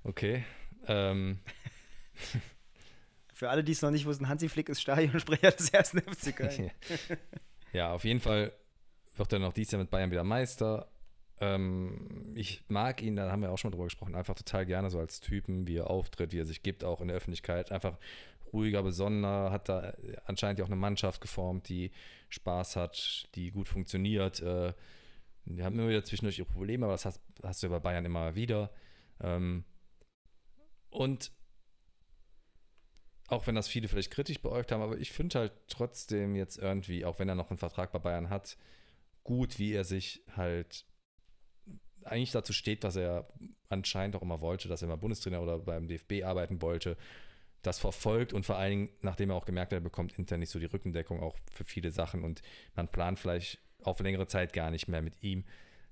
okay. 0.03 0.45
Ähm, 0.89 1.39
Für 3.33 3.49
alle, 3.49 3.63
die 3.63 3.71
es 3.71 3.81
noch 3.81 3.91
nicht 3.91 4.05
wussten, 4.05 4.27
Hansi 4.27 4.49
Flick 4.49 4.67
ist 4.67 4.81
Stadionsprecher 4.81 5.51
des 5.51 5.69
ersten 5.69 5.99
FC 5.99 6.35
Köln. 6.35 6.71
ja, 7.73 7.93
auf 7.93 8.03
jeden 8.03 8.19
Fall 8.19 8.51
wird 9.15 9.31
er 9.31 9.39
noch 9.39 9.53
dieses 9.53 9.71
Jahr 9.71 9.79
mit 9.81 9.89
Bayern 9.89 10.11
wieder 10.11 10.25
Meister. 10.25 10.91
Ähm, 11.39 12.33
ich 12.35 12.65
mag 12.67 13.01
ihn, 13.01 13.15
da 13.15 13.31
haben 13.31 13.41
wir 13.41 13.51
auch 13.51 13.57
schon 13.57 13.69
mal 13.69 13.75
drüber 13.75 13.85
gesprochen, 13.85 14.15
einfach 14.15 14.35
total 14.35 14.65
gerne 14.65 14.89
so 14.89 14.99
als 14.99 15.21
Typen, 15.21 15.67
wie 15.67 15.77
er 15.77 15.89
auftritt, 15.89 16.33
wie 16.33 16.39
er 16.39 16.45
sich 16.45 16.63
gibt, 16.63 16.83
auch 16.83 16.99
in 16.99 17.07
der 17.07 17.15
Öffentlichkeit. 17.15 17.71
Einfach 17.71 17.97
ruhiger, 18.51 18.83
besonderer, 18.83 19.51
hat 19.51 19.69
da 19.69 19.93
anscheinend 20.25 20.59
ja 20.59 20.65
auch 20.65 20.69
eine 20.69 20.75
Mannschaft 20.75 21.21
geformt, 21.21 21.69
die 21.69 21.91
Spaß 22.27 22.75
hat, 22.75 23.29
die 23.35 23.51
gut 23.51 23.69
funktioniert. 23.69 24.41
Äh, 24.41 24.73
die 25.45 25.63
haben 25.63 25.79
immer 25.79 25.87
wieder 25.87 26.03
zwischendurch 26.03 26.39
ihre 26.39 26.49
Probleme, 26.49 26.85
aber 26.85 26.93
das 26.93 27.05
hast, 27.05 27.21
hast 27.41 27.63
du 27.63 27.67
ja 27.67 27.71
bei 27.71 27.79
Bayern 27.79 28.03
immer 28.03 28.35
wieder. 28.35 28.69
Ähm, 29.21 29.63
und 30.89 31.31
auch 33.27 33.45
wenn 33.45 33.55
das 33.55 33.67
viele 33.67 33.87
vielleicht 33.87 34.11
kritisch 34.11 34.41
beäugt 34.41 34.71
haben, 34.71 34.81
aber 34.81 34.97
ich 34.97 35.11
finde 35.11 35.39
halt 35.39 35.53
trotzdem 35.67 36.35
jetzt 36.35 36.57
irgendwie, 36.57 37.05
auch 37.05 37.19
wenn 37.19 37.29
er 37.29 37.35
noch 37.35 37.51
einen 37.51 37.59
Vertrag 37.59 37.91
bei 37.91 37.99
Bayern 37.99 38.29
hat, 38.29 38.57
gut, 39.23 39.59
wie 39.59 39.73
er 39.73 39.83
sich 39.83 40.23
halt 40.35 40.85
eigentlich 42.03 42.31
dazu 42.31 42.53
steht, 42.53 42.83
was 42.83 42.95
er 42.95 43.27
anscheinend 43.67 44.15
auch 44.15 44.21
immer 44.23 44.41
wollte, 44.41 44.67
dass 44.67 44.81
er 44.81 44.87
mal 44.87 44.95
Bundestrainer 44.95 45.41
oder 45.41 45.59
beim 45.59 45.87
DFB 45.87 46.23
arbeiten 46.23 46.61
wollte, 46.61 46.97
das 47.61 47.77
verfolgt 47.77 48.33
und 48.33 48.45
vor 48.45 48.55
allen 48.55 48.71
Dingen, 48.71 48.89
nachdem 49.01 49.29
er 49.29 49.35
auch 49.35 49.45
gemerkt 49.45 49.73
hat, 49.73 49.77
er 49.77 49.83
bekommt 49.83 50.17
intern 50.17 50.39
nicht 50.39 50.49
so 50.49 50.59
die 50.59 50.65
Rückendeckung 50.65 51.21
auch 51.21 51.37
für 51.51 51.65
viele 51.65 51.91
Sachen 51.91 52.23
und 52.23 52.41
man 52.75 52.87
plant 52.87 53.19
vielleicht 53.19 53.59
auf 53.83 53.99
längere 53.99 54.27
Zeit 54.27 54.53
gar 54.53 54.71
nicht 54.71 54.87
mehr 54.87 55.01
mit 55.01 55.21
ihm, 55.21 55.43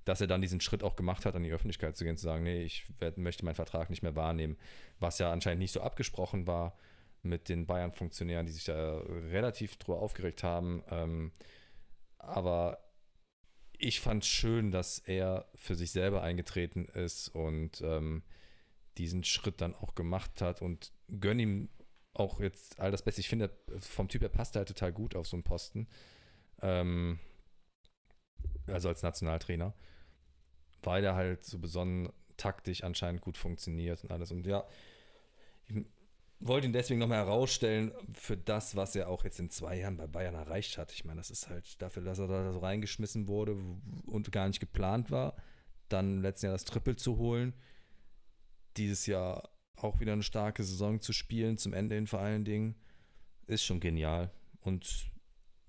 dass 0.07 0.21
er 0.21 0.27
dann 0.27 0.41
diesen 0.41 0.61
Schritt 0.61 0.83
auch 0.83 0.95
gemacht 0.95 1.25
hat, 1.25 1.35
an 1.35 1.43
die 1.43 1.51
Öffentlichkeit 1.51 1.97
zu 1.97 2.05
gehen, 2.05 2.15
zu 2.15 2.23
sagen, 2.23 2.43
nee, 2.43 2.63
ich 2.63 2.85
werd, 2.99 3.17
möchte 3.17 3.43
meinen 3.43 3.55
Vertrag 3.55 3.89
nicht 3.89 4.03
mehr 4.03 4.15
wahrnehmen, 4.15 4.57
was 4.99 5.19
ja 5.19 5.31
anscheinend 5.31 5.59
nicht 5.59 5.73
so 5.73 5.81
abgesprochen 5.81 6.47
war 6.47 6.77
mit 7.23 7.49
den 7.49 7.65
Bayern-Funktionären, 7.65 8.45
die 8.45 8.53
sich 8.53 8.63
da 8.63 8.99
relativ 8.99 9.75
drüber 9.75 9.99
aufgeregt 9.99 10.43
haben. 10.43 10.81
Ähm, 10.89 11.31
aber 12.19 12.79
ich 13.77 13.99
fand 13.99 14.23
schön, 14.23 14.71
dass 14.71 14.99
er 14.99 15.49
für 15.55 15.75
sich 15.75 15.91
selber 15.91 16.21
eingetreten 16.21 16.85
ist 16.85 17.27
und 17.29 17.81
ähm, 17.81 18.23
diesen 18.97 19.25
Schritt 19.25 19.59
dann 19.59 19.75
auch 19.75 19.93
gemacht 19.93 20.41
hat 20.41 20.61
und 20.61 20.93
gönn 21.19 21.39
ihm 21.39 21.69
auch 22.13 22.39
jetzt 22.39 22.79
all 22.79 22.91
das 22.91 23.03
Beste. 23.03 23.19
Ich 23.21 23.29
finde, 23.29 23.51
vom 23.79 24.07
Typ 24.07 24.21
her 24.21 24.29
passt 24.29 24.55
er 24.55 24.61
halt 24.61 24.69
total 24.69 24.93
gut 24.93 25.15
auf 25.15 25.27
so 25.27 25.35
einen 25.35 25.43
Posten. 25.43 25.87
Ähm, 26.61 27.19
also 28.67 28.89
als 28.89 29.03
Nationaltrainer, 29.03 29.73
weil 30.83 31.03
er 31.03 31.15
halt 31.15 31.45
so 31.45 31.59
besonnen 31.59 32.09
taktisch 32.37 32.83
anscheinend 32.83 33.21
gut 33.21 33.37
funktioniert 33.37 34.03
und 34.03 34.11
alles. 34.11 34.31
Und 34.31 34.45
ja, 34.45 34.63
ich 35.65 35.75
wollte 36.39 36.67
ihn 36.67 36.73
deswegen 36.73 36.99
nochmal 36.99 37.17
herausstellen 37.17 37.91
für 38.13 38.37
das, 38.37 38.75
was 38.75 38.95
er 38.95 39.09
auch 39.09 39.23
jetzt 39.23 39.39
in 39.39 39.49
zwei 39.49 39.79
Jahren 39.79 39.97
bei 39.97 40.07
Bayern 40.07 40.35
erreicht 40.35 40.77
hat. 40.77 40.91
Ich 40.91 41.03
meine, 41.03 41.19
das 41.19 41.31
ist 41.31 41.49
halt 41.49 41.81
dafür, 41.81 42.03
dass 42.03 42.19
er 42.19 42.27
da 42.27 42.51
so 42.51 42.59
reingeschmissen 42.59 43.27
wurde 43.27 43.57
und 44.05 44.31
gar 44.31 44.47
nicht 44.47 44.59
geplant 44.59 45.09
war, 45.09 45.35
dann 45.89 46.17
im 46.17 46.21
letzten 46.21 46.47
Jahr 46.47 46.53
das 46.53 46.65
Triple 46.65 46.95
zu 46.95 47.17
holen, 47.17 47.53
dieses 48.77 49.07
Jahr 49.07 49.49
auch 49.75 49.99
wieder 49.99 50.13
eine 50.13 50.23
starke 50.23 50.63
Saison 50.63 51.01
zu 51.01 51.13
spielen, 51.13 51.57
zum 51.57 51.73
Ende 51.73 51.95
hin 51.95 52.07
vor 52.07 52.19
allen 52.19 52.45
Dingen, 52.45 52.75
ist 53.47 53.63
schon 53.63 53.79
genial 53.79 54.31
und 54.61 55.09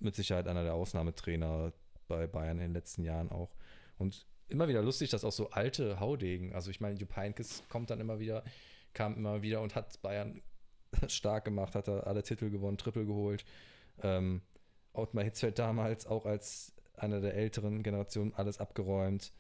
mit 0.01 0.15
Sicherheit 0.15 0.49
einer 0.49 0.65
der 0.65 0.75
Ausnahmetrainer 0.75 1.73
bei 2.09 2.27
Bayern 2.27 2.59
in 2.59 2.65
den 2.65 2.73
letzten 2.73 3.05
Jahren 3.05 3.31
auch. 3.31 3.55
Und 3.99 4.27
immer 4.49 4.69
wieder 4.69 4.83
lustig, 4.83 5.11
dass 5.11 5.25
auch 5.25 5.33
so 5.33 5.51
alte 5.51 6.01
Haudegen, 6.01 6.55
also 6.55 6.71
ich 6.71 6.81
meine, 6.81 6.99
Jupp 6.99 7.17
Heynckes 7.17 7.63
kommt 7.69 7.91
dann 7.91 8.01
immer 8.01 8.19
wieder, 8.19 8.45
kam 8.95 9.17
immer 9.17 9.43
wieder 9.43 9.61
und 9.61 9.75
hat 9.75 10.01
Bayern 10.03 10.43
stark 11.09 11.45
gemacht, 11.45 11.75
hat 11.75 11.89
er 11.89 12.07
alle 12.07 12.23
Titel 12.23 12.51
gewonnen, 12.51 12.79
Triple 12.79 13.07
geholt. 13.07 13.45
Ähm, 14.03 14.43
Ottmar 14.93 15.25
Hitzfeld 15.25 15.59
damals 15.59 16.07
auch 16.07 16.27
als 16.27 16.73
einer 16.97 17.21
der 17.21 17.35
älteren 17.35 17.83
Generationen 17.83 18.35
alles 18.35 18.59
abgeräumt. 18.59 19.33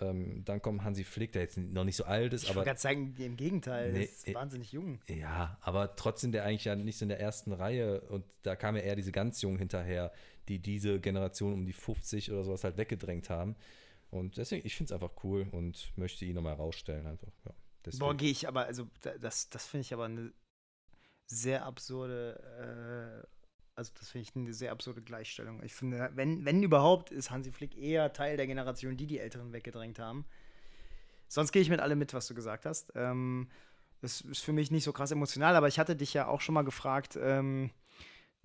Ähm, 0.00 0.42
dann 0.44 0.62
kommt 0.62 0.84
Hansi 0.84 1.04
Flick, 1.04 1.32
der 1.32 1.42
jetzt 1.42 1.58
noch 1.58 1.84
nicht 1.84 1.96
so 1.96 2.04
alt 2.04 2.32
ist, 2.32 2.44
ich 2.44 2.50
aber. 2.50 2.62
Ich 2.62 2.66
gerade 2.66 2.80
sagen, 2.80 3.14
im 3.18 3.36
Gegenteil, 3.36 3.92
nee, 3.92 4.04
ist 4.04 4.32
wahnsinnig 4.34 4.72
jung. 4.72 5.00
Ja, 5.06 5.58
aber 5.60 5.94
trotzdem 5.96 6.32
der 6.32 6.44
eigentlich 6.44 6.64
ja 6.64 6.74
nicht 6.74 6.98
so 6.98 7.04
in 7.04 7.10
der 7.10 7.20
ersten 7.20 7.52
Reihe 7.52 8.00
und 8.00 8.24
da 8.42 8.56
kam 8.56 8.74
ja 8.74 8.82
eher 8.82 8.96
diese 8.96 9.12
ganz 9.12 9.42
Jungen 9.42 9.58
hinterher, 9.58 10.10
die 10.48 10.60
diese 10.60 10.98
Generation 10.98 11.52
um 11.52 11.66
die 11.66 11.74
50 11.74 12.32
oder 12.32 12.44
sowas 12.44 12.64
halt 12.64 12.78
weggedrängt 12.78 13.28
haben. 13.28 13.54
Und 14.12 14.36
deswegen, 14.36 14.66
ich 14.66 14.76
finde 14.76 14.92
es 14.92 15.00
einfach 15.00 15.24
cool 15.24 15.48
und 15.52 15.90
möchte 15.96 16.26
ihn 16.26 16.34
nochmal 16.34 16.52
rausstellen 16.52 17.06
einfach. 17.06 17.32
Ja, 17.46 17.54
Boah, 17.98 18.14
gehe 18.14 18.30
ich 18.30 18.46
aber, 18.46 18.66
also 18.66 18.86
das, 19.20 19.48
das 19.48 19.66
finde 19.66 19.80
ich 19.80 19.94
aber 19.94 20.04
eine 20.04 20.34
sehr 21.26 21.64
absurde, 21.64 23.24
äh, 23.24 23.26
also 23.74 23.90
das 23.98 24.10
finde 24.10 24.28
ich 24.28 24.36
eine 24.36 24.52
sehr 24.52 24.70
absurde 24.70 25.00
Gleichstellung. 25.00 25.62
Ich 25.62 25.72
finde, 25.72 26.10
wenn, 26.12 26.44
wenn 26.44 26.62
überhaupt, 26.62 27.10
ist 27.10 27.30
Hansi 27.30 27.52
Flick 27.52 27.74
eher 27.74 28.12
Teil 28.12 28.36
der 28.36 28.46
Generation, 28.46 28.98
die 28.98 29.06
die 29.06 29.18
Älteren 29.18 29.54
weggedrängt 29.54 29.98
haben. 29.98 30.26
Sonst 31.26 31.50
gehe 31.50 31.62
ich 31.62 31.70
mit 31.70 31.80
allem 31.80 31.98
mit, 31.98 32.12
was 32.12 32.26
du 32.26 32.34
gesagt 32.34 32.66
hast. 32.66 32.92
Ähm, 32.94 33.48
das 34.02 34.20
ist 34.20 34.44
für 34.44 34.52
mich 34.52 34.70
nicht 34.70 34.84
so 34.84 34.92
krass 34.92 35.10
emotional, 35.10 35.56
aber 35.56 35.68
ich 35.68 35.78
hatte 35.78 35.96
dich 35.96 36.12
ja 36.12 36.28
auch 36.28 36.42
schon 36.42 36.54
mal 36.54 36.64
gefragt, 36.64 37.18
ähm, 37.18 37.70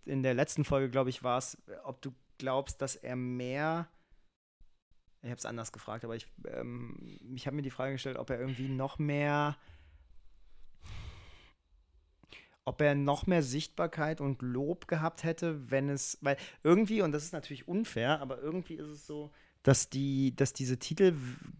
in 0.05 0.23
der 0.23 0.33
letzten 0.33 0.63
Folge, 0.63 0.89
glaube 0.89 1.09
ich, 1.09 1.23
war 1.23 1.39
es, 1.39 1.57
ob 1.83 2.01
du 2.01 2.13
glaubst, 2.37 2.81
dass 2.81 2.95
er 2.95 3.17
mehr 3.17 3.89
ich 5.27 5.31
habe 5.31 5.39
es 5.39 5.45
anders 5.45 5.71
gefragt, 5.71 6.03
aber 6.03 6.15
ich, 6.15 6.27
ähm, 6.47 7.19
ich 7.35 7.47
habe 7.47 7.55
mir 7.55 7.61
die 7.61 7.69
Frage 7.69 7.93
gestellt, 7.93 8.17
ob 8.17 8.29
er 8.29 8.39
irgendwie 8.39 8.69
noch 8.69 8.97
mehr, 8.97 9.57
ob 12.65 12.81
er 12.81 12.95
noch 12.95 13.27
mehr 13.27 13.43
Sichtbarkeit 13.43 14.21
und 14.21 14.41
Lob 14.41 14.87
gehabt 14.87 15.23
hätte, 15.23 15.69
wenn 15.69 15.89
es, 15.89 16.17
weil 16.21 16.37
irgendwie, 16.63 17.01
und 17.01 17.11
das 17.11 17.23
ist 17.23 17.33
natürlich 17.33 17.67
unfair, 17.67 18.21
aber 18.21 18.39
irgendwie 18.39 18.75
ist 18.75 18.87
es 18.87 19.05
so, 19.05 19.31
dass, 19.63 19.89
die, 19.89 20.33
dass 20.33 20.53
diese 20.53 20.79
Titel 20.79 21.13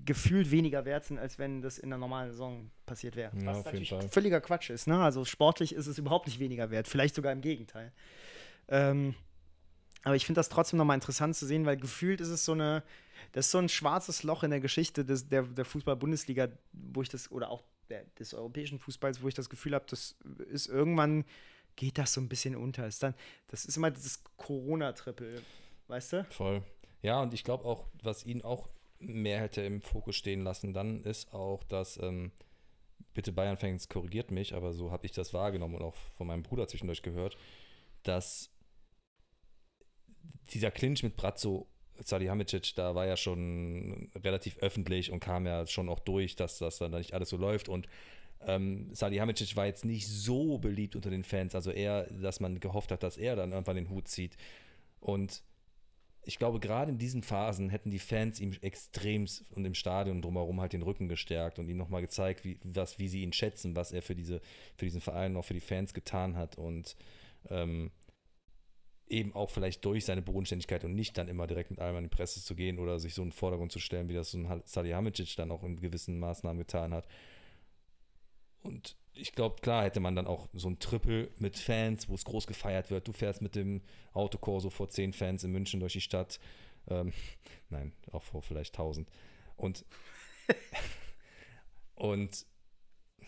gefühlt 0.05 0.49
weniger 0.49 0.86
wert 0.86 1.03
sind, 1.03 1.20
als 1.20 1.38
wenn 1.39 1.61
das 1.61 1.78
in 1.78 1.89
der 1.89 1.99
normalen 1.99 2.32
Saison 2.32 2.72
passiert 2.86 3.18
wäre. 3.18 3.36
Ja, 3.38 3.47
Was 3.47 3.65
natürlich 3.65 3.93
völliger 4.09 4.39
Quatsch 4.39 4.70
ist. 4.70 4.88
Ne? 4.88 4.97
Also 4.97 5.26
sportlich 5.26 5.76
ist 5.76 5.88
es 5.88 5.97
überhaupt 5.97 6.28
nicht 6.28 6.39
weniger 6.39 6.72
wert, 6.72 6.88
vielleicht 6.88 7.15
sogar 7.15 7.34
im 7.34 7.41
Gegenteil. 7.41 7.91
Ähm, 8.70 9.13
aber 10.03 10.15
ich 10.15 10.26
finde 10.26 10.39
das 10.39 10.47
trotzdem 10.47 10.78
nochmal 10.78 10.95
interessant 10.95 11.36
zu 11.36 11.45
sehen, 11.45 11.65
weil 11.65 11.76
gefühlt 11.76 12.22
ist 12.22 12.30
es 12.30 12.45
so 12.45 12.53
eine, 12.53 12.82
das 13.32 13.47
ist 13.47 13.51
so 13.51 13.57
ein 13.57 13.70
schwarzes 13.70 14.24
Loch 14.24 14.43
in 14.43 14.51
der 14.51 14.59
Geschichte 14.59 15.05
des, 15.05 15.28
der, 15.28 15.43
der 15.43 15.65
Fußball-Bundesliga, 15.65 16.49
wo 16.74 17.01
ich 17.01 17.09
das, 17.09 17.32
oder 17.32 17.49
auch 17.49 17.63
der, 17.89 18.05
des 18.20 18.34
europäischen 18.34 18.80
Fußballs, 18.80 19.22
wo 19.22 19.28
ich 19.28 19.34
das 19.34 19.49
Gefühl 19.49 19.74
habe, 19.74 19.86
das 19.89 20.15
ist 20.49 20.68
irgendwann, 20.68 21.26
geht 21.76 21.97
das 21.97 22.13
so 22.13 22.22
ein 22.22 22.30
bisschen 22.30 22.55
unter. 22.55 22.88
Ist 22.88 23.03
dann, 23.03 23.13
das 23.47 23.65
ist 23.65 23.78
immer 23.78 23.91
dieses 23.91 24.24
Corona-Trippel, 24.38 25.41
weißt 25.88 26.13
du? 26.13 26.26
Voll. 26.26 26.63
Ja, 27.01 27.22
und 27.22 27.34
ich 27.34 27.43
glaube 27.43 27.65
auch, 27.65 27.88
was 28.03 28.26
ihn 28.26 28.41
auch 28.41 28.70
mehr 28.99 29.39
hätte 29.39 29.61
im 29.61 29.82
Fokus 29.82 30.15
stehen 30.15 30.41
lassen, 30.41 30.74
dann 30.74 31.03
ist 31.03 31.34
auch, 31.34 31.63
dass, 31.63 31.97
ähm, 32.01 32.32
bitte 33.13 33.32
Bayern-Fans 33.32 33.89
korrigiert 33.89 34.32
mich, 34.32 34.53
aber 34.53 34.74
so 34.74 34.91
habe 34.91 35.05
ich 35.05 35.11
das 35.11 35.34
wahrgenommen 35.34 35.76
und 35.76 35.82
auch 35.82 35.95
von 36.18 36.28
meinem 36.28 36.43
Bruder 36.43 36.68
zwischendurch 36.68 37.01
gehört, 37.01 37.38
dass 38.03 38.51
dieser 40.51 40.72
Clinch 40.72 41.03
mit 41.03 41.15
Brazzo, 41.15 41.68
Salihamidzic, 42.04 42.76
da 42.76 42.95
war 42.95 43.06
ja 43.06 43.18
schon 43.18 44.10
relativ 44.16 44.58
öffentlich 44.60 45.12
und 45.12 45.20
kam 45.20 45.45
ja 45.45 45.66
schon 45.68 45.89
auch 45.89 46.00
durch, 46.00 46.36
dass 46.36 46.58
das 46.58 46.78
dann 46.78 46.91
nicht 46.91 47.14
alles 47.14 47.30
so 47.30 47.38
läuft 47.38 47.70
und 47.70 47.88
ähm, 48.41 48.93
Salihamidzic 48.93 49.56
war 49.56 49.66
jetzt 49.66 49.86
nicht 49.86 50.08
so 50.08 50.58
beliebt 50.60 50.95
unter 50.95 51.10
den 51.10 51.24
Fans, 51.24 51.56
also 51.56 51.72
eher, 51.72 52.04
dass 52.06 52.39
man 52.39 52.60
gehofft 52.60 52.91
hat, 52.91 53.04
dass 53.04 53.18
er 53.18 53.36
dann 53.36 53.52
irgendwann 53.52 53.76
den 53.76 53.89
Hut 53.89 54.08
zieht 54.08 54.38
und 55.00 55.43
ich 56.28 56.39
glaube, 56.39 56.60
gerade 56.60 56.91
in 56.91 56.98
diesen 56.98 57.24
Phasen 57.24 57.70
hätten 57.70 57.89
die 57.89 58.00
Fans 58.00 58.41
ihm 58.41 58.52
extrem 58.62 59.26
und 59.52 59.64
im 59.64 59.74
Stadion 59.74 60.22
drumherum 60.22 60.60
halt 60.60 60.74
den 60.74 60.82
Rücken 60.82 61.08
gestärkt 61.08 61.58
und 61.58 61.70
ihm 61.70 61.78
nochmal 61.78 62.02
gezeigt, 62.02 62.43
wie, 62.43 62.60
was, 62.66 63.00
wie 63.00 63.08
sie 63.08 63.24
ihn 63.24 63.32
schätzen, 63.32 63.78
was 63.78 63.93
er 63.93 64.02
für, 64.02 64.14
diese, 64.14 64.41
für 64.76 64.84
diesen 64.84 65.00
Verein 65.00 65.32
und 65.32 65.38
auch 65.38 65.45
für 65.45 65.54
die 65.54 65.62
Fans 65.62 65.93
getan 65.93 66.36
hat. 66.36 66.58
Und 66.58 66.98
ähm, 67.50 67.91
eben 69.10 69.34
auch 69.34 69.49
vielleicht 69.49 69.84
durch 69.86 70.05
seine 70.05 70.22
Bodenständigkeit 70.22 70.84
und 70.84 70.93
nicht 70.93 71.18
dann 71.18 71.28
immer 71.28 71.47
direkt 71.47 71.72
mit 71.72 71.80
allem 71.80 71.95
an 71.95 72.03
die 72.03 72.10
Presse 72.10 72.43
zu 72.43 72.55
gehen 72.55 72.80
oder 72.80 72.99
sich 72.99 73.14
so 73.14 73.22
in 73.22 73.30
den 73.30 73.34
Vordergrund 73.34 73.72
zu 73.72 73.80
stellen, 73.80 74.10
wie 74.10 74.14
das 74.14 74.32
so 74.32 74.38
ein 74.38 74.62
Salihamidzic 74.66 75.36
dann 75.36 75.51
auch 75.51 75.64
in 75.64 75.80
gewissen 75.80 76.20
Maßnahmen 76.20 76.58
getan 76.58 76.93
hat. 76.93 77.08
Und 78.64 78.97
ich 79.14 79.32
glaube, 79.32 79.62
klar 79.62 79.84
hätte 79.84 79.99
man 79.99 80.16
dann 80.16 80.28
auch 80.28 80.47
so 80.53 80.70
ein 80.70 80.80
Triple 80.80 81.30
mit 81.38 81.58
Fans, 81.58 82.10
wo 82.10 82.16
es 82.16 82.26
groß 82.26 82.47
gefeiert 82.47 82.91
wird. 82.91 83.08
Du 83.08 83.14
fährst 83.14 83.41
mit 83.41 83.55
dem 83.55 83.82
Autokorso 84.14 84.70
vor 84.70 84.89
zehn 84.89 85.14
Fans 85.14 85.43
in 85.43 85.51
München 85.51 85.80
durch 85.80 85.93
die 85.93 86.01
Stadt. 86.01 86.39
Ähm, 86.88 87.14
nein, 87.70 87.93
auch 88.12 88.24
vor 88.24 88.41
vielleicht 88.41 88.76
tausend. 88.76 89.10
Und, 89.55 89.86
und 91.95 92.45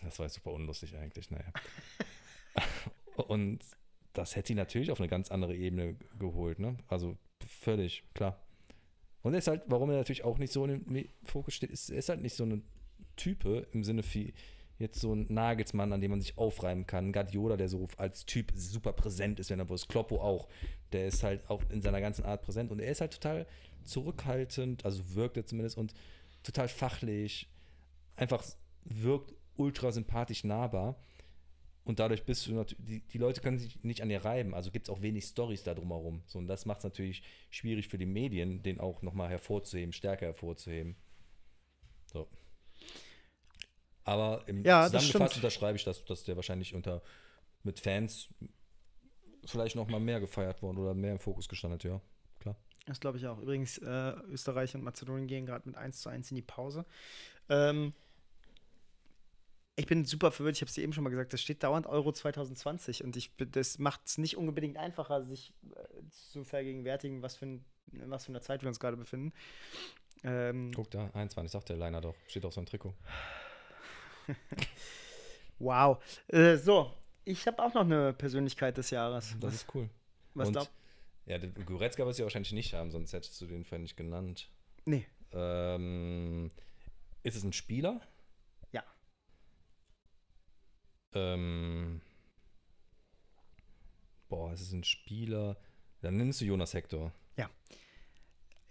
das 0.02 0.18
war 0.18 0.28
super 0.28 0.52
unlustig 0.52 0.96
eigentlich, 0.96 1.30
naja. 1.30 1.52
Und 3.26 3.62
das 4.12 4.36
hätte 4.36 4.52
ihn 4.52 4.56
natürlich 4.56 4.90
auf 4.90 5.00
eine 5.00 5.08
ganz 5.08 5.30
andere 5.30 5.54
Ebene 5.54 5.96
geholt, 6.18 6.58
ne? 6.58 6.76
Also 6.88 7.16
völlig, 7.46 8.04
klar. 8.14 8.40
Und 9.22 9.34
er 9.34 9.38
ist 9.38 9.48
halt, 9.48 9.62
warum 9.66 9.90
er 9.90 9.96
natürlich 9.96 10.24
auch 10.24 10.38
nicht 10.38 10.52
so 10.52 10.64
im 10.64 11.08
Fokus 11.24 11.54
steht, 11.54 11.70
ist, 11.70 11.90
er 11.90 11.98
ist 11.98 12.08
halt 12.08 12.22
nicht 12.22 12.34
so 12.34 12.44
ein 12.44 12.64
Type 13.16 13.66
im 13.72 13.84
Sinne 13.84 14.02
wie 14.12 14.32
jetzt 14.78 15.00
so 15.00 15.14
ein 15.14 15.26
Nagelsmann, 15.28 15.92
an 15.92 16.00
dem 16.00 16.10
man 16.10 16.20
sich 16.22 16.38
aufreiben 16.38 16.86
kann. 16.86 17.12
Guardiola, 17.12 17.56
der 17.56 17.68
so 17.68 17.86
als 17.98 18.24
Typ 18.24 18.50
super 18.54 18.94
präsent 18.94 19.38
ist, 19.38 19.50
wenn 19.50 19.60
er 19.60 19.68
wo 19.68 19.74
ist. 19.74 19.88
Kloppo 19.88 20.20
auch. 20.20 20.48
Der 20.92 21.06
ist 21.06 21.22
halt 21.22 21.48
auch 21.50 21.62
in 21.68 21.82
seiner 21.82 22.00
ganzen 22.00 22.24
Art 22.24 22.42
präsent 22.42 22.70
und 22.70 22.80
er 22.80 22.90
ist 22.90 23.02
halt 23.02 23.12
total 23.12 23.46
zurückhaltend, 23.84 24.84
also 24.84 25.14
wirkt 25.14 25.36
er 25.36 25.46
zumindest 25.46 25.76
und 25.76 25.92
total 26.42 26.68
fachlich. 26.68 27.48
Einfach 28.16 28.42
wirkt 28.84 29.34
ultra 29.56 29.92
sympathisch 29.92 30.44
nahbar. 30.44 30.96
Und 31.84 31.98
dadurch 31.98 32.24
bist 32.24 32.46
du 32.46 32.52
natürlich, 32.52 32.84
die, 32.84 33.00
die 33.00 33.18
Leute 33.18 33.40
können 33.40 33.58
sich 33.58 33.82
nicht 33.82 34.02
an 34.02 34.10
dir 34.10 34.24
reiben, 34.24 34.54
also 34.54 34.70
gibt 34.70 34.86
es 34.86 34.90
auch 34.90 35.00
wenig 35.00 35.24
Stories 35.24 35.62
da 35.62 35.74
drumherum. 35.74 36.22
So, 36.26 36.38
und 36.38 36.46
das 36.46 36.66
macht 36.66 36.78
es 36.78 36.84
natürlich 36.84 37.22
schwierig 37.48 37.88
für 37.88 37.98
die 37.98 38.06
Medien, 38.06 38.62
den 38.62 38.80
auch 38.80 39.02
nochmal 39.02 39.30
hervorzuheben, 39.30 39.92
stärker 39.92 40.26
hervorzuheben. 40.26 40.96
So. 42.06 42.28
Aber 44.04 44.42
im 44.46 44.64
ja, 44.64 44.84
zusammengefasst 44.86 45.36
unterschreibe 45.36 45.76
ich, 45.76 45.84
dass, 45.84 46.04
dass 46.04 46.24
der 46.24 46.36
wahrscheinlich 46.36 46.74
unter 46.74 47.02
mit 47.62 47.80
Fans 47.80 48.28
vielleicht 49.44 49.76
nochmal 49.76 50.00
mehr 50.00 50.20
gefeiert 50.20 50.62
worden 50.62 50.78
oder 50.78 50.94
mehr 50.94 51.12
im 51.12 51.18
Fokus 51.18 51.48
gestanden 51.48 51.78
ja, 51.82 52.00
klar. 52.38 52.56
Das 52.86 53.00
glaube 53.00 53.18
ich 53.18 53.26
auch. 53.26 53.38
Übrigens, 53.38 53.78
äh, 53.78 54.12
Österreich 54.28 54.74
und 54.74 54.82
Mazedonien 54.82 55.26
gehen 55.26 55.46
gerade 55.46 55.68
mit 55.68 55.76
1 55.76 56.00
zu 56.00 56.08
1 56.08 56.30
in 56.30 56.36
die 56.36 56.42
Pause. 56.42 56.84
Ähm, 57.48 57.94
ich 59.80 59.86
bin 59.86 60.04
super 60.04 60.30
verwirrt, 60.30 60.56
ich 60.56 60.60
habe 60.60 60.68
es 60.68 60.74
dir 60.74 60.84
eben 60.84 60.92
schon 60.92 61.02
mal 61.02 61.10
gesagt, 61.10 61.32
das 61.32 61.40
steht 61.40 61.62
dauernd 61.62 61.86
Euro 61.86 62.12
2020 62.12 63.02
und 63.02 63.16
ich, 63.16 63.30
das 63.38 63.78
macht 63.78 64.02
es 64.04 64.18
nicht 64.18 64.36
unbedingt 64.36 64.76
einfacher, 64.76 65.24
sich 65.24 65.54
äh, 65.74 66.02
zu 66.10 66.44
vergegenwärtigen, 66.44 67.22
was 67.22 67.36
für, 67.36 67.46
ein, 67.46 67.64
was 67.86 68.26
für 68.26 68.32
eine 68.32 68.42
Zeit 68.42 68.60
wir 68.60 68.68
uns 68.68 68.78
gerade 68.78 68.98
befinden. 68.98 69.32
Ähm, 70.22 70.70
Guck 70.74 70.90
da, 70.90 71.10
21, 71.14 71.50
sagt 71.50 71.70
der 71.70 71.78
Leiner 71.78 72.02
doch, 72.02 72.14
steht 72.26 72.44
auf 72.44 72.52
seinem 72.52 72.66
Trikot. 72.66 72.92
wow. 75.58 75.96
Äh, 76.28 76.58
so, 76.58 76.92
ich 77.24 77.46
habe 77.46 77.62
auch 77.62 77.72
noch 77.72 77.84
eine 77.84 78.12
Persönlichkeit 78.12 78.76
des 78.76 78.90
Jahres. 78.90 79.34
Das 79.40 79.54
ist 79.54 79.74
cool. 79.74 79.88
Was 80.34 80.52
glaubst 80.52 80.70
Ja, 81.24 81.38
Goretzka 81.38 82.04
wirst 82.04 82.18
du 82.18 82.22
ja 82.22 82.26
wahrscheinlich 82.26 82.52
nicht 82.52 82.74
haben, 82.74 82.90
sonst 82.90 83.14
hättest 83.14 83.40
du 83.40 83.46
den 83.46 83.64
vorhin 83.64 83.82
nicht 83.82 83.96
genannt. 83.96 84.50
Nee. 84.84 85.06
Ähm, 85.32 86.50
ist 87.22 87.36
es 87.36 87.44
ein 87.44 87.54
Spieler? 87.54 88.02
Ähm, 91.14 92.00
boah, 94.28 94.52
es 94.52 94.60
ist 94.60 94.72
ein 94.72 94.84
Spieler. 94.84 95.56
Dann 96.00 96.16
nennst 96.16 96.40
du 96.40 96.44
Jonas 96.44 96.74
Hector. 96.74 97.12
Ja. 97.36 97.50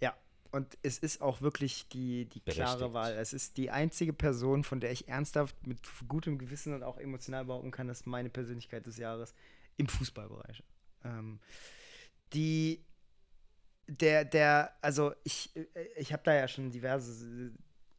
Ja. 0.00 0.16
Und 0.50 0.78
es 0.82 0.98
ist 0.98 1.20
auch 1.20 1.40
wirklich 1.40 1.88
die, 1.88 2.26
die 2.26 2.40
klare 2.40 2.92
Wahl. 2.92 3.12
Es 3.14 3.32
ist 3.32 3.56
die 3.56 3.70
einzige 3.70 4.12
Person, 4.12 4.64
von 4.64 4.80
der 4.80 4.92
ich 4.92 5.08
ernsthaft 5.08 5.66
mit 5.66 5.80
gutem 6.08 6.38
Gewissen 6.38 6.74
und 6.74 6.82
auch 6.82 6.98
emotional 6.98 7.44
behaupten 7.44 7.70
kann, 7.70 7.88
dass 7.88 8.06
meine 8.06 8.30
Persönlichkeit 8.30 8.86
des 8.86 8.96
Jahres 8.96 9.34
im 9.76 9.86
Fußballbereich. 9.86 10.62
Ähm, 11.04 11.40
die 12.32 12.84
der, 13.90 14.24
der, 14.24 14.72
also 14.80 15.12
ich, 15.24 15.50
ich 15.96 16.12
habe 16.12 16.22
da 16.24 16.34
ja 16.34 16.46
schon 16.46 16.70
diverse 16.70 17.52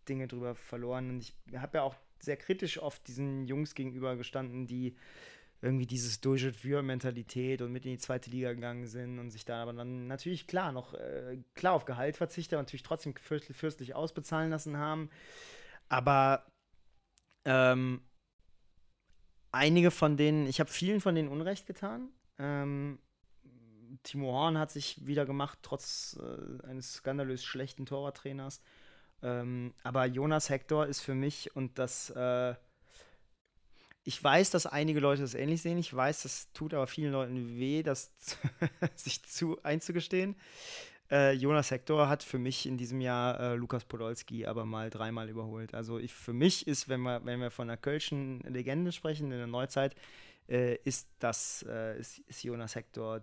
Dinge 0.08 0.28
drüber 0.28 0.56
verloren 0.56 1.10
und 1.10 1.20
ich 1.20 1.36
habe 1.56 1.80
ja 1.80 1.84
auch 1.84 1.96
sehr 2.22 2.38
kritisch 2.38 2.80
oft 2.80 3.08
diesen 3.08 3.46
Jungs 3.48 3.76
gegenüber 3.76 4.16
gestanden, 4.16 4.68
die 4.68 4.96
irgendwie 5.62 5.86
dieses 5.86 6.22
Durchschnitt-Mentalität 6.22 7.62
und 7.62 7.72
mit 7.72 7.86
in 7.86 7.92
die 7.92 7.98
zweite 8.00 8.32
Liga 8.32 8.52
gegangen 8.54 8.88
sind 8.88 9.20
und 9.20 9.30
sich 9.30 9.46
da 9.46 9.62
aber 9.62 9.74
dann 9.74 10.08
natürlich 10.08 10.48
klar 10.48 10.72
noch 10.72 10.96
äh, 10.96 11.38
klar 11.54 11.74
auf 11.74 11.86
Gehalt 11.86 12.18
verzichtet, 12.18 12.58
natürlich 12.58 12.84
trotzdem 12.84 13.14
fürstlich 13.16 13.94
ausbezahlen 13.94 14.50
lassen 14.50 14.78
haben. 14.78 15.10
Aber 15.88 16.48
ähm, 17.46 18.02
einige 19.52 19.92
von 19.92 20.18
denen, 20.18 20.48
ich 20.48 20.60
habe 20.60 20.70
vielen 20.70 21.02
von 21.02 21.14
denen 21.14 21.30
Unrecht 21.30 21.68
getan. 21.68 22.10
Ähm, 22.40 22.98
Timo 24.04 24.32
Horn 24.32 24.58
hat 24.58 24.72
sich 24.72 25.06
wieder 25.06 25.26
gemacht, 25.26 25.60
trotz 25.62 26.20
äh, 26.20 26.66
eines 26.66 26.94
skandalös 26.94 27.44
schlechten 27.44 27.86
Torwarttrainers. 27.86 28.62
Ähm, 29.24 29.74
aber 29.84 30.06
Jonas 30.06 30.50
Hector 30.50 30.88
ist 30.88 31.02
für 31.02 31.16
mich 31.16 31.56
und 31.56 31.78
das. 31.80 32.10
Äh, 32.12 32.56
ich 34.04 34.24
weiß, 34.24 34.50
dass 34.50 34.66
einige 34.66 35.00
Leute 35.00 35.22
das 35.22 35.36
ähnlich 35.36 35.62
sehen. 35.62 35.78
Ich 35.78 35.94
weiß, 35.94 36.24
das 36.24 36.52
tut 36.54 36.74
aber 36.74 36.88
vielen 36.88 37.12
Leuten 37.12 37.60
weh, 37.60 37.84
das 37.84 38.12
sich 38.96 39.24
zu 39.24 39.62
einzugestehen. 39.62 40.36
Äh, 41.12 41.34
Jonas 41.34 41.70
Hector 41.70 42.08
hat 42.08 42.24
für 42.24 42.40
mich 42.40 42.66
in 42.66 42.78
diesem 42.78 43.02
Jahr 43.02 43.40
äh, 43.40 43.56
Lukas 43.56 43.84
Podolski 43.84 44.46
aber 44.46 44.66
mal 44.66 44.90
dreimal 44.90 45.30
überholt. 45.30 45.76
Also 45.76 46.00
ich, 46.00 46.14
für 46.14 46.34
mich 46.34 46.68
ist, 46.68 46.88
wenn 46.90 47.02
wir, 47.02 47.24
wenn 47.26 47.42
wir 47.42 47.52
von 47.52 47.70
einer 47.70 47.78
Kölschen 47.78 48.40
Legende 48.40 48.92
sprechen 48.92 49.32
in 49.32 49.38
der 49.38 49.48
Neuzeit, 49.48 49.94
äh, 50.48 50.76
ist 50.84 51.10
das 51.20 51.66
äh, 51.70 52.00
ist, 52.00 52.20
ist 52.20 52.44
Jonas 52.44 52.76
Hector 52.76 53.22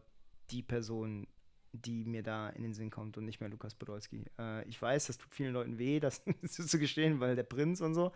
die 0.50 0.62
Person, 0.62 1.26
die 1.72 2.04
mir 2.04 2.22
da 2.22 2.48
in 2.50 2.62
den 2.62 2.74
Sinn 2.74 2.90
kommt 2.90 3.16
und 3.16 3.24
nicht 3.24 3.40
mehr 3.40 3.48
Lukas 3.48 3.74
Podolski. 3.74 4.24
Äh, 4.38 4.66
ich 4.68 4.80
weiß, 4.80 5.06
das 5.06 5.18
tut 5.18 5.34
vielen 5.34 5.52
Leuten 5.52 5.78
weh, 5.78 6.00
das 6.00 6.22
zu 6.46 6.78
gestehen, 6.78 7.20
weil 7.20 7.36
der 7.36 7.42
Prinz 7.42 7.80
und 7.80 7.94
so. 7.94 8.12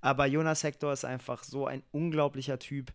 Aber 0.00 0.26
Jonas 0.26 0.62
Hector 0.62 0.92
ist 0.92 1.04
einfach 1.04 1.44
so 1.44 1.66
ein 1.66 1.82
unglaublicher 1.92 2.58
Typ. 2.58 2.92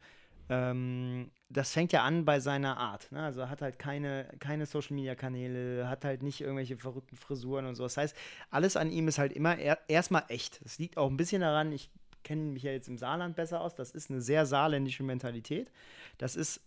Ähm, 0.49 1.31
das 1.49 1.71
fängt 1.71 1.93
ja 1.93 2.03
an 2.03 2.25
bei 2.25 2.39
seiner 2.39 2.77
Art. 2.77 3.11
Ne? 3.11 3.23
Also 3.23 3.41
er 3.41 3.49
hat 3.49 3.61
halt 3.61 3.79
keine, 3.79 4.27
keine 4.39 4.65
Social 4.65 4.95
Media 4.95 5.15
Kanäle, 5.15 5.87
hat 5.87 6.03
halt 6.05 6.23
nicht 6.23 6.41
irgendwelche 6.41 6.77
verrückten 6.77 7.15
Frisuren 7.15 7.65
und 7.65 7.75
so. 7.75 7.83
Das 7.83 7.97
heißt, 7.97 8.15
alles 8.49 8.75
an 8.75 8.91
ihm 8.91 9.07
ist 9.07 9.19
halt 9.19 9.33
immer 9.33 9.57
er, 9.57 9.79
erstmal 9.87 10.23
echt. 10.29 10.63
Das 10.65 10.79
liegt 10.79 10.97
auch 10.97 11.09
ein 11.09 11.17
bisschen 11.17 11.41
daran, 11.41 11.71
ich 11.71 11.89
kenne 12.23 12.41
mich 12.51 12.63
ja 12.63 12.71
jetzt 12.71 12.87
im 12.87 12.97
Saarland 12.97 13.35
besser 13.35 13.61
aus. 13.61 13.75
Das 13.75 13.91
ist 13.91 14.09
eine 14.09 14.21
sehr 14.21 14.45
saarländische 14.45 15.03
Mentalität. 15.03 15.71
Das 16.17 16.35
ist 16.35 16.61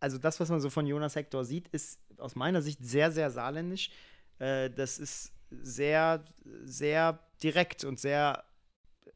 also 0.00 0.18
das, 0.18 0.40
was 0.40 0.48
man 0.48 0.60
so 0.60 0.70
von 0.70 0.86
Jonas 0.86 1.16
Hector 1.16 1.44
sieht, 1.44 1.68
ist 1.68 2.00
aus 2.18 2.36
meiner 2.36 2.62
Sicht 2.62 2.84
sehr, 2.84 3.10
sehr 3.10 3.30
saarländisch. 3.30 3.90
Äh, 4.38 4.70
das 4.70 4.98
ist 4.98 5.32
sehr, 5.50 6.24
sehr 6.64 7.18
direkt 7.42 7.84
und 7.84 7.98
sehr, 7.98 8.44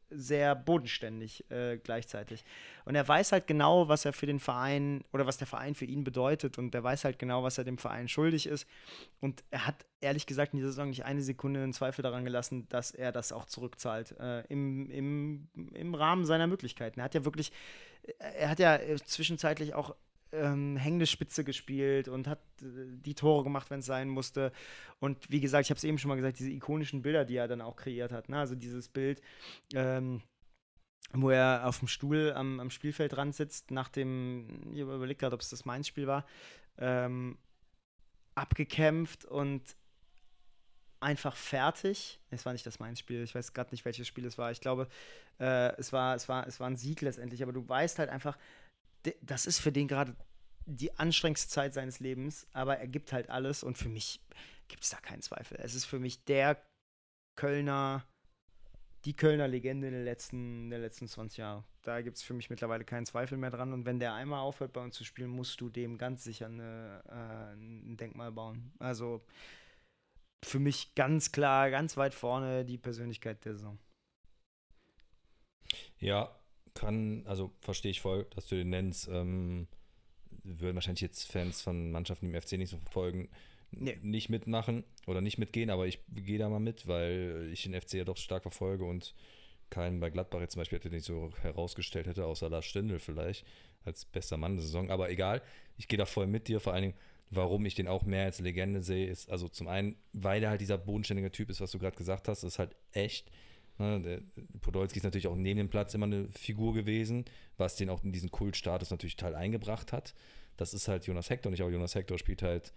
sehr 0.09 0.55
bodenständig 0.55 1.49
äh, 1.51 1.77
gleichzeitig. 1.77 2.43
Und 2.85 2.95
er 2.95 3.07
weiß 3.07 3.31
halt 3.31 3.47
genau, 3.47 3.87
was 3.87 4.05
er 4.05 4.13
für 4.13 4.25
den 4.25 4.39
Verein 4.39 5.03
oder 5.11 5.25
was 5.25 5.37
der 5.37 5.47
Verein 5.47 5.75
für 5.75 5.85
ihn 5.85 6.03
bedeutet 6.03 6.57
und 6.57 6.73
er 6.75 6.83
weiß 6.83 7.05
halt 7.05 7.19
genau, 7.19 7.43
was 7.43 7.57
er 7.57 7.63
dem 7.63 7.77
Verein 7.77 8.07
schuldig 8.07 8.45
ist. 8.45 8.67
Und 9.19 9.43
er 9.49 9.65
hat 9.65 9.85
ehrlich 10.01 10.25
gesagt 10.25 10.53
in 10.53 10.57
dieser 10.57 10.69
Saison 10.69 10.89
nicht 10.89 11.05
eine 11.05 11.21
Sekunde 11.21 11.63
einen 11.63 11.73
Zweifel 11.73 12.03
daran 12.03 12.25
gelassen, 12.25 12.67
dass 12.69 12.91
er 12.91 13.11
das 13.11 13.31
auch 13.31 13.45
zurückzahlt 13.45 14.15
äh, 14.19 14.41
im, 14.47 14.89
im, 14.89 15.49
im 15.73 15.95
Rahmen 15.95 16.25
seiner 16.25 16.47
Möglichkeiten. 16.47 16.99
Er 16.99 17.05
hat 17.05 17.15
ja 17.15 17.25
wirklich, 17.25 17.51
er 18.19 18.49
hat 18.49 18.59
ja 18.59 18.79
zwischenzeitlich 19.05 19.73
auch 19.73 19.95
ähm, 20.33 20.77
hängende 20.77 21.05
Spitze 21.05 21.43
gespielt 21.43 22.07
und 22.07 22.27
hat 22.27 22.39
äh, 22.61 22.65
die 22.87 23.15
Tore 23.15 23.43
gemacht, 23.43 23.69
wenn 23.69 23.79
es 23.79 23.85
sein 23.85 24.09
musste. 24.09 24.51
Und 24.99 25.29
wie 25.29 25.39
gesagt, 25.39 25.65
ich 25.65 25.69
habe 25.69 25.77
es 25.77 25.83
eben 25.83 25.97
schon 25.97 26.09
mal 26.09 26.15
gesagt, 26.15 26.39
diese 26.39 26.51
ikonischen 26.51 27.01
Bilder, 27.01 27.25
die 27.25 27.35
er 27.35 27.47
dann 27.47 27.61
auch 27.61 27.75
kreiert 27.75 28.11
hat. 28.11 28.29
Ne? 28.29 28.37
Also 28.37 28.55
dieses 28.55 28.89
Bild, 28.89 29.21
ähm, 29.73 30.21
wo 31.13 31.29
er 31.29 31.67
auf 31.67 31.79
dem 31.79 31.87
Stuhl 31.87 32.33
am, 32.33 32.59
am 32.59 32.71
Spielfeldrand 32.71 33.35
sitzt, 33.35 33.71
nach 33.71 33.89
dem, 33.89 34.73
ich 34.73 34.79
überlegt 34.79 35.21
gerade, 35.21 35.35
ob 35.35 35.41
es 35.41 35.49
das 35.49 35.65
Mainz-Spiel 35.65 36.07
war, 36.07 36.25
ähm, 36.77 37.37
abgekämpft 38.35 39.25
und 39.25 39.75
einfach 40.99 41.35
fertig. 41.35 42.19
Es 42.31 42.45
war 42.45 42.53
nicht 42.53 42.65
das 42.65 42.79
Mainz-Spiel, 42.79 43.21
ich 43.23 43.35
weiß 43.35 43.53
gerade 43.53 43.71
nicht, 43.71 43.85
welches 43.85 44.07
Spiel 44.07 44.25
es 44.25 44.37
war. 44.37 44.51
Ich 44.51 44.61
glaube, 44.61 44.87
äh, 45.39 45.75
es, 45.77 45.93
war, 45.93 46.15
es, 46.15 46.27
war, 46.29 46.47
es 46.47 46.59
war 46.59 46.67
ein 46.67 46.77
Sieg 46.77 47.01
letztendlich, 47.01 47.43
aber 47.43 47.53
du 47.53 47.67
weißt 47.67 47.99
halt 47.99 48.09
einfach, 48.09 48.37
das 49.21 49.45
ist 49.45 49.59
für 49.59 49.71
den 49.71 49.87
gerade 49.87 50.15
die 50.65 50.97
anstrengendste 50.97 51.49
Zeit 51.49 51.73
seines 51.73 51.99
Lebens, 51.99 52.47
aber 52.53 52.77
er 52.77 52.87
gibt 52.87 53.11
halt 53.11 53.29
alles 53.29 53.63
und 53.63 53.77
für 53.77 53.89
mich 53.89 54.21
gibt 54.67 54.83
es 54.83 54.89
da 54.89 54.97
keinen 54.97 55.21
Zweifel. 55.21 55.57
Es 55.61 55.75
ist 55.75 55.85
für 55.85 55.99
mich 55.99 56.23
der 56.25 56.61
Kölner, 57.35 58.05
die 59.05 59.15
Kölner 59.15 59.47
Legende 59.47 59.91
den 59.91 60.05
letzten, 60.05 60.69
der 60.69 60.79
letzten 60.79 61.07
20 61.07 61.37
Jahre. 61.37 61.63
Da 61.81 62.01
gibt 62.01 62.17
es 62.17 62.23
für 62.23 62.33
mich 62.33 62.49
mittlerweile 62.49 62.85
keinen 62.85 63.05
Zweifel 63.05 63.37
mehr 63.37 63.51
dran. 63.51 63.73
Und 63.73 63.85
wenn 63.85 63.99
der 63.99 64.13
einmal 64.13 64.39
aufhört, 64.39 64.71
bei 64.71 64.81
uns 64.81 64.95
zu 64.95 65.03
spielen, 65.03 65.29
musst 65.29 65.59
du 65.59 65.69
dem 65.69 65.97
ganz 65.97 66.23
sicher 66.23 66.45
eine, 66.45 67.03
äh, 67.09 67.53
ein 67.55 67.97
Denkmal 67.97 68.31
bauen. 68.31 68.71
Also 68.79 69.25
für 70.43 70.59
mich 70.59 70.95
ganz 70.95 71.31
klar, 71.31 71.69
ganz 71.69 71.97
weit 71.97 72.13
vorne 72.13 72.63
die 72.63 72.77
Persönlichkeit 72.77 73.43
der 73.43 73.53
Saison. 73.53 73.79
Ja, 75.99 76.33
kann, 76.73 77.23
also 77.25 77.51
verstehe 77.61 77.91
ich 77.91 78.01
voll, 78.01 78.25
dass 78.35 78.47
du 78.47 78.55
den 78.55 78.69
nennst. 78.69 79.07
Ähm, 79.07 79.67
würden 80.43 80.75
wahrscheinlich 80.75 81.01
jetzt 81.01 81.31
Fans 81.31 81.61
von 81.61 81.91
Mannschaften 81.91 82.33
im 82.33 82.41
FC 82.41 82.53
nicht 82.53 82.69
so 82.69 82.77
verfolgen, 82.77 83.29
nee. 83.71 83.97
nicht 84.01 84.29
mitmachen 84.29 84.83
oder 85.07 85.21
nicht 85.21 85.37
mitgehen, 85.37 85.69
aber 85.69 85.87
ich 85.87 85.99
gehe 86.13 86.37
da 86.37 86.49
mal 86.49 86.59
mit, 86.59 86.87
weil 86.87 87.49
ich 87.51 87.63
den 87.63 87.79
FC 87.79 87.93
ja 87.93 88.03
doch 88.03 88.17
stark 88.17 88.43
verfolge 88.43 88.85
und 88.85 89.13
keinen 89.69 89.99
bei 89.99 90.09
Gladbach 90.09 90.41
jetzt 90.41 90.53
zum 90.53 90.61
Beispiel 90.61 90.79
hätte 90.79 90.89
nicht 90.89 91.05
so 91.05 91.31
herausgestellt 91.41 92.07
hätte, 92.07 92.25
außer 92.25 92.49
Lars 92.49 92.65
Stindl 92.65 92.99
vielleicht 92.99 93.45
als 93.85 94.05
bester 94.05 94.37
Mann 94.37 94.55
der 94.55 94.63
Saison. 94.63 94.91
Aber 94.91 95.09
egal, 95.09 95.41
ich 95.77 95.87
gehe 95.87 95.97
da 95.97 96.05
voll 96.05 96.27
mit 96.27 96.47
dir, 96.47 96.59
vor 96.59 96.73
allen 96.73 96.83
Dingen, 96.83 96.97
warum 97.31 97.65
ich 97.65 97.73
den 97.73 97.87
auch 97.87 98.03
mehr 98.03 98.25
als 98.25 98.39
Legende 98.39 98.83
sehe, 98.83 99.07
ist 99.07 99.31
also 99.31 99.47
zum 99.47 99.67
einen, 99.67 99.95
weil 100.11 100.43
er 100.43 100.51
halt 100.51 100.61
dieser 100.61 100.77
bodenständige 100.77 101.31
Typ 101.31 101.49
ist, 101.49 101.61
was 101.61 101.71
du 101.71 101.79
gerade 101.79 101.95
gesagt 101.95 102.27
hast, 102.27 102.43
ist 102.43 102.59
halt 102.59 102.75
echt 102.91 103.31
der 103.79 104.21
Podolski 104.61 104.99
ist 104.99 105.03
natürlich 105.03 105.27
auch 105.27 105.35
neben 105.35 105.57
dem 105.57 105.69
Platz 105.69 105.93
immer 105.93 106.05
eine 106.05 106.27
Figur 106.31 106.73
gewesen, 106.73 107.25
was 107.57 107.75
den 107.75 107.89
auch 107.89 108.03
in 108.03 108.11
diesen 108.11 108.31
Kultstatus 108.31 108.91
natürlich 108.91 109.15
total 109.15 109.35
eingebracht 109.35 109.91
hat. 109.91 110.13
Das 110.57 110.73
ist 110.73 110.87
halt 110.87 111.05
Jonas 111.05 111.29
Hector 111.29 111.51
nicht, 111.51 111.61
aber 111.61 111.71
Jonas 111.71 111.95
Hector 111.95 112.17
spielt 112.17 112.43
halt 112.43 112.73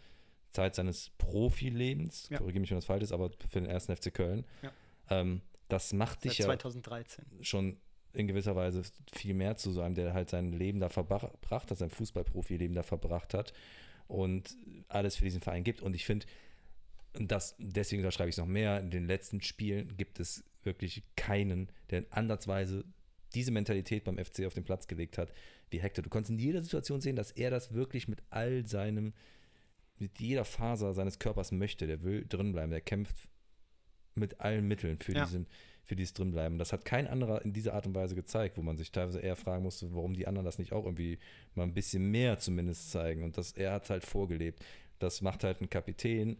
Zeit 0.53 0.75
seines 0.75 1.11
Profilebens, 1.19 2.29
ja. 2.31 2.39
korrigiere 2.39 2.61
mich, 2.61 2.71
wenn 2.71 2.79
das 2.79 2.87
falsch 2.87 3.03
ist, 3.03 3.13
aber 3.13 3.31
für 3.31 3.61
den 3.61 3.67
ersten 3.67 3.95
FC 3.95 4.13
Köln. 4.13 4.47
Ja. 4.63 4.73
Ähm, 5.11 5.43
das 5.69 5.93
macht 5.93 6.25
dich 6.25 6.39
ja 6.39 6.47
2013. 6.47 7.25
schon 7.43 7.77
in 8.13 8.27
gewisser 8.27 8.57
Weise 8.57 8.83
viel 9.13 9.35
mehr 9.35 9.57
zu 9.57 9.73
so 9.73 9.83
einem, 9.83 9.95
der 9.95 10.15
halt 10.15 10.31
sein 10.31 10.53
Leben 10.53 10.81
da 10.81 10.89
verbracht 10.89 11.71
hat, 11.71 11.79
sein 11.79 11.91
Fußballprofileben 11.91 12.75
da 12.75 12.83
verbracht 12.83 13.35
hat 13.35 13.53
und 14.09 14.57
alles 14.89 15.17
für 15.17 15.25
diesen 15.25 15.43
Verein 15.43 15.65
gibt. 15.65 15.83
Und 15.83 15.95
ich 15.95 16.07
finde, 16.07 16.27
das, 17.21 17.57
deswegen 17.59 18.03
da 18.03 18.11
schreibe 18.11 18.29
ich 18.29 18.35
es 18.35 18.39
noch 18.39 18.47
mehr, 18.47 18.81
in 18.81 18.91
den 18.91 19.07
letzten 19.07 19.41
Spielen 19.41 19.97
gibt 19.97 20.21
es 20.21 20.45
wirklich 20.63 21.03
keinen, 21.17 21.71
der 21.91 22.05
ansatzweise 22.11 22.85
diese 23.35 23.51
Mentalität 23.51 24.05
beim 24.05 24.19
FC 24.19 24.47
auf 24.47 24.55
den 24.55 24.65
Platz 24.65 24.87
gelegt 24.87 25.19
hat, 25.19 25.33
wie 25.71 25.81
Hector. 25.81 26.03
Du 26.03 26.11
konntest 26.11 26.31
in 26.31 26.39
jeder 26.39 26.63
Situation 26.63 27.01
sehen, 27.01 27.17
dass 27.17 27.31
er 27.31 27.51
das 27.51 27.73
wirklich 27.73 28.09
mit 28.09 28.23
all 28.31 28.67
seinem, 28.67 29.13
mit 29.99 30.21
jeder 30.21 30.45
Faser 30.45 30.95
seines 30.95 31.19
Körpers 31.19 31.53
möchte. 31.53 31.87
Der 31.87 32.03
will 32.03 32.25
drinbleiben, 32.29 32.71
der 32.71 32.81
kämpft 32.81 33.29
mit 34.15 34.41
allen 34.41 34.67
Mitteln 34.67 34.99
für, 34.99 35.13
ja. 35.13 35.25
diesen, 35.25 35.47
für 35.85 35.97
dieses 35.97 36.15
Drinbleiben. 36.15 36.59
Das 36.59 36.73
hat 36.73 36.85
kein 36.85 37.07
anderer 37.07 37.45
in 37.45 37.53
dieser 37.53 37.75
Art 37.75 37.87
und 37.87 37.95
Weise 37.95 38.15
gezeigt, 38.15 38.57
wo 38.57 38.63
man 38.63 38.77
sich 38.77 38.91
teilweise 38.91 39.21
eher 39.21 39.37
fragen 39.37 39.63
musste, 39.63 39.95
warum 39.95 40.15
die 40.15 40.27
anderen 40.27 40.47
das 40.47 40.59
nicht 40.59 40.73
auch 40.73 40.85
irgendwie 40.85 41.19
mal 41.55 41.65
ein 41.65 41.75
bisschen 41.75 42.11
mehr 42.11 42.39
zumindest 42.39 42.91
zeigen. 42.91 43.23
Und 43.23 43.37
das, 43.37 43.53
er 43.53 43.73
hat 43.73 43.85
es 43.85 43.91
halt 43.91 44.05
vorgelebt. 44.05 44.65
Das 44.99 45.21
macht 45.21 45.45
halt 45.45 45.61
ein 45.61 45.69
Kapitän, 45.69 46.39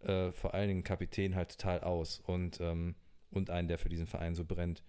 äh, 0.00 0.32
vor 0.32 0.54
allen 0.54 0.68
Dingen 0.68 0.84
Kapitän 0.84 1.34
halt 1.34 1.50
total 1.58 1.80
aus. 1.80 2.20
Und 2.20 2.60
ähm, 2.60 2.94
und 3.30 3.50
einen, 3.50 3.68
der 3.68 3.78
für 3.78 3.88
diesen 3.88 4.06
Verein 4.06 4.34
so 4.34 4.44
brennt. 4.44 4.82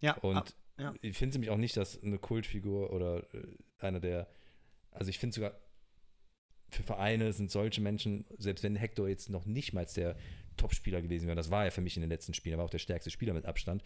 Ja. 0.00 0.16
Und 0.18 0.36
ab, 0.36 0.48
ja. 0.78 0.94
ich 1.00 1.16
finde 1.16 1.34
nämlich 1.34 1.50
auch 1.50 1.58
nicht, 1.58 1.76
dass 1.76 2.02
eine 2.02 2.18
Kultfigur 2.18 2.92
oder 2.92 3.22
äh, 3.34 3.46
einer 3.78 4.00
der, 4.00 4.28
also 4.90 5.08
ich 5.10 5.18
finde 5.18 5.34
sogar, 5.34 5.58
für 6.70 6.82
Vereine 6.82 7.32
sind 7.32 7.50
solche 7.50 7.82
Menschen, 7.82 8.24
selbst 8.38 8.62
wenn 8.64 8.76
Hector 8.76 9.08
jetzt 9.08 9.28
noch 9.28 9.44
nicht 9.44 9.74
mal 9.74 9.86
der 9.96 10.16
Topspieler 10.56 11.02
gewesen 11.02 11.26
wäre, 11.26 11.36
das 11.36 11.50
war 11.50 11.64
er 11.66 11.70
für 11.70 11.82
mich 11.82 11.96
in 11.96 12.00
den 12.00 12.10
letzten 12.10 12.32
Spielen, 12.32 12.54
er 12.54 12.58
war 12.58 12.64
auch 12.64 12.70
der 12.70 12.78
stärkste 12.78 13.10
Spieler 13.10 13.34
mit 13.34 13.44
Abstand, 13.44 13.82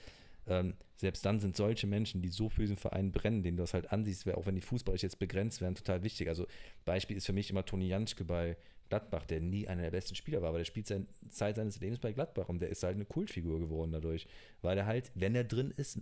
ähm, 0.47 0.75
selbst 0.95 1.27
dann 1.27 1.41
sind 1.41 1.57
solche 1.57 1.89
Menschen, 1.89 2.23
die 2.23 2.29
so 2.29 2.49
für 2.49 2.61
diesen 2.61 2.77
Verein 2.77 3.11
brennen, 3.11 3.43
denen 3.43 3.57
du 3.57 3.65
das 3.65 3.75
halt 3.75 3.91
ansiehst, 3.91 4.29
auch 4.33 4.47
wenn 4.47 4.55
die 4.55 4.61
fußballisch 4.61 5.03
jetzt 5.03 5.19
begrenzt 5.19 5.61
werden, 5.61 5.75
total 5.75 6.05
wichtig. 6.05 6.29
Also 6.29 6.47
Beispiel 6.85 7.17
ist 7.17 7.27
für 7.27 7.33
mich 7.33 7.51
immer 7.51 7.65
Toni 7.65 7.89
Janschke 7.89 8.25
bei 8.25 8.57
Gladbach, 8.89 9.27
der 9.27 9.41
nie 9.41 9.67
einer 9.69 9.83
der 9.83 9.91
besten 9.91 10.15
Spieler 10.15 10.43
war, 10.43 10.51
aber 10.51 10.59
der 10.59 10.65
spielt 10.65 10.87
seine 10.87 11.07
Zeit 11.31 11.57
seines 11.57 11.81
Lebens 11.81 11.99
bei 11.99 12.13
Gladbach 12.13 12.49
und 12.49 12.61
der 12.61 12.69
ist 12.69 12.83
halt 12.83 12.95
eine 12.95 13.05
Kultfigur 13.05 13.59
geworden 13.59 13.93
dadurch, 13.93 14.27
weil 14.63 14.79
er 14.79 14.87
halt, 14.87 15.11
wenn 15.15 15.35
er 15.35 15.45
drin 15.45 15.73
ist, 15.77 16.01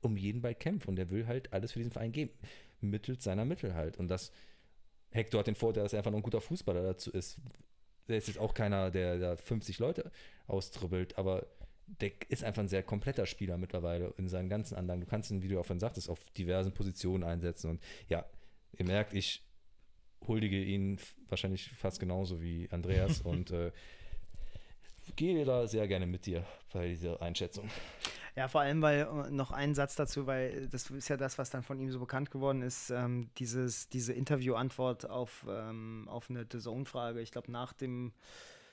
um 0.00 0.16
jeden 0.16 0.42
Ball 0.42 0.54
kämpft 0.54 0.88
und 0.88 0.96
der 0.96 1.10
will 1.10 1.26
halt 1.26 1.52
alles 1.52 1.72
für 1.72 1.78
diesen 1.78 1.92
Verein 1.92 2.12
geben, 2.12 2.32
mittels 2.80 3.24
seiner 3.24 3.44
Mittel 3.44 3.74
halt. 3.74 3.96
Und 3.98 4.08
das, 4.08 4.32
Hector 5.12 5.40
hat 5.40 5.46
den 5.46 5.54
Vorteil, 5.54 5.84
dass 5.84 5.92
er 5.92 5.98
einfach 5.98 6.10
noch 6.10 6.18
ein 6.18 6.24
guter 6.24 6.40
Fußballer 6.40 6.82
dazu 6.82 7.10
ist. 7.12 7.38
Der 8.08 8.18
ist 8.18 8.28
jetzt 8.28 8.38
auch 8.38 8.54
keiner, 8.54 8.90
der 8.90 9.18
da 9.18 9.36
50 9.36 9.78
Leute 9.78 10.10
austribbelt, 10.46 11.16
aber 11.18 11.46
der 11.86 12.10
ist 12.28 12.42
einfach 12.42 12.62
ein 12.62 12.68
sehr 12.68 12.82
kompletter 12.82 13.26
Spieler 13.26 13.58
mittlerweile 13.58 14.14
in 14.16 14.28
seinen 14.28 14.48
ganzen 14.48 14.76
Anlagen. 14.76 15.02
Du 15.02 15.06
kannst 15.06 15.30
ihn, 15.30 15.42
wie 15.42 15.48
du 15.48 15.60
auch 15.60 15.66
vorhin 15.66 15.80
sagtest, 15.80 16.08
auf 16.08 16.18
diversen 16.36 16.72
Positionen 16.72 17.22
einsetzen 17.22 17.70
und 17.70 17.82
ja, 18.08 18.24
ihr 18.78 18.86
merkt, 18.86 19.14
ich 19.14 19.44
huldige 20.26 20.62
ihn 20.62 20.98
wahrscheinlich 21.28 21.70
fast 21.70 22.00
genauso 22.00 22.40
wie 22.42 22.68
Andreas 22.70 23.20
und 23.22 23.50
äh, 23.50 23.72
gehe 25.16 25.44
da 25.44 25.66
sehr 25.66 25.88
gerne 25.88 26.06
mit 26.06 26.26
dir 26.26 26.44
bei 26.72 26.88
dieser 26.88 27.20
Einschätzung. 27.20 27.68
Ja, 28.34 28.48
vor 28.48 28.62
allem, 28.62 28.80
weil 28.80 29.00
äh, 29.00 29.30
noch 29.30 29.50
ein 29.50 29.74
Satz 29.74 29.94
dazu, 29.94 30.26
weil 30.26 30.68
das 30.68 30.90
ist 30.90 31.08
ja 31.08 31.16
das, 31.16 31.36
was 31.36 31.50
dann 31.50 31.62
von 31.62 31.78
ihm 31.78 31.90
so 31.90 32.00
bekannt 32.00 32.30
geworden 32.30 32.62
ist, 32.62 32.90
ähm, 32.90 33.28
dieses, 33.38 33.88
diese 33.88 34.14
Interviewantwort 34.14 35.08
auf, 35.08 35.44
ähm, 35.48 36.08
auf 36.08 36.30
eine 36.30 36.46
The 36.50 36.58
Zone-Frage. 36.58 37.20
Ich 37.20 37.30
glaube, 37.30 37.52
nach 37.52 37.74
dem, 37.74 38.12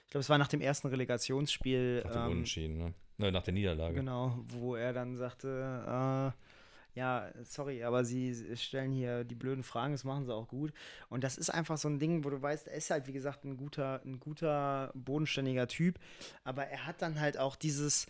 ich 0.06 0.12
glaube, 0.12 0.22
es 0.22 0.30
war 0.30 0.38
nach 0.38 0.48
dem 0.48 0.62
ersten 0.62 0.88
Relegationsspiel. 0.88 2.04
Nach 2.06 2.12
dem 2.12 2.22
ähm, 2.22 2.32
Unentschieden, 2.32 2.78
ne? 2.78 2.94
Nein, 3.18 3.34
nach 3.34 3.44
der 3.44 3.54
Niederlage. 3.54 3.96
Genau, 3.96 4.40
wo 4.48 4.76
er 4.76 4.94
dann 4.94 5.18
sagte, 5.18 6.34
äh, 6.34 6.59
ja, 6.96 7.30
sorry, 7.44 7.84
aber 7.84 8.04
sie 8.04 8.56
stellen 8.58 8.92
hier 8.92 9.24
die 9.24 9.36
blöden 9.36 9.64
Fragen, 9.64 9.94
das 9.94 10.04
machen 10.04 10.26
sie 10.26 10.34
auch 10.34 10.48
gut. 10.48 10.74
Und 11.10 11.24
das 11.24 11.38
ist 11.38 11.50
einfach 11.50 11.78
so 11.78 11.88
ein 11.88 12.00
Ding, 12.00 12.24
wo 12.24 12.30
du 12.30 12.42
weißt, 12.42 12.68
er 12.68 12.76
ist 12.76 12.90
halt, 12.90 13.08
wie 13.08 13.14
gesagt, 13.14 13.46
ein 13.46 13.58
guter, 13.58 14.02
ein 14.04 14.20
guter, 14.20 14.92
bodenständiger 14.96 15.68
Typ, 15.68 16.00
aber 16.44 16.66
er 16.66 16.86
hat 16.86 17.02
dann 17.02 17.20
halt 17.20 17.38
auch 17.38 17.56
dieses, 17.56 18.08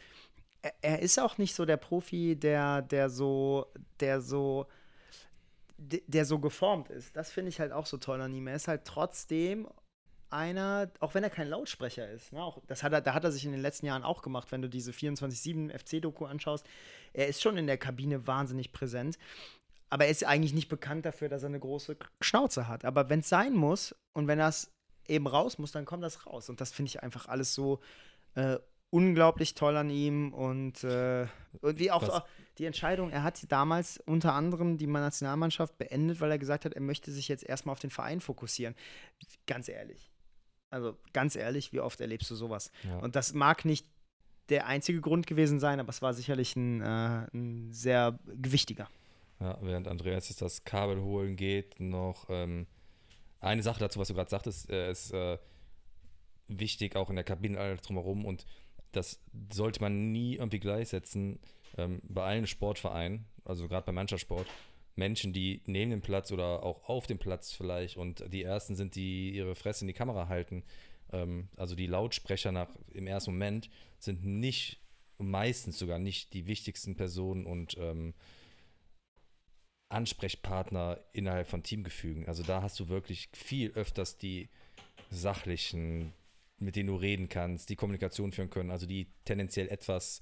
er, 0.61 0.73
er 0.81 0.99
ist 0.99 1.19
auch 1.19 1.38
nicht 1.38 1.56
so 1.56 1.65
der 1.65 1.77
Profi, 1.77 2.35
der, 2.35 2.81
der 2.81 3.10
so, 3.10 3.68
der 3.99 4.22
so, 4.22 4.68
der 5.77 6.26
so 6.26 6.39
geformt 6.39 6.89
ist. 6.89 7.15
Das 7.15 7.31
finde 7.31 7.49
ich 7.49 7.60
halt 7.60 7.72
auch 7.72 7.85
so 7.85 7.97
toll 7.97 8.22
an 8.22 8.34
ihm. 8.34 8.47
Er 8.47 8.56
ist 8.56 8.68
halt 8.68 8.85
trotzdem 8.85 9.68
einer, 10.30 10.91
auch 10.99 11.14
wenn 11.14 11.23
er 11.23 11.30
kein 11.30 11.47
Lautsprecher 11.47 12.10
ist, 12.10 12.34
ne, 12.34 12.43
auch, 12.43 12.61
das 12.68 12.84
hat 12.84 12.93
er, 12.93 13.01
da 13.01 13.14
hat 13.14 13.23
er 13.23 13.31
sich 13.31 13.45
in 13.45 13.51
den 13.51 13.61
letzten 13.61 13.85
Jahren 13.85 14.03
auch 14.03 14.22
gemacht, 14.22 14.51
wenn 14.51 14.61
du 14.61 14.69
diese 14.69 14.91
24-7 14.91 15.77
FC-Doku 15.77 16.26
anschaust. 16.26 16.65
Er 17.14 17.27
ist 17.27 17.41
schon 17.41 17.57
in 17.57 17.68
der 17.68 17.77
Kabine 17.77 18.27
wahnsinnig 18.27 18.72
präsent. 18.72 19.18
Aber 19.89 20.06
er 20.06 20.11
ist 20.11 20.23
eigentlich 20.23 20.53
nicht 20.53 20.69
bekannt 20.69 21.06
dafür, 21.06 21.30
dass 21.30 21.43
er 21.43 21.49
eine 21.49 21.60
große 21.60 21.97
Schnauze 22.22 22.68
hat. 22.68 22.85
Aber 22.85 23.10
wenn 23.10 23.22
es 23.22 23.30
sein 23.30 23.56
muss 23.56 23.95
und 24.14 24.27
wenn 24.27 24.38
das 24.38 24.72
eben 25.07 25.26
raus 25.26 25.57
muss, 25.57 25.72
dann 25.72 25.85
kommt 25.85 26.03
das 26.03 26.27
raus. 26.27 26.49
Und 26.49 26.61
das 26.61 26.72
finde 26.72 26.89
ich 26.89 27.01
einfach 27.01 27.27
alles 27.27 27.56
so 27.56 27.80
äh, 28.35 28.60
unglaublich 28.91 29.53
toll 29.53 29.77
an 29.77 29.89
ihm 29.89 30.34
und, 30.34 30.84
äh, 30.84 31.27
und 31.61 31.80
wie 31.80 31.91
auch 31.91 32.07
Was? 32.07 32.23
die 32.57 32.65
Entscheidung, 32.65 33.11
er 33.11 33.23
hat 33.23 33.39
damals 33.51 33.99
unter 34.06 34.34
anderem 34.34 34.77
die 34.77 34.88
Nationalmannschaft 34.88 35.77
beendet, 35.77 36.22
weil 36.22 36.31
er 36.31 36.39
gesagt 36.39 36.65
hat, 36.65 36.73
er 36.73 36.81
möchte 36.81 37.11
sich 37.11 37.27
jetzt 37.27 37.43
erstmal 37.43 37.73
auf 37.73 37.80
den 37.80 37.89
Verein 37.89 38.19
fokussieren. 38.19 38.76
Ganz 39.45 39.69
ehrlich. 39.69 40.09
Also 40.69 40.97
ganz 41.13 41.35
ehrlich, 41.35 41.73
wie 41.73 41.79
oft 41.79 41.99
erlebst 41.99 42.29
du 42.29 42.35
sowas? 42.35 42.71
Ja. 42.83 42.99
Und 42.99 43.15
das 43.15 43.33
mag 43.33 43.65
nicht 43.65 43.85
der 44.49 44.67
einzige 44.67 45.01
Grund 45.01 45.27
gewesen 45.27 45.59
sein, 45.59 45.79
aber 45.79 45.89
es 45.89 46.01
war 46.01 46.13
sicherlich 46.13 46.55
ein, 46.55 46.81
äh, 46.81 47.27
ein 47.33 47.71
sehr 47.71 48.19
gewichtiger. 48.41 48.89
Ja, 49.39 49.57
während 49.61 49.87
Andreas 49.87 50.29
jetzt 50.29 50.41
das 50.41 50.63
Kabel 50.63 51.01
holen 51.01 51.35
geht, 51.35 51.79
noch 51.79 52.25
ähm, 52.29 52.67
eine 53.39 53.63
Sache 53.63 53.79
dazu, 53.79 53.99
was 53.99 54.09
du 54.09 54.13
gerade 54.13 54.29
sagtest, 54.29 54.69
äh, 54.69 54.91
ist 54.91 55.11
äh, 55.11 55.37
wichtig, 56.47 56.95
auch 56.95 57.09
in 57.09 57.15
der 57.15 57.23
Kabine 57.23 57.59
alles 57.59 57.81
drumherum 57.81 58.25
und 58.25 58.45
das 58.91 59.19
sollte 59.53 59.81
man 59.81 60.11
nie 60.11 60.35
irgendwie 60.35 60.59
gleichsetzen 60.59 61.39
ähm, 61.77 62.01
bei 62.03 62.23
allen 62.23 62.47
Sportvereinen, 62.47 63.25
also 63.45 63.67
gerade 63.67 63.85
beim 63.85 63.95
Mannschaftssport. 63.95 64.47
Menschen, 64.99 65.34
die 65.34 65.63
neben 65.65 65.89
dem 65.89 66.01
Platz 66.01 66.31
oder 66.31 66.61
auch 66.61 66.88
auf 66.88 67.07
dem 67.07 67.17
Platz 67.17 67.51
vielleicht 67.51 67.97
und 67.97 68.23
die 68.31 68.43
ersten 68.43 68.76
sind, 68.76 68.93
die 68.93 69.31
ihre 69.31 69.55
Fresse 69.55 69.84
in 69.84 69.88
die 69.88 69.93
Kamera 69.93 70.27
halten. 70.27 70.63
Ähm, 71.11 71.49
also 71.57 71.76
die 71.76 71.88
Lautsprecher 71.88 72.51
nach 72.51 72.69
im 72.93 73.07
ersten 73.07 73.31
Moment 73.31 73.71
sind 73.97 74.23
nicht, 74.23 74.80
meistens 75.17 75.80
sogar 75.80 75.97
nicht 75.97 76.34
die 76.34 76.45
wichtigsten 76.45 76.95
Personen 76.95 77.45
und 77.47 77.76
ähm, 77.80 78.13
Ansprechpartner 79.89 80.99
innerhalb 81.13 81.47
von 81.47 81.63
Teamgefügen. 81.63 82.27
Also 82.27 82.43
da 82.43 82.61
hast 82.61 82.80
du 82.80 82.89
wirklich 82.89 83.30
viel 83.34 83.71
öfters 83.71 84.17
die 84.17 84.49
sachlichen, 85.09 86.13
mit 86.59 86.76
denen 86.76 86.88
du 86.88 86.95
reden 86.95 87.27
kannst, 87.27 87.69
die 87.69 87.76
Kommunikation 87.76 88.31
führen 88.31 88.51
können, 88.51 88.69
also 88.69 88.85
die 88.85 89.07
tendenziell 89.26 89.69
etwas, 89.69 90.21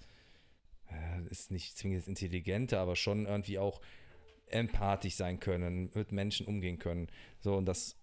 äh, 0.90 1.22
ist 1.30 1.52
nicht 1.52 1.78
zwingend 1.78 2.08
intelligenter, 2.08 2.80
aber 2.80 2.96
schon 2.96 3.26
irgendwie 3.26 3.60
auch 3.60 3.82
empathisch 4.48 5.16
sein 5.16 5.40
können, 5.40 5.92
mit 5.94 6.12
Menschen 6.12 6.46
umgehen 6.48 6.80
können. 6.80 7.08
So, 7.40 7.56
und 7.56 7.66
das 7.66 7.98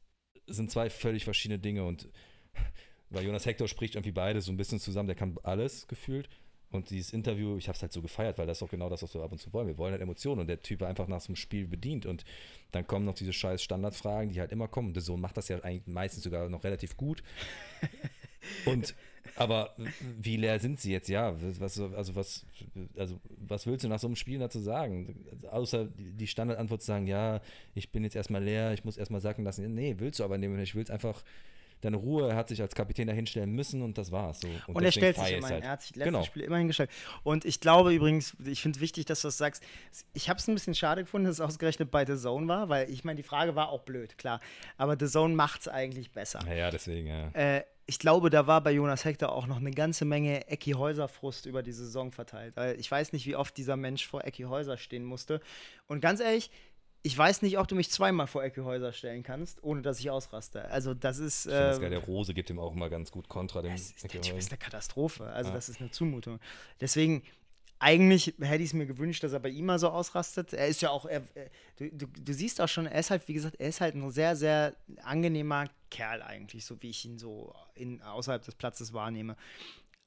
sind 0.46 0.70
zwei 0.70 0.90
völlig 0.90 1.24
verschiedene 1.24 1.58
Dinge 1.58 1.84
und 1.84 2.08
weil 3.10 3.24
Jonas 3.24 3.46
Hector 3.46 3.68
spricht 3.68 3.94
irgendwie 3.94 4.12
beide 4.12 4.40
so 4.40 4.52
ein 4.52 4.56
bisschen 4.56 4.80
zusammen, 4.80 5.06
der 5.06 5.16
kann 5.16 5.36
alles 5.42 5.86
gefühlt. 5.86 6.28
Und 6.74 6.90
dieses 6.90 7.12
Interview, 7.12 7.56
ich 7.56 7.68
habe 7.68 7.76
es 7.76 7.82
halt 7.82 7.92
so 7.92 8.02
gefeiert, 8.02 8.36
weil 8.36 8.48
das 8.48 8.58
ist 8.58 8.62
auch 8.64 8.70
genau 8.70 8.88
das, 8.88 9.00
was 9.00 9.14
wir 9.14 9.22
ab 9.22 9.30
und 9.30 9.38
zu 9.38 9.52
wollen. 9.52 9.68
Wir 9.68 9.78
wollen 9.78 9.92
halt 9.92 10.02
Emotionen 10.02 10.40
und 10.40 10.48
der 10.48 10.60
Typ 10.60 10.82
einfach 10.82 11.06
nach 11.06 11.20
so 11.20 11.28
einem 11.28 11.36
Spiel 11.36 11.68
bedient. 11.68 12.04
Und 12.04 12.24
dann 12.72 12.84
kommen 12.84 13.04
noch 13.04 13.14
diese 13.14 13.32
scheiß 13.32 13.62
Standardfragen, 13.62 14.30
die 14.30 14.40
halt 14.40 14.50
immer 14.50 14.66
kommen. 14.66 14.88
Und 14.88 14.94
der 14.94 15.02
Sohn 15.02 15.20
macht 15.20 15.36
das 15.36 15.46
ja 15.46 15.60
eigentlich 15.62 15.86
meistens 15.86 16.24
sogar 16.24 16.48
noch 16.48 16.64
relativ 16.64 16.96
gut. 16.96 17.22
Und 18.66 18.96
aber 19.36 19.74
wie 20.20 20.36
leer 20.36 20.58
sind 20.60 20.80
sie 20.80 20.92
jetzt? 20.92 21.08
Ja, 21.08 21.34
was, 21.58 21.80
also 21.80 22.14
was, 22.14 22.46
also 22.96 23.20
was 23.38 23.66
willst 23.66 23.84
du 23.84 23.88
nach 23.88 23.98
so 23.98 24.06
einem 24.06 24.16
Spiel 24.16 24.38
dazu 24.38 24.60
sagen? 24.60 25.26
Außer 25.50 25.86
die 25.96 26.26
Standardantwort 26.26 26.80
zu 26.80 26.86
sagen, 26.86 27.06
ja, 27.06 27.40
ich 27.74 27.90
bin 27.90 28.04
jetzt 28.04 28.16
erstmal 28.16 28.42
leer, 28.42 28.72
ich 28.72 28.84
muss 28.84 28.96
erstmal 28.96 29.20
sacken 29.20 29.44
lassen. 29.44 29.74
Nee, 29.74 29.96
willst 29.98 30.20
du 30.20 30.24
aber 30.24 30.38
nicht. 30.38 30.50
Ich 30.62 30.74
will 30.74 30.84
es 30.84 30.90
einfach 30.90 31.22
deine 31.84 31.96
Ruhe, 31.96 32.30
er 32.30 32.36
hat 32.36 32.48
sich 32.48 32.60
als 32.60 32.74
Kapitän 32.74 33.06
dahinstellen 33.06 33.52
müssen 33.52 33.82
und 33.82 33.98
das 33.98 34.10
war's. 34.10 34.40
So. 34.40 34.48
Und, 34.66 34.76
und 34.76 34.84
er 34.84 34.92
stellt 34.92 35.16
sich 35.16 35.32
immer 35.32 35.48
halt. 35.48 35.64
Er 35.64 35.70
hat 35.70 35.82
sich 35.82 35.94
letztes 35.96 36.12
genau. 36.12 36.24
Spiel 36.24 36.42
immerhin 36.42 36.66
gestellt. 36.66 36.90
Und 37.22 37.44
ich 37.44 37.60
glaube 37.60 37.94
übrigens, 37.94 38.36
ich 38.44 38.62
finde 38.62 38.78
es 38.78 38.80
wichtig, 38.80 39.04
dass 39.04 39.20
du 39.22 39.28
das 39.28 39.38
sagst. 39.38 39.62
Ich 40.12 40.28
habe 40.28 40.38
es 40.38 40.48
ein 40.48 40.54
bisschen 40.54 40.74
schade 40.74 41.02
gefunden, 41.02 41.26
dass 41.26 41.36
es 41.36 41.40
ausgerechnet 41.40 41.90
bei 41.90 42.06
The 42.06 42.16
Zone 42.16 42.48
war, 42.48 42.68
weil 42.68 42.90
ich 42.90 43.04
meine, 43.04 43.16
die 43.16 43.22
Frage 43.22 43.54
war 43.54 43.68
auch 43.68 43.82
blöd, 43.82 44.16
klar. 44.18 44.40
Aber 44.76 44.96
The 44.98 45.06
Zone 45.06 45.34
macht 45.34 45.62
es 45.62 45.68
eigentlich 45.68 46.10
besser. 46.10 46.40
Ja, 46.46 46.54
ja 46.54 46.70
deswegen, 46.70 47.06
ja. 47.08 47.28
Äh, 47.30 47.64
ich 47.86 47.98
glaube, 47.98 48.30
da 48.30 48.46
war 48.46 48.62
bei 48.62 48.72
Jonas 48.72 49.04
Hector 49.04 49.32
auch 49.32 49.46
noch 49.46 49.58
eine 49.58 49.70
ganze 49.70 50.04
Menge 50.04 50.48
Ecki 50.48 50.72
Häuser-Frust 50.72 51.46
über 51.46 51.62
die 51.62 51.72
Saison 51.72 52.12
verteilt. 52.12 52.56
Weil 52.56 52.78
ich 52.80 52.90
weiß 52.90 53.12
nicht, 53.12 53.26
wie 53.26 53.36
oft 53.36 53.56
dieser 53.56 53.76
Mensch 53.76 54.06
vor 54.06 54.24
Ecki 54.24 54.44
Häuser 54.44 54.76
stehen 54.76 55.04
musste. 55.04 55.40
Und 55.86 56.00
ganz 56.00 56.20
ehrlich, 56.20 56.50
ich 57.02 57.16
weiß 57.16 57.42
nicht, 57.42 57.58
ob 57.58 57.68
du 57.68 57.74
mich 57.74 57.90
zweimal 57.90 58.26
vor 58.26 58.42
Ecke 58.42 58.64
Häuser 58.64 58.92
stellen 58.92 59.22
kannst, 59.22 59.62
ohne 59.62 59.82
dass 59.82 60.00
ich 60.00 60.10
ausraste. 60.10 60.64
Also 60.70 60.94
das 60.94 61.18
ist. 61.18 61.44
Ich 61.44 61.52
äh, 61.52 61.56
das 61.56 61.80
geil. 61.80 61.90
Der 61.90 61.98
Rose 61.98 62.32
gibt 62.32 62.48
ihm 62.48 62.58
auch 62.58 62.72
immer 62.72 62.88
ganz 62.88 63.10
gut 63.10 63.28
Kontra. 63.28 63.60
Dem 63.60 63.74
ist, 63.74 64.02
der 64.02 64.22
Typ 64.22 64.38
ist 64.38 64.50
eine 64.50 64.58
Katastrophe. 64.58 65.26
Also 65.26 65.50
ja. 65.50 65.54
das 65.54 65.68
ist 65.68 65.80
eine 65.80 65.90
Zumutung. 65.90 66.40
Deswegen, 66.80 67.22
eigentlich 67.84 68.34
hätte 68.40 68.62
ich 68.62 68.70
es 68.70 68.72
mir 68.72 68.86
gewünscht, 68.86 69.22
dass 69.24 69.34
er 69.34 69.40
bei 69.40 69.50
ihm 69.50 69.66
mal 69.66 69.78
so 69.78 69.90
ausrastet. 69.90 70.54
Er 70.54 70.68
ist 70.68 70.80
ja 70.80 70.88
auch, 70.88 71.04
er, 71.04 71.20
du, 71.76 71.90
du, 71.90 72.06
du, 72.06 72.32
siehst 72.32 72.58
auch 72.62 72.68
schon, 72.68 72.86
er 72.86 72.98
ist 72.98 73.10
halt, 73.10 73.28
wie 73.28 73.34
gesagt, 73.34 73.56
er 73.58 73.68
ist 73.68 73.82
halt 73.82 73.94
ein 73.94 74.10
sehr, 74.10 74.36
sehr 74.36 74.74
angenehmer 75.02 75.66
Kerl 75.90 76.22
eigentlich, 76.22 76.64
so 76.64 76.80
wie 76.80 76.88
ich 76.88 77.04
ihn 77.04 77.18
so 77.18 77.54
in, 77.74 78.00
außerhalb 78.00 78.42
des 78.42 78.54
Platzes 78.54 78.94
wahrnehme. 78.94 79.36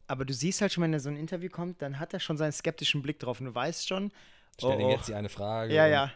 Aber 0.08 0.26
du 0.26 0.34
siehst 0.34 0.60
halt 0.62 0.74
schon, 0.74 0.86
wenn 0.86 0.94
er 0.94 1.00
so 1.00 1.10
ein 1.10 1.18
Interview 1.18 1.52
kommt, 1.52 1.84
dann 1.84 2.00
hat 2.00 2.16
er 2.16 2.20
schon 2.20 2.36
seinen 2.36 2.52
skeptischen 2.52 3.04
Blick 3.04 3.20
drauf 3.20 3.40
und 3.40 3.46
du 3.46 3.54
weißt 3.54 3.88
schon. 3.88 4.12
Stell 4.58 4.72
oh, 4.72 4.80
ihm 4.80 4.90
jetzt 4.90 5.08
die 5.08 5.14
eine 5.14 5.30
Frage. 5.30 5.72
Ja, 5.72 5.86
ja. 5.86 6.12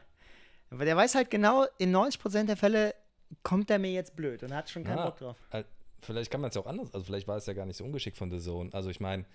Weil 0.71 0.87
der 0.87 0.97
weiß 0.97 1.13
halt 1.13 1.29
genau, 1.29 1.67
in 1.77 1.95
90% 1.95 2.45
der 2.45 2.57
Fälle 2.57 2.95
kommt 3.43 3.69
er 3.69 3.77
mir 3.77 3.91
jetzt 3.91 4.15
blöd 4.15 4.41
und 4.41 4.51
hat 4.51 4.71
schon 4.71 4.83
keinen 4.83 4.97
ja, 4.97 5.05
Bock 5.05 5.17
drauf. 5.17 5.37
Äh, 5.51 5.63
vielleicht 6.01 6.31
kann 6.31 6.41
man 6.41 6.49
es 6.49 6.55
ja 6.55 6.61
auch 6.61 6.65
anders, 6.65 6.91
also 6.91 7.05
vielleicht 7.05 7.27
war 7.27 7.37
es 7.37 7.45
ja 7.45 7.53
gar 7.53 7.67
nicht 7.67 7.77
so 7.77 7.83
ungeschickt 7.83 8.17
von 8.17 8.31
The 8.31 8.39
Zone. 8.39 8.73
Also 8.73 8.89
ich 8.89 8.99
meine, 8.99 9.25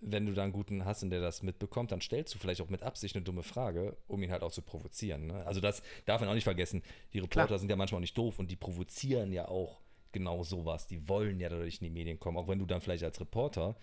wenn 0.00 0.26
du 0.26 0.32
da 0.32 0.42
einen 0.42 0.52
guten 0.52 0.84
hast 0.84 1.02
und 1.02 1.10
der 1.10 1.20
das 1.20 1.42
mitbekommt, 1.42 1.92
dann 1.92 2.00
stellst 2.00 2.34
du 2.34 2.38
vielleicht 2.38 2.60
auch 2.60 2.70
mit 2.70 2.82
Absicht 2.82 3.16
eine 3.16 3.24
dumme 3.24 3.42
Frage, 3.42 3.96
um 4.06 4.22
ihn 4.22 4.30
halt 4.30 4.42
auch 4.42 4.52
zu 4.52 4.62
provozieren. 4.62 5.26
Ne? 5.26 5.44
Also 5.46 5.60
das 5.60 5.82
darf 6.06 6.20
man 6.20 6.30
auch 6.30 6.34
nicht 6.34 6.44
vergessen. 6.44 6.82
Die 7.12 7.18
Reporter 7.18 7.48
Klar. 7.48 7.58
sind 7.58 7.68
ja 7.68 7.76
manchmal 7.76 7.98
auch 7.98 8.02
nicht 8.02 8.16
doof 8.16 8.38
und 8.38 8.50
die 8.50 8.56
provozieren 8.56 9.32
ja 9.32 9.48
auch 9.48 9.80
genau 10.12 10.42
sowas. 10.42 10.86
Die 10.86 11.08
wollen 11.08 11.38
ja 11.38 11.48
dadurch 11.48 11.80
in 11.80 11.84
die 11.84 11.90
Medien 11.90 12.18
kommen, 12.18 12.38
auch 12.38 12.48
wenn 12.48 12.58
du 12.58 12.66
dann 12.66 12.80
vielleicht 12.80 13.04
als 13.04 13.20
Reporter 13.20 13.76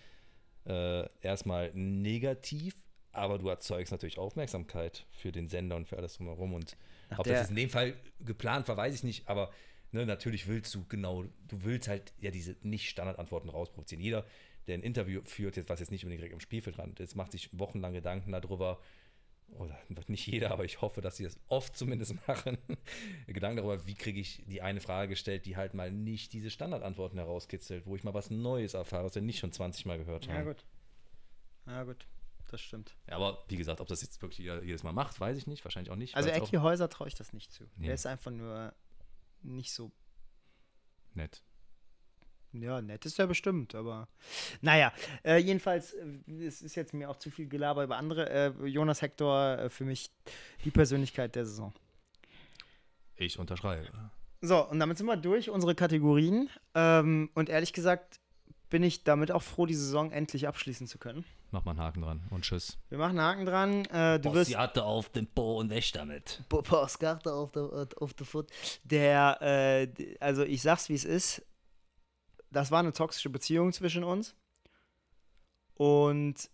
äh, 0.66 1.08
erstmal 1.22 1.72
negativ 1.74 2.74
aber 3.18 3.38
du 3.38 3.48
erzeugst 3.48 3.90
natürlich 3.90 4.18
Aufmerksamkeit 4.18 5.06
für 5.10 5.32
den 5.32 5.48
Sender 5.48 5.76
und 5.76 5.88
für 5.88 5.96
alles 5.96 6.16
drumherum. 6.16 6.54
Und 6.54 6.76
Nach 7.10 7.18
ob 7.18 7.26
das 7.26 7.50
in 7.50 7.56
dem 7.56 7.70
Fall 7.70 7.94
geplant 8.20 8.68
war, 8.68 8.76
weiß 8.76 8.94
ich 8.94 9.02
nicht, 9.02 9.28
aber 9.28 9.50
ne, 9.92 10.06
natürlich 10.06 10.46
willst 10.46 10.74
du 10.74 10.84
genau, 10.88 11.24
du 11.48 11.64
willst 11.64 11.88
halt 11.88 12.12
ja 12.20 12.30
diese 12.30 12.56
nicht 12.62 12.88
Standardantworten 12.88 13.48
rausprovozieren. 13.48 14.02
Jeder, 14.02 14.24
der 14.68 14.78
ein 14.78 14.82
Interview 14.82 15.22
führt, 15.24 15.56
jetzt, 15.56 15.68
was 15.68 15.80
jetzt 15.80 15.90
nicht 15.90 16.04
unbedingt 16.04 16.20
direkt 16.20 16.34
am 16.34 16.40
Spielfeld 16.40 16.76
dran 16.76 16.94
ist, 16.98 17.16
macht 17.16 17.32
sich 17.32 17.50
wochenlang 17.58 17.92
Gedanken 17.92 18.32
darüber, 18.32 18.80
oder 19.50 19.78
nicht 20.08 20.26
jeder, 20.26 20.50
aber 20.50 20.64
ich 20.64 20.82
hoffe, 20.82 21.00
dass 21.00 21.16
sie 21.16 21.24
das 21.24 21.38
oft 21.48 21.76
zumindest 21.76 22.14
machen, 22.28 22.58
Gedanken 23.26 23.56
darüber, 23.56 23.86
wie 23.86 23.94
kriege 23.94 24.20
ich 24.20 24.44
die 24.46 24.60
eine 24.60 24.80
Frage 24.80 25.08
gestellt, 25.08 25.46
die 25.46 25.56
halt 25.56 25.74
mal 25.74 25.90
nicht 25.90 26.34
diese 26.34 26.50
Standardantworten 26.50 27.18
herauskitzelt, 27.18 27.86
wo 27.86 27.96
ich 27.96 28.04
mal 28.04 28.14
was 28.14 28.30
Neues 28.30 28.74
erfahre, 28.74 29.04
was 29.04 29.14
wir 29.14 29.22
nicht 29.22 29.38
schon 29.38 29.52
20 29.52 29.86
Mal 29.86 29.98
gehört 29.98 30.28
haben. 30.28 30.34
Ja, 30.34 30.42
gut. 30.42 30.64
Ja, 31.66 31.82
gut 31.84 32.06
das 32.52 32.60
stimmt. 32.60 32.96
Ja, 33.08 33.16
aber 33.16 33.44
wie 33.48 33.56
gesagt, 33.56 33.80
ob 33.80 33.88
das 33.88 34.02
jetzt 34.02 34.20
wirklich 34.22 34.46
jedes 34.46 34.82
Mal 34.82 34.92
macht, 34.92 35.20
weiß 35.20 35.36
ich 35.36 35.46
nicht. 35.46 35.64
Wahrscheinlich 35.64 35.90
auch 35.90 35.96
nicht. 35.96 36.16
Also 36.16 36.30
Ecki 36.30 36.56
Häuser 36.56 36.88
traue 36.88 37.08
ich 37.08 37.14
das 37.14 37.32
nicht 37.32 37.52
zu. 37.52 37.64
Nee. 37.76 37.86
Der 37.86 37.94
ist 37.94 38.06
einfach 38.06 38.30
nur 38.30 38.72
nicht 39.42 39.72
so 39.72 39.92
nett. 41.14 41.42
Ja, 42.62 42.80
nett 42.80 43.04
ist 43.06 43.18
er 43.18 43.26
bestimmt, 43.26 43.74
aber 43.74 44.08
naja, 44.60 44.92
äh, 45.24 45.38
jedenfalls, 45.38 45.94
äh, 45.94 46.44
es 46.46 46.62
ist 46.62 46.74
jetzt 46.74 46.94
mir 46.94 47.10
auch 47.10 47.16
zu 47.16 47.30
viel 47.30 47.48
Gelaber 47.48 47.84
über 47.84 47.96
andere. 47.96 48.28
Äh, 48.30 48.66
Jonas 48.66 49.02
Hector, 49.02 49.58
äh, 49.58 49.70
für 49.70 49.84
mich 49.84 50.10
die 50.64 50.70
Persönlichkeit 50.70 51.34
der 51.34 51.46
Saison. 51.46 51.72
Ich 53.16 53.38
unterschreibe. 53.38 53.88
So, 54.40 54.64
und 54.68 54.78
damit 54.78 54.98
sind 54.98 55.06
wir 55.06 55.16
durch, 55.16 55.50
unsere 55.50 55.74
Kategorien. 55.74 56.48
Ähm, 56.74 57.30
und 57.34 57.48
ehrlich 57.48 57.72
gesagt 57.72 58.20
bin 58.70 58.82
ich 58.82 59.04
damit 59.04 59.32
auch 59.32 59.42
froh, 59.42 59.66
die 59.66 59.74
Saison 59.74 60.12
endlich 60.12 60.46
abschließen 60.46 60.86
zu 60.86 60.98
können. 60.98 61.24
Mach 61.50 61.64
mal 61.64 61.70
einen 61.70 61.80
Haken 61.80 62.02
dran 62.02 62.22
und 62.30 62.44
tschüss. 62.44 62.76
Wir 62.90 62.98
machen 62.98 63.18
einen 63.18 63.26
Haken 63.26 63.46
dran. 63.46 63.84
Äh, 63.86 64.20
du 64.20 64.34
wirst 64.34 64.50
Postkarte 64.50 64.84
auf 64.84 65.08
den 65.08 65.26
Po 65.26 65.58
und 65.58 65.70
weg 65.70 65.90
damit. 65.92 66.42
Postkarte 66.48 67.32
auf 67.32 67.52
der, 67.52 67.88
auf 67.96 68.12
der 68.12 68.26
Foot. 68.26 68.50
Der, 68.84 69.38
äh, 69.40 70.16
also 70.20 70.42
ich 70.44 70.60
sag's 70.60 70.90
wie 70.90 70.94
es 70.94 71.06
ist. 71.06 71.42
Das 72.50 72.70
war 72.70 72.80
eine 72.80 72.92
toxische 72.92 73.30
Beziehung 73.30 73.72
zwischen 73.72 74.04
uns. 74.04 74.34
Und 75.74 76.50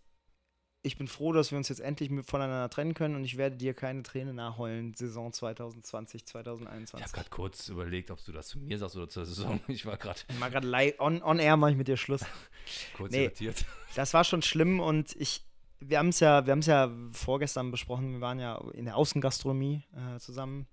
ich 0.83 0.99
bin 0.99 1.09
froh, 1.09 1.33
dass 1.33 1.51
wir 1.51 1.57
uns 1.57 1.71
jetzt 1.71 1.81
endlich 1.81 2.11
voneinander 2.27 2.69
trennen 2.69 2.93
können 2.93 3.16
und 3.16 3.25
ich 3.25 3.39
werde 3.39 3.57
dir 3.57 3.73
keine 3.73 4.03
Träne 4.03 4.35
nachheulen, 4.35 4.93
Saison 4.95 5.33
2020, 5.33 6.27
2021. 6.27 6.99
Ich 6.99 7.03
habe 7.05 7.12
gerade 7.23 7.31
kurz 7.31 7.69
überlegt, 7.71 8.11
ob 8.11 8.23
du 8.23 8.33
das 8.33 8.49
zu 8.49 8.59
mir 8.59 8.77
sagst 8.77 8.97
oder 8.97 9.09
zur 9.09 9.25
Saison. 9.25 9.61
Ich 9.69 9.87
war 9.87 9.97
gerade 9.97 10.21
Mal 10.39 10.51
gerade 10.51 10.69
live 10.69 11.01
on, 11.01 11.23
on 11.23 11.39
air 11.39 11.57
mache 11.57 11.71
ich 11.71 11.77
mit 11.79 11.89
dir 11.89 11.97
Schluss. 11.97 12.21
kurz 12.97 13.12
Nee. 13.12 13.25
irritiert. 13.25 13.65
Das 13.95 14.12
war 14.12 14.25
schon 14.25 14.43
schlimm 14.43 14.79
und 14.79 15.16
ich, 15.16 15.43
wir 15.81 15.99
haben 15.99 16.11
es 16.11 16.21
ja, 16.21 16.45
wir 16.45 16.51
haben 16.53 16.59
es 16.59 16.66
ja 16.66 16.91
vorgestern 17.12 17.71
besprochen. 17.71 18.12
Wir 18.12 18.21
waren 18.21 18.39
ja 18.39 18.62
in 18.75 18.85
der 18.85 18.97
Außengastronomie 18.99 19.83
äh, 19.95 20.19
zusammen 20.19 20.66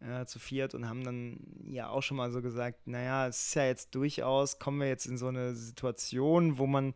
äh, 0.00 0.24
zu 0.26 0.38
viert 0.38 0.74
und 0.74 0.88
haben 0.88 1.04
dann 1.04 1.38
ja 1.70 1.88
auch 1.88 2.02
schon 2.02 2.16
mal 2.16 2.30
so 2.30 2.42
gesagt, 2.42 2.86
naja, 2.86 3.26
es 3.28 3.48
ist 3.48 3.54
ja 3.54 3.64
jetzt 3.64 3.94
durchaus, 3.94 4.58
kommen 4.58 4.80
wir 4.80 4.88
jetzt 4.88 5.06
in 5.06 5.18
so 5.18 5.28
eine 5.28 5.54
Situation, 5.54 6.58
wo 6.58 6.66
man, 6.66 6.94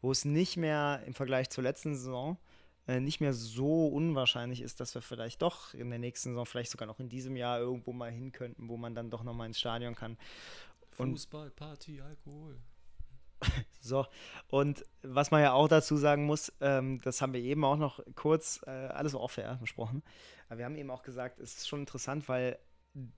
wo 0.00 0.10
es 0.10 0.24
nicht 0.24 0.56
mehr 0.56 1.02
im 1.06 1.14
Vergleich 1.14 1.50
zur 1.50 1.64
letzten 1.64 1.94
Saison 1.94 2.38
äh, 2.86 3.00
nicht 3.00 3.20
mehr 3.20 3.34
so 3.34 3.86
unwahrscheinlich 3.88 4.62
ist, 4.62 4.80
dass 4.80 4.94
wir 4.94 5.02
vielleicht 5.02 5.42
doch 5.42 5.74
in 5.74 5.90
der 5.90 5.98
nächsten 5.98 6.30
Saison, 6.30 6.46
vielleicht 6.46 6.70
sogar 6.70 6.86
noch 6.86 7.00
in 7.00 7.08
diesem 7.10 7.36
Jahr 7.36 7.58
irgendwo 7.58 7.92
mal 7.92 8.10
hin 8.10 8.32
könnten, 8.32 8.68
wo 8.68 8.76
man 8.78 8.94
dann 8.94 9.10
doch 9.10 9.22
noch 9.22 9.34
mal 9.34 9.46
ins 9.46 9.60
Stadion 9.60 9.94
kann. 9.94 10.16
Und- 10.96 11.10
Fußball, 11.12 11.50
Party, 11.50 12.00
Alkohol. 12.00 12.56
So, 13.80 14.06
und 14.48 14.84
was 15.02 15.30
man 15.30 15.40
ja 15.40 15.52
auch 15.52 15.68
dazu 15.68 15.96
sagen 15.96 16.26
muss, 16.26 16.52
ähm, 16.60 17.00
das 17.02 17.22
haben 17.22 17.32
wir 17.32 17.40
eben 17.40 17.64
auch 17.64 17.76
noch 17.76 18.00
kurz, 18.16 18.60
äh, 18.66 18.70
alles 18.70 19.14
off-air 19.14 19.56
besprochen, 19.60 20.02
aber 20.48 20.58
wir 20.58 20.64
haben 20.66 20.76
eben 20.76 20.90
auch 20.90 21.02
gesagt, 21.02 21.40
es 21.40 21.56
ist 21.56 21.68
schon 21.68 21.80
interessant, 21.80 22.28
weil 22.28 22.58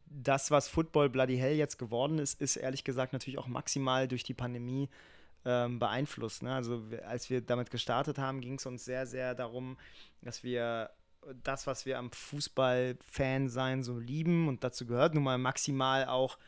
das, 0.06 0.50
was 0.50 0.68
Football 0.68 1.08
Bloody 1.08 1.36
Hell 1.36 1.56
jetzt 1.56 1.78
geworden 1.78 2.18
ist, 2.18 2.40
ist 2.40 2.56
ehrlich 2.56 2.84
gesagt 2.84 3.12
natürlich 3.12 3.38
auch 3.38 3.46
maximal 3.46 4.06
durch 4.06 4.22
die 4.22 4.34
Pandemie 4.34 4.88
ähm, 5.44 5.78
beeinflusst. 5.78 6.42
Ne? 6.42 6.54
Also 6.54 6.82
als 7.06 7.30
wir 7.30 7.40
damit 7.40 7.70
gestartet 7.70 8.18
haben, 8.18 8.40
ging 8.40 8.54
es 8.54 8.66
uns 8.66 8.84
sehr, 8.84 9.06
sehr 9.06 9.34
darum, 9.34 9.78
dass 10.22 10.42
wir 10.42 10.90
das, 11.42 11.66
was 11.66 11.86
wir 11.86 11.98
am 11.98 12.10
Fußball-Fan 12.12 13.48
sein 13.48 13.82
so 13.82 13.98
lieben 13.98 14.48
und 14.48 14.64
dazu 14.64 14.86
gehört 14.86 15.14
nun 15.14 15.24
mal 15.24 15.38
maximal 15.38 16.06
auch 16.06 16.38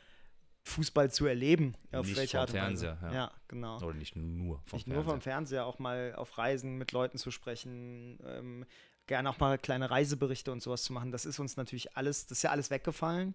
Fußball 0.65 1.11
zu 1.11 1.27
erleben. 1.27 1.75
Auf 1.93 2.07
Nicht 2.07 2.17
welche 2.17 2.33
vom 2.33 2.41
Art 2.41 2.51
und 2.51 2.57
Weise. 2.57 2.87
Fernseher, 2.87 2.99
ja. 3.03 3.15
ja, 3.15 3.33
genau 3.49 3.77
Oder 3.79 3.95
nicht 3.95 4.17
nur 4.17 4.61
vom 4.65 4.77
nicht 4.77 4.87
nur 4.87 5.05
vom 5.05 5.21
Fernseher, 5.21 5.67
auch 5.67 5.79
mal 5.79 6.15
auf 6.15 6.39
Reisen 6.39 6.77
mit 6.79 6.93
Leuten 6.93 7.19
zu 7.19 7.31
sprechen, 7.31 8.19
ähm, 8.25 8.67
gerne 9.07 9.29
auch 9.29 9.39
mal 9.39 9.59
kleine 9.59 9.91
Reiseberichte 9.91 10.53
und 10.53 10.63
sowas 10.63 10.85
zu 10.85 10.93
machen. 10.93 11.11
Das 11.11 11.25
ist 11.25 11.39
uns 11.39 11.57
natürlich 11.57 11.97
alles, 11.97 12.27
das 12.27 12.39
ist 12.39 12.43
ja 12.43 12.51
alles 12.51 12.71
weggefallen. 12.71 13.35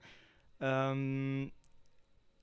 Ähm, 0.61 1.51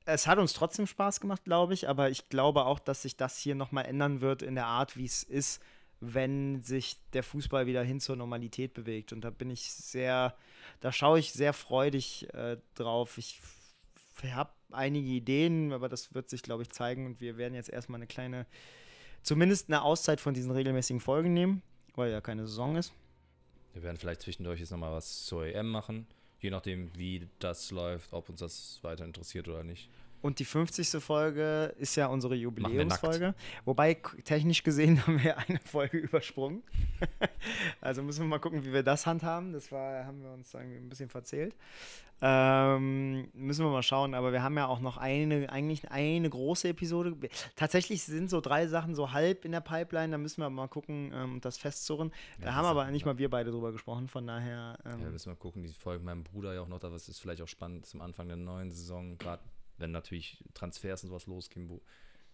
es 0.05 0.27
hat 0.27 0.39
uns 0.39 0.53
trotzdem 0.53 0.87
Spaß 0.87 1.21
gemacht, 1.21 1.45
glaube 1.45 1.73
ich, 1.73 1.89
aber 1.89 2.11
ich 2.11 2.29
glaube 2.29 2.67
auch, 2.67 2.79
dass 2.79 3.03
sich 3.03 3.17
das 3.17 3.39
hier 3.39 3.55
nochmal 3.55 3.87
ändern 3.87 4.21
wird 4.21 4.43
in 4.43 4.55
der 4.55 4.67
Art, 4.67 4.97
wie 4.97 5.07
es 5.07 5.23
ist, 5.23 5.63
wenn 6.01 6.61
sich 6.63 6.99
der 7.13 7.23
Fußball 7.23 7.67
wieder 7.67 7.83
hin 7.83 8.01
zur 8.01 8.17
Normalität 8.17 8.75
bewegt. 8.75 9.13
Und 9.15 9.23
da 9.23 9.31
bin 9.31 9.49
ich 9.49 9.73
sehr, 9.73 10.37
da 10.81 10.93
schaue 10.93 11.19
ich 11.19 11.33
sehr 11.33 11.55
freudig 11.55 12.29
äh, 12.35 12.59
drauf. 12.75 13.17
Ich 13.17 13.41
habe 14.23 14.51
einige 14.71 15.09
Ideen, 15.09 15.73
aber 15.73 15.89
das 15.89 16.15
wird 16.15 16.31
sich, 16.31 16.43
glaube 16.43 16.63
ich, 16.63 16.71
zeigen. 16.71 17.07
Und 17.07 17.21
wir 17.21 17.37
werden 17.37 17.55
jetzt 17.55 17.71
erstmal 17.71 17.99
eine 17.99 18.07
kleine, 18.07 18.47
zumindest 19.23 19.69
eine 19.69 19.83
Auszeit 19.83 20.21
von 20.21 20.35
diesen 20.35 20.51
regelmäßigen 20.51 21.01
Folgen 21.01 21.33
nehmen, 21.33 21.63
weil 21.95 22.11
ja 22.11 22.21
keine 22.21 22.47
Saison 22.47 22.77
ist. 22.77 22.93
Wir 23.73 23.83
werden 23.83 23.97
vielleicht 23.97 24.23
zwischendurch 24.23 24.61
jetzt 24.61 24.71
nochmal 24.71 24.93
was 24.93 25.25
zur 25.25 25.47
EM 25.47 25.69
machen. 25.69 26.07
Je 26.41 26.51
nachdem, 26.51 26.95
wie 26.97 27.29
das 27.39 27.71
läuft, 27.71 28.13
ob 28.13 28.29
uns 28.29 28.41
das 28.41 28.79
weiter 28.83 29.05
interessiert 29.05 29.49
oder 29.49 29.65
nicht. 29.65 29.89
Und 30.25 30.39
die 30.39 30.47
50. 30.47 31.03
Folge 31.05 31.75
ist 31.77 31.97
ja 31.97 32.07
unsere 32.07 32.35
Jubiläumsfolge. 32.35 33.35
Wobei 33.67 33.93
technisch 34.25 34.63
gesehen 34.63 34.99
haben 35.07 35.23
wir 35.23 35.37
eine 35.37 35.59
Folge 35.59 35.99
übersprungen. 35.99 36.63
also 37.83 38.03
müssen 38.03 38.21
wir 38.21 38.29
mal 38.29 38.39
gucken, 38.39 38.65
wie 38.65 38.73
wir 38.73 38.83
das 38.83 39.05
handhaben. 39.05 39.53
Das 39.53 39.71
war, 39.71 40.07
haben 40.07 40.23
wir 40.23 40.31
uns 40.31 40.55
irgendwie 40.55 40.79
ein 40.79 40.89
bisschen 40.89 41.11
verzählt. 41.11 41.55
Ähm, 42.23 43.29
müssen 43.35 43.67
wir 43.67 43.71
mal 43.71 43.83
schauen. 43.83 44.15
Aber 44.15 44.33
wir 44.33 44.43
haben 44.43 44.57
ja 44.57 44.67
auch 44.67 44.81
noch 44.81 44.97
eine, 44.97 45.51
eigentlich 45.51 45.91
eine 45.91 46.31
große 46.31 46.69
Episode. 46.69 47.15
Tatsächlich 47.55 48.03
sind 48.05 48.31
so 48.31 48.41
drei 48.41 48.67
Sachen 48.67 48.95
so 48.95 49.13
halb 49.13 49.45
in 49.45 49.53
der 49.53 49.61
Pipeline. 49.61 50.11
Da 50.11 50.17
müssen 50.17 50.41
wir 50.41 50.49
mal 50.49 50.69
gucken 50.69 51.13
ähm, 51.15 51.43
das 51.43 51.59
festzurren. 51.59 52.13
Ja, 52.39 52.47
da 52.47 52.55
haben 52.55 52.65
aber 52.65 52.91
nicht 52.91 53.05
mal 53.05 53.19
wir 53.19 53.29
beide 53.29 53.51
drüber 53.51 53.73
gesprochen. 53.73 54.09
Von 54.09 54.27
daher. 54.27 54.79
Ähm, 54.87 55.03
Ja, 55.03 55.11
müssen 55.11 55.33
wir 55.33 55.37
gucken, 55.37 55.63
die 55.63 55.69
Folge 55.69 55.99
mit 55.99 56.07
meinem 56.07 56.25
Bruder 56.25 56.55
ja 56.55 56.63
auch 56.63 56.69
noch, 56.69 56.79
da 56.79 56.91
was 56.91 57.11
ist 57.11 57.21
vielleicht 57.21 57.43
auch 57.43 57.49
spannend 57.49 57.85
zum 57.85 58.01
Anfang 58.01 58.29
der 58.29 58.39
neuen 58.39 58.71
Saison, 58.71 59.19
gerade 59.19 59.43
wenn 59.79 59.91
natürlich 59.91 60.43
Transfers 60.55 61.03
und 61.05 61.11
sowas 61.11 61.27
losgehen, 61.27 61.69
wo 61.69 61.81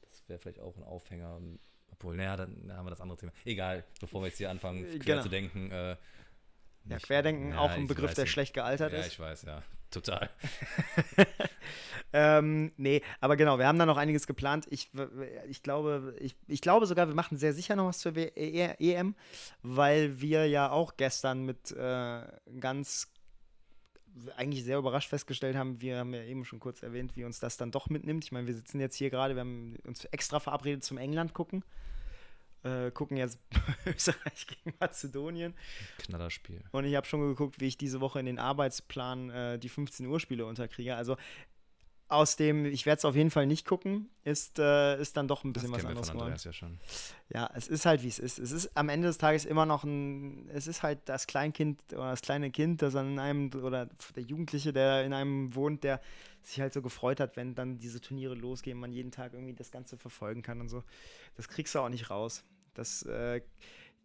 das 0.03 0.23
wäre 0.29 0.39
vielleicht 0.39 0.61
auch 0.61 0.77
ein 0.77 0.83
Aufhänger. 0.85 1.41
Obwohl, 1.93 2.17
naja, 2.17 2.37
dann 2.37 2.73
haben 2.73 2.87
wir 2.87 2.91
das 2.91 3.01
andere 3.01 3.19
Thema. 3.19 3.33
Egal, 3.45 3.85
bevor 4.01 4.23
wir 4.23 4.29
jetzt 4.29 4.39
hier 4.39 4.51
anfangen, 4.51 4.85
Äh, 4.85 4.99
quer 4.99 5.15
genau. 5.15 5.23
zu 5.23 5.29
denken. 5.29 5.71
Äh, 5.71 5.97
ja, 6.89 6.99
Querdenken, 6.99 7.51
ja, 7.51 7.59
auch 7.59 7.71
ein 7.71 7.87
Begriff, 7.87 8.11
weiß 8.11 8.15
der 8.17 8.27
schlecht 8.27 8.55
gealtert 8.55 8.93
Ja, 8.93 9.01
ist. 9.01 9.09
ich 9.09 9.21
weiß, 9.21 9.43
ja, 9.43 9.63
total. 9.91 10.31
Ähm, 12.13 12.73
nee, 12.77 13.03
aber 13.21 13.37
genau, 13.37 13.59
wir 13.61 13.69
haben 13.69 13.79
da 13.79 13.87
noch 13.87 13.97
einiges 13.97 14.27
geplant. 14.27 14.67
Ich, 14.71 14.91
ich, 15.49 15.63
glaube, 15.63 16.17
ich, 16.19 16.35
ich 16.49 16.61
glaube 16.61 16.87
sogar, 16.87 17.07
wir 17.07 17.15
machen 17.15 17.39
sehr 17.39 17.53
sicher 17.53 17.77
noch 17.77 17.87
was 17.87 17.99
zur 18.01 18.17
W- 18.17 18.33
E- 18.35 18.75
EM, 18.81 19.15
weil 19.63 20.21
wir 20.21 20.49
ja 20.49 20.71
auch 20.73 20.97
gestern 20.97 21.45
mit 21.45 21.71
äh, 21.71 22.23
ganz 22.59 23.13
eigentlich 24.37 24.65
sehr 24.65 24.79
überrascht 24.79 25.09
festgestellt 25.09 25.57
haben, 25.57 25.81
wir 25.81 25.99
haben 25.99 26.15
ja 26.15 26.23
eben 26.23 26.45
schon 26.45 26.61
kurz 26.61 26.83
erwähnt, 26.83 27.17
wie 27.17 27.25
uns 27.25 27.41
das 27.41 27.57
dann 27.57 27.71
doch 27.71 27.89
mitnimmt. 27.91 28.25
Ich 28.25 28.33
meine, 28.33 28.47
wir 28.47 28.55
sitzen 28.55 28.81
jetzt 28.81 28.97
hier 28.97 29.11
gerade, 29.11 29.35
wir 29.35 29.41
haben 29.41 29.77
uns 29.87 30.05
extra 30.07 30.41
verabredet 30.41 30.85
zum 30.85 30.99
England 30.99 31.35
gucken. 31.35 31.65
Äh, 32.63 32.91
gucken 32.91 33.17
jetzt 33.17 33.39
Österreich 33.87 34.47
gegen 34.47 34.77
Mazedonien. 34.79 35.55
Knallerspiel. 35.99 36.63
Und 36.73 36.85
ich 36.85 36.95
habe 36.95 37.07
schon 37.07 37.21
geguckt, 37.21 37.59
wie 37.59 37.67
ich 37.67 37.79
diese 37.79 38.03
Woche 38.03 38.21
in 38.21 38.27
den 38.27 38.39
Arbeitsplan 38.39 39.31
äh, 39.31 39.59
die 39.59 39.71
15 39.71 40.07
Uhr 40.07 40.21
Spiele 40.21 40.45
unterkriege. 40.45 40.95
Also 40.95 41.17
aus 42.11 42.37
dem, 42.37 42.65
ich 42.65 42.87
werde 42.87 42.99
es 42.99 43.05
auf 43.05 43.15
jeden 43.15 43.31
Fall 43.31 43.47
nicht 43.47 43.67
gucken, 43.67 44.11
ist, 44.25 44.59
äh, 44.59 45.01
ist 45.01 45.17
dann 45.17 45.29
doch 45.29 45.45
ein 45.45 45.53
Das 45.53 45.63
bisschen 45.63 45.73
was 45.73 45.79
kennen 45.79 45.89
wir 45.89 45.91
anderes 45.91 46.09
von 46.09 46.17
geworden. 46.19 46.33
Andreas 46.33 46.45
ja 46.45 46.53
schon. 46.53 46.79
Ja, 47.29 47.51
es 47.55 47.69
ist 47.69 47.87
halt, 47.87 48.03
wie 48.03 48.09
es 48.09 48.19
ist. 48.19 48.39
Es 48.39 48.51
ist 48.51 48.77
am 48.77 48.89
Ende 48.89 49.07
des 49.07 49.19
Tages 49.19 49.45
immer 49.45 49.65
noch 49.65 49.85
ein, 49.85 50.49
es 50.53 50.67
ist 50.67 50.83
halt 50.83 50.99
das 51.05 51.27
Kleinkind 51.29 51.81
oder 51.93 52.11
das 52.11 52.21
kleine 52.21 52.51
Kind, 52.51 52.83
das 52.83 52.97
an 52.97 53.19
einem, 53.19 53.53
oder 53.55 53.87
der 54.17 54.23
Jugendliche, 54.23 54.73
der 54.73 55.05
in 55.05 55.13
einem 55.13 55.55
wohnt, 55.55 55.85
der 55.85 56.01
sich 56.43 56.61
halt 56.61 56.73
so 56.73 56.83
gefreut 56.83 57.21
hat, 57.21 57.37
wenn 57.37 57.55
dann 57.55 57.79
diese 57.79 58.01
Turniere 58.01 58.35
losgehen, 58.35 58.79
man 58.79 58.93
jeden 58.93 59.13
Tag 59.13 59.33
irgendwie 59.33 59.55
das 59.55 59.71
Ganze 59.71 59.97
verfolgen 59.97 60.43
kann 60.43 60.61
und 60.61 60.69
so. 60.69 60.83
Das 61.37 61.49
kriegst 61.49 61.75
du 61.75 61.79
auch 61.79 61.89
nicht 61.89 62.11
raus. 62.11 62.43
Das, 62.75 63.03
äh, 63.03 63.41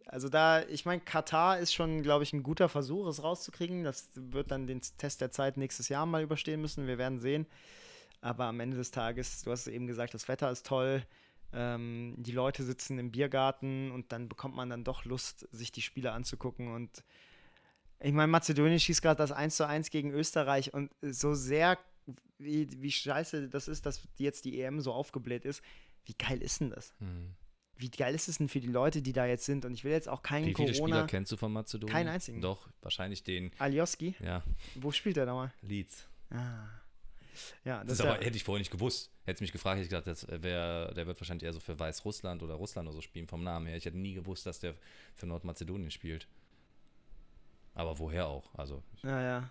also 0.06 0.28
da, 0.28 0.62
ich 0.62 0.84
meine, 0.84 1.00
Katar 1.00 1.58
ist 1.58 1.74
schon, 1.74 2.02
glaube 2.02 2.22
ich, 2.22 2.32
ein 2.32 2.44
guter 2.44 2.68
Versuch, 2.68 3.08
es 3.08 3.22
rauszukriegen. 3.22 3.82
Das 3.82 4.10
wird 4.14 4.52
dann 4.52 4.68
den 4.68 4.80
Test 4.98 5.20
der 5.20 5.32
Zeit 5.32 5.56
nächstes 5.56 5.88
Jahr 5.88 6.06
mal 6.06 6.22
überstehen 6.22 6.60
müssen. 6.60 6.86
Wir 6.86 6.98
werden 6.98 7.18
sehen. 7.18 7.46
Aber 8.20 8.44
am 8.44 8.60
Ende 8.60 8.76
des 8.76 8.90
Tages, 8.90 9.42
du 9.42 9.50
hast 9.50 9.66
es 9.66 9.72
eben 9.72 9.86
gesagt, 9.86 10.14
das 10.14 10.28
Wetter 10.28 10.50
ist 10.50 10.66
toll. 10.66 11.04
Ähm, 11.52 12.14
die 12.18 12.32
Leute 12.32 12.64
sitzen 12.64 12.98
im 12.98 13.12
Biergarten 13.12 13.90
und 13.92 14.12
dann 14.12 14.28
bekommt 14.28 14.56
man 14.56 14.68
dann 14.68 14.84
doch 14.84 15.04
Lust, 15.04 15.48
sich 15.52 15.70
die 15.72 15.82
Spiele 15.82 16.12
anzugucken. 16.12 16.74
Und 16.74 17.04
ich 18.00 18.12
meine, 18.12 18.28
Mazedonien 18.28 18.80
schießt 18.80 19.02
gerade 19.02 19.18
das 19.18 19.32
1 19.32 19.56
zu 19.56 19.66
1 19.66 19.90
gegen 19.90 20.10
Österreich 20.10 20.74
und 20.74 20.90
so 21.02 21.34
sehr, 21.34 21.78
wie, 22.38 22.68
wie 22.82 22.90
scheiße 22.90 23.48
das 23.48 23.68
ist, 23.68 23.86
dass 23.86 24.06
jetzt 24.18 24.44
die 24.44 24.60
EM 24.60 24.80
so 24.80 24.92
aufgebläht 24.92 25.44
ist. 25.44 25.62
Wie 26.04 26.14
geil 26.14 26.42
ist 26.42 26.60
denn 26.60 26.70
das? 26.70 26.94
Hm. 26.98 27.34
Wie 27.78 27.90
geil 27.90 28.14
ist 28.14 28.28
es 28.28 28.38
denn 28.38 28.48
für 28.48 28.60
die 28.60 28.68
Leute, 28.68 29.02
die 29.02 29.12
da 29.12 29.26
jetzt 29.26 29.44
sind? 29.44 29.64
Und 29.64 29.74
ich 29.74 29.84
will 29.84 29.92
jetzt 29.92 30.08
auch 30.08 30.22
keinen 30.22 30.46
Wie 30.46 30.54
viele 30.54 30.74
Spieler 30.74 30.88
Corona. 30.88 31.06
kennst 31.06 31.30
du 31.32 31.36
von 31.36 31.52
Mazedonien? 31.52 31.92
Keinen 31.92 32.08
einzigen. 32.08 32.40
Doch, 32.40 32.68
wahrscheinlich 32.80 33.22
den, 33.22 33.50
Alioski, 33.58 34.14
ja, 34.20 34.42
wo 34.74 34.90
spielt 34.92 35.16
der 35.16 35.26
nochmal? 35.26 35.52
Leeds. 35.62 36.08
Ah. 36.30 36.68
Ja, 37.64 37.78
Das, 37.78 37.88
das, 37.88 38.00
ist 38.00 38.04
aber, 38.04 38.24
hätte 38.24 38.36
ich 38.36 38.44
vorher 38.44 38.60
nicht 38.60 38.70
gewusst. 38.70 39.10
Hätte 39.24 39.42
mich 39.42 39.52
gefragt, 39.52 39.76
hätte 39.76 39.84
ich 39.84 39.90
gedacht, 39.90 40.06
das 40.06 40.26
wär, 40.42 40.92
der 40.94 41.06
wird 41.06 41.20
wahrscheinlich 41.20 41.44
eher 41.44 41.52
so 41.52 41.60
für 41.60 41.78
Weißrussland 41.78 42.42
oder 42.42 42.54
Russland 42.54 42.88
oder 42.88 42.94
so 42.94 43.02
spielen 43.02 43.26
vom 43.26 43.42
Namen 43.42 43.66
her. 43.66 43.76
Ich 43.76 43.84
hätte 43.84 43.98
nie 43.98 44.14
gewusst, 44.14 44.46
dass 44.46 44.60
der 44.60 44.74
für 45.14 45.26
Nordmazedonien 45.26 45.90
spielt. 45.90 46.28
Aber 47.76 47.98
woher 47.98 48.26
auch? 48.26 48.50
Also. 48.54 48.82
Ja, 49.02 49.22
ja. 49.22 49.50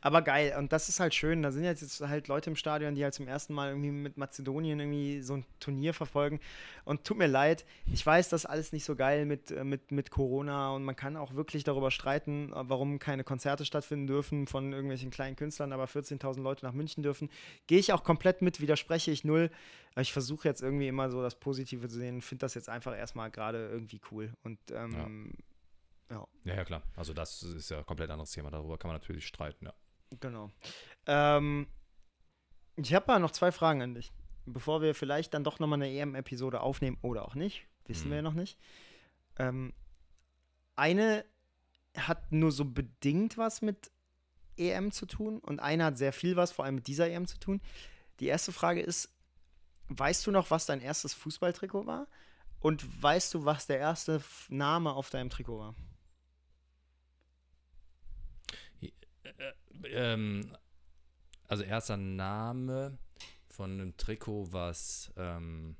Aber 0.00 0.22
geil, 0.22 0.54
und 0.58 0.72
das 0.72 0.88
ist 0.88 0.98
halt 0.98 1.14
schön. 1.14 1.42
Da 1.42 1.52
sind 1.52 1.62
jetzt 1.62 2.00
halt 2.00 2.26
Leute 2.26 2.50
im 2.50 2.56
Stadion, 2.56 2.96
die 2.96 3.04
halt 3.04 3.14
zum 3.14 3.28
ersten 3.28 3.54
Mal 3.54 3.68
irgendwie 3.68 3.92
mit 3.92 4.16
Mazedonien 4.16 4.80
irgendwie 4.80 5.20
so 5.22 5.34
ein 5.34 5.44
Turnier 5.60 5.94
verfolgen. 5.94 6.40
Und 6.84 7.04
tut 7.04 7.18
mir 7.18 7.28
leid, 7.28 7.64
ich 7.92 8.04
weiß, 8.04 8.28
das 8.28 8.42
ist 8.42 8.50
alles 8.50 8.72
nicht 8.72 8.84
so 8.84 8.96
geil 8.96 9.24
mit, 9.24 9.52
äh, 9.52 9.62
mit, 9.62 9.92
mit 9.92 10.10
Corona 10.10 10.72
und 10.72 10.82
man 10.82 10.96
kann 10.96 11.16
auch 11.16 11.34
wirklich 11.34 11.62
darüber 11.62 11.92
streiten, 11.92 12.50
warum 12.52 12.98
keine 12.98 13.22
Konzerte 13.22 13.64
stattfinden 13.64 14.08
dürfen 14.08 14.48
von 14.48 14.72
irgendwelchen 14.72 15.10
kleinen 15.10 15.36
Künstlern, 15.36 15.72
aber 15.72 15.84
14.000 15.84 16.42
Leute 16.42 16.66
nach 16.66 16.72
München 16.72 17.04
dürfen. 17.04 17.30
Gehe 17.68 17.78
ich 17.78 17.92
auch 17.92 18.02
komplett 18.02 18.42
mit, 18.42 18.60
widerspreche 18.60 19.12
ich 19.12 19.22
null. 19.22 19.50
Aber 19.92 20.02
ich 20.02 20.12
versuche 20.12 20.48
jetzt 20.48 20.62
irgendwie 20.62 20.88
immer 20.88 21.10
so 21.10 21.22
das 21.22 21.34
Positive 21.36 21.86
zu 21.86 21.98
sehen, 21.98 22.22
finde 22.22 22.40
das 22.40 22.54
jetzt 22.54 22.68
einfach 22.68 22.96
erstmal 22.96 23.30
gerade 23.30 23.68
irgendwie 23.70 24.00
cool. 24.10 24.32
Und 24.42 24.58
ähm, 24.72 24.92
ja 24.92 25.42
ja. 26.12 26.26
ja, 26.44 26.54
ja, 26.56 26.64
klar. 26.64 26.82
Also 26.94 27.12
das 27.12 27.42
ist 27.42 27.70
ja 27.70 27.78
ein 27.78 27.86
komplett 27.86 28.10
anderes 28.10 28.32
Thema. 28.32 28.50
Darüber 28.50 28.78
kann 28.78 28.88
man 28.88 29.00
natürlich 29.00 29.26
streiten, 29.26 29.66
ja. 29.66 29.74
Genau. 30.20 30.50
Ähm, 31.06 31.66
ich 32.76 32.94
habe 32.94 33.06
mal 33.06 33.18
noch 33.18 33.30
zwei 33.30 33.50
Fragen 33.50 33.82
an 33.82 33.94
dich. 33.94 34.12
Bevor 34.44 34.82
wir 34.82 34.94
vielleicht 34.94 35.34
dann 35.34 35.44
doch 35.44 35.58
nochmal 35.58 35.80
eine 35.80 35.90
EM-Episode 35.90 36.60
aufnehmen 36.60 36.98
oder 37.00 37.24
auch 37.24 37.34
nicht, 37.34 37.66
wissen 37.86 38.04
hm. 38.04 38.10
wir 38.10 38.16
ja 38.16 38.22
noch 38.22 38.34
nicht. 38.34 38.58
Ähm, 39.38 39.72
eine 40.76 41.24
hat 41.96 42.32
nur 42.32 42.52
so 42.52 42.64
bedingt 42.64 43.38
was 43.38 43.62
mit 43.62 43.90
EM 44.56 44.90
zu 44.92 45.06
tun 45.06 45.38
und 45.38 45.60
eine 45.60 45.84
hat 45.84 45.98
sehr 45.98 46.12
viel 46.12 46.36
was, 46.36 46.52
vor 46.52 46.64
allem 46.64 46.76
mit 46.76 46.86
dieser 46.86 47.08
EM 47.08 47.26
zu 47.26 47.38
tun. 47.38 47.60
Die 48.20 48.26
erste 48.26 48.52
Frage 48.52 48.80
ist, 48.80 49.10
weißt 49.88 50.26
du 50.26 50.30
noch, 50.30 50.50
was 50.50 50.66
dein 50.66 50.80
erstes 50.80 51.14
Fußballtrikot 51.14 51.86
war? 51.86 52.06
Und 52.60 53.02
weißt 53.02 53.34
du, 53.34 53.44
was 53.44 53.66
der 53.66 53.78
erste 53.78 54.22
Name 54.48 54.92
auf 54.92 55.10
deinem 55.10 55.30
Trikot 55.30 55.58
war? 55.58 55.74
Äh, 58.80 58.92
ähm, 59.84 60.56
also 61.48 61.62
erster 61.64 61.96
Name 61.96 62.98
von 63.48 63.72
einem 63.72 63.96
Trikot, 63.96 64.52
was 64.52 65.12
ähm, 65.16 65.76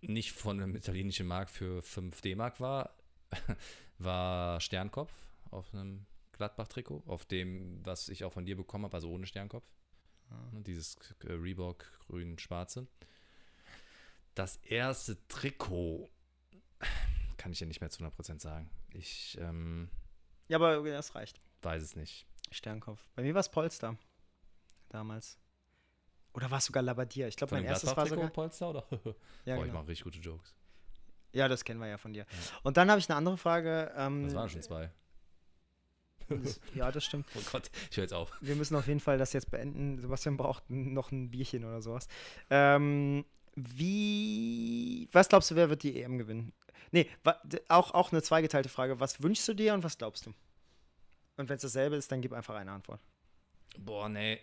nicht 0.00 0.32
von 0.32 0.60
einem 0.60 0.76
italienischen 0.76 1.26
Markt 1.26 1.50
für 1.50 1.82
5 1.82 2.20
D-Mark 2.20 2.60
war, 2.60 2.94
war 3.98 4.60
Sternkopf 4.60 5.12
auf 5.50 5.72
einem 5.74 6.06
Gladbach-Trikot, 6.32 7.02
auf 7.06 7.24
dem, 7.24 7.84
was 7.84 8.08
ich 8.08 8.24
auch 8.24 8.32
von 8.32 8.46
dir 8.46 8.56
bekommen 8.56 8.84
habe, 8.84 8.94
also 8.94 9.10
ohne 9.10 9.26
Sternkopf. 9.26 9.66
Ah. 10.30 10.50
Dieses 10.52 10.96
äh, 11.24 11.32
Reebok 11.32 11.84
grün-schwarze. 12.06 12.86
Das 14.34 14.56
erste 14.58 15.26
Trikot 15.26 16.08
kann 17.36 17.52
ich 17.52 17.60
ja 17.60 17.66
nicht 17.66 17.80
mehr 17.80 17.90
zu 17.90 18.04
100% 18.04 18.40
sagen. 18.40 18.70
Ich 18.92 19.36
ähm, 19.40 19.90
ja, 20.48 20.56
aber 20.56 20.82
das 20.82 21.14
reicht. 21.14 21.40
Weiß 21.62 21.82
es 21.82 21.96
nicht. 21.96 22.26
Sternkopf. 22.50 23.06
Bei 23.14 23.22
mir 23.22 23.34
war 23.34 23.40
es 23.40 23.48
Polster. 23.48 23.96
Damals. 24.88 25.38
Oder 26.32 26.50
war 26.50 26.58
es 26.58 26.66
sogar 26.66 26.82
Labadier? 26.82 27.28
Ich 27.28 27.36
glaube, 27.36 27.54
mein 27.54 27.64
erstes 27.64 27.96
war 27.96 28.06
sogar. 28.06 28.28
Polster, 28.30 28.70
oder? 28.70 28.84
ja, 28.90 28.96
Boah, 28.96 29.14
genau. 29.44 29.64
ich 29.64 29.72
mache 29.72 29.88
richtig 29.88 30.04
gute 30.04 30.18
Jokes. 30.18 30.54
Ja, 31.32 31.48
das 31.48 31.64
kennen 31.64 31.80
wir 31.80 31.88
ja 31.88 31.98
von 31.98 32.12
dir. 32.12 32.26
Ja. 32.30 32.58
Und 32.62 32.76
dann 32.76 32.90
habe 32.90 32.98
ich 32.98 33.08
eine 33.08 33.16
andere 33.16 33.36
Frage. 33.36 33.92
Ähm, 33.96 34.24
das 34.24 34.34
waren 34.34 34.48
schon 34.48 34.62
zwei. 34.62 34.90
Das, 36.28 36.60
ja, 36.74 36.92
das 36.92 37.04
stimmt. 37.04 37.26
Oh 37.34 37.40
Gott, 37.52 37.70
ich 37.90 37.96
höre 37.96 38.04
jetzt 38.04 38.12
auf. 38.12 38.32
Wir 38.40 38.54
müssen 38.54 38.76
auf 38.76 38.86
jeden 38.86 39.00
Fall 39.00 39.18
das 39.18 39.32
jetzt 39.32 39.50
beenden. 39.50 39.98
Sebastian 39.98 40.36
braucht 40.36 40.68
noch 40.68 41.10
ein 41.10 41.30
Bierchen 41.30 41.64
oder 41.64 41.82
sowas. 41.82 42.08
Ähm, 42.50 43.24
wie. 43.54 45.08
Was 45.12 45.28
glaubst 45.28 45.50
du, 45.50 45.56
wer 45.56 45.70
wird 45.70 45.82
die 45.82 46.00
EM 46.00 46.18
gewinnen? 46.18 46.52
Nee, 46.90 47.08
auch, 47.68 47.92
auch 47.92 48.12
eine 48.12 48.22
zweigeteilte 48.22 48.68
Frage. 48.68 49.00
Was 49.00 49.22
wünschst 49.22 49.46
du 49.48 49.54
dir 49.54 49.74
und 49.74 49.84
was 49.84 49.98
glaubst 49.98 50.26
du? 50.26 50.34
Und 51.36 51.48
wenn 51.48 51.56
es 51.56 51.62
dasselbe 51.62 51.96
ist, 51.96 52.10
dann 52.10 52.20
gib 52.20 52.32
einfach 52.32 52.54
eine 52.54 52.72
Antwort. 52.72 53.00
Boah, 53.78 54.08
nee. 54.08 54.40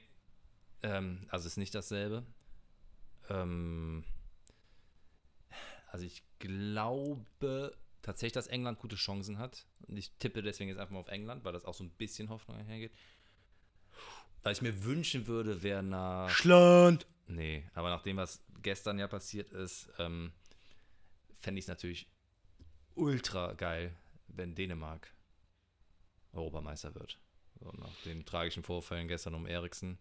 Ähm, 0.84 1.26
also 1.30 1.48
ist 1.48 1.57
nicht 1.57 1.76
dasselbe. 1.76 2.24
Ähm, 3.30 4.03
also 5.88 6.06
ich 6.06 6.24
glaube 6.40 7.76
tatsächlich, 8.02 8.34
dass 8.34 8.48
England 8.48 8.80
gute 8.80 8.95
Chancen 8.95 9.40
hat. 9.40 9.66
Und 9.88 9.98
ich 9.98 10.12
tippe 10.20 10.41
deswegen 10.41 10.70
jetzt 10.70 10.80
einfach 10.80 10.94
mal 10.94 10.99
auf 10.99 11.07
England, 11.07 11.44
weil 11.44 11.53
das 11.53 11.66
auch 11.66 11.74
so 11.74 11.84
ein 11.84 11.90
bisschen 11.90 12.30
Hoffnung 12.30 12.57
hergeht. 12.66 12.94
Was 14.44 14.57
ich 14.57 14.62
mir 14.62 14.84
wünschen 14.84 15.26
würde, 15.28 15.64
wäre 15.64 15.82
nach. 15.82 16.30
Schland! 16.30 17.07
Nee, 17.28 17.64
aber 17.74 17.90
nach 17.90 18.03
dem, 18.03 18.18
was 18.18 18.44
gestern 18.62 18.99
ja 18.99 19.07
passiert 19.07 19.49
ist, 19.49 19.90
ähm, 19.98 20.32
fände 21.40 21.57
ich 21.57 21.64
es 21.64 21.70
natürlich 21.70 22.07
ultra 22.95 23.53
geil, 23.53 23.95
wenn 24.27 24.55
Dänemark 24.55 25.13
Europameister 26.34 26.93
wird. 26.95 27.19
So, 27.59 27.72
nach 27.77 27.95
den 28.03 28.26
tragischen 28.26 28.63
Vorfällen 28.63 29.07
gestern 29.07 29.35
um 29.35 29.45
Eriksen, 29.45 29.97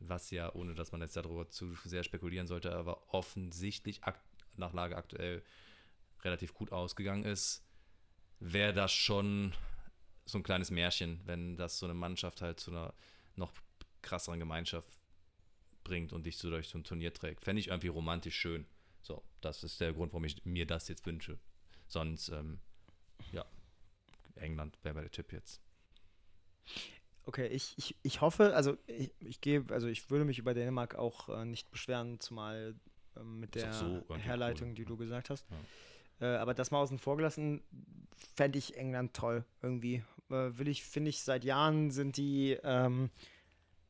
was 0.00 0.30
ja, 0.30 0.52
ohne 0.54 0.74
dass 0.74 0.92
man 0.92 1.00
jetzt 1.00 1.16
darüber 1.16 1.48
zu 1.48 1.74
sehr 1.84 2.04
spekulieren 2.04 2.46
sollte, 2.46 2.74
aber 2.74 3.14
offensichtlich 3.14 4.00
nach 4.56 4.72
Lage 4.72 4.96
aktuell 4.96 5.42
relativ 6.22 6.52
gut 6.54 6.72
ausgegangen 6.72 7.24
ist, 7.24 7.62
wäre 8.40 8.74
das 8.74 8.92
schon 8.92 9.54
so 10.26 10.38
ein 10.38 10.42
kleines 10.42 10.70
Märchen, 10.70 11.20
wenn 11.24 11.56
das 11.56 11.78
so 11.78 11.86
eine 11.86 11.94
Mannschaft 11.94 12.42
halt 12.42 12.60
zu 12.60 12.70
einer 12.70 12.94
noch 13.36 13.52
krasseren 14.02 14.38
Gemeinschaft 14.38 14.98
bringt 15.82 16.12
und 16.12 16.24
dich 16.24 16.38
so 16.38 16.50
durch 16.50 16.68
so 16.68 16.78
ein 16.78 16.84
Turnier 16.84 17.12
trägt. 17.12 17.44
Fände 17.44 17.60
ich 17.60 17.68
irgendwie 17.68 17.88
romantisch 17.88 18.36
schön. 18.36 18.66
So, 19.02 19.22
das 19.40 19.64
ist 19.64 19.80
der 19.80 19.92
Grund, 19.92 20.12
warum 20.12 20.24
ich 20.24 20.44
mir 20.44 20.66
das 20.66 20.88
jetzt 20.88 21.04
wünsche. 21.06 21.38
Sonst, 21.86 22.28
ähm, 22.28 22.60
ja, 23.32 23.44
England 24.36 24.78
wäre 24.82 25.00
der 25.00 25.10
Tipp 25.10 25.32
jetzt. 25.32 25.60
Okay, 27.26 27.46
ich, 27.48 27.74
ich, 27.76 27.96
ich 28.02 28.20
hoffe, 28.20 28.54
also 28.54 28.76
ich, 28.86 29.10
ich 29.20 29.40
gehe, 29.40 29.64
also 29.70 29.86
ich 29.86 30.10
würde 30.10 30.24
mich 30.24 30.38
über 30.38 30.52
Dänemark 30.52 30.94
auch 30.94 31.28
äh, 31.30 31.44
nicht 31.44 31.70
beschweren, 31.70 32.20
zumal 32.20 32.74
äh, 33.16 33.22
mit 33.22 33.54
der 33.54 33.72
so 33.72 34.04
Herleitung, 34.16 34.70
cool. 34.70 34.74
die 34.74 34.84
du 34.84 34.96
gesagt 34.96 35.30
hast. 35.30 35.46
Ja. 35.50 36.34
Äh, 36.34 36.36
aber 36.36 36.54
das 36.54 36.70
mal 36.70 36.78
außen 36.80 36.98
vor 36.98 37.16
gelassen, 37.16 37.62
fände 38.34 38.58
ich 38.58 38.76
England 38.76 39.14
toll 39.14 39.44
irgendwie. 39.62 40.04
Äh, 40.30 40.58
will 40.58 40.68
ich, 40.68 40.84
finde 40.84 41.10
ich, 41.10 41.22
seit 41.22 41.44
Jahren 41.44 41.90
sind 41.90 42.16
die 42.16 42.58
ähm, 42.62 43.10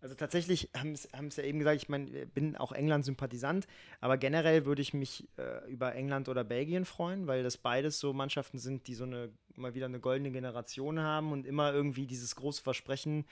also 0.05 0.15
tatsächlich 0.15 0.69
haben 0.77 0.93
es 0.93 1.37
ja 1.37 1.45
eben 1.45 1.59
gesagt, 1.59 1.77
ich 1.77 1.89
meine, 1.89 2.27
bin 2.27 2.57
auch 2.57 2.73
England-Sympathisant, 2.73 3.67
aber 4.01 4.19
generell 4.19 4.67
würde 4.67 4.83
ich 4.83 4.93
mich 4.93 5.27
äh, 5.39 5.67
über 5.71 5.95
England 5.95 6.29
oder 6.29 6.45
Belgien 6.45 6.85
freuen, 6.85 7.27
weil 7.27 7.43
das 7.43 7.57
beides 7.57 7.99
so 7.99 8.13
Mannschaften 8.13 8.59
sind, 8.59 8.87
die 8.87 8.95
so 8.95 9.05
eine 9.05 9.31
mal 9.57 9.75
wieder 9.75 9.87
eine 9.87 10.01
goldene 10.01 10.31
Generation 10.31 11.01
haben 11.01 11.33
und 11.33 11.47
immer 11.47 11.73
irgendwie 11.73 12.07
dieses 12.07 12.37
große 12.37 12.63
Versprechen 12.63 13.25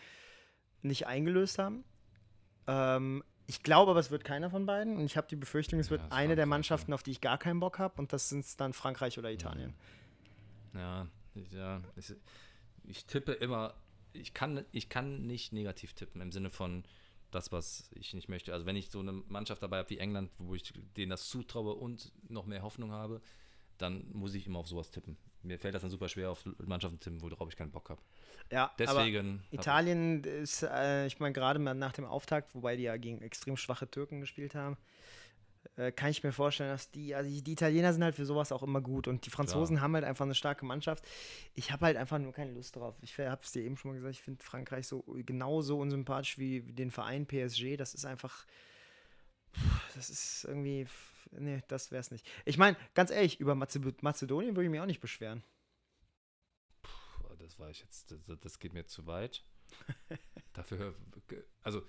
nicht 0.81 1.07
eingelöst 1.07 1.59
haben. 1.59 1.85
Ähm, 2.66 3.23
ich 3.47 3.62
glaube 3.62 3.90
aber, 3.90 4.01
es 4.01 4.11
wird 4.11 4.24
keiner 4.24 4.49
von 4.49 4.65
beiden 4.65 4.97
und 4.97 5.05
ich 5.05 5.19
habe 5.19 5.27
die 5.28 5.36
Befürchtung, 5.36 5.78
es 5.78 5.90
wird 5.90 6.01
ja, 6.01 6.09
eine 6.11 6.36
der 6.36 6.47
Mannschaften, 6.47 6.94
auf 6.94 7.03
die 7.03 7.11
ich 7.11 7.20
gar 7.20 7.36
keinen 7.36 7.61
Bock 7.61 7.78
habe 7.78 8.01
und 8.01 8.15
das 8.15 8.31
sind 8.31 8.47
dann 8.61 8.73
Frankreich 8.73 9.19
oder 9.19 9.31
Italien. 9.31 9.74
Ja, 10.73 11.07
ja, 11.51 11.82
ich 12.85 13.05
tippe 13.05 13.32
immer 13.32 13.74
ich 14.12 14.34
kann, 14.34 14.64
ich 14.72 14.89
kann 14.89 15.26
nicht 15.26 15.52
negativ 15.52 15.93
tippen 15.94 16.20
im 16.20 16.32
Sinne 16.32 16.51
von 16.51 16.84
das, 17.30 17.51
was 17.51 17.90
ich 17.94 18.14
nicht 18.14 18.28
möchte. 18.28 18.52
Also 18.52 18.66
wenn 18.66 18.76
ich 18.76 18.90
so 18.90 19.01
eine 19.01 19.12
Mannschaft 19.12 19.62
dabei 19.62 19.78
habe 19.78 19.90
wie 19.90 19.98
England, 19.98 20.30
wo 20.39 20.55
ich 20.55 20.72
denen 20.97 21.10
das 21.10 21.28
zutraue 21.28 21.74
und 21.74 22.12
noch 22.28 22.47
mehr 22.47 22.62
Hoffnung 22.62 22.93
habe, 22.93 23.20
dann 23.78 24.05
muss 24.12 24.34
ich 24.34 24.47
immer 24.47 24.60
auf 24.60 24.68
sowas 24.68 24.90
tippen. 24.90 25.16
Mir 25.43 25.59
fällt 25.59 25.74
das 25.74 25.82
dann 25.82 25.90
super 25.90 26.09
schwer, 26.09 26.30
auf 26.30 26.44
Mannschaften 26.59 27.01
zu 27.01 27.10
tippen, 27.10 27.22
worauf 27.22 27.48
ich 27.48 27.56
keinen 27.56 27.72
Bock 27.72 27.90
habe. 27.90 28.01
Ja, 28.51 28.70
deswegen. 28.78 29.43
Italien 29.51 30.22
ist, 30.22 30.62
äh, 30.62 31.06
ich 31.06 31.18
meine, 31.18 31.32
gerade 31.32 31.59
nach 31.59 31.93
dem 31.93 32.05
Auftakt, 32.05 32.55
wobei 32.55 32.76
die 32.76 32.84
ja 32.84 32.97
gegen 32.97 33.20
extrem 33.22 33.56
schwache 33.56 33.90
Türken 33.90 34.20
gespielt 34.20 34.55
haben, 34.55 34.76
äh, 35.76 35.93
kann 35.93 36.10
ich 36.10 36.22
mir 36.22 36.32
vorstellen, 36.32 36.70
dass 36.70 36.90
die, 36.90 37.14
also 37.14 37.30
die, 37.30 37.52
Italiener 37.52 37.93
sind 37.93 38.05
halt 38.05 38.14
für 38.14 38.26
sowas 38.26 38.52
auch 38.52 38.62
immer 38.62 38.80
gut 38.80 39.09
und 39.09 39.24
die 39.24 39.30
Franzosen 39.30 39.76
Klar. 39.76 39.84
haben 39.84 39.94
halt 39.94 40.05
einfach 40.05 40.24
eine 40.24 40.34
starke 40.34 40.64
Mannschaft. 40.64 41.05
Ich 41.55 41.72
habe 41.72 41.86
halt 41.86 41.97
einfach 41.97 42.18
nur 42.18 42.32
keine 42.32 42.52
Lust 42.52 42.76
drauf. 42.76 42.97
Ich 43.01 43.18
habe 43.18 43.40
es 43.43 43.52
dir 43.52 43.62
eben 43.62 43.76
schon 43.76 43.90
mal 43.90 43.94
gesagt, 43.97 44.14
ich 44.14 44.22
finde 44.22 44.43
Frankreich 44.43 44.86
so 44.86 45.02
genauso 45.24 45.78
unsympathisch 45.78 46.39
wie 46.39 46.60
den 46.60 46.90
Verein 46.90 47.26
PSG. 47.26 47.76
Das 47.76 47.94
ist 47.94 48.05
einfach, 48.05 48.47
das 49.94 50.10
ist 50.10 50.44
irgendwie, 50.44 50.86
nee, 51.30 51.62
das 51.68 51.90
wäre 51.90 52.01
es 52.01 52.10
nicht. 52.10 52.28
Ich 52.44 52.59
meine, 52.59 52.76
ganz 52.94 53.10
ehrlich, 53.10 53.40
über 53.40 53.55
Mazedonien 53.55 54.56
würde 54.56 54.64
ich 54.64 54.70
mich 54.70 54.80
auch 54.80 54.86
nicht 54.86 55.01
beschweren. 55.01 55.43
Puh, 56.82 57.34
das 57.39 57.59
war 57.59 57.70
ich 57.70 57.80
jetzt, 57.80 58.10
das, 58.10 58.20
das 58.40 58.59
geht 58.59 58.72
mir 58.72 58.86
zu 58.86 59.06
weit. 59.06 59.44
Dafür, 60.52 60.94
also 61.62 61.82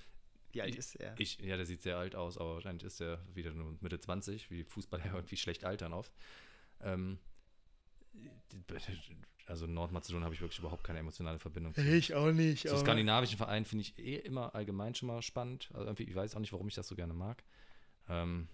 wie 0.54 0.62
alt 0.62 0.76
ist 0.76 0.96
er? 0.96 1.16
Ich, 1.20 1.40
ja, 1.40 1.58
der 1.58 1.66
sieht 1.66 1.82
sehr 1.82 1.98
alt 1.98 2.16
aus, 2.16 2.38
aber 2.38 2.56
wahrscheinlich 2.56 2.84
ist 2.84 3.02
er 3.02 3.20
wieder 3.34 3.52
nur 3.52 3.76
Mitte 3.82 4.00
20, 4.00 4.50
wie 4.52 4.64
Fußballer 4.64 5.06
irgendwie 5.14 5.38
schlecht 5.38 5.66
altern 5.66 5.94
oft. 5.94 6.14
Ähm, 6.82 7.20
also 9.46 9.68
Nordmazedonien 9.68 10.24
habe 10.24 10.36
ich 10.36 10.42
wirklich 10.42 10.60
überhaupt 10.60 10.84
keine 10.84 11.00
emotionale 11.00 11.40
Verbindung 11.40 11.74
zu. 11.74 11.82
Ich 11.82 12.14
auch 12.14 12.32
nicht. 12.32 12.68
Zu 12.68 12.78
skandinavischen 12.78 13.38
Vereinen 13.38 13.66
finde 13.66 13.82
ich 13.82 13.98
eh 13.98 14.18
immer 14.18 14.56
allgemein 14.56 14.96
schon 14.96 15.08
mal 15.08 15.22
spannend. 15.22 15.70
Also 15.74 15.86
irgendwie, 15.86 16.04
ich 16.04 16.16
weiß 16.16 16.36
auch 16.36 16.40
nicht, 16.40 16.54
warum 16.54 16.68
ich 16.68 16.76
das 16.76 16.88
so 16.88 16.96
gerne 16.96 17.14
mag. 17.14 17.44
Ähm, 18.08 18.48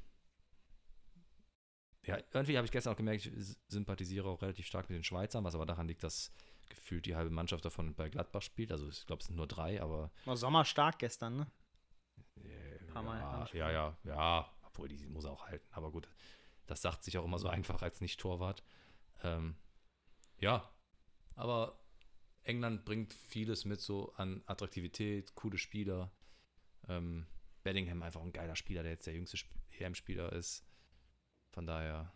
ja, 2.05 2.17
irgendwie 2.31 2.57
habe 2.57 2.65
ich 2.65 2.71
gestern 2.71 2.93
auch 2.93 2.97
gemerkt, 2.97 3.25
ich 3.25 3.57
sympathisiere 3.67 4.27
auch 4.27 4.41
relativ 4.41 4.65
stark 4.65 4.89
mit 4.89 4.97
den 4.97 5.03
Schweizern, 5.03 5.43
was 5.43 5.53
aber 5.53 5.65
daran 5.65 5.87
liegt, 5.87 6.03
dass 6.03 6.31
gefühlt 6.69 7.05
die 7.05 7.15
halbe 7.15 7.29
Mannschaft 7.29 7.65
davon 7.65 7.93
bei 7.93 8.09
Gladbach 8.09 8.41
spielt. 8.41 8.71
Also 8.71 8.87
ich 8.87 9.05
glaube, 9.05 9.19
es 9.19 9.27
sind 9.27 9.35
nur 9.35 9.47
drei, 9.47 9.81
aber. 9.81 10.11
War 10.25 10.37
Sommer 10.37 10.65
stark 10.65 10.99
gestern, 10.99 11.35
ne? 11.35 11.47
Ja, 13.53 13.69
ja, 13.69 13.71
ja, 13.71 13.97
ja, 14.03 14.53
obwohl 14.63 14.87
die 14.87 15.05
muss 15.07 15.25
er 15.25 15.31
auch 15.31 15.47
halten. 15.47 15.67
Aber 15.71 15.91
gut, 15.91 16.09
das 16.67 16.81
sagt 16.81 17.03
sich 17.03 17.17
auch 17.17 17.25
immer 17.25 17.39
so 17.39 17.47
einfach 17.47 17.81
als 17.81 18.01
Nicht-Torwart. 18.01 18.63
Ähm, 19.23 19.55
ja, 20.37 20.69
aber 21.35 21.79
England 22.43 22.85
bringt 22.85 23.13
vieles 23.13 23.65
mit 23.65 23.81
so 23.81 24.13
an 24.13 24.43
Attraktivität, 24.45 25.35
coole 25.35 25.57
Spieler. 25.57 26.11
Ähm, 26.87 27.27
Bellingham 27.63 28.01
einfach 28.01 28.21
ein 28.21 28.33
geiler 28.33 28.55
Spieler, 28.55 28.83
der 28.83 28.93
jetzt 28.93 29.07
der 29.07 29.13
jüngste 29.13 29.37
EM-Spieler 29.77 30.31
ist. 30.33 30.65
Von 31.51 31.65
daher. 31.65 32.13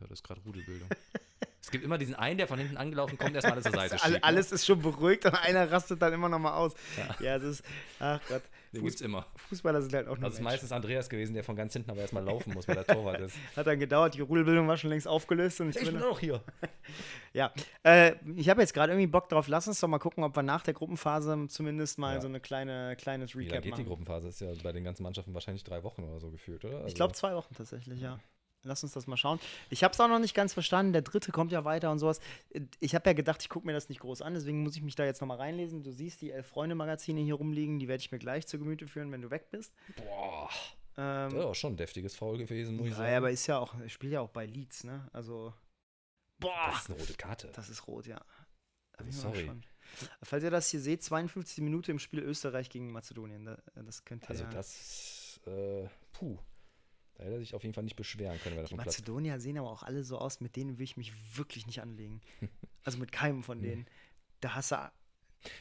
Ja, 0.00 0.06
das 0.06 0.20
ist 0.20 0.22
gerade 0.22 0.42
Rudelbildung. 0.42 0.88
Es 1.64 1.70
gibt 1.70 1.82
immer 1.82 1.96
diesen 1.96 2.14
einen, 2.14 2.36
der 2.36 2.46
von 2.46 2.58
hinten 2.58 2.76
angelaufen 2.76 3.16
kommt, 3.16 3.34
erstmal 3.34 3.54
alles 3.54 3.64
zur 3.64 3.72
Seite 3.80 3.98
schiebt. 3.98 4.22
Alles 4.22 4.50
ne? 4.50 4.54
ist 4.56 4.66
schon 4.66 4.82
beruhigt 4.82 5.24
und 5.24 5.34
einer 5.34 5.70
rastet 5.72 6.02
dann 6.02 6.12
immer 6.12 6.28
noch 6.28 6.38
mal 6.38 6.52
aus. 6.52 6.74
Ja, 6.98 7.24
ja 7.24 7.38
das 7.38 7.60
ist, 7.60 7.64
ach 7.98 8.20
Gott. 8.28 8.42
Den 8.74 8.82
Fuß, 8.82 8.90
gibt's 8.90 9.00
immer. 9.00 9.26
Fußballer 9.36 9.80
sind 9.80 9.94
halt 9.94 10.08
auch 10.08 10.18
nur 10.18 10.28
Das 10.28 10.34
ist 10.34 10.42
meistens 10.42 10.72
Andreas 10.72 11.08
gewesen, 11.08 11.32
der 11.32 11.42
von 11.42 11.56
ganz 11.56 11.72
hinten 11.72 11.90
aber 11.90 12.02
erstmal 12.02 12.22
laufen 12.22 12.52
muss, 12.52 12.68
weil 12.68 12.74
der 12.74 12.86
Torwart 12.86 13.20
ist. 13.20 13.34
Hat 13.56 13.66
dann 13.66 13.78
gedauert, 13.78 14.14
die 14.14 14.20
Rudelbildung 14.20 14.68
war 14.68 14.76
schon 14.76 14.90
längst 14.90 15.08
aufgelöst. 15.08 15.60
Und 15.62 15.70
ich, 15.70 15.76
ich 15.76 15.90
bin 15.90 16.02
auch 16.02 16.20
hier. 16.20 16.42
ja, 17.32 17.50
äh, 17.82 18.14
ich 18.36 18.50
habe 18.50 18.60
jetzt 18.60 18.74
gerade 18.74 18.92
irgendwie 18.92 19.06
Bock 19.06 19.30
drauf. 19.30 19.48
Lass 19.48 19.66
uns 19.66 19.80
doch 19.80 19.88
mal 19.88 19.98
gucken, 19.98 20.22
ob 20.22 20.36
wir 20.36 20.42
nach 20.42 20.64
der 20.64 20.74
Gruppenphase 20.74 21.46
zumindest 21.48 21.98
mal 21.98 22.16
ja. 22.16 22.20
so 22.20 22.28
eine 22.28 22.40
kleine, 22.40 22.94
kleines 22.96 23.34
Recap 23.34 23.58
Wie 23.58 23.62
geht 23.62 23.70
machen. 23.70 23.84
die 23.84 23.88
Gruppenphase? 23.88 24.28
Ist 24.28 24.40
ja 24.40 24.48
bei 24.62 24.72
den 24.72 24.84
ganzen 24.84 25.04
Mannschaften 25.04 25.32
wahrscheinlich 25.32 25.64
drei 25.64 25.82
Wochen 25.82 26.02
oder 26.02 26.20
so 26.20 26.30
gefühlt, 26.30 26.64
oder? 26.64 26.76
Also 26.76 26.88
ich 26.88 26.94
glaube 26.94 27.14
zwei 27.14 27.34
Wochen 27.34 27.54
tatsächlich, 27.54 28.00
ja. 28.02 28.18
Lass 28.64 28.82
uns 28.82 28.92
das 28.92 29.06
mal 29.06 29.16
schauen. 29.16 29.38
Ich 29.70 29.84
habe 29.84 29.92
es 29.92 30.00
auch 30.00 30.08
noch 30.08 30.18
nicht 30.18 30.34
ganz 30.34 30.52
verstanden. 30.54 30.92
Der 30.92 31.02
dritte 31.02 31.32
kommt 31.32 31.52
ja 31.52 31.64
weiter 31.64 31.90
und 31.90 31.98
sowas. 31.98 32.20
Ich 32.80 32.94
habe 32.94 33.08
ja 33.10 33.12
gedacht, 33.12 33.42
ich 33.42 33.48
gucke 33.48 33.66
mir 33.66 33.72
das 33.74 33.88
nicht 33.88 34.00
groß 34.00 34.22
an, 34.22 34.34
deswegen 34.34 34.62
muss 34.62 34.74
ich 34.76 34.82
mich 34.82 34.94
da 34.94 35.04
jetzt 35.04 35.20
nochmal 35.20 35.36
reinlesen. 35.36 35.82
Du 35.82 35.92
siehst 35.92 36.20
die 36.22 36.30
Elf-Freunde-Magazine 36.30 37.20
hier 37.20 37.34
rumliegen, 37.34 37.78
die 37.78 37.88
werde 37.88 38.00
ich 38.00 38.10
mir 38.10 38.18
gleich 38.18 38.46
zu 38.46 38.58
Gemüte 38.58 38.86
führen, 38.88 39.12
wenn 39.12 39.22
du 39.22 39.30
weg 39.30 39.50
bist. 39.50 39.72
Boah. 39.96 40.48
Ähm, 40.96 41.30
das 41.30 41.34
ist 41.34 41.44
auch 41.44 41.54
schon 41.54 41.72
ein 41.74 41.76
deftiges 41.76 42.14
Foul 42.14 42.38
gewesen, 42.38 42.76
muss 42.76 42.88
ich 42.88 42.94
sagen. 42.94 43.10
Ja, 43.10 43.18
aber 43.18 43.30
ist 43.30 43.46
ja 43.46 43.58
auch, 43.58 43.74
spielt 43.88 44.12
ja 44.12 44.20
auch 44.20 44.30
bei 44.30 44.46
Leeds, 44.46 44.84
ne? 44.84 45.08
Also. 45.12 45.52
Boah. 46.38 46.68
Das 46.70 46.82
ist 46.82 46.90
eine 46.90 46.98
rote 47.00 47.14
Karte. 47.14 47.50
Das 47.54 47.68
ist 47.68 47.86
rot, 47.86 48.06
ja. 48.06 48.20
Sorry. 49.08 49.50
Falls 50.22 50.44
ihr 50.44 50.50
das 50.50 50.68
hier 50.70 50.80
seht, 50.80 51.02
52 51.02 51.62
Minuten 51.62 51.92
im 51.92 51.98
Spiel 51.98 52.20
Österreich 52.20 52.70
gegen 52.70 52.92
Mazedonien. 52.92 53.56
Das 53.74 54.04
könnte 54.04 54.28
Also, 54.28 54.44
ja 54.44 54.50
das. 54.50 55.40
Äh, 55.46 55.88
puh. 56.12 56.38
Da 57.14 57.24
hätte 57.24 57.34
er 57.34 57.38
sich 57.40 57.54
auf 57.54 57.62
jeden 57.62 57.74
Fall 57.74 57.84
nicht 57.84 57.96
beschweren 57.96 58.38
können. 58.40 58.56
Wenn 58.56 58.64
die 58.64 58.74
Mazedonier 58.74 59.38
sehen 59.38 59.58
aber 59.58 59.70
auch 59.70 59.82
alle 59.82 60.02
so 60.02 60.18
aus, 60.18 60.40
mit 60.40 60.56
denen 60.56 60.78
will 60.78 60.84
ich 60.84 60.96
mich 60.96 61.12
wirklich 61.36 61.66
nicht 61.66 61.80
anlegen. 61.80 62.20
also 62.84 62.98
mit 62.98 63.12
keinem 63.12 63.42
von 63.42 63.62
denen. 63.62 63.86
Da 64.40 64.54
hast 64.54 64.72
du. 64.72 64.92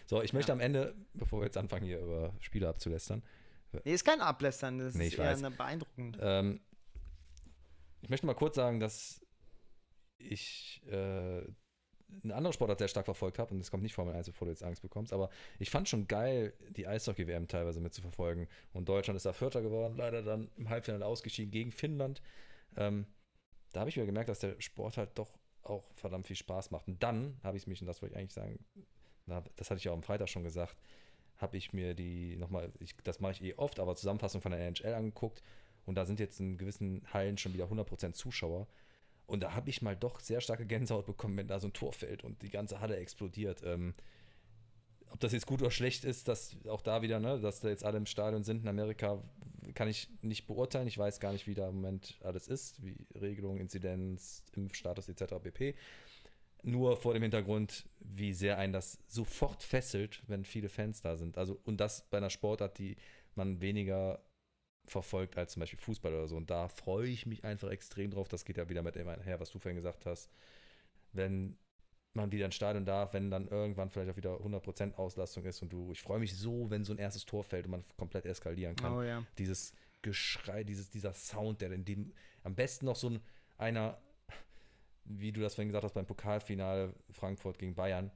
So, 0.06 0.22
ich 0.22 0.34
möchte 0.34 0.50
ja. 0.50 0.54
am 0.54 0.62
Ende, 0.62 0.96
bevor 1.14 1.42
wir 1.42 1.46
jetzt 1.46 1.58
anfangen, 1.58 1.86
hier 1.86 2.00
über 2.00 2.34
Spiele 2.40 2.70
abzulästern. 2.70 3.22
Nee, 3.84 3.94
ist 3.94 4.06
kein 4.06 4.22
Ablästern, 4.22 4.78
das 4.78 4.94
nee, 4.94 5.08
ist 5.08 5.18
eher 5.18 5.42
weiß. 5.42 5.58
beeindruckend. 5.58 6.18
Ähm, 6.22 6.62
ich 8.02 8.10
möchte 8.10 8.26
mal 8.26 8.36
kurz 8.36 8.56
sagen, 8.56 8.80
dass 8.80 9.26
ich 10.18 10.82
äh, 10.88 11.42
eine 12.24 12.36
andere 12.36 12.54
Sportart 12.54 12.80
sehr 12.80 12.88
stark 12.88 13.06
verfolgt 13.06 13.40
habe, 13.40 13.52
und 13.52 13.60
das 13.60 13.72
kommt 13.72 13.84
nicht 13.84 13.94
Formel 13.94 14.14
1, 14.16 14.28
bevor 14.28 14.46
du 14.46 14.52
jetzt 14.52 14.64
Angst 14.64 14.82
bekommst, 14.82 15.14
aber 15.14 15.30
ich 15.60 15.70
fand 15.70 15.90
schon 15.90 16.08
geil, 16.08 16.54
die 16.72 16.88
Eishockey-WM 16.88 17.48
teilweise 17.48 17.80
mitzuverfolgen. 17.80 18.48
Und 18.74 18.90
Deutschland 18.90 19.18
ist 19.18 19.26
da 19.26 19.34
Vierter 19.34 19.62
geworden, 19.62 19.96
leider 19.98 20.22
dann 20.22 20.50
im 20.58 20.70
Halbfinale 20.70 21.06
ausgeschieden 21.06 21.52
gegen 21.52 21.72
Finnland. 21.72 22.22
Ähm, 22.78 23.06
da 23.72 23.82
habe 23.82 23.90
ich 23.90 23.98
mir 23.98 24.06
gemerkt, 24.06 24.30
dass 24.30 24.40
der 24.40 24.60
Sport 24.60 24.98
halt 24.98 25.18
doch 25.18 25.32
auch 25.64 25.84
verdammt 25.96 26.28
viel 26.28 26.36
Spaß 26.36 26.72
macht. 26.72 26.88
Und 26.88 27.02
dann 27.02 27.38
habe 27.44 27.58
ich 27.58 27.68
mich, 27.68 27.82
und 27.82 27.88
das 27.88 28.02
wollte 28.02 28.14
ich 28.14 28.20
eigentlich 28.20 28.34
sagen, 28.34 28.60
das 29.56 29.70
hatte 29.70 29.78
ich 29.78 29.86
ja 29.86 29.92
auch 29.92 29.96
am 29.96 30.04
Freitag 30.04 30.30
schon 30.30 30.44
gesagt, 30.44 30.78
habe 31.38 31.58
ich 31.58 31.74
mir 31.74 31.94
die 31.94 32.36
nochmal, 32.36 32.72
das 33.04 33.20
mache 33.20 33.34
ich 33.34 33.44
eh 33.44 33.54
oft, 33.56 33.80
aber 33.80 33.96
Zusammenfassung 33.96 34.42
von 34.42 34.52
der 34.52 34.62
NHL 34.62 34.94
angeguckt. 34.94 35.42
Und 35.86 35.96
da 35.96 36.06
sind 36.06 36.20
jetzt 36.20 36.40
in 36.40 36.58
gewissen 36.58 37.04
Hallen 37.12 37.38
schon 37.38 37.54
wieder 37.54 37.66
100% 37.66 38.14
Zuschauer. 38.14 38.68
Und 39.26 39.42
da 39.42 39.54
habe 39.54 39.70
ich 39.70 39.82
mal 39.82 39.96
doch 39.96 40.20
sehr 40.20 40.42
starke 40.42 40.66
Gänsehaut 40.66 41.06
bekommen, 41.06 41.38
wenn 41.38 41.48
da 41.48 41.60
so 41.60 41.68
ein 41.68 41.74
Tor 41.74 41.94
fällt 41.94 42.24
und 42.24 42.42
die 42.42 42.50
ganze 42.50 42.80
Halle 42.80 42.98
explodiert. 42.98 43.62
Ähm, 43.64 43.94
ob 45.14 45.20
das 45.20 45.32
jetzt 45.32 45.46
gut 45.46 45.62
oder 45.62 45.72
schlecht 45.72 46.06
ist, 46.06 46.28
dass 46.28 46.58
auch 46.68 46.82
da 46.82 47.02
wieder, 47.04 47.20
ne, 47.20 47.40
dass 47.40 47.60
da 47.60 47.70
jetzt 47.70 47.86
alle 47.86 47.98
im 47.98 48.08
Stadion 48.08 48.44
sind 48.44 48.64
in 48.64 48.68
Amerika, 48.68 49.22
kann 49.76 49.88
ich 49.88 50.10
nicht 50.22 50.48
beurteilen. 50.48 50.88
Ich 50.88 50.98
weiß 50.98 51.20
gar 51.20 51.32
nicht, 51.32 51.48
wie 51.48 51.54
da 51.54 51.70
im 51.70 51.76
Moment 51.76 52.18
alles 52.24 52.48
ist, 52.48 52.84
wie 52.84 52.96
Regelung, 53.14 53.58
Inzidenz, 53.58 54.44
Impfstatus 54.56 55.08
etc. 55.08 55.36
pp. 55.42 55.76
Nur 56.64 56.98
vor 56.98 57.14
dem 57.14 57.22
Hintergrund, 57.22 57.86
wie 58.00 58.34
sehr 58.34 58.58
einen 58.58 58.74
das 58.74 58.98
sofort 59.08 59.62
fesselt, 59.62 60.24
wenn 60.28 60.46
viele 60.46 60.70
Fans 60.70 61.02
da 61.02 61.16
sind. 61.16 61.38
Also, 61.38 61.60
und 61.64 61.80
das 61.80 62.10
bei 62.10 62.18
einer 62.18 62.30
Sportart, 62.30 62.78
die 62.80 62.96
man 63.36 63.62
weniger 63.62 64.20
verfolgt 64.86 65.38
als 65.38 65.54
zum 65.54 65.62
Beispiel 65.62 65.80
Fußball 65.80 66.14
oder 66.14 66.28
so. 66.28 66.36
Und 66.36 66.50
da 66.50 66.68
freue 66.68 67.08
ich 67.08 67.26
mich 67.26 67.44
einfach 67.44 67.70
extrem 67.70 68.12
drauf. 68.12 68.28
Das 68.28 68.46
geht 68.46 68.58
ja 68.58 68.70
wieder 68.70 68.82
mit 68.82 68.96
dem 68.96 69.08
her, 69.08 69.40
was 69.40 69.52
du 69.52 69.60
vorhin 69.60 69.78
gesagt 69.78 70.06
hast. 70.06 70.30
Wenn 71.14 71.58
man 72.14 72.32
wieder 72.32 72.46
ins 72.46 72.56
Stadion 72.56 72.86
darf, 72.86 73.14
wenn 73.14 73.32
dann 73.32 73.48
irgendwann 73.48 73.90
vielleicht 73.90 74.12
auch 74.12 74.18
wieder 74.18 74.36
100% 74.36 74.96
Auslastung 74.96 75.46
ist 75.46 75.62
und 75.62 75.74
du, 75.74 75.92
ich 75.92 76.02
freue 76.02 76.20
mich 76.20 76.36
so, 76.36 76.70
wenn 76.70 76.84
so 76.84 76.94
ein 76.94 77.00
erstes 77.00 77.26
Tor 77.26 77.44
fällt 77.44 77.66
und 77.66 77.72
man 77.72 77.84
komplett 77.98 78.26
eskalieren 78.26 78.76
kann. 78.76 78.94
Oh, 78.94 79.02
ja. 79.02 79.26
Dieses 79.38 79.74
Geschrei, 80.02 80.64
dieses, 80.64 80.90
dieser 80.90 81.14
Sound, 81.14 81.62
der 81.62 81.72
in 81.72 81.86
dem, 81.86 82.14
am 82.44 82.56
besten 82.56 82.86
noch 82.86 82.96
so 82.96 83.10
ein, 83.10 83.22
einer, 83.58 83.98
wie 85.06 85.32
du 85.32 85.42
das 85.42 85.56
vorhin 85.56 85.70
gesagt 85.70 85.86
hast, 85.86 85.94
beim 85.94 86.06
Pokalfinale 86.06 86.94
Frankfurt 87.10 87.58
gegen 87.58 87.74
Bayern, 87.74 88.12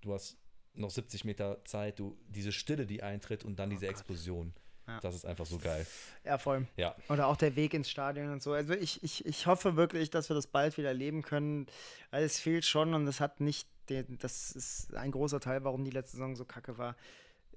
du 0.00 0.14
hast 0.14 0.38
noch 0.74 0.90
70 0.90 1.24
Meter 1.24 1.62
Zeit, 1.64 1.98
du, 1.98 2.16
diese 2.28 2.52
Stille, 2.52 2.86
die 2.86 3.02
eintritt 3.02 3.44
und 3.44 3.58
dann 3.58 3.68
oh 3.68 3.72
diese 3.72 3.86
Gott. 3.86 3.94
Explosion. 3.96 4.54
Ja. 4.86 5.00
Das 5.00 5.14
ist 5.14 5.24
einfach 5.24 5.46
so 5.46 5.58
geil. 5.58 5.86
Ja, 6.24 6.38
voll. 6.38 6.66
Ja. 6.76 6.94
Oder 7.08 7.28
auch 7.28 7.36
der 7.36 7.54
Weg 7.56 7.74
ins 7.74 7.88
Stadion 7.88 8.30
und 8.30 8.42
so. 8.42 8.52
Also 8.52 8.74
ich, 8.74 9.02
ich, 9.02 9.24
ich 9.24 9.46
hoffe 9.46 9.76
wirklich, 9.76 10.10
dass 10.10 10.28
wir 10.28 10.34
das 10.34 10.46
bald 10.46 10.76
wieder 10.76 10.88
erleben 10.88 11.22
können, 11.22 11.66
weil 12.10 12.24
es 12.24 12.40
fehlt 12.40 12.64
schon 12.64 12.94
und 12.94 13.06
es 13.06 13.20
hat 13.20 13.40
nicht, 13.40 13.68
den, 13.88 14.18
das 14.18 14.52
ist 14.52 14.94
ein 14.94 15.12
großer 15.12 15.40
Teil, 15.40 15.64
warum 15.64 15.84
die 15.84 15.90
letzte 15.90 16.16
Saison 16.16 16.36
so 16.36 16.44
kacke 16.44 16.78
war 16.78 16.96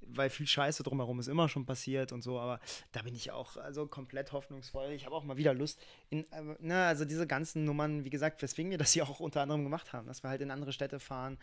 weil 0.01 0.29
viel 0.29 0.47
Scheiße 0.47 0.83
drumherum 0.83 1.19
ist 1.19 1.27
immer 1.27 1.49
schon 1.49 1.65
passiert 1.65 2.11
und 2.11 2.21
so, 2.21 2.39
aber 2.39 2.59
da 2.91 3.01
bin 3.01 3.15
ich 3.15 3.31
auch 3.31 3.57
also 3.57 3.87
komplett 3.87 4.31
hoffnungsvoll. 4.31 4.91
Ich 4.91 5.05
habe 5.05 5.15
auch 5.15 5.23
mal 5.23 5.37
wieder 5.37 5.53
Lust 5.53 5.79
in, 6.09 6.29
äh, 6.31 6.41
ne, 6.59 6.85
also 6.85 7.05
diese 7.05 7.27
ganzen 7.27 7.63
Nummern, 7.65 8.03
wie 8.03 8.09
gesagt, 8.09 8.41
weswegen 8.41 8.71
wir 8.71 8.77
das 8.77 8.91
hier 8.91 9.03
auch 9.03 9.19
unter 9.19 9.41
anderem 9.41 9.63
gemacht 9.63 9.93
haben, 9.93 10.07
dass 10.07 10.23
wir 10.23 10.29
halt 10.29 10.41
in 10.41 10.51
andere 10.51 10.73
Städte 10.73 10.99
fahren, 10.99 11.37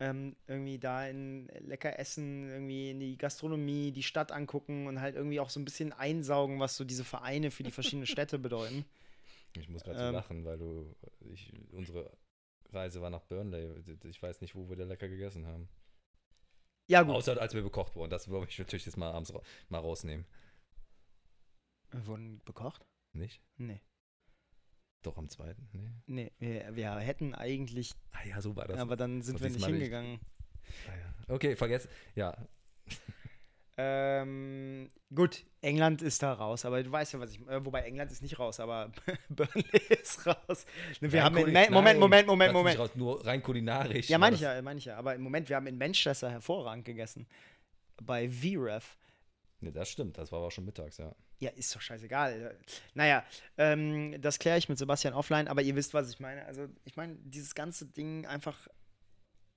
ähm, 0.00 0.36
irgendwie 0.46 0.78
da 0.78 1.06
in 1.06 1.48
lecker 1.60 1.98
essen, 1.98 2.48
irgendwie 2.48 2.90
in 2.90 3.00
die 3.00 3.18
Gastronomie, 3.18 3.92
die 3.92 4.02
Stadt 4.02 4.32
angucken 4.32 4.86
und 4.86 5.00
halt 5.00 5.16
irgendwie 5.16 5.40
auch 5.40 5.50
so 5.50 5.60
ein 5.60 5.64
bisschen 5.64 5.92
einsaugen, 5.92 6.60
was 6.60 6.76
so 6.76 6.84
diese 6.84 7.04
Vereine 7.04 7.50
für 7.50 7.62
die 7.62 7.70
verschiedenen 7.72 8.06
Städte 8.18 8.38
bedeuten. 8.38 8.84
Ich 9.56 9.68
muss 9.68 9.82
gerade 9.82 9.98
ähm, 9.98 10.06
so 10.06 10.12
lachen, 10.12 10.44
weil 10.44 10.58
du, 10.58 10.94
ich, 11.32 11.52
unsere 11.72 12.10
Reise 12.72 13.00
war 13.00 13.10
nach 13.10 13.22
Burnley. 13.22 13.82
Ich 14.04 14.22
weiß 14.22 14.40
nicht, 14.40 14.54
wo 14.54 14.68
wir 14.68 14.76
da 14.76 14.84
lecker 14.84 15.08
gegessen 15.08 15.46
haben. 15.46 15.68
Ja, 16.88 17.02
gut. 17.02 17.14
Außer 17.14 17.40
als 17.40 17.54
wir 17.54 17.62
bekocht 17.62 17.94
wurden. 17.94 18.10
Das 18.10 18.28
würde 18.28 18.46
ich 18.48 18.58
natürlich 18.58 18.86
jetzt 18.86 18.96
mal 18.96 19.12
abends 19.12 19.32
mal 19.68 19.78
rausnehmen. 19.78 20.26
Wir 21.90 22.06
wurden 22.06 22.42
bekocht? 22.44 22.86
Nicht? 23.12 23.42
Nee. 23.56 23.80
Doch 25.02 25.16
am 25.16 25.28
zweiten? 25.28 25.68
Nee. 25.72 25.92
Nee, 26.06 26.32
wir, 26.38 26.74
wir 26.74 26.90
hätten 26.98 27.34
eigentlich. 27.34 27.94
Ah 28.10 28.24
ja, 28.24 28.40
so 28.40 28.56
war 28.56 28.66
das. 28.66 28.78
Aber 28.78 28.96
dann 28.96 29.22
sind 29.22 29.40
wir 29.40 29.50
nicht 29.50 29.64
hingegangen. 29.64 30.20
Ah, 30.88 30.96
ja. 30.96 31.34
Okay, 31.34 31.56
vergesst. 31.56 31.88
Ja. 32.14 32.36
Ähm, 33.80 34.88
gut, 35.14 35.44
England 35.60 36.02
ist 36.02 36.20
da 36.24 36.32
raus, 36.32 36.64
aber 36.64 36.82
du 36.82 36.90
weißt 36.90 37.12
ja, 37.12 37.20
was 37.20 37.30
ich. 37.30 37.40
Äh, 37.46 37.64
wobei 37.64 37.82
England 37.82 38.10
ist 38.10 38.22
nicht 38.22 38.36
raus, 38.36 38.58
aber 38.58 38.90
Burnley 39.28 39.80
ist 39.88 40.26
raus. 40.26 40.66
Wir 41.00 41.22
haben 41.22 41.36
in, 41.36 41.46
Moment, 41.46 41.70
Moment, 41.70 42.00
Moment, 42.00 42.26
Moment, 42.26 42.52
Moment. 42.52 42.78
Raus, 42.80 42.90
nur 42.96 43.24
rein 43.24 43.40
kulinarisch. 43.40 44.08
Ja, 44.08 44.18
meine 44.18 44.34
ich 44.34 44.42
ja, 44.42 44.60
meine 44.62 44.78
ich 44.78 44.86
ja. 44.86 44.96
Aber 44.96 45.14
im 45.14 45.22
Moment, 45.22 45.48
wir 45.48 45.54
haben 45.54 45.68
in 45.68 45.78
Manchester 45.78 46.28
hervorragend 46.28 46.86
gegessen. 46.86 47.28
Bei 48.02 48.28
VREF. 48.28 48.96
Ne, 49.60 49.70
das 49.70 49.88
stimmt, 49.88 50.18
das 50.18 50.32
war 50.32 50.40
aber 50.40 50.50
schon 50.50 50.64
mittags, 50.64 50.98
ja. 50.98 51.14
Ja, 51.38 51.50
ist 51.50 51.74
doch 51.74 51.80
scheißegal. 51.80 52.58
Naja, 52.94 53.24
ähm, 53.58 54.20
das 54.20 54.40
kläre 54.40 54.58
ich 54.58 54.68
mit 54.68 54.78
Sebastian 54.78 55.14
offline, 55.14 55.46
aber 55.46 55.62
ihr 55.62 55.76
wisst, 55.76 55.94
was 55.94 56.10
ich 56.10 56.18
meine. 56.18 56.44
Also, 56.46 56.66
ich 56.84 56.96
meine, 56.96 57.14
dieses 57.14 57.54
ganze 57.54 57.86
Ding 57.86 58.26
einfach 58.26 58.66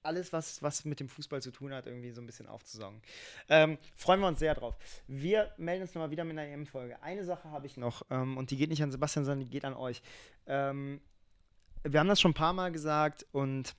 alles, 0.04 0.34
was, 0.34 0.62
was 0.64 0.86
mit 0.86 1.00
dem 1.00 1.10
Fußball 1.10 1.42
zu 1.42 1.52
tun 1.52 1.74
hat, 1.74 1.86
irgendwie 1.86 2.12
so 2.12 2.22
ein 2.22 2.26
bisschen 2.26 2.48
aufzusaugen. 2.48 3.02
Ähm, 3.50 3.78
freuen 3.96 4.20
wir 4.20 4.28
uns 4.28 4.40
sehr 4.40 4.56
drauf. 4.56 4.76
Wir 5.08 5.52
melden 5.58 5.84
uns 5.84 5.94
nochmal 5.94 6.12
wieder 6.12 6.24
mit 6.24 6.38
einer 6.38 6.48
EM-Folge. 6.48 7.02
Eine 7.02 7.24
Sache 7.24 7.52
habe 7.52 7.68
ich 7.68 7.78
noch 7.78 8.04
ähm, 8.10 8.38
und 8.38 8.52
die 8.52 8.58
geht 8.58 8.70
nicht 8.70 8.84
an 8.84 8.92
Sebastian, 8.92 9.26
sondern 9.26 9.46
die 9.46 9.52
geht 9.52 9.66
an 9.66 9.74
euch. 9.74 10.02
Ähm, 10.48 11.02
wir 11.84 12.00
haben 12.00 12.08
das 12.08 12.22
schon 12.22 12.32
ein 12.32 12.36
paar 12.36 12.54
Mal 12.54 12.72
gesagt 12.72 13.26
und 13.32 13.76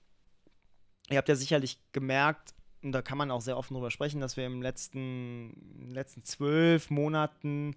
ihr 1.11 1.19
habt 1.19 1.29
ja 1.29 1.35
sicherlich 1.35 1.79
gemerkt, 1.93 2.55
und 2.83 2.93
da 2.93 3.01
kann 3.01 3.17
man 3.17 3.31
auch 3.31 3.41
sehr 3.41 3.57
offen 3.57 3.75
drüber 3.75 3.91
sprechen, 3.91 4.21
dass 4.21 4.37
wir 4.37 4.45
im 4.45 4.61
letzten, 4.61 5.53
in 5.79 5.87
den 5.87 5.95
letzten 5.95 6.25
zwölf 6.25 6.91
Monaten, 6.91 7.77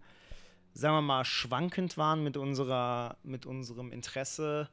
sagen 0.73 0.95
wir 0.95 1.01
mal, 1.01 1.25
schwankend 1.25 1.95
waren 1.97 2.23
mit, 2.23 2.37
unserer, 2.37 3.17
mit 3.23 3.45
unserem 3.45 3.91
Interesse. 3.91 4.67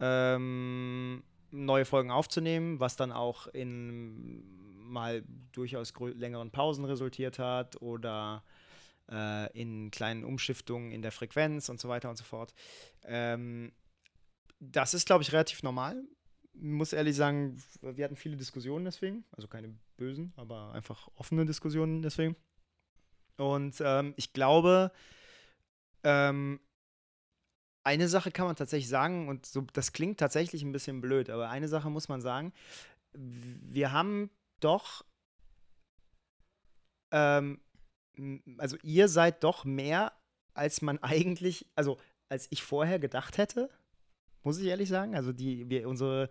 Ähm, 0.00 1.22
neue 1.52 1.84
Folgen 1.84 2.10
aufzunehmen, 2.10 2.80
was 2.80 2.96
dann 2.96 3.12
auch 3.12 3.46
in 3.46 4.42
mal 4.92 5.24
durchaus 5.52 5.92
längeren 6.14 6.50
Pausen 6.50 6.84
resultiert 6.84 7.38
hat 7.38 7.80
oder 7.80 8.44
äh, 9.10 9.50
in 9.58 9.90
kleinen 9.90 10.24
Umschiftungen 10.24 10.92
in 10.92 11.02
der 11.02 11.12
Frequenz 11.12 11.68
und 11.68 11.80
so 11.80 11.88
weiter 11.88 12.10
und 12.10 12.16
so 12.16 12.24
fort. 12.24 12.54
Ähm, 13.04 13.72
das 14.60 14.94
ist, 14.94 15.06
glaube 15.06 15.22
ich, 15.22 15.32
relativ 15.32 15.62
normal. 15.62 16.02
Muss 16.54 16.92
ehrlich 16.92 17.16
sagen, 17.16 17.56
wir 17.80 18.04
hatten 18.04 18.16
viele 18.16 18.36
Diskussionen 18.36 18.84
deswegen, 18.84 19.24
also 19.32 19.48
keine 19.48 19.74
bösen, 19.96 20.32
aber 20.36 20.72
einfach 20.72 21.08
offene 21.14 21.46
Diskussionen 21.46 22.02
deswegen. 22.02 22.36
Und 23.38 23.80
ähm, 23.80 24.12
ich 24.16 24.32
glaube, 24.32 24.92
ähm, 26.04 26.60
eine 27.84 28.08
Sache 28.08 28.30
kann 28.30 28.46
man 28.46 28.56
tatsächlich 28.56 28.88
sagen, 28.88 29.28
und 29.28 29.46
so, 29.46 29.62
das 29.72 29.92
klingt 29.92 30.18
tatsächlich 30.18 30.62
ein 30.62 30.72
bisschen 30.72 31.00
blöd, 31.00 31.30
aber 31.30 31.50
eine 31.50 31.68
Sache 31.68 31.90
muss 31.90 32.08
man 32.08 32.20
sagen. 32.20 32.52
Wir 33.12 33.92
haben 33.92 34.30
doch, 34.60 35.04
ähm, 37.10 37.60
also 38.58 38.76
ihr 38.82 39.08
seid 39.08 39.42
doch 39.42 39.64
mehr, 39.64 40.12
als 40.54 40.82
man 40.82 40.98
eigentlich, 41.02 41.66
also 41.74 41.98
als 42.28 42.46
ich 42.50 42.62
vorher 42.62 42.98
gedacht 42.98 43.38
hätte, 43.38 43.70
muss 44.42 44.58
ich 44.58 44.66
ehrlich 44.66 44.88
sagen. 44.88 45.14
Also 45.14 45.32
die, 45.32 45.68
wir, 45.68 45.88
unsere 45.88 46.30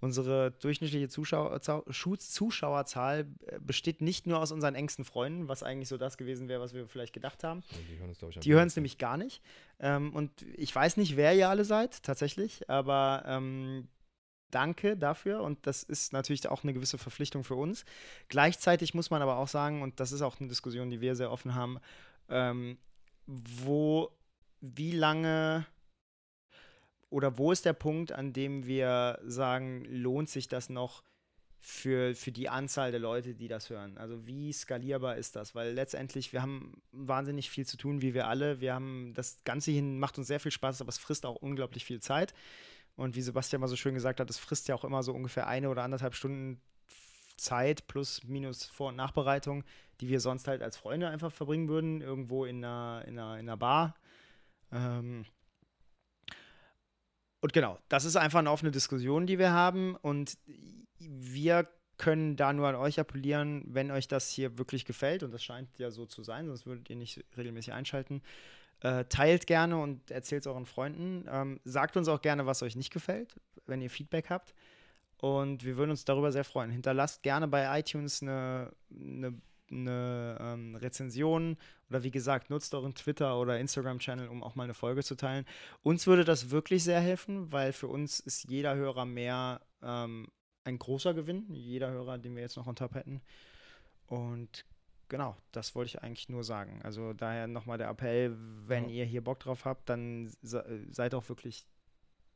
Unsere 0.00 0.50
durchschnittliche 0.50 1.08
Zuschauer, 1.08 1.60
Zuschauerzahl 1.60 3.26
äh, 3.46 3.58
besteht 3.60 4.02
nicht 4.02 4.26
nur 4.26 4.40
aus 4.40 4.52
unseren 4.52 4.74
engsten 4.74 5.04
Freunden, 5.04 5.48
was 5.48 5.62
eigentlich 5.62 5.88
so 5.88 5.96
das 5.96 6.18
gewesen 6.18 6.48
wäre, 6.48 6.60
was 6.60 6.74
wir 6.74 6.86
vielleicht 6.86 7.14
gedacht 7.14 7.44
haben. 7.44 7.62
die 7.88 7.98
hören 7.98 8.10
es, 8.10 8.40
Die 8.40 8.52
hören 8.52 8.66
es 8.66 8.76
nämlich 8.76 8.98
gar 8.98 9.16
nicht. 9.16 9.42
Ähm, 9.80 10.14
und 10.14 10.30
ich 10.54 10.74
weiß 10.74 10.98
nicht, 10.98 11.16
wer 11.16 11.34
ihr 11.34 11.48
alle 11.48 11.64
seid, 11.64 12.02
tatsächlich, 12.02 12.68
aber 12.68 13.24
ähm, 13.26 13.88
danke 14.50 14.96
dafür 14.96 15.42
und 15.42 15.66
das 15.66 15.82
ist 15.82 16.12
natürlich 16.12 16.48
auch 16.48 16.62
eine 16.62 16.74
gewisse 16.74 16.98
Verpflichtung 16.98 17.44
für 17.44 17.56
uns. 17.56 17.84
Gleichzeitig 18.28 18.94
muss 18.94 19.10
man 19.10 19.22
aber 19.22 19.36
auch 19.38 19.48
sagen, 19.48 19.82
und 19.82 20.00
das 20.00 20.12
ist 20.12 20.22
auch 20.22 20.38
eine 20.38 20.48
Diskussion, 20.48 20.90
die 20.90 21.00
wir 21.00 21.16
sehr 21.16 21.30
offen 21.30 21.54
haben, 21.54 21.78
ähm, 22.28 22.78
wo, 23.26 24.10
wie 24.60 24.92
lange 24.92 25.66
oder 27.16 27.38
wo 27.38 27.50
ist 27.50 27.64
der 27.64 27.72
Punkt, 27.72 28.12
an 28.12 28.34
dem 28.34 28.66
wir 28.66 29.18
sagen, 29.24 29.86
lohnt 29.86 30.28
sich 30.28 30.48
das 30.48 30.68
noch 30.68 31.02
für, 31.60 32.14
für 32.14 32.30
die 32.30 32.50
Anzahl 32.50 32.90
der 32.90 33.00
Leute, 33.00 33.34
die 33.34 33.48
das 33.48 33.70
hören? 33.70 33.96
Also 33.96 34.26
wie 34.26 34.52
skalierbar 34.52 35.16
ist 35.16 35.34
das? 35.34 35.54
Weil 35.54 35.72
letztendlich, 35.72 36.34
wir 36.34 36.42
haben 36.42 36.82
wahnsinnig 36.92 37.48
viel 37.48 37.64
zu 37.64 37.78
tun, 37.78 38.02
wie 38.02 38.12
wir 38.12 38.28
alle. 38.28 38.60
Wir 38.60 38.74
haben 38.74 39.14
das 39.14 39.42
Ganze 39.44 39.70
hin, 39.70 39.98
macht 39.98 40.18
uns 40.18 40.26
sehr 40.26 40.40
viel 40.40 40.50
Spaß, 40.50 40.82
aber 40.82 40.90
es 40.90 40.98
frisst 40.98 41.24
auch 41.24 41.36
unglaublich 41.36 41.86
viel 41.86 42.00
Zeit. 42.00 42.34
Und 42.96 43.16
wie 43.16 43.22
Sebastian 43.22 43.62
mal 43.62 43.68
so 43.68 43.76
schön 43.76 43.94
gesagt 43.94 44.20
hat, 44.20 44.28
es 44.28 44.36
frisst 44.36 44.68
ja 44.68 44.74
auch 44.74 44.84
immer 44.84 45.02
so 45.02 45.14
ungefähr 45.14 45.46
eine 45.46 45.70
oder 45.70 45.84
anderthalb 45.84 46.14
Stunden 46.14 46.60
Zeit 47.38 47.86
plus 47.86 48.24
minus 48.24 48.66
Vor- 48.66 48.88
und 48.88 48.96
Nachbereitung, 48.96 49.64
die 50.02 50.10
wir 50.10 50.20
sonst 50.20 50.48
halt 50.48 50.60
als 50.60 50.76
Freunde 50.76 51.08
einfach 51.08 51.32
verbringen 51.32 51.68
würden, 51.68 52.02
irgendwo 52.02 52.44
in 52.44 52.62
einer, 52.62 53.06
in 53.06 53.18
einer, 53.18 53.38
in 53.38 53.48
einer 53.48 53.56
Bar. 53.56 53.94
Ähm, 54.70 55.24
und 57.46 57.52
genau, 57.52 57.78
das 57.88 58.04
ist 58.04 58.16
einfach 58.16 58.40
eine 58.40 58.50
offene 58.50 58.72
Diskussion, 58.72 59.28
die 59.28 59.38
wir 59.38 59.52
haben. 59.52 59.94
Und 59.94 60.36
wir 60.98 61.68
können 61.96 62.34
da 62.34 62.52
nur 62.52 62.66
an 62.66 62.74
euch 62.74 62.98
appellieren, 62.98 63.62
wenn 63.68 63.92
euch 63.92 64.08
das 64.08 64.28
hier 64.28 64.58
wirklich 64.58 64.84
gefällt, 64.84 65.22
und 65.22 65.30
das 65.30 65.44
scheint 65.44 65.68
ja 65.78 65.92
so 65.92 66.06
zu 66.06 66.24
sein, 66.24 66.48
sonst 66.48 66.66
würdet 66.66 66.90
ihr 66.90 66.96
nicht 66.96 67.24
regelmäßig 67.36 67.72
einschalten. 67.72 68.20
Äh, 68.80 69.04
teilt 69.04 69.46
gerne 69.46 69.78
und 69.78 70.10
erzählt 70.10 70.42
es 70.42 70.48
euren 70.48 70.66
Freunden. 70.66 71.24
Ähm, 71.30 71.60
sagt 71.62 71.96
uns 71.96 72.08
auch 72.08 72.20
gerne, 72.20 72.46
was 72.46 72.64
euch 72.64 72.74
nicht 72.74 72.92
gefällt, 72.92 73.36
wenn 73.66 73.80
ihr 73.80 73.90
Feedback 73.90 74.28
habt. 74.28 74.52
Und 75.18 75.64
wir 75.64 75.76
würden 75.76 75.92
uns 75.92 76.04
darüber 76.04 76.32
sehr 76.32 76.42
freuen. 76.42 76.72
Hinterlasst 76.72 77.22
gerne 77.22 77.46
bei 77.46 77.78
iTunes 77.78 78.22
eine, 78.22 78.72
eine 78.90 79.40
eine 79.70 80.38
ähm, 80.40 80.76
Rezension 80.76 81.56
oder 81.88 82.02
wie 82.02 82.10
gesagt, 82.10 82.50
nutzt 82.50 82.74
euren 82.74 82.94
Twitter- 82.94 83.38
oder 83.38 83.58
Instagram-Channel, 83.58 84.28
um 84.28 84.42
auch 84.42 84.54
mal 84.54 84.64
eine 84.64 84.74
Folge 84.74 85.02
zu 85.02 85.16
teilen. 85.16 85.44
Uns 85.82 86.06
würde 86.06 86.24
das 86.24 86.50
wirklich 86.50 86.84
sehr 86.84 87.00
helfen, 87.00 87.52
weil 87.52 87.72
für 87.72 87.88
uns 87.88 88.20
ist 88.20 88.48
jeder 88.48 88.74
Hörer 88.74 89.04
mehr 89.04 89.60
ähm, 89.82 90.28
ein 90.64 90.78
großer 90.78 91.14
Gewinn, 91.14 91.46
jeder 91.54 91.90
Hörer, 91.90 92.18
den 92.18 92.34
wir 92.34 92.42
jetzt 92.42 92.56
noch 92.56 92.66
on 92.66 92.76
top 92.76 92.94
hätten. 92.94 93.22
Und 94.06 94.64
genau, 95.08 95.36
das 95.52 95.74
wollte 95.74 95.88
ich 95.88 96.02
eigentlich 96.02 96.28
nur 96.28 96.44
sagen. 96.44 96.80
Also 96.82 97.12
daher 97.12 97.46
nochmal 97.46 97.78
der 97.78 97.88
Appell, 97.88 98.36
wenn 98.66 98.88
ja. 98.88 98.96
ihr 98.96 99.04
hier 99.04 99.22
Bock 99.22 99.40
drauf 99.40 99.64
habt, 99.64 99.88
dann 99.88 100.32
seid 100.42 101.14
auch 101.14 101.28
wirklich 101.28 101.66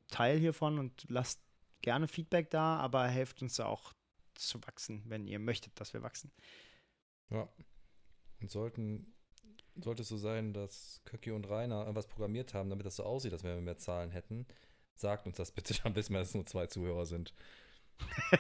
Teil 0.09 0.39
hiervon 0.39 0.79
und 0.79 1.07
lasst 1.09 1.41
gerne 1.83 2.09
Feedback 2.09 2.51
da, 2.51 2.77
aber 2.79 3.07
helft 3.09 3.43
uns 3.43 3.59
auch 3.61 3.93
zu 4.35 4.61
wachsen, 4.67 5.03
wenn 5.07 5.27
ihr 5.27 5.39
möchtet, 5.39 5.79
dass 5.79 5.93
wir 5.93 6.03
wachsen. 6.03 6.31
Ja. 7.31 7.49
Und 8.41 8.51
sollten, 8.51 9.13
sollte 9.77 10.03
es 10.03 10.09
so 10.09 10.17
sein, 10.17 10.53
dass 10.53 11.01
Köcki 11.05 11.33
und 11.33 11.49
Rainer 11.49 11.95
was 11.95 12.07
programmiert 12.07 12.55
haben, 12.55 12.71
damit 12.71 12.87
das 12.87 12.97
so 12.97 13.05
aussieht, 13.05 13.33
dass 13.33 13.45
wir 13.45 13.55
mehr 13.57 13.77
Zahlen 13.77 14.11
hätten, 14.11 14.47
sagt 14.95 15.27
uns 15.27 15.37
das 15.37 15.53
bitte 15.53 15.75
dann, 15.83 15.95
bis 15.95 16.11
wir 16.11 16.21
es 16.21 16.35
nur 16.35 16.47
zwei 16.47 16.67
Zuhörer 16.67 17.07
sind. 17.07 17.35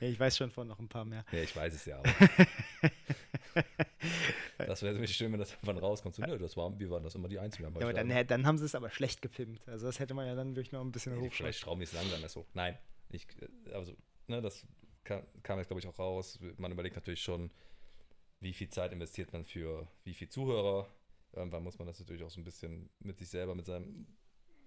ja, 0.00 0.08
ich 0.08 0.20
weiß 0.20 0.36
schon 0.36 0.50
von 0.50 0.68
noch 0.68 0.78
ein 0.78 0.88
paar 0.88 1.04
mehr. 1.04 1.24
Ja, 1.32 1.40
ich 1.40 1.56
weiß 1.56 1.74
es 1.74 1.84
ja 1.84 1.98
auch. 1.98 2.04
das 4.58 4.82
wäre 4.82 4.94
ziemlich 4.94 5.16
schön, 5.16 5.32
wenn 5.32 5.40
das 5.40 5.52
irgendwann 5.52 5.78
rauskommt. 5.78 6.14
So, 6.14 6.22
nö, 6.22 6.38
das 6.38 6.56
war, 6.56 6.78
wir 6.78 6.90
waren 6.90 7.02
das 7.02 7.16
immer 7.16 7.28
die 7.28 7.40
Einzigen. 7.40 7.64
Ja, 7.64 7.70
aber 7.80 7.92
dann, 7.92 8.26
dann, 8.26 8.46
haben 8.46 8.58
sie 8.58 8.64
es 8.64 8.76
aber 8.76 8.90
schlecht 8.90 9.22
gefilmt. 9.22 9.66
Also 9.68 9.86
das 9.86 9.98
hätte 9.98 10.14
man 10.14 10.26
ja 10.26 10.34
dann 10.34 10.54
durch 10.54 10.72
noch 10.72 10.80
ein 10.80 10.92
bisschen 10.92 11.18
hoch. 11.18 11.32
Vielleicht 11.32 11.58
schrauben 11.58 11.80
die 11.80 11.84
es 11.84 11.92
langsam 11.92 12.22
erst 12.22 12.36
hoch. 12.36 12.46
Nein, 12.54 12.78
ich, 13.10 13.26
also, 13.72 13.92
ne, 14.28 14.40
das 14.40 14.64
kam, 15.06 15.22
kam 15.42 15.58
jetzt, 15.58 15.68
glaube 15.68 15.80
ich, 15.80 15.86
auch 15.86 15.98
raus. 15.98 16.38
Man 16.58 16.72
überlegt 16.72 16.96
natürlich 16.96 17.22
schon, 17.22 17.50
wie 18.40 18.52
viel 18.52 18.68
Zeit 18.68 18.92
investiert 18.92 19.32
man 19.32 19.44
für 19.44 19.88
wie 20.04 20.12
viele 20.12 20.28
Zuhörer. 20.28 20.88
Irgendwann 21.32 21.62
muss 21.62 21.78
man 21.78 21.86
das 21.86 21.98
natürlich 21.98 22.22
auch 22.22 22.30
so 22.30 22.40
ein 22.40 22.44
bisschen 22.44 22.90
mit 22.98 23.18
sich 23.18 23.28
selber, 23.28 23.54
mit 23.54 23.66
seinem, 23.66 24.06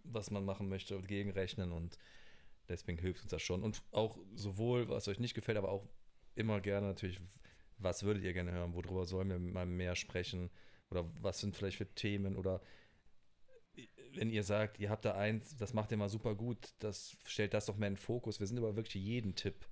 was 0.03 0.32
man 0.32 0.45
machen 0.45 0.70
möchte, 0.70 0.99
gegenrechnen 1.02 1.72
und 1.72 1.98
deswegen 2.68 2.98
hilft 2.98 3.22
uns 3.24 3.32
das 3.32 3.41
schon. 3.41 3.64
Und 3.64 3.84
auch 3.91 4.18
sowohl, 4.34 4.90
was 4.90 5.07
euch 5.07 5.20
nicht 5.20 5.36
gefällt, 5.36 5.57
aber 5.57 5.70
auch 5.70 5.88
immer 6.36 6.61
gerne 6.61 6.88
natürlich, 6.88 7.20
was 7.78 8.03
würdet 8.03 8.24
ihr 8.24 8.34
gerne 8.34 8.52
hören, 8.52 8.74
worüber 8.74 9.06
sollen 9.06 9.30
wir 9.30 9.40
mal 9.40 9.66
mehr 9.66 9.95
sprechen 9.95 10.49
oder 10.90 11.10
was 11.22 11.40
sind 11.40 11.56
vielleicht 11.56 11.78
für 11.78 11.94
Themen 11.95 12.36
oder 12.36 12.61
wenn 14.14 14.30
ihr 14.30 14.44
sagt, 14.44 14.80
ihr 14.80 14.90
habt 14.90 15.06
da 15.06 15.16
eins, 15.16 15.56
das 15.56 15.74
macht 15.74 15.91
ihr 15.91 15.98
mal 15.98 16.10
super 16.10 16.36
gut, 16.36 16.74
das 16.80 17.16
stellt 17.26 17.53
das 17.53 17.68
doch 17.68 17.78
mehr 17.78 17.88
in 17.88 17.94
den 17.94 18.02
Fokus. 18.02 18.40
Wir 18.40 18.48
sind 18.48 18.57
aber 18.57 18.76
wirklich 18.76 19.03
jeden 19.03 19.36
Tipp 19.36 19.66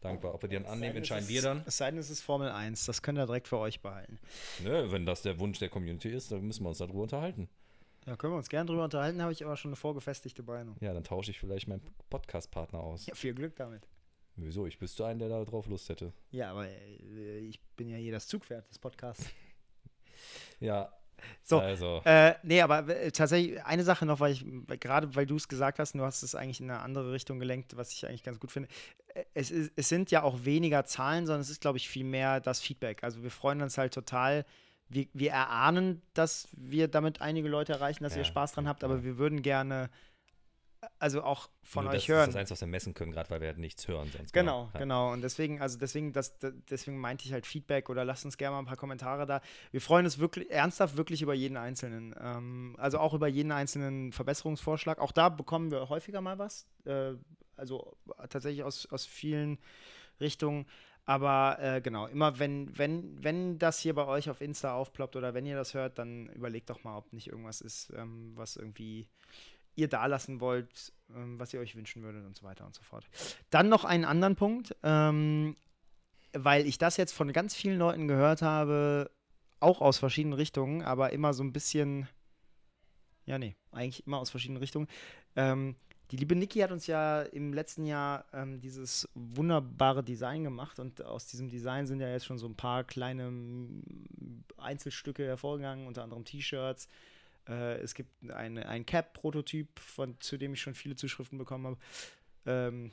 dankbar. 0.00 0.34
Ob 0.34 0.42
wir 0.42 0.48
die 0.48 0.56
dann 0.56 0.66
annehmen, 0.66 0.96
entscheiden 0.96 1.28
wir 1.28 1.42
dann. 1.42 1.62
Es 1.66 1.76
sei 1.76 1.90
denn, 1.90 2.00
es 2.00 2.10
ist 2.10 2.22
Formel 2.22 2.50
1. 2.50 2.86
Das 2.86 3.02
könnt 3.02 3.18
ihr 3.18 3.26
direkt 3.26 3.48
für 3.48 3.58
euch 3.58 3.80
behalten. 3.80 4.18
Ne, 4.62 4.90
wenn 4.90 5.06
das 5.06 5.22
der 5.22 5.38
Wunsch 5.38 5.58
der 5.58 5.68
Community 5.68 6.08
ist, 6.10 6.32
dann 6.32 6.42
müssen 6.42 6.64
wir 6.64 6.68
uns 6.70 6.78
darüber 6.78 7.02
unterhalten. 7.02 7.48
Ja, 8.06 8.16
können 8.16 8.32
wir 8.32 8.38
uns 8.38 8.48
gerne 8.48 8.66
darüber 8.66 8.84
unterhalten, 8.84 9.20
habe 9.20 9.32
ich 9.32 9.44
aber 9.44 9.56
schon 9.56 9.70
eine 9.70 9.76
vorgefestigte 9.76 10.42
Meinung. 10.42 10.76
Ja, 10.80 10.94
dann 10.94 11.04
tausche 11.04 11.30
ich 11.30 11.38
vielleicht 11.38 11.68
meinen 11.68 11.82
Podcast-Partner 12.08 12.80
aus. 12.80 13.06
Ja, 13.06 13.14
viel 13.14 13.34
Glück 13.34 13.56
damit. 13.56 13.86
Wieso? 14.36 14.66
Ich 14.66 14.80
wüsste 14.80 15.06
einen, 15.06 15.18
der 15.18 15.28
da 15.28 15.44
drauf 15.44 15.66
Lust 15.66 15.88
hätte. 15.90 16.12
Ja, 16.30 16.50
aber 16.50 16.66
äh, 16.66 17.38
ich 17.40 17.60
bin 17.76 17.88
ja 17.88 17.98
hier 17.98 18.12
das 18.12 18.26
Zugpferd 18.26 18.68
des 18.70 18.78
Podcasts. 18.78 19.26
ja, 20.60 20.90
so, 21.42 21.60
also. 21.60 22.02
Äh, 22.04 22.34
nee, 22.42 22.60
aber 22.60 22.88
äh, 22.88 23.10
tatsächlich 23.10 23.62
eine 23.64 23.84
Sache 23.84 24.06
noch, 24.06 24.20
weil 24.20 24.32
ich, 24.32 24.44
gerade 24.80 25.14
weil 25.14 25.26
du 25.26 25.36
es 25.36 25.48
gesagt 25.48 25.78
hast, 25.78 25.94
du 25.94 26.02
hast 26.02 26.22
es 26.22 26.34
eigentlich 26.34 26.60
in 26.60 26.70
eine 26.70 26.80
andere 26.80 27.12
Richtung 27.12 27.38
gelenkt, 27.38 27.76
was 27.76 27.92
ich 27.92 28.06
eigentlich 28.06 28.22
ganz 28.22 28.38
gut 28.40 28.50
finde. 28.52 28.68
Äh, 29.14 29.24
es, 29.34 29.50
ist, 29.50 29.72
es 29.76 29.88
sind 29.88 30.10
ja 30.10 30.22
auch 30.22 30.44
weniger 30.44 30.84
Zahlen, 30.84 31.26
sondern 31.26 31.42
es 31.42 31.50
ist, 31.50 31.60
glaube 31.60 31.78
ich, 31.78 31.88
viel 31.88 32.04
mehr 32.04 32.40
das 32.40 32.60
Feedback. 32.60 33.02
Also 33.02 33.22
wir 33.22 33.30
freuen 33.30 33.62
uns 33.62 33.78
halt 33.78 33.94
total. 33.94 34.44
Wir, 34.88 35.06
wir 35.12 35.30
erahnen, 35.30 36.02
dass 36.14 36.48
wir 36.52 36.88
damit 36.88 37.20
einige 37.20 37.48
Leute 37.48 37.72
erreichen, 37.72 38.02
dass 38.02 38.14
ja, 38.14 38.20
ihr 38.20 38.24
Spaß 38.24 38.52
dran 38.52 38.66
habt, 38.68 38.82
aber 38.82 39.04
wir 39.04 39.18
würden 39.18 39.42
gerne 39.42 39.88
also 40.98 41.22
auch 41.22 41.50
von 41.62 41.84
Nur 41.84 41.92
euch 41.92 42.06
das 42.06 42.08
hören. 42.08 42.18
Das 42.18 42.28
ist 42.28 42.34
das 42.34 42.40
Einzige, 42.40 42.54
was 42.54 42.60
wir 42.62 42.68
messen 42.68 42.94
können, 42.94 43.12
gerade 43.12 43.30
weil 43.30 43.40
wir 43.40 43.48
halt 43.48 43.58
nichts 43.58 43.86
hören 43.86 44.10
sonst. 44.16 44.32
Genau, 44.32 44.66
genau. 44.72 44.78
genau. 44.78 45.12
Und 45.12 45.22
deswegen, 45.22 45.60
also 45.60 45.78
deswegen, 45.78 46.12
das, 46.12 46.38
deswegen 46.70 46.98
meinte 46.98 47.26
ich 47.26 47.32
halt 47.32 47.46
Feedback 47.46 47.90
oder 47.90 48.04
lasst 48.04 48.24
uns 48.24 48.38
gerne 48.38 48.54
mal 48.54 48.60
ein 48.60 48.66
paar 48.66 48.76
Kommentare 48.76 49.26
da. 49.26 49.40
Wir 49.70 49.80
freuen 49.80 50.04
uns 50.04 50.18
wirklich, 50.18 50.50
ernsthaft 50.50 50.96
wirklich 50.96 51.22
über 51.22 51.34
jeden 51.34 51.56
einzelnen. 51.56 52.14
Ähm, 52.20 52.76
also 52.78 52.98
auch 52.98 53.14
über 53.14 53.28
jeden 53.28 53.52
einzelnen 53.52 54.12
Verbesserungsvorschlag. 54.12 54.98
Auch 54.98 55.12
da 55.12 55.28
bekommen 55.28 55.70
wir 55.70 55.88
häufiger 55.88 56.20
mal 56.20 56.38
was. 56.38 56.66
Äh, 56.84 57.14
also 57.56 57.96
tatsächlich 58.30 58.62
aus, 58.62 58.86
aus 58.90 59.04
vielen 59.04 59.58
Richtungen. 60.20 60.66
Aber 61.04 61.58
äh, 61.60 61.80
genau, 61.80 62.06
immer 62.06 62.38
wenn, 62.38 62.76
wenn, 62.78 63.22
wenn 63.22 63.58
das 63.58 63.80
hier 63.80 63.94
bei 63.94 64.06
euch 64.06 64.30
auf 64.30 64.40
Insta 64.40 64.74
aufploppt 64.74 65.16
oder 65.16 65.34
wenn 65.34 65.44
ihr 65.44 65.56
das 65.56 65.74
hört, 65.74 65.98
dann 65.98 66.28
überlegt 66.28 66.70
doch 66.70 66.84
mal, 66.84 66.96
ob 66.96 67.12
nicht 67.12 67.26
irgendwas 67.26 67.60
ist, 67.60 67.92
ähm, 67.96 68.32
was 68.36 68.56
irgendwie 68.56 69.08
ihr 69.76 69.88
da 69.88 70.06
lassen 70.06 70.40
wollt, 70.40 70.92
ähm, 71.14 71.38
was 71.38 71.52
ihr 71.54 71.60
euch 71.60 71.76
wünschen 71.76 72.02
würdet 72.02 72.24
und 72.26 72.36
so 72.36 72.44
weiter 72.44 72.66
und 72.66 72.74
so 72.74 72.82
fort. 72.82 73.08
Dann 73.50 73.68
noch 73.68 73.84
einen 73.84 74.04
anderen 74.04 74.36
Punkt, 74.36 74.76
ähm, 74.82 75.56
weil 76.32 76.66
ich 76.66 76.78
das 76.78 76.96
jetzt 76.96 77.12
von 77.12 77.32
ganz 77.32 77.54
vielen 77.54 77.78
Leuten 77.78 78.08
gehört 78.08 78.42
habe, 78.42 79.10
auch 79.60 79.80
aus 79.80 79.98
verschiedenen 79.98 80.34
Richtungen, 80.34 80.82
aber 80.82 81.12
immer 81.12 81.32
so 81.32 81.42
ein 81.42 81.52
bisschen, 81.52 82.08
ja, 83.26 83.38
nee, 83.38 83.56
eigentlich 83.72 84.06
immer 84.06 84.18
aus 84.18 84.30
verschiedenen 84.30 84.60
Richtungen. 84.60 84.88
Ähm, 85.36 85.76
Die 86.10 86.16
liebe 86.16 86.34
Niki 86.34 86.58
hat 86.58 86.72
uns 86.72 86.88
ja 86.88 87.22
im 87.22 87.52
letzten 87.52 87.86
Jahr 87.86 88.24
ähm, 88.32 88.60
dieses 88.60 89.08
wunderbare 89.14 90.02
Design 90.02 90.42
gemacht 90.42 90.80
und 90.80 91.04
aus 91.04 91.26
diesem 91.26 91.48
Design 91.48 91.86
sind 91.86 92.00
ja 92.00 92.08
jetzt 92.10 92.24
schon 92.26 92.38
so 92.38 92.48
ein 92.48 92.56
paar 92.56 92.82
kleine 92.82 93.30
mm, 93.30 94.44
Einzelstücke 94.56 95.24
hervorgegangen, 95.24 95.86
unter 95.86 96.02
anderem 96.02 96.24
T-Shirts. 96.24 96.88
Äh, 97.50 97.78
es 97.80 97.94
gibt 97.94 98.30
eine, 98.30 98.68
ein 98.68 98.86
Cap-Prototyp, 98.86 99.68
zu 100.20 100.36
dem 100.38 100.54
ich 100.54 100.62
schon 100.62 100.74
viele 100.74 100.96
Zuschriften 100.96 101.38
bekommen 101.38 101.66
habe. 101.66 101.78
Ähm, 102.46 102.92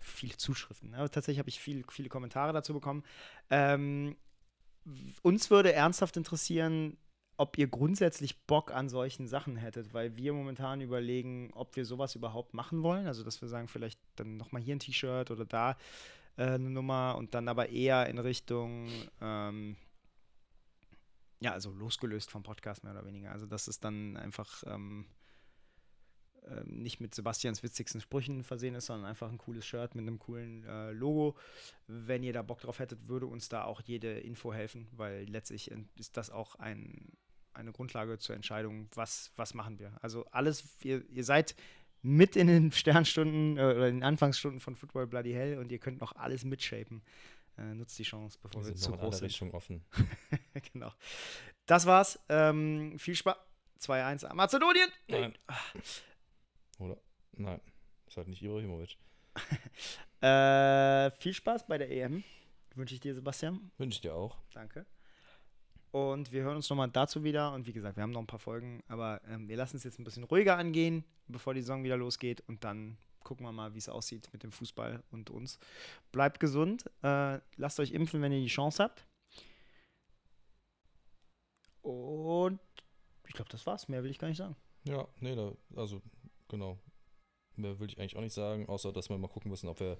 viele 0.00 0.36
Zuschriften, 0.36 0.94
aber 0.94 1.10
tatsächlich 1.10 1.38
habe 1.38 1.48
ich 1.48 1.60
viel, 1.60 1.84
viele 1.90 2.08
Kommentare 2.08 2.52
dazu 2.52 2.72
bekommen. 2.72 3.04
Ähm, 3.50 4.16
uns 5.22 5.50
würde 5.50 5.72
ernsthaft 5.72 6.16
interessieren, 6.16 6.96
ob 7.36 7.56
ihr 7.56 7.68
grundsätzlich 7.68 8.46
Bock 8.46 8.72
an 8.72 8.88
solchen 8.88 9.28
Sachen 9.28 9.56
hättet, 9.56 9.94
weil 9.94 10.16
wir 10.16 10.32
momentan 10.32 10.80
überlegen, 10.80 11.50
ob 11.54 11.76
wir 11.76 11.84
sowas 11.84 12.16
überhaupt 12.16 12.52
machen 12.52 12.82
wollen. 12.82 13.06
Also, 13.06 13.22
dass 13.22 13.40
wir 13.40 13.48
sagen, 13.48 13.68
vielleicht 13.68 14.00
dann 14.16 14.36
nochmal 14.36 14.60
hier 14.60 14.74
ein 14.74 14.80
T-Shirt 14.80 15.30
oder 15.30 15.44
da 15.44 15.76
äh, 16.36 16.44
eine 16.44 16.70
Nummer 16.70 17.14
und 17.16 17.34
dann 17.34 17.48
aber 17.48 17.68
eher 17.68 18.08
in 18.08 18.18
Richtung, 18.18 18.88
ähm, 19.20 19.76
ja, 21.40 21.52
also 21.52 21.70
losgelöst 21.70 22.30
vom 22.30 22.42
Podcast 22.42 22.84
mehr 22.84 22.92
oder 22.92 23.04
weniger. 23.04 23.32
Also, 23.32 23.46
dass 23.46 23.68
es 23.68 23.80
dann 23.80 24.16
einfach 24.16 24.64
ähm, 24.66 25.06
äh, 26.42 26.64
nicht 26.64 27.00
mit 27.00 27.14
Sebastians 27.14 27.62
witzigsten 27.62 28.00
Sprüchen 28.00 28.42
versehen 28.42 28.74
ist, 28.74 28.86
sondern 28.86 29.06
einfach 29.08 29.30
ein 29.30 29.38
cooles 29.38 29.64
Shirt 29.64 29.94
mit 29.94 30.02
einem 30.02 30.18
coolen 30.18 30.64
äh, 30.64 30.92
Logo. 30.92 31.36
Wenn 31.86 32.22
ihr 32.22 32.32
da 32.32 32.42
Bock 32.42 32.60
drauf 32.60 32.78
hättet, 32.78 33.08
würde 33.08 33.26
uns 33.26 33.48
da 33.48 33.64
auch 33.64 33.80
jede 33.82 34.18
Info 34.18 34.52
helfen, 34.52 34.88
weil 34.92 35.24
letztlich 35.24 35.70
ist 35.96 36.16
das 36.16 36.30
auch 36.30 36.56
ein 36.56 37.12
eine 37.58 37.72
Grundlage 37.72 38.18
zur 38.18 38.36
Entscheidung, 38.36 38.88
was, 38.94 39.32
was 39.36 39.52
machen 39.52 39.78
wir. 39.78 39.92
Also 40.00 40.24
alles, 40.26 40.64
ihr, 40.82 41.04
ihr 41.10 41.24
seid 41.24 41.54
mit 42.02 42.36
in 42.36 42.46
den 42.46 42.72
Sternstunden 42.72 43.58
äh, 43.58 43.62
oder 43.62 43.88
in 43.88 43.96
den 43.96 44.04
Anfangsstunden 44.04 44.60
von 44.60 44.76
Football 44.76 45.08
Bloody 45.08 45.32
Hell 45.32 45.58
und 45.58 45.72
ihr 45.72 45.78
könnt 45.78 46.00
noch 46.00 46.14
alles 46.14 46.44
mitshapen. 46.44 47.02
Äh, 47.58 47.74
nutzt 47.74 47.98
die 47.98 48.04
Chance, 48.04 48.38
bevor 48.40 48.62
wir, 48.62 48.68
wir 48.68 48.76
zu 48.76 48.92
groß 48.92 49.18
sind. 49.18 49.26
Richtung 49.26 49.52
offen. 49.52 49.84
genau. 50.72 50.92
Das 51.66 51.86
war's. 51.86 52.18
Ähm, 52.28 52.98
viel 52.98 53.14
Spaß. 53.14 53.36
2-1 53.80 54.34
Mazedonien. 54.34 54.90
Nein. 55.08 55.38
Oder? 56.78 56.96
Nein. 57.32 57.60
Ist 58.06 58.16
halt 58.16 58.28
nicht 58.28 58.42
Ibrahimovic. 58.42 58.96
äh, 60.20 61.10
viel 61.20 61.34
Spaß 61.34 61.66
bei 61.66 61.78
der 61.78 61.90
EM. 61.90 62.24
Wünsche 62.74 62.94
ich 62.94 63.00
dir, 63.00 63.14
Sebastian. 63.14 63.70
Wünsche 63.76 63.96
ich 63.96 64.00
dir 64.00 64.14
auch. 64.14 64.36
Danke. 64.52 64.86
Und 65.90 66.32
wir 66.32 66.42
hören 66.42 66.56
uns 66.56 66.68
nochmal 66.68 66.90
dazu 66.90 67.24
wieder. 67.24 67.52
Und 67.52 67.66
wie 67.66 67.72
gesagt, 67.72 67.96
wir 67.96 68.02
haben 68.02 68.10
noch 68.10 68.20
ein 68.20 68.26
paar 68.26 68.38
Folgen, 68.38 68.82
aber 68.88 69.20
ähm, 69.28 69.48
wir 69.48 69.56
lassen 69.56 69.76
es 69.76 69.84
jetzt 69.84 69.98
ein 69.98 70.04
bisschen 70.04 70.24
ruhiger 70.24 70.56
angehen, 70.56 71.04
bevor 71.28 71.54
die 71.54 71.60
Saison 71.60 71.82
wieder 71.82 71.96
losgeht. 71.96 72.40
Und 72.42 72.64
dann 72.64 72.98
gucken 73.28 73.44
wir 73.44 73.52
mal, 73.52 73.74
wie 73.74 73.78
es 73.78 73.90
aussieht 73.90 74.30
mit 74.32 74.42
dem 74.42 74.50
Fußball 74.50 75.02
und 75.10 75.28
uns. 75.28 75.58
Bleibt 76.12 76.40
gesund. 76.40 76.90
Äh, 77.02 77.40
lasst 77.56 77.78
euch 77.78 77.92
impfen, 77.92 78.22
wenn 78.22 78.32
ihr 78.32 78.40
die 78.40 78.46
Chance 78.46 78.82
habt. 78.82 79.06
Und 81.82 82.58
ich 83.26 83.34
glaube, 83.34 83.50
das 83.50 83.66
war's. 83.66 83.86
Mehr 83.88 84.02
will 84.02 84.10
ich 84.10 84.18
gar 84.18 84.28
nicht 84.28 84.38
sagen. 84.38 84.56
Ja, 84.84 85.06
nee, 85.20 85.36
da, 85.36 85.52
also 85.76 86.00
genau. 86.48 86.78
Mehr 87.56 87.78
will 87.78 87.90
ich 87.90 87.98
eigentlich 87.98 88.16
auch 88.16 88.22
nicht 88.22 88.32
sagen, 88.32 88.66
außer 88.66 88.92
dass 88.92 89.10
wir 89.10 89.18
mal 89.18 89.28
gucken 89.28 89.50
müssen, 89.50 89.68
ob 89.68 89.80
wir 89.80 89.98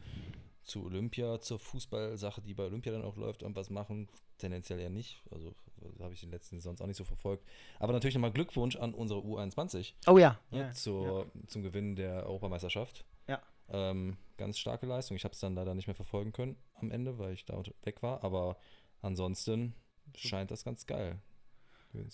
zu 0.63 0.85
Olympia, 0.85 1.39
zur 1.41 1.59
Fußballsache, 1.59 2.41
die 2.41 2.55
bei 2.55 2.65
Olympia 2.65 2.93
dann 2.93 3.05
auch 3.05 3.17
läuft, 3.17 3.43
irgendwas 3.43 3.69
machen. 3.69 4.09
Tendenziell 4.39 4.81
eher 4.81 4.91
nicht. 4.91 5.21
Also 5.31 5.55
habe 6.01 6.15
ich 6.15 6.21
den 6.21 6.31
letzten 6.31 6.61
sonst 6.61 6.81
auch 6.81 6.87
nicht 6.87 6.97
so 6.97 7.05
verfolgt. 7.05 7.45
Aber 7.79 7.93
natürlich 7.93 8.15
nochmal 8.15 8.33
Glückwunsch 8.33 8.77
an 8.77 8.95
unsere 8.95 9.21
U21. 9.21 9.95
Oh 10.07 10.19
ja. 10.19 10.39
Ne, 10.51 10.61
ja, 10.61 10.73
zur, 10.73 11.27
ja. 11.35 11.47
Zum 11.47 11.63
Gewinn 11.63 11.97
der 11.97 12.25
Europameisterschaft. 12.27 13.05
Ja. 13.29 13.43
Ähm, 13.71 14.17
ganz 14.37 14.59
starke 14.59 14.87
Leistung. 14.87 15.17
Ich 15.17 15.25
habe 15.25 15.35
es 15.35 15.41
dann 15.41 15.55
leider 15.55 15.75
nicht 15.75 15.87
mehr 15.87 15.95
verfolgen 15.95 16.33
können 16.33 16.57
am 16.77 16.91
Ende, 16.91 17.19
weil 17.19 17.35
ich 17.35 17.45
da 17.45 17.63
weg 17.83 18.03
war. 18.03 18.25
Aber 18.25 18.57
ansonsten 19.03 19.75
scheint 20.17 20.51
das 20.51 20.65
ganz 20.65 20.87
geil. 20.87 21.21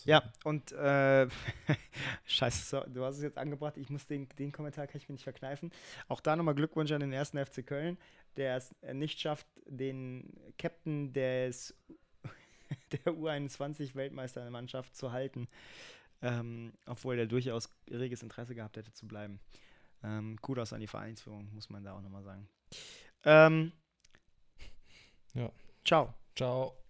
Ja, 0.05 0.33
und 0.45 0.73
äh, 0.73 1.29
scheiße, 2.27 2.87
du 2.93 3.05
hast 3.05 3.17
es 3.17 3.23
jetzt 3.23 3.39
angebracht, 3.39 3.77
ich 3.77 3.91
muss 3.91 4.07
den, 4.07 4.29
den 4.39 4.53
Kommentar 4.53 4.87
kann 4.87 4.99
ich 4.99 5.09
mir 5.09 5.15
nicht 5.15 5.25
verkneifen. 5.25 5.73
Auch 6.09 6.21
da 6.21 6.37
nochmal 6.37 6.55
Glückwunsch 6.55 6.93
an 6.93 7.01
den 7.01 7.13
ersten 7.13 7.45
FC 7.45 7.67
Köln, 7.67 7.99
der 8.37 8.57
es 8.57 8.75
nicht 8.93 9.21
schafft, 9.21 9.47
den 9.67 10.33
Captain 10.59 11.13
des 11.13 11.75
der 12.93 13.15
U21 13.15 14.35
der 14.35 14.51
Mannschaft 14.51 14.97
zu 14.97 15.13
halten, 15.13 15.49
ähm, 16.23 16.73
obwohl 16.87 17.19
er 17.19 17.27
durchaus 17.27 17.69
reges 17.91 18.23
Interesse 18.23 18.55
gehabt 18.55 18.77
hätte 18.77 18.93
zu 18.93 19.07
bleiben. 19.07 19.41
Ähm, 20.05 20.37
Kudos 20.41 20.73
an 20.73 20.81
die 20.81 20.87
Vereinsführung, 20.87 21.51
muss 21.53 21.71
man 21.71 21.83
da 21.83 21.95
auch 21.95 22.03
nochmal 22.03 22.23
sagen. 22.23 22.49
Ähm, 23.25 23.73
ja. 25.35 25.51
Ciao. 25.85 26.15
Ciao. 26.37 26.84